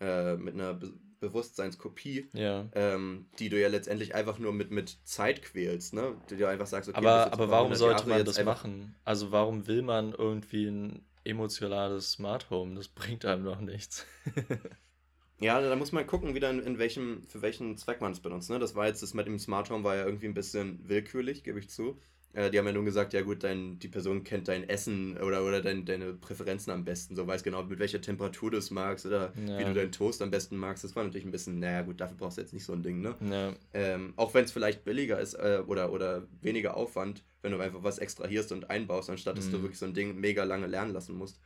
äh, 0.04 0.36
mit 0.38 0.54
einer 0.54 0.74
Be 0.74 0.92
Bewusstseinskopie, 1.20 2.28
ja. 2.34 2.66
ähm, 2.74 3.28
die 3.40 3.48
du 3.48 3.58
ja 3.58 3.70
letztendlich 3.70 4.14
einfach 4.14 4.40
nur 4.40 4.52
mit, 4.52 4.72
mit 4.72 4.98
Zeit 5.06 5.42
quälst, 5.42 5.94
ne? 5.94 6.18
Die 6.30 6.36
du 6.36 6.50
einfach 6.50 6.68
sagst, 6.68 6.90
okay, 6.90 6.98
aber, 6.98 7.32
aber 7.32 7.50
warum 7.50 7.74
sollte 7.76 8.02
Jahre 8.02 8.10
man 8.10 8.26
das 8.26 8.44
machen? 8.44 8.94
Also 9.06 9.32
warum 9.32 9.66
will 9.66 9.84
man 9.84 10.12
irgendwie 10.12 10.66
ein 10.66 11.06
emotionales 11.24 12.12
Smart 12.12 12.50
Home? 12.50 12.76
Das 12.76 12.90
bringt 12.90 13.24
einem 13.24 13.46
doch 13.46 13.62
nichts. 13.62 14.06
ja, 15.40 15.62
da 15.62 15.76
muss 15.78 15.94
man 15.94 16.06
gucken, 16.06 16.36
wieder 16.36 16.50
in, 16.50 16.60
in 16.60 16.78
welchem, 16.78 17.24
für 17.24 17.42
welchen 17.42 17.78
Zweck 17.78 18.02
man 18.02 18.12
es 18.12 18.20
benutzt. 18.20 18.50
Ne? 18.50 18.60
Das 18.60 18.76
war 18.76 18.88
jetzt, 18.88 19.02
das 19.02 19.14
mit 19.14 19.26
dem 19.26 19.40
Smart 19.40 19.70
Home 19.70 19.86
war 19.86 19.96
ja 19.96 20.04
irgendwie 20.04 20.28
ein 20.28 20.34
bisschen 20.34 20.80
willkürlich, 20.90 21.46
gebe 21.46 21.60
ich 21.60 21.70
zu. 21.70 21.98
Äh, 22.34 22.50
die 22.50 22.58
haben 22.58 22.66
ja 22.66 22.72
nun 22.72 22.86
gesagt, 22.86 23.14
ja 23.14 23.22
gut, 23.22 23.44
dein, 23.44 23.78
die 23.80 23.88
Person 23.88 24.24
kennt 24.24 24.48
dein 24.48 24.68
Essen 24.68 25.18
oder, 25.18 25.44
oder 25.46 25.62
dein, 25.62 25.86
deine 25.86 26.14
Präferenzen 26.14 26.74
am 26.74 26.84
besten, 26.84 27.16
so 27.16 27.28
weiß 27.28 27.44
genau, 27.44 27.64
mit 27.64 27.80
welcher 27.80 28.02
Temperatur 28.02 28.52
du 28.52 28.58
es 28.58 28.72
magst 28.72 29.06
oder 29.06 29.32
ja. 29.48 29.60
wie 29.60 29.64
du 29.64 29.74
deinen 29.74 29.92
Toast 29.92 30.22
am 30.22 30.32
besten 30.32 30.58
magst. 30.58 30.84
Das 30.84 30.96
war 30.96 31.04
natürlich 31.04 31.26
ein 31.26 31.32
bisschen, 31.32 31.60
naja 31.60 31.84
gut, 31.84 32.02
dafür 32.02 32.18
brauchst 32.18 32.38
du 32.38 32.42
jetzt 32.42 32.54
nicht 32.54 32.66
so 32.66 32.74
ein 32.74 32.82
Ding, 32.82 33.02
ne? 33.02 33.16
Ja. 33.22 33.54
Ähm, 33.74 34.14
auch 34.16 34.34
wenn 34.34 34.46
es 34.46 34.52
vielleicht 34.52 34.84
billiger 34.84 35.20
ist 35.20 35.36
äh, 35.36 35.62
oder, 35.66 35.92
oder 35.92 36.28
weniger 36.42 36.76
Aufwand, 36.76 37.24
wenn 37.44 37.52
du 37.52 37.60
einfach 37.60 37.84
was 37.84 38.00
extrahierst 38.00 38.52
und 38.52 38.70
einbaust, 38.70 39.10
anstatt 39.10 39.38
dass 39.38 39.48
mhm. 39.48 39.52
du 39.52 39.62
wirklich 39.62 39.80
so 39.80 39.86
ein 39.86 39.94
Ding 39.94 40.20
mega 40.20 40.44
lange 40.44 40.68
lernen 40.68 40.92
lassen 40.92 41.16
musst. 41.16 41.40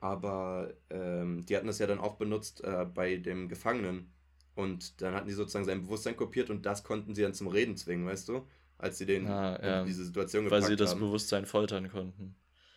Aber 0.00 0.72
ähm, 0.90 1.44
die 1.46 1.56
hatten 1.56 1.66
das 1.66 1.80
ja 1.80 1.88
dann 1.88 1.98
auch 1.98 2.14
benutzt 2.14 2.62
äh, 2.62 2.86
bei 2.94 3.16
dem 3.16 3.48
Gefangenen. 3.48 4.12
Und 4.54 5.02
dann 5.02 5.14
hatten 5.14 5.28
die 5.28 5.34
sozusagen 5.34 5.64
sein 5.64 5.82
Bewusstsein 5.82 6.16
kopiert 6.16 6.50
und 6.50 6.66
das 6.66 6.82
konnten 6.82 7.14
sie 7.14 7.22
dann 7.22 7.34
zum 7.34 7.46
Reden 7.48 7.76
zwingen, 7.76 8.06
weißt 8.06 8.28
du? 8.28 8.44
Als 8.78 8.98
sie 8.98 9.06
den 9.06 9.26
ah, 9.26 9.58
ja. 9.62 9.80
in 9.80 9.86
diese 9.86 10.04
Situation 10.04 10.44
gepackt 10.44 10.62
haben. 10.62 10.70
Weil 10.70 10.76
sie 10.76 10.76
das 10.76 10.92
haben. 10.92 11.00
Bewusstsein 11.00 11.46
foltern 11.46 11.88
konnten. 11.90 12.34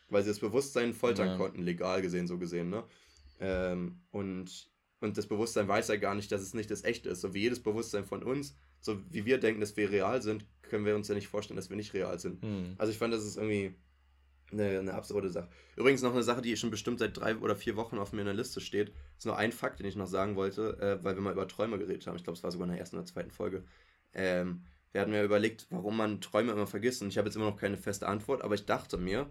Weil 0.09 0.23
sie 0.23 0.29
das 0.29 0.39
Bewusstsein 0.39 0.93
foltern 0.93 1.27
ja. 1.27 1.37
konnten, 1.37 1.61
legal 1.61 2.01
gesehen, 2.01 2.27
so 2.27 2.37
gesehen, 2.37 2.69
ne? 2.69 2.83
Ähm, 3.39 4.01
und, 4.11 4.69
und 4.99 5.17
das 5.17 5.27
Bewusstsein 5.27 5.67
weiß 5.67 5.87
ja 5.87 5.95
gar 5.95 6.15
nicht, 6.15 6.31
dass 6.31 6.41
es 6.41 6.53
nicht 6.53 6.69
das 6.69 6.83
Echte 6.83 7.09
ist. 7.09 7.21
So 7.21 7.33
wie 7.33 7.41
jedes 7.41 7.63
Bewusstsein 7.63 8.03
von 8.03 8.23
uns, 8.23 8.55
so 8.81 8.99
wie 9.09 9.25
wir 9.25 9.39
denken, 9.39 9.61
dass 9.61 9.77
wir 9.77 9.89
real 9.89 10.21
sind, 10.21 10.45
können 10.61 10.85
wir 10.85 10.95
uns 10.95 11.07
ja 11.07 11.15
nicht 11.15 11.27
vorstellen, 11.27 11.55
dass 11.55 11.69
wir 11.69 11.77
nicht 11.77 11.93
real 11.93 12.19
sind. 12.19 12.41
Hm. 12.41 12.75
Also 12.77 12.91
ich 12.91 12.97
fand, 12.97 13.13
das 13.13 13.25
ist 13.25 13.37
irgendwie 13.37 13.75
eine, 14.51 14.79
eine 14.79 14.93
absurde 14.93 15.29
Sache. 15.29 15.49
Übrigens 15.75 16.01
noch 16.01 16.13
eine 16.13 16.23
Sache, 16.23 16.41
die 16.41 16.55
schon 16.57 16.71
bestimmt 16.71 16.99
seit 16.99 17.17
drei 17.17 17.35
oder 17.37 17.55
vier 17.55 17.75
Wochen 17.75 17.97
auf 17.97 18.13
mir 18.13 18.21
in 18.21 18.25
der 18.25 18.35
Liste 18.35 18.61
steht. 18.61 18.91
Ist 19.17 19.25
nur 19.25 19.37
ein 19.37 19.51
Fakt, 19.51 19.79
den 19.79 19.87
ich 19.87 19.95
noch 19.95 20.07
sagen 20.07 20.35
wollte, 20.35 20.77
äh, 20.79 21.03
weil 21.03 21.15
wir 21.15 21.21
mal 21.21 21.33
über 21.33 21.47
Träume 21.47 21.77
geredet 21.77 22.05
haben. 22.07 22.15
Ich 22.15 22.23
glaube, 22.23 22.37
es 22.37 22.43
war 22.43 22.51
sogar 22.51 22.67
in 22.67 22.73
der 22.73 22.79
ersten 22.79 22.97
oder 22.97 23.05
zweiten 23.05 23.31
Folge. 23.31 23.63
Ähm, 24.13 24.63
wir 24.91 25.01
hatten 25.01 25.13
ja 25.13 25.23
überlegt, 25.23 25.67
warum 25.69 25.97
man 25.97 26.21
Träume 26.21 26.51
immer 26.51 26.67
vergisst. 26.67 27.01
Und 27.01 27.09
ich 27.09 27.17
habe 27.17 27.27
jetzt 27.27 27.35
immer 27.35 27.45
noch 27.45 27.57
keine 27.57 27.77
feste 27.77 28.07
Antwort, 28.07 28.43
aber 28.43 28.55
ich 28.55 28.65
dachte 28.65 28.97
mir, 28.97 29.29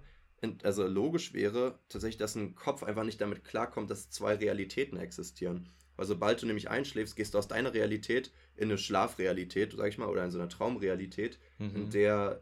also 0.63 0.87
logisch 0.87 1.35
wäre 1.35 1.79
tatsächlich, 1.89 2.17
dass 2.17 2.35
ein 2.35 2.55
Kopf 2.55 2.83
einfach 2.83 3.05
nicht 3.05 3.21
damit 3.21 3.45
klarkommt, 3.45 3.91
dass 3.91 4.11
zwei 4.11 4.35
Realitäten 4.35 4.97
existieren. 4.97 5.69
Weil 5.97 6.07
sobald 6.07 6.41
du 6.41 6.47
nämlich 6.47 6.71
einschläfst, 6.71 7.15
gehst 7.15 7.35
du 7.35 7.39
aus 7.39 7.49
deiner 7.49 7.75
Realität 7.75 8.33
in 8.57 8.71
eine 8.71 8.79
Schlafrealität, 8.79 9.75
sag 9.77 9.89
ich 9.89 9.99
mal, 9.99 10.09
oder 10.09 10.25
in 10.25 10.31
so 10.31 10.39
eine 10.39 10.49
Traumrealität, 10.49 11.39
mhm. 11.59 11.77
in 11.77 11.91
der, 11.91 12.41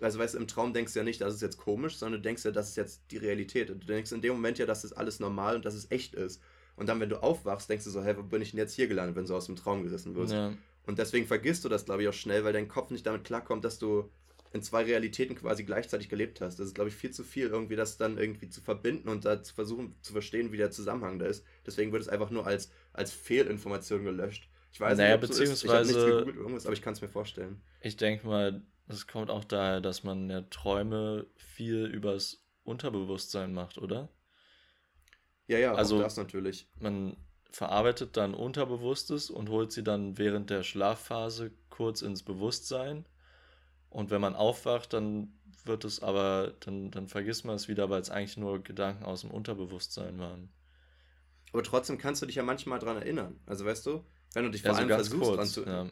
also 0.00 0.18
weißt 0.18 0.34
du, 0.34 0.38
im 0.38 0.46
Traum 0.46 0.74
denkst 0.74 0.92
du 0.92 0.98
ja 0.98 1.04
nicht, 1.04 1.22
das 1.22 1.34
ist 1.34 1.40
jetzt 1.40 1.56
komisch, 1.56 1.96
sondern 1.96 2.20
du 2.20 2.28
denkst 2.28 2.44
ja, 2.44 2.50
das 2.50 2.68
ist 2.68 2.76
jetzt 2.76 3.04
die 3.10 3.16
Realität. 3.16 3.70
Du 3.70 3.74
denkst 3.76 4.12
in 4.12 4.20
dem 4.20 4.34
Moment 4.34 4.58
ja, 4.58 4.66
dass 4.66 4.82
das 4.82 4.92
alles 4.92 5.20
normal 5.20 5.56
und 5.56 5.64
dass 5.64 5.72
es 5.72 5.90
echt 5.90 6.14
ist. 6.14 6.42
Und 6.76 6.86
dann, 6.88 7.00
wenn 7.00 7.08
du 7.08 7.22
aufwachst, 7.22 7.70
denkst 7.70 7.84
du 7.84 7.90
so, 7.90 8.04
hey, 8.04 8.14
wo 8.16 8.22
bin 8.22 8.42
ich 8.42 8.50
denn 8.50 8.58
jetzt 8.58 8.74
hier 8.74 8.88
gelandet, 8.88 9.16
wenn 9.16 9.24
du 9.24 9.34
aus 9.34 9.46
dem 9.46 9.56
Traum 9.56 9.82
gerissen 9.82 10.14
wirst? 10.14 10.34
Ja. 10.34 10.52
Und 10.88 10.98
deswegen 10.98 11.26
vergisst 11.26 11.66
du 11.66 11.68
das, 11.68 11.84
glaube 11.84 12.02
ich, 12.02 12.08
auch 12.08 12.14
schnell, 12.14 12.44
weil 12.44 12.54
dein 12.54 12.66
Kopf 12.66 12.90
nicht 12.90 13.04
damit 13.04 13.22
klarkommt, 13.22 13.62
dass 13.62 13.78
du 13.78 14.10
in 14.54 14.62
zwei 14.62 14.84
Realitäten 14.84 15.36
quasi 15.36 15.62
gleichzeitig 15.62 16.08
gelebt 16.08 16.40
hast. 16.40 16.58
Das 16.58 16.68
ist, 16.68 16.74
glaube 16.74 16.88
ich, 16.88 16.96
viel 16.96 17.10
zu 17.10 17.24
viel, 17.24 17.48
irgendwie 17.48 17.76
das 17.76 17.98
dann 17.98 18.16
irgendwie 18.16 18.48
zu 18.48 18.62
verbinden 18.62 19.10
und 19.10 19.26
da 19.26 19.42
zu 19.42 19.54
versuchen 19.54 19.94
zu 20.00 20.12
verstehen, 20.12 20.50
wie 20.50 20.56
der 20.56 20.70
Zusammenhang 20.70 21.18
da 21.18 21.26
ist. 21.26 21.44
Deswegen 21.66 21.92
wird 21.92 22.00
es 22.00 22.08
einfach 22.08 22.30
nur 22.30 22.46
als, 22.46 22.72
als 22.94 23.12
Fehlinformation 23.12 24.02
gelöscht. 24.02 24.48
Ich 24.72 24.80
weiß 24.80 24.96
naja, 24.96 25.16
nicht, 25.16 25.24
ob 25.24 25.28
beziehungsweise, 25.28 25.58
so 25.58 25.66
ich 25.66 25.72
habe 25.74 25.86
nichts 25.86 26.04
gegoogelt 26.04 26.36
irgendwas, 26.36 26.64
aber 26.64 26.72
ich 26.72 26.80
kann 26.80 26.94
es 26.94 27.02
mir 27.02 27.08
vorstellen. 27.08 27.60
Ich 27.82 27.98
denke 27.98 28.26
mal, 28.26 28.62
es 28.86 29.06
kommt 29.06 29.28
auch 29.28 29.44
daher, 29.44 29.82
dass 29.82 30.04
man 30.04 30.30
ja 30.30 30.40
Träume 30.40 31.26
viel 31.36 31.84
übers 31.84 32.42
Unterbewusstsein 32.64 33.52
macht, 33.52 33.76
oder? 33.76 34.08
Ja, 35.48 35.58
ja, 35.58 35.74
also 35.74 35.98
das 35.98 36.16
natürlich. 36.16 36.66
Man 36.80 37.14
verarbeitet 37.50 38.16
dann 38.16 38.34
Unterbewusstes 38.34 39.30
und 39.30 39.48
holt 39.48 39.72
sie 39.72 39.82
dann 39.82 40.18
während 40.18 40.50
der 40.50 40.62
Schlafphase 40.62 41.52
kurz 41.70 42.02
ins 42.02 42.22
Bewusstsein. 42.22 43.06
Und 43.90 44.10
wenn 44.10 44.20
man 44.20 44.36
aufwacht, 44.36 44.92
dann 44.92 45.32
wird 45.64 45.84
es 45.84 46.02
aber, 46.02 46.54
dann, 46.60 46.90
dann 46.90 47.08
vergisst 47.08 47.44
man 47.44 47.56
es 47.56 47.68
wieder, 47.68 47.90
weil 47.90 48.00
es 48.00 48.10
eigentlich 48.10 48.36
nur 48.36 48.62
Gedanken 48.62 49.04
aus 49.04 49.22
dem 49.22 49.30
Unterbewusstsein 49.30 50.18
waren. 50.18 50.50
Aber 51.52 51.62
trotzdem 51.62 51.98
kannst 51.98 52.20
du 52.20 52.26
dich 52.26 52.36
ja 52.36 52.42
manchmal 52.42 52.78
daran 52.78 52.98
erinnern. 52.98 53.40
Also 53.46 53.64
weißt 53.64 53.86
du, 53.86 54.04
wenn 54.34 54.44
du 54.44 54.50
dich 54.50 54.62
vor 54.62 54.72
ja, 54.72 54.78
allem 54.78 54.88
versuchst 54.88 55.22
kurz, 55.22 55.36
dran 55.36 55.46
zu 55.46 55.64
ja. 55.64 55.86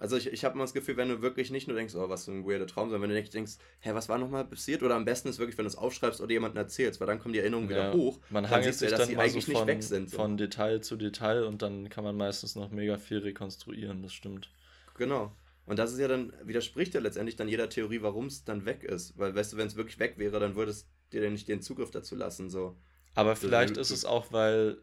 Also 0.00 0.16
ich, 0.16 0.28
ich 0.28 0.44
habe 0.44 0.54
immer 0.54 0.62
das 0.62 0.74
Gefühl, 0.74 0.96
wenn 0.96 1.08
du 1.08 1.22
wirklich 1.22 1.50
nicht 1.50 1.66
nur 1.66 1.76
denkst, 1.76 1.96
oh, 1.96 2.08
was 2.08 2.24
für 2.24 2.30
ein 2.30 2.46
weirder 2.46 2.68
Traum, 2.68 2.88
sondern 2.88 3.02
wenn 3.02 3.10
du 3.10 3.20
nicht 3.20 3.34
denkst, 3.34 3.54
hä, 3.80 3.90
was 3.94 4.08
war 4.08 4.16
nochmal 4.18 4.44
passiert? 4.44 4.84
Oder 4.84 4.94
am 4.94 5.04
besten 5.04 5.28
ist 5.28 5.40
wirklich, 5.40 5.58
wenn 5.58 5.64
du 5.64 5.70
es 5.70 5.76
aufschreibst 5.76 6.20
oder 6.20 6.30
jemandem 6.30 6.58
erzählst, 6.58 7.00
weil 7.00 7.08
dann 7.08 7.18
kommen 7.18 7.32
die 7.32 7.40
Erinnerungen 7.40 7.68
ja, 7.68 7.76
wieder 7.76 7.92
hoch. 7.92 8.20
Man 8.30 8.48
hangelt 8.48 8.76
sich 8.76 8.92
ja, 8.92 8.96
dann 8.96 9.12
mal 9.14 9.28
so 9.28 9.40
von, 9.40 9.82
sind, 9.82 10.10
so. 10.10 10.16
von 10.16 10.36
Detail 10.36 10.80
zu 10.82 10.96
Detail 10.96 11.42
und 11.42 11.62
dann 11.62 11.88
kann 11.88 12.04
man 12.04 12.16
meistens 12.16 12.54
noch 12.54 12.70
mega 12.70 12.96
viel 12.96 13.18
rekonstruieren, 13.18 14.02
das 14.02 14.12
stimmt. 14.12 14.50
Genau. 14.96 15.32
Und 15.66 15.78
das 15.78 15.92
ist 15.92 15.98
ja 15.98 16.06
dann, 16.06 16.32
widerspricht 16.44 16.94
ja 16.94 17.00
letztendlich 17.00 17.36
dann 17.36 17.48
jeder 17.48 17.68
Theorie, 17.68 18.00
warum 18.00 18.26
es 18.26 18.44
dann 18.44 18.64
weg 18.64 18.84
ist. 18.84 19.18
Weil, 19.18 19.34
weißt 19.34 19.52
du, 19.52 19.56
wenn 19.56 19.66
es 19.66 19.76
wirklich 19.76 19.98
weg 19.98 20.14
wäre, 20.16 20.38
dann 20.38 20.54
würde 20.54 20.70
es 20.70 20.88
dir 21.12 21.20
dann 21.20 21.32
nicht 21.32 21.48
den 21.48 21.60
Zugriff 21.60 21.90
dazu 21.90 22.14
lassen. 22.14 22.48
So. 22.50 22.76
Aber 23.14 23.36
vielleicht 23.36 23.76
ist 23.76 23.90
es 23.90 24.04
auch, 24.04 24.32
weil, 24.32 24.78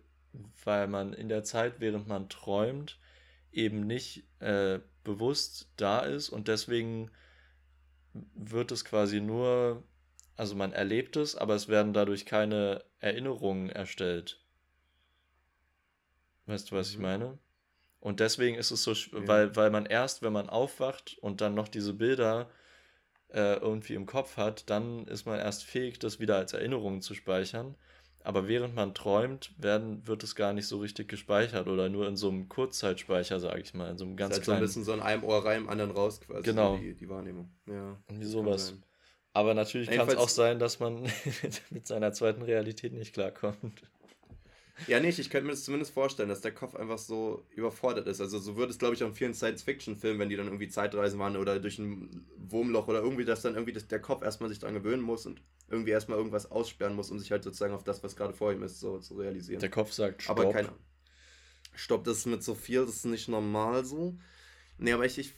weil 0.63 0.87
man 0.87 1.13
in 1.13 1.29
der 1.29 1.43
Zeit, 1.43 1.79
während 1.79 2.07
man 2.07 2.29
träumt, 2.29 2.99
eben 3.51 3.87
nicht 3.87 4.25
äh, 4.39 4.79
bewusst 5.05 5.69
da 5.77 5.99
ist 6.01 6.27
und 6.27 6.49
deswegen 6.49 7.09
wird 8.33 8.71
es 8.73 8.83
quasi 8.83 9.21
nur, 9.21 9.83
also 10.35 10.55
man 10.55 10.73
erlebt 10.73 11.15
es, 11.15 11.37
aber 11.37 11.55
es 11.55 11.69
werden 11.69 11.93
dadurch 11.93 12.25
keine 12.25 12.83
Erinnerungen 12.99 13.69
erstellt. 13.69 14.41
Weißt 16.47 16.71
du, 16.71 16.75
was 16.75 16.89
ich 16.89 16.97
mhm. 16.97 17.03
meine? 17.03 17.37
Und 17.99 18.19
deswegen 18.19 18.55
ist 18.55 18.71
es 18.71 18.83
so, 18.83 18.91
ja. 18.93 19.27
weil, 19.27 19.55
weil 19.55 19.71
man 19.71 19.85
erst, 19.85 20.21
wenn 20.21 20.33
man 20.33 20.49
aufwacht 20.49 21.17
und 21.21 21.41
dann 21.41 21.55
noch 21.55 21.67
diese 21.67 21.93
Bilder 21.93 22.49
äh, 23.33 23.55
irgendwie 23.55 23.95
im 23.95 24.05
Kopf 24.05 24.37
hat, 24.37 24.69
dann 24.69 25.07
ist 25.07 25.25
man 25.25 25.39
erst 25.39 25.63
fähig, 25.63 25.99
das 25.99 26.19
wieder 26.19 26.37
als 26.37 26.53
Erinnerung 26.53 27.01
zu 27.01 27.15
speichern. 27.15 27.75
Aber 28.25 28.47
während 28.47 28.73
man 28.73 28.95
träumt, 28.95 29.51
werden, 29.57 30.05
wird 30.07 30.23
es 30.23 30.35
gar 30.35 30.51
nicht 30.51 30.67
so 30.67 30.79
richtig 30.79 31.07
gespeichert 31.07 31.67
oder 31.67 31.89
nur 31.89 32.07
in 32.07 32.17
so 32.17 32.27
einem 32.27 32.49
Kurzzeitspeicher, 32.49 33.39
sage 33.39 33.61
ich 33.61 33.75
mal, 33.75 33.91
in 33.91 33.99
so 33.99 34.05
einem 34.05 34.17
ganz 34.17 34.31
das 34.31 34.39
heißt, 34.39 34.45
kleinen... 34.45 34.59
ein 34.61 34.65
bisschen 34.65 34.83
so 34.83 34.93
in 34.93 34.99
einem 34.99 35.23
Ohr 35.23 35.45
rein, 35.45 35.61
im 35.61 35.69
anderen 35.69 35.91
raus 35.91 36.19
quasi, 36.21 36.41
genau. 36.41 36.77
die, 36.77 36.95
die 36.95 37.07
Wahrnehmung. 37.07 37.51
Ja, 37.67 37.97
Irgendwie 38.07 38.25
sowas. 38.25 38.73
Aber 39.33 39.53
natürlich 39.53 39.91
kann 39.91 40.07
es 40.07 40.15
auch 40.15 40.29
sein, 40.29 40.57
dass 40.59 40.79
man 40.79 41.03
mit 41.69 41.85
seiner 41.85 42.13
zweiten 42.13 42.41
Realität 42.41 42.93
nicht 42.93 43.13
klarkommt. 43.13 43.83
Ja, 44.87 44.99
nicht. 44.99 45.19
Ich 45.19 45.29
könnte 45.29 45.45
mir 45.45 45.51
das 45.53 45.63
zumindest 45.63 45.93
vorstellen, 45.93 46.29
dass 46.29 46.41
der 46.41 46.53
Kopf 46.53 46.75
einfach 46.75 46.97
so 46.97 47.45
überfordert 47.51 48.07
ist. 48.07 48.19
Also 48.21 48.39
so 48.39 48.55
würde 48.55 48.71
es, 48.71 48.77
glaube 48.77 48.95
ich, 48.95 49.03
auch 49.03 49.07
in 49.07 49.13
vielen 49.13 49.33
Science-Fiction-Filmen, 49.33 50.19
wenn 50.19 50.29
die 50.29 50.35
dann 50.35 50.47
irgendwie 50.47 50.67
Zeitreisen 50.67 51.19
waren 51.19 51.37
oder 51.37 51.59
durch 51.59 51.79
ein 51.79 52.25
Wurmloch 52.37 52.87
oder 52.87 53.01
irgendwie, 53.01 53.25
dass 53.25 53.41
dann 53.41 53.53
irgendwie 53.53 53.73
das, 53.73 53.87
der 53.87 53.99
Kopf 53.99 54.23
erstmal 54.23 54.49
sich 54.49 54.59
daran 54.59 54.75
gewöhnen 54.75 55.01
muss 55.01 55.25
und 55.25 55.41
irgendwie 55.69 55.91
erstmal 55.91 56.17
irgendwas 56.17 56.51
aussperren 56.51 56.95
muss, 56.95 57.09
um 57.09 57.19
sich 57.19 57.31
halt 57.31 57.43
sozusagen 57.43 57.73
auf 57.73 57.83
das, 57.83 58.03
was 58.03 58.15
gerade 58.15 58.33
vor 58.33 58.51
ihm 58.51 58.63
ist, 58.63 58.79
so 58.79 58.99
zu 58.99 59.15
realisieren. 59.15 59.59
Der 59.59 59.69
Kopf 59.69 59.91
sagt 59.91 60.23
Stopp. 60.23 60.39
Aber 60.39 60.51
keine 60.51 60.69
Stopp, 61.73 62.03
das 62.03 62.19
ist 62.19 62.25
mit 62.25 62.43
so 62.43 62.55
viel, 62.55 62.85
das 62.85 62.97
ist 62.97 63.05
nicht 63.05 63.27
normal 63.27 63.85
so. 63.85 64.17
Nee, 64.77 64.93
aber 64.93 65.05
ich, 65.05 65.17
ich 65.17 65.33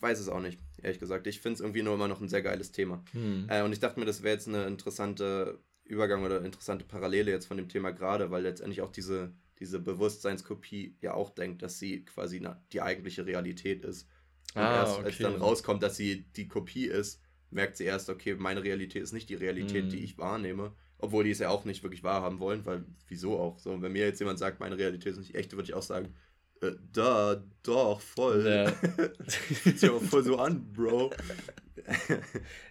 weiß 0.00 0.18
es 0.18 0.28
auch 0.28 0.40
nicht, 0.40 0.58
ehrlich 0.82 0.98
gesagt. 0.98 1.26
Ich 1.26 1.40
finde 1.40 1.54
es 1.54 1.60
irgendwie 1.60 1.82
nur 1.82 1.94
immer 1.94 2.08
noch 2.08 2.20
ein 2.20 2.28
sehr 2.28 2.42
geiles 2.42 2.72
Thema. 2.72 3.02
Hm. 3.12 3.46
Äh, 3.48 3.62
und 3.62 3.72
ich 3.72 3.80
dachte 3.80 3.98
mir, 4.00 4.06
das 4.06 4.22
wäre 4.22 4.34
jetzt 4.34 4.48
eine 4.48 4.66
interessante 4.66 5.58
Übergang 5.84 6.24
oder 6.24 6.44
interessante 6.44 6.84
Parallele 6.84 7.30
jetzt 7.30 7.46
von 7.46 7.56
dem 7.56 7.68
Thema 7.68 7.90
gerade, 7.90 8.30
weil 8.30 8.42
letztendlich 8.42 8.82
auch 8.82 8.92
diese, 8.92 9.32
diese 9.58 9.78
Bewusstseinskopie 9.78 10.96
ja 11.00 11.14
auch 11.14 11.30
denkt, 11.30 11.62
dass 11.62 11.78
sie 11.78 12.04
quasi 12.04 12.40
na, 12.40 12.62
die 12.72 12.82
eigentliche 12.82 13.26
Realität 13.26 13.84
ist. 13.84 14.08
Und 14.54 14.62
ah, 14.62 14.80
erst 14.80 14.98
okay. 14.98 15.06
als 15.06 15.18
dann 15.18 15.36
rauskommt, 15.36 15.82
dass 15.82 15.96
sie 15.96 16.24
die 16.36 16.48
Kopie 16.48 16.86
ist, 16.86 17.20
merkt 17.50 17.76
sie 17.76 17.84
erst, 17.84 18.08
okay, 18.10 18.34
meine 18.34 18.62
Realität 18.62 19.02
ist 19.02 19.12
nicht 19.12 19.28
die 19.28 19.34
Realität, 19.34 19.84
hm. 19.84 19.90
die 19.90 20.04
ich 20.04 20.18
wahrnehme. 20.18 20.72
Obwohl 20.98 21.24
die 21.24 21.30
es 21.30 21.40
ja 21.40 21.48
auch 21.48 21.64
nicht 21.64 21.82
wirklich 21.82 22.04
wahrhaben 22.04 22.38
wollen, 22.38 22.64
weil 22.64 22.84
wieso 23.08 23.36
auch? 23.38 23.58
So, 23.58 23.82
wenn 23.82 23.92
mir 23.92 24.06
jetzt 24.06 24.20
jemand 24.20 24.38
sagt, 24.38 24.60
meine 24.60 24.78
Realität 24.78 25.12
ist 25.12 25.18
nicht 25.18 25.34
echt, 25.34 25.52
würde 25.52 25.64
ich 25.64 25.74
auch 25.74 25.82
sagen, 25.82 26.14
äh, 26.60 26.72
da, 26.92 27.42
doch, 27.64 28.00
voll. 28.00 28.46
Ja. 28.46 28.72
Fühlt 29.28 29.80
sich 29.80 29.90
aber 29.90 30.00
voll 30.00 30.22
so 30.22 30.38
an, 30.38 30.72
Bro. 30.72 31.10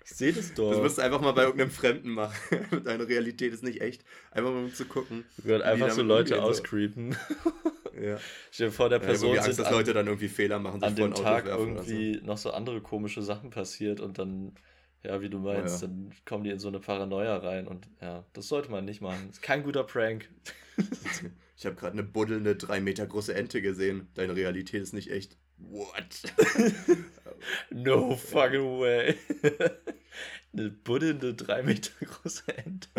Ich 0.04 0.12
sehe 0.12 0.34
das 0.34 0.54
doch. 0.54 0.72
Das 0.72 0.80
musst 0.80 0.98
du 0.98 1.02
einfach 1.02 1.22
mal 1.22 1.32
bei 1.32 1.44
irgendeinem 1.44 1.72
Fremden 1.72 2.10
machen. 2.12 2.36
Deine 2.84 3.08
Realität 3.08 3.54
ist 3.54 3.64
nicht 3.64 3.82
echt. 3.82 4.04
Einfach 4.32 4.52
mal 4.52 4.64
um 4.64 4.74
zu 4.74 4.86
gucken. 4.86 5.26
Wir 5.38 5.66
einfach 5.66 5.92
so 5.92 6.02
Leute 6.02 6.42
auscreepen. 6.42 7.16
ja. 8.02 8.18
Stell 8.52 8.68
dir 8.68 8.74
vor, 8.74 8.90
der 8.90 9.00
Person. 9.00 9.36
Ja, 9.36 9.42
Angst, 9.42 9.60
dass 9.60 9.68
an, 9.68 9.74
Leute 9.74 9.94
dann 9.94 10.08
irgendwie 10.08 10.28
Fehler 10.28 10.60
machen. 10.60 10.84
An 10.84 10.96
dem 10.96 11.14
Tag 11.14 11.48
irgendwie 11.48 12.16
so. 12.20 12.26
noch 12.26 12.38
so 12.38 12.52
andere 12.52 12.82
komische 12.82 13.22
Sachen 13.22 13.50
passiert 13.50 14.00
und 14.00 14.20
dann 14.20 14.54
ja, 15.04 15.20
wie 15.20 15.30
du 15.30 15.40
meinst, 15.40 15.82
ja. 15.82 15.88
dann 15.88 16.12
kommen 16.26 16.44
die 16.44 16.52
in 16.52 16.60
so 16.60 16.68
eine 16.68 16.80
Paranoia 16.80 17.38
rein 17.38 17.68
und 17.68 17.88
ja, 18.02 18.24
das 18.34 18.48
sollte 18.48 18.70
man 18.70 18.86
nicht 18.86 19.02
machen. 19.02 19.24
Das 19.28 19.38
ist 19.38 19.42
kein 19.42 19.64
guter 19.64 19.84
Prank. 19.84 20.30
ich 21.58 21.66
habe 21.66 21.76
gerade 21.76 21.94
eine 21.94 22.04
buddelnde, 22.04 22.56
drei 22.56 22.80
Meter 22.80 23.08
große 23.08 23.34
Ente 23.34 23.64
gesehen. 23.64 24.10
Deine 24.14 24.36
Realität 24.36 24.84
ist 24.84 24.94
nicht 24.94 25.10
echt. 25.10 25.38
What? 25.58 26.22
No 27.70 28.16
fucking 28.16 28.80
way. 28.80 29.16
eine 30.54 30.70
buddelnde, 30.70 31.34
drei 31.34 31.64
Meter 31.64 31.92
große 32.06 32.44
Ente. 32.56 32.90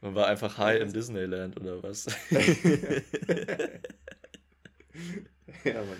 Man 0.00 0.14
war 0.14 0.26
einfach 0.28 0.56
high 0.58 0.80
im 0.80 0.92
Disneyland 0.92 1.60
oder 1.60 1.82
was? 1.82 2.06
ja, 5.64 5.74
Mann. 5.74 5.96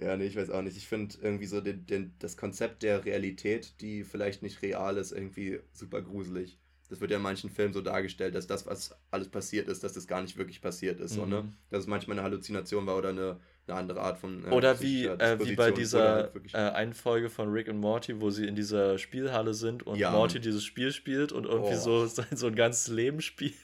Ja, 0.00 0.16
nee, 0.16 0.26
ich 0.26 0.36
weiß 0.36 0.50
auch 0.50 0.62
nicht. 0.62 0.76
Ich 0.76 0.86
finde 0.88 1.16
irgendwie 1.22 1.46
so 1.46 1.60
den, 1.60 1.86
den, 1.86 2.12
das 2.18 2.36
Konzept 2.36 2.82
der 2.82 3.04
Realität, 3.04 3.80
die 3.80 4.04
vielleicht 4.04 4.42
nicht 4.42 4.62
real 4.62 4.96
ist, 4.96 5.12
irgendwie 5.12 5.60
super 5.72 6.02
gruselig. 6.02 6.58
Das 6.88 7.00
wird 7.00 7.10
ja 7.10 7.18
in 7.18 7.22
manchen 7.22 7.50
Filmen 7.50 7.74
so 7.74 7.80
dargestellt, 7.80 8.34
dass 8.34 8.46
das, 8.46 8.66
was 8.66 8.94
alles 9.10 9.28
passiert 9.28 9.68
ist, 9.68 9.84
dass 9.84 9.92
das 9.92 10.06
gar 10.06 10.22
nicht 10.22 10.36
wirklich 10.36 10.60
passiert 10.60 11.00
ist. 11.00 11.12
Mhm. 11.12 11.16
So, 11.16 11.26
ne? 11.26 11.42
Mhm. 11.42 11.52
Dass 11.70 11.80
es 11.80 11.86
manchmal 11.86 12.18
eine 12.18 12.24
Halluzination 12.24 12.86
war 12.86 12.96
oder 12.96 13.10
eine, 13.10 13.40
eine 13.68 13.78
andere 13.78 14.00
Art 14.00 14.18
von. 14.18 14.44
Äh, 14.44 14.50
oder 14.50 14.80
wie, 14.80 15.06
äh, 15.06 15.38
wie 15.44 15.54
bei 15.54 15.70
dieser 15.70 16.14
halt 16.32 16.54
äh, 16.54 16.56
einen 16.56 16.94
Folge 16.94 17.30
von 17.30 17.50
Rick 17.50 17.68
und 17.68 17.78
Morty, 17.78 18.20
wo 18.20 18.30
sie 18.30 18.46
in 18.46 18.54
dieser 18.54 18.98
Spielhalle 18.98 19.54
sind 19.54 19.86
und 19.86 19.98
ja. 19.98 20.10
Morty 20.10 20.40
dieses 20.40 20.64
Spiel 20.64 20.92
spielt 20.92 21.32
und 21.32 21.46
irgendwie 21.46 21.74
oh. 21.74 22.06
so, 22.06 22.06
so 22.34 22.46
ein 22.46 22.54
ganzes 22.54 22.88
Leben 22.88 23.20
spielt. 23.20 23.54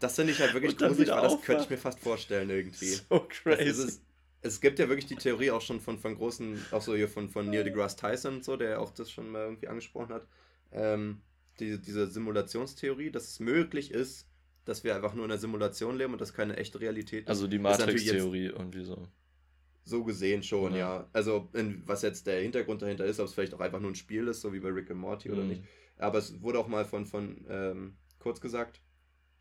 Das 0.00 0.16
finde 0.16 0.32
ich 0.32 0.40
halt 0.40 0.54
wirklich 0.54 0.76
gruselig, 0.78 1.10
weil 1.10 1.22
das 1.22 1.40
könnte 1.42 1.62
ich 1.64 1.70
mir 1.70 1.78
fast 1.78 2.00
vorstellen 2.00 2.50
irgendwie. 2.50 2.86
So 2.86 3.26
crazy. 3.28 3.86
Ist, 3.86 4.02
es 4.40 4.60
gibt 4.60 4.78
ja 4.78 4.88
wirklich 4.88 5.06
die 5.06 5.16
Theorie 5.16 5.50
auch 5.50 5.60
schon 5.60 5.80
von, 5.80 5.98
von 5.98 6.16
großen, 6.16 6.64
auch 6.70 6.82
so 6.82 6.94
hier 6.94 7.08
von, 7.08 7.28
von 7.28 7.50
Neil 7.50 7.64
deGrasse 7.64 7.96
Tyson 7.96 8.36
und 8.36 8.44
so, 8.44 8.56
der 8.56 8.80
auch 8.80 8.90
das 8.90 9.10
schon 9.10 9.30
mal 9.30 9.42
irgendwie 9.42 9.68
angesprochen 9.68 10.14
hat. 10.14 10.26
Ähm, 10.72 11.20
die, 11.58 11.80
diese 11.80 12.06
Simulationstheorie, 12.06 13.10
dass 13.10 13.28
es 13.28 13.40
möglich 13.40 13.90
ist, 13.90 14.27
dass 14.68 14.84
wir 14.84 14.94
einfach 14.94 15.14
nur 15.14 15.24
in 15.24 15.30
einer 15.30 15.40
Simulation 15.40 15.96
leben 15.96 16.12
und 16.12 16.20
das 16.20 16.34
keine 16.34 16.56
echte 16.56 16.78
Realität 16.80 17.24
ist. 17.24 17.28
Also 17.28 17.46
die 17.46 17.58
Matrix-Theorie 17.58 18.46
irgendwie 18.46 18.84
so. 18.84 19.08
So 19.84 20.04
gesehen 20.04 20.42
schon, 20.42 20.72
ja. 20.72 20.78
ja. 20.78 21.10
Also 21.14 21.48
in, 21.54 21.82
was 21.86 22.02
jetzt 22.02 22.26
der 22.26 22.42
Hintergrund 22.42 22.82
dahinter 22.82 23.06
ist, 23.06 23.18
ob 23.18 23.26
es 23.26 23.34
vielleicht 23.34 23.54
auch 23.54 23.60
einfach 23.60 23.80
nur 23.80 23.90
ein 23.90 23.94
Spiel 23.94 24.28
ist, 24.28 24.42
so 24.42 24.52
wie 24.52 24.60
bei 24.60 24.68
Rick 24.68 24.90
and 24.90 25.00
Morty 25.00 25.28
mhm. 25.28 25.34
oder 25.34 25.44
nicht. 25.44 25.62
Aber 25.96 26.18
es 26.18 26.42
wurde 26.42 26.58
auch 26.58 26.68
mal 26.68 26.84
von, 26.84 27.06
von 27.06 27.46
ähm, 27.48 27.96
kurz 28.18 28.42
gesagt, 28.42 28.82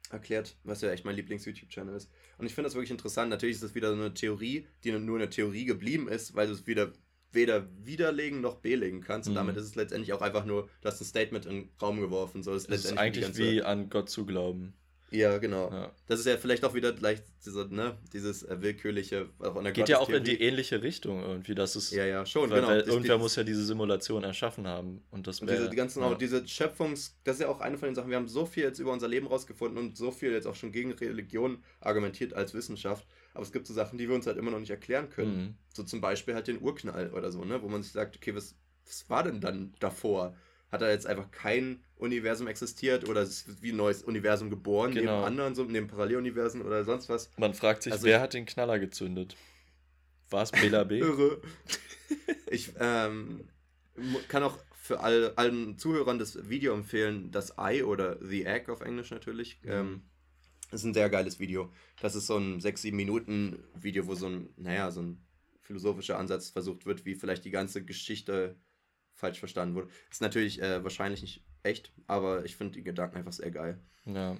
erklärt, 0.09 0.55
was 0.63 0.81
ja 0.81 0.91
echt 0.91 1.03
mein 1.03 1.17
Lieblings-YouTube-Channel 1.17 1.93
ist. 1.93 2.09
Und 2.37 2.45
ich 2.45 2.55
finde 2.55 2.67
das 2.67 2.75
wirklich 2.75 2.91
interessant. 2.91 3.29
Natürlich 3.29 3.55
ist 3.55 3.63
das 3.63 3.75
wieder 3.75 3.89
so 3.89 3.95
eine 3.95 4.13
Theorie, 4.13 4.65
die 4.85 4.93
nur 4.93 5.17
eine 5.17 5.29
Theorie 5.29 5.65
geblieben 5.65 6.07
ist, 6.07 6.35
weil 6.35 6.47
du 6.47 6.53
es 6.53 6.65
wieder 6.65 6.93
weder 7.33 7.67
widerlegen 7.83 8.39
noch 8.39 8.55
belegen 8.55 9.01
kannst. 9.01 9.27
Und 9.27 9.33
mhm. 9.33 9.39
damit 9.39 9.57
ist 9.57 9.65
es 9.65 9.75
letztendlich 9.75 10.13
auch 10.13 10.21
einfach 10.21 10.45
nur, 10.45 10.69
du 10.79 10.87
hast 10.87 11.01
ein 11.01 11.05
Statement 11.05 11.45
in 11.45 11.55
den 11.55 11.69
Raum 11.81 11.99
geworfen. 11.99 12.41
So, 12.43 12.53
das 12.53 12.65
ist, 12.65 12.85
ist 12.85 12.97
eigentlich 12.97 13.37
wie 13.37 13.61
an 13.61 13.89
Gott 13.89 14.09
zu 14.09 14.25
glauben. 14.25 14.73
Ja, 15.09 15.37
genau. 15.37 15.71
Ja. 15.71 15.91
Das 16.07 16.19
ist 16.19 16.25
ja 16.25 16.37
vielleicht 16.37 16.65
auch 16.65 16.73
wieder 16.73 16.91
gleich 16.91 17.21
diese, 17.45 17.73
ne, 17.73 17.97
dieses 18.11 18.43
äh, 18.43 18.61
willkürliche, 18.61 19.29
auch 19.39 19.61
der 19.61 19.71
Geht 19.71 19.87
ja 19.87 19.99
auch 19.99 20.09
in 20.09 20.23
die 20.23 20.41
ähnliche 20.41 20.81
Richtung 20.83 21.21
irgendwie, 21.23 21.55
dass 21.55 21.75
es. 21.75 21.91
Ja, 21.91 22.05
ja, 22.05 22.25
schon, 22.25 22.49
weil, 22.49 22.59
genau. 22.59 22.71
Weil 22.71 22.81
irgendwer 22.81 23.15
die, 23.15 23.21
muss 23.21 23.35
ja 23.37 23.43
diese 23.43 23.63
Simulation 23.63 24.23
erschaffen 24.23 24.67
haben. 24.67 25.03
Und 25.09 25.27
das 25.27 25.39
und 25.39 25.49
diese, 25.49 25.69
die 25.69 25.75
ganzen, 25.75 26.01
ja. 26.01 26.13
diese 26.15 26.45
Schöpfungs, 26.45 27.17
das 27.23 27.37
ist 27.37 27.41
ja 27.41 27.47
auch 27.47 27.61
eine 27.61 27.77
von 27.77 27.87
den 27.87 27.95
Sachen, 27.95 28.09
wir 28.09 28.17
haben 28.17 28.27
so 28.27 28.45
viel 28.45 28.63
jetzt 28.63 28.79
über 28.79 28.91
unser 28.91 29.07
Leben 29.07 29.27
rausgefunden 29.27 29.77
und 29.77 29.97
so 29.97 30.11
viel 30.11 30.31
jetzt 30.31 30.45
auch 30.45 30.55
schon 30.55 30.71
gegen 30.73 30.91
Religion 30.91 31.63
argumentiert 31.79 32.33
als 32.33 32.53
Wissenschaft. 32.53 33.07
Aber 33.33 33.43
es 33.43 33.51
gibt 33.51 33.67
so 33.67 33.73
Sachen, 33.73 33.97
die 33.97 34.09
wir 34.09 34.15
uns 34.15 34.27
halt 34.27 34.37
immer 34.37 34.51
noch 34.51 34.59
nicht 34.59 34.71
erklären 34.71 35.09
können. 35.09 35.37
Mhm. 35.37 35.55
So 35.73 35.83
zum 35.83 36.01
Beispiel 36.01 36.33
halt 36.33 36.47
den 36.47 36.61
Urknall 36.61 37.11
oder 37.11 37.31
so, 37.31 37.45
ne, 37.45 37.61
wo 37.61 37.69
man 37.69 37.81
sich 37.81 37.93
sagt, 37.93 38.17
okay, 38.17 38.35
was, 38.35 38.55
was 38.85 39.09
war 39.09 39.23
denn 39.23 39.39
dann 39.39 39.73
davor? 39.79 40.35
Hat 40.71 40.81
da 40.81 40.89
jetzt 40.89 41.07
einfach 41.07 41.31
kein 41.31 41.83
Universum 41.97 42.47
existiert 42.47 43.07
oder 43.07 43.21
es 43.21 43.43
ist 43.43 43.61
wie 43.61 43.71
ein 43.71 43.77
neues 43.77 44.03
Universum 44.03 44.49
geboren, 44.49 44.93
genau. 44.93 45.17
neben 45.17 45.25
anderen, 45.25 45.55
so 45.55 45.63
neben 45.63 45.87
Paralleluniversen 45.87 46.61
oder 46.61 46.83
sonst 46.83 47.09
was. 47.09 47.31
Man 47.37 47.53
fragt 47.53 47.83
sich, 47.83 47.93
also 47.93 48.05
wer 48.05 48.21
hat 48.21 48.33
den 48.33 48.45
Knaller 48.45 48.79
gezündet? 48.79 49.35
War 50.29 50.43
es 50.43 50.51
Bela 50.51 50.83
B? 50.83 50.99
Irre. 50.99 51.41
ich 52.51 52.73
ähm, 52.79 53.47
kann 54.27 54.43
auch 54.43 54.57
für 54.73 54.99
all, 54.99 55.33
allen 55.35 55.77
Zuhörern 55.77 56.19
das 56.19 56.49
Video 56.49 56.73
empfehlen, 56.73 57.31
das 57.31 57.53
Eye 57.57 57.83
oder 57.83 58.17
The 58.21 58.45
Egg 58.45 58.71
auf 58.71 58.81
Englisch 58.81 59.11
natürlich. 59.11 59.59
Mhm. 59.63 59.71
Ähm, 59.71 60.01
das 60.69 60.81
ist 60.81 60.85
ein 60.85 60.93
sehr 60.93 61.09
geiles 61.09 61.39
Video. 61.39 61.71
Das 62.01 62.15
ist 62.15 62.27
so 62.27 62.37
ein 62.37 62.59
6-7 62.59 62.93
Minuten 62.93 63.63
Video, 63.73 64.05
wo 64.07 64.15
so 64.15 64.27
ein, 64.27 64.49
naja, 64.57 64.91
so 64.91 65.01
ein 65.01 65.25
philosophischer 65.61 66.17
Ansatz 66.17 66.49
versucht 66.49 66.85
wird, 66.85 67.05
wie 67.05 67.15
vielleicht 67.15 67.45
die 67.45 67.51
ganze 67.51 67.83
Geschichte 67.83 68.57
falsch 69.17 69.39
verstanden 69.39 69.75
wurde. 69.75 69.89
Ist 70.09 70.21
natürlich 70.21 70.61
äh, 70.61 70.83
wahrscheinlich 70.83 71.21
nicht 71.21 71.43
echt, 71.63 71.91
aber 72.05 72.45
ich 72.45 72.55
finde 72.55 72.75
die 72.75 72.83
Gedanken 72.83 73.17
einfach 73.17 73.33
sehr 73.33 73.51
geil. 73.51 73.79
Ja. 74.05 74.37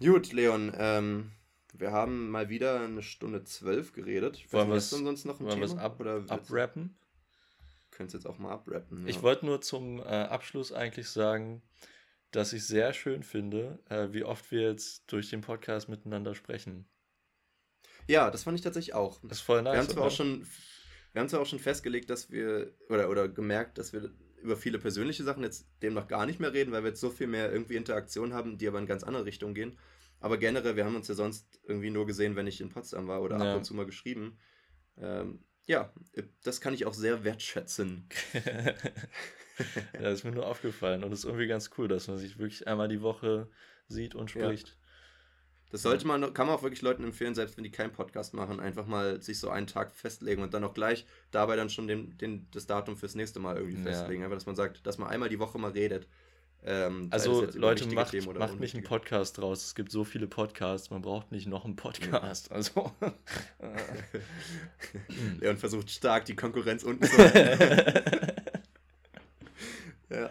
Gut, 0.00 0.32
Leon, 0.32 0.72
ähm, 0.76 1.32
wir 1.72 1.90
haben 1.92 2.30
mal 2.30 2.48
wieder 2.48 2.80
eine 2.80 3.02
Stunde 3.02 3.42
zwölf 3.44 3.92
geredet. 3.92 4.44
Wollen 4.52 4.68
wir 4.68 4.76
es 4.76 4.90
sonst 4.90 5.24
noch 5.24 5.40
ein 5.40 5.46
wollen 5.46 5.60
Thema? 5.60 5.80
Ab, 5.80 5.98
oder 5.98 6.24
abrappen? 6.28 6.96
Könntest 7.90 8.14
jetzt 8.14 8.26
auch 8.26 8.38
mal 8.38 8.52
abrappen. 8.52 9.02
Ja. 9.02 9.08
Ich 9.08 9.22
wollte 9.22 9.46
nur 9.46 9.60
zum 9.60 9.98
äh, 9.98 10.02
Abschluss 10.02 10.72
eigentlich 10.72 11.08
sagen, 11.08 11.62
dass 12.30 12.52
ich 12.52 12.66
sehr 12.66 12.92
schön 12.92 13.22
finde, 13.22 13.78
äh, 13.88 14.08
wie 14.12 14.24
oft 14.24 14.50
wir 14.52 14.62
jetzt 14.62 15.10
durch 15.10 15.30
den 15.30 15.40
Podcast 15.40 15.88
miteinander 15.88 16.34
sprechen. 16.34 16.86
Ja, 18.06 18.30
das 18.30 18.44
fand 18.44 18.58
ich 18.58 18.64
tatsächlich 18.64 18.94
auch. 18.94 19.18
Das 19.22 19.38
ist 19.38 19.40
voll 19.40 19.62
nice. 19.62 19.74
Wir 19.74 19.80
haben 19.80 19.88
zwar 19.88 20.04
auch 20.04 20.10
schon 20.10 20.46
wir 21.12 21.20
haben 21.20 21.28
zwar 21.28 21.40
auch 21.40 21.46
schon 21.46 21.58
festgelegt, 21.58 22.10
dass 22.10 22.30
wir, 22.30 22.72
oder, 22.88 23.10
oder 23.10 23.28
gemerkt, 23.28 23.78
dass 23.78 23.92
wir 23.92 24.10
über 24.42 24.56
viele 24.56 24.78
persönliche 24.78 25.24
Sachen 25.24 25.42
jetzt 25.42 25.66
demnach 25.82 26.08
gar 26.08 26.26
nicht 26.26 26.40
mehr 26.40 26.52
reden, 26.52 26.72
weil 26.72 26.82
wir 26.82 26.90
jetzt 26.90 27.00
so 27.00 27.10
viel 27.10 27.26
mehr 27.26 27.52
irgendwie 27.52 27.76
Interaktion 27.76 28.32
haben, 28.32 28.58
die 28.58 28.68
aber 28.68 28.78
in 28.78 28.86
ganz 28.86 29.02
andere 29.02 29.24
Richtungen 29.24 29.54
gehen. 29.54 29.78
Aber 30.20 30.38
generell, 30.38 30.76
wir 30.76 30.84
haben 30.84 30.96
uns 30.96 31.08
ja 31.08 31.14
sonst 31.14 31.60
irgendwie 31.64 31.90
nur 31.90 32.06
gesehen, 32.06 32.36
wenn 32.36 32.46
ich 32.46 32.60
in 32.60 32.68
Potsdam 32.68 33.08
war 33.08 33.22
oder 33.22 33.38
ja. 33.38 33.50
ab 33.50 33.56
und 33.56 33.64
zu 33.64 33.74
mal 33.74 33.86
geschrieben. 33.86 34.38
Ähm, 34.98 35.44
ja, 35.66 35.92
das 36.42 36.60
kann 36.60 36.74
ich 36.74 36.86
auch 36.86 36.94
sehr 36.94 37.24
wertschätzen. 37.24 38.08
ja, 39.92 40.00
das 40.00 40.20
ist 40.20 40.24
mir 40.24 40.32
nur 40.32 40.46
aufgefallen 40.46 41.04
und 41.04 41.12
es 41.12 41.20
ist 41.20 41.24
irgendwie 41.24 41.46
ganz 41.46 41.70
cool, 41.78 41.88
dass 41.88 42.08
man 42.08 42.18
sich 42.18 42.38
wirklich 42.38 42.66
einmal 42.66 42.88
die 42.88 43.02
Woche 43.02 43.48
sieht 43.88 44.14
und 44.14 44.30
spricht. 44.30 44.68
Ja. 44.68 44.74
Das 45.70 45.82
sollte 45.82 46.06
man, 46.06 46.34
kann 46.34 46.46
man 46.46 46.56
auch 46.56 46.62
wirklich 46.62 46.82
Leuten 46.82 47.04
empfehlen, 47.04 47.34
selbst 47.34 47.56
wenn 47.56 47.64
die 47.64 47.70
keinen 47.70 47.92
Podcast 47.92 48.34
machen, 48.34 48.60
einfach 48.60 48.86
mal 48.86 49.22
sich 49.22 49.38
so 49.38 49.50
einen 49.50 49.66
Tag 49.66 49.92
festlegen 49.92 50.42
und 50.42 50.52
dann 50.52 50.64
auch 50.64 50.74
gleich 50.74 51.06
dabei 51.30 51.56
dann 51.56 51.70
schon 51.70 51.86
den, 51.86 52.16
den, 52.18 52.46
das 52.52 52.66
Datum 52.66 52.96
fürs 52.96 53.14
nächste 53.14 53.38
Mal 53.38 53.56
irgendwie 53.56 53.82
festlegen. 53.82 54.20
Ja. 54.20 54.26
Einfach, 54.26 54.36
dass 54.36 54.46
man 54.46 54.56
sagt, 54.56 54.86
dass 54.86 54.98
man 54.98 55.08
einmal 55.08 55.28
die 55.28 55.38
Woche 55.38 55.58
mal 55.58 55.70
redet. 55.70 56.08
Ähm, 56.62 57.08
also 57.10 57.46
Leute, 57.54 57.86
macht, 57.94 58.12
macht 58.38 58.60
nicht 58.60 58.74
einen 58.74 58.84
Podcast 58.84 59.38
draus. 59.38 59.64
Es 59.64 59.74
gibt 59.74 59.90
so 59.90 60.04
viele 60.04 60.26
Podcasts, 60.26 60.90
man 60.90 61.00
braucht 61.00 61.32
nicht 61.32 61.46
noch 61.46 61.64
einen 61.64 61.76
Podcast. 61.76 62.52
Also. 62.52 62.92
Leon 65.40 65.56
versucht 65.56 65.90
stark 65.90 66.26
die 66.26 66.36
Konkurrenz 66.36 66.82
unten 66.82 67.06
zu 67.06 67.18
halten. 67.34 68.42
ja. 70.10 70.28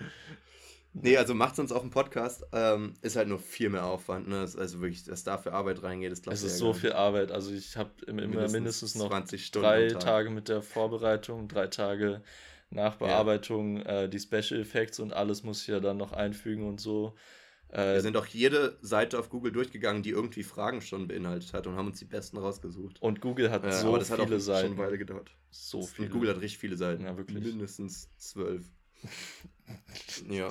Nee, 0.93 1.17
also 1.17 1.35
macht 1.35 1.55
sonst 1.55 1.71
auch 1.71 1.81
einen 1.81 1.91
Podcast. 1.91 2.45
Ähm, 2.51 2.93
ist 3.01 3.15
halt 3.15 3.27
nur 3.27 3.39
viel 3.39 3.69
mehr 3.69 3.85
Aufwand. 3.85 4.27
Ne? 4.27 4.39
Also 4.39 4.81
wirklich, 4.81 5.03
dass 5.03 5.23
da 5.23 5.37
für 5.37 5.53
Arbeit 5.53 5.83
reingeht, 5.83 6.11
ist 6.11 6.27
Es 6.27 6.43
ist 6.43 6.57
so 6.57 6.73
viel 6.73 6.93
Arbeit. 6.93 7.31
Also 7.31 7.51
ich 7.51 7.77
habe 7.77 7.91
immer 8.07 8.21
mindestens, 8.21 8.95
mindestens 8.95 8.95
noch 8.95 9.61
drei 9.61 9.89
Tage 9.89 10.29
mit 10.29 10.49
der 10.49 10.61
Vorbereitung, 10.61 11.47
drei 11.47 11.67
Tage 11.67 12.21
Nachbearbeitung, 12.71 13.77
ja. 13.77 14.03
äh, 14.03 14.09
die 14.09 14.19
Special 14.19 14.59
Effects 14.59 14.99
und 14.99 15.13
alles 15.13 15.43
muss 15.43 15.61
ich 15.61 15.67
ja 15.67 15.79
dann 15.79 15.97
noch 15.97 16.11
einfügen 16.11 16.67
und 16.67 16.79
so. 16.79 17.15
Äh, 17.69 17.93
wir 17.93 18.01
sind 18.01 18.17
auch 18.17 18.25
jede 18.25 18.77
Seite 18.81 19.19
auf 19.19 19.29
Google 19.29 19.51
durchgegangen, 19.51 20.01
die 20.01 20.09
irgendwie 20.09 20.43
Fragen 20.43 20.81
schon 20.81 21.07
beinhaltet 21.07 21.53
hat 21.53 21.67
und 21.67 21.75
haben 21.75 21.87
uns 21.87 21.99
die 21.99 22.05
besten 22.05 22.37
rausgesucht. 22.37 23.01
Und 23.01 23.21
Google 23.21 23.51
hat 23.51 23.63
ja, 23.63 23.71
so 23.71 23.97
das 23.97 24.09
viele 24.09 24.35
hat 24.35 24.41
Seiten. 24.41 24.67
schon 24.69 24.77
eine 24.77 24.87
Weile 24.87 24.97
gedauert. 24.97 25.31
So 25.51 25.83
viele. 25.83 26.07
Und 26.07 26.13
Google 26.13 26.29
hat 26.29 26.41
richtig 26.41 26.57
viele 26.59 26.77
Seiten. 26.77 27.03
Ja, 27.05 27.15
wirklich. 27.17 27.43
Mindestens 27.43 28.09
zwölf. 28.17 28.65
ja. 30.29 30.49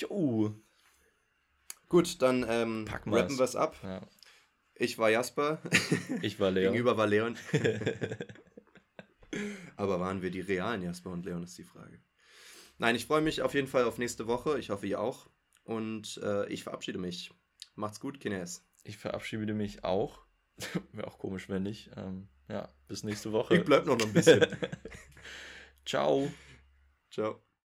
Jo. 0.00 0.54
Gut, 1.88 2.20
dann 2.22 2.44
ähm, 2.48 2.86
rappen 2.88 3.12
wir 3.12 3.44
es 3.44 3.56
ab. 3.56 3.76
Ja. 3.82 4.02
Ich 4.74 4.98
war 4.98 5.10
Jasper. 5.10 5.60
Ich 6.20 6.38
war 6.38 6.50
Leon. 6.50 6.72
Gegenüber 6.72 6.96
war 6.96 7.06
Leon. 7.06 7.36
Aber 9.76 10.00
waren 10.00 10.22
wir 10.22 10.30
die 10.30 10.40
realen 10.40 10.82
Jasper 10.82 11.10
und 11.10 11.24
Leon, 11.24 11.42
ist 11.42 11.56
die 11.56 11.64
Frage. 11.64 12.00
Nein, 12.78 12.94
ich 12.94 13.06
freue 13.06 13.22
mich 13.22 13.42
auf 13.42 13.54
jeden 13.54 13.68
Fall 13.68 13.84
auf 13.84 13.98
nächste 13.98 14.26
Woche. 14.26 14.58
Ich 14.58 14.70
hoffe, 14.70 14.86
ihr 14.86 15.00
auch. 15.00 15.28
Und 15.64 16.20
äh, 16.22 16.46
ich 16.48 16.62
verabschiede 16.62 16.98
mich. 16.98 17.32
Macht's 17.74 18.00
gut, 18.00 18.20
Kines. 18.20 18.66
Ich 18.84 18.98
verabschiede 18.98 19.54
mich 19.54 19.84
auch. 19.84 20.20
Wäre 20.92 21.06
auch 21.06 21.18
komisch, 21.18 21.48
wenn 21.48 21.62
nicht. 21.62 21.90
Ähm, 21.96 22.28
ja, 22.48 22.68
bis 22.86 23.02
nächste 23.02 23.32
Woche. 23.32 23.56
Ich 23.56 23.64
bleib 23.64 23.86
noch 23.86 23.98
ein 23.98 24.12
bisschen. 24.12 24.46
Ciao. 25.84 26.30
Ciao. 27.10 27.45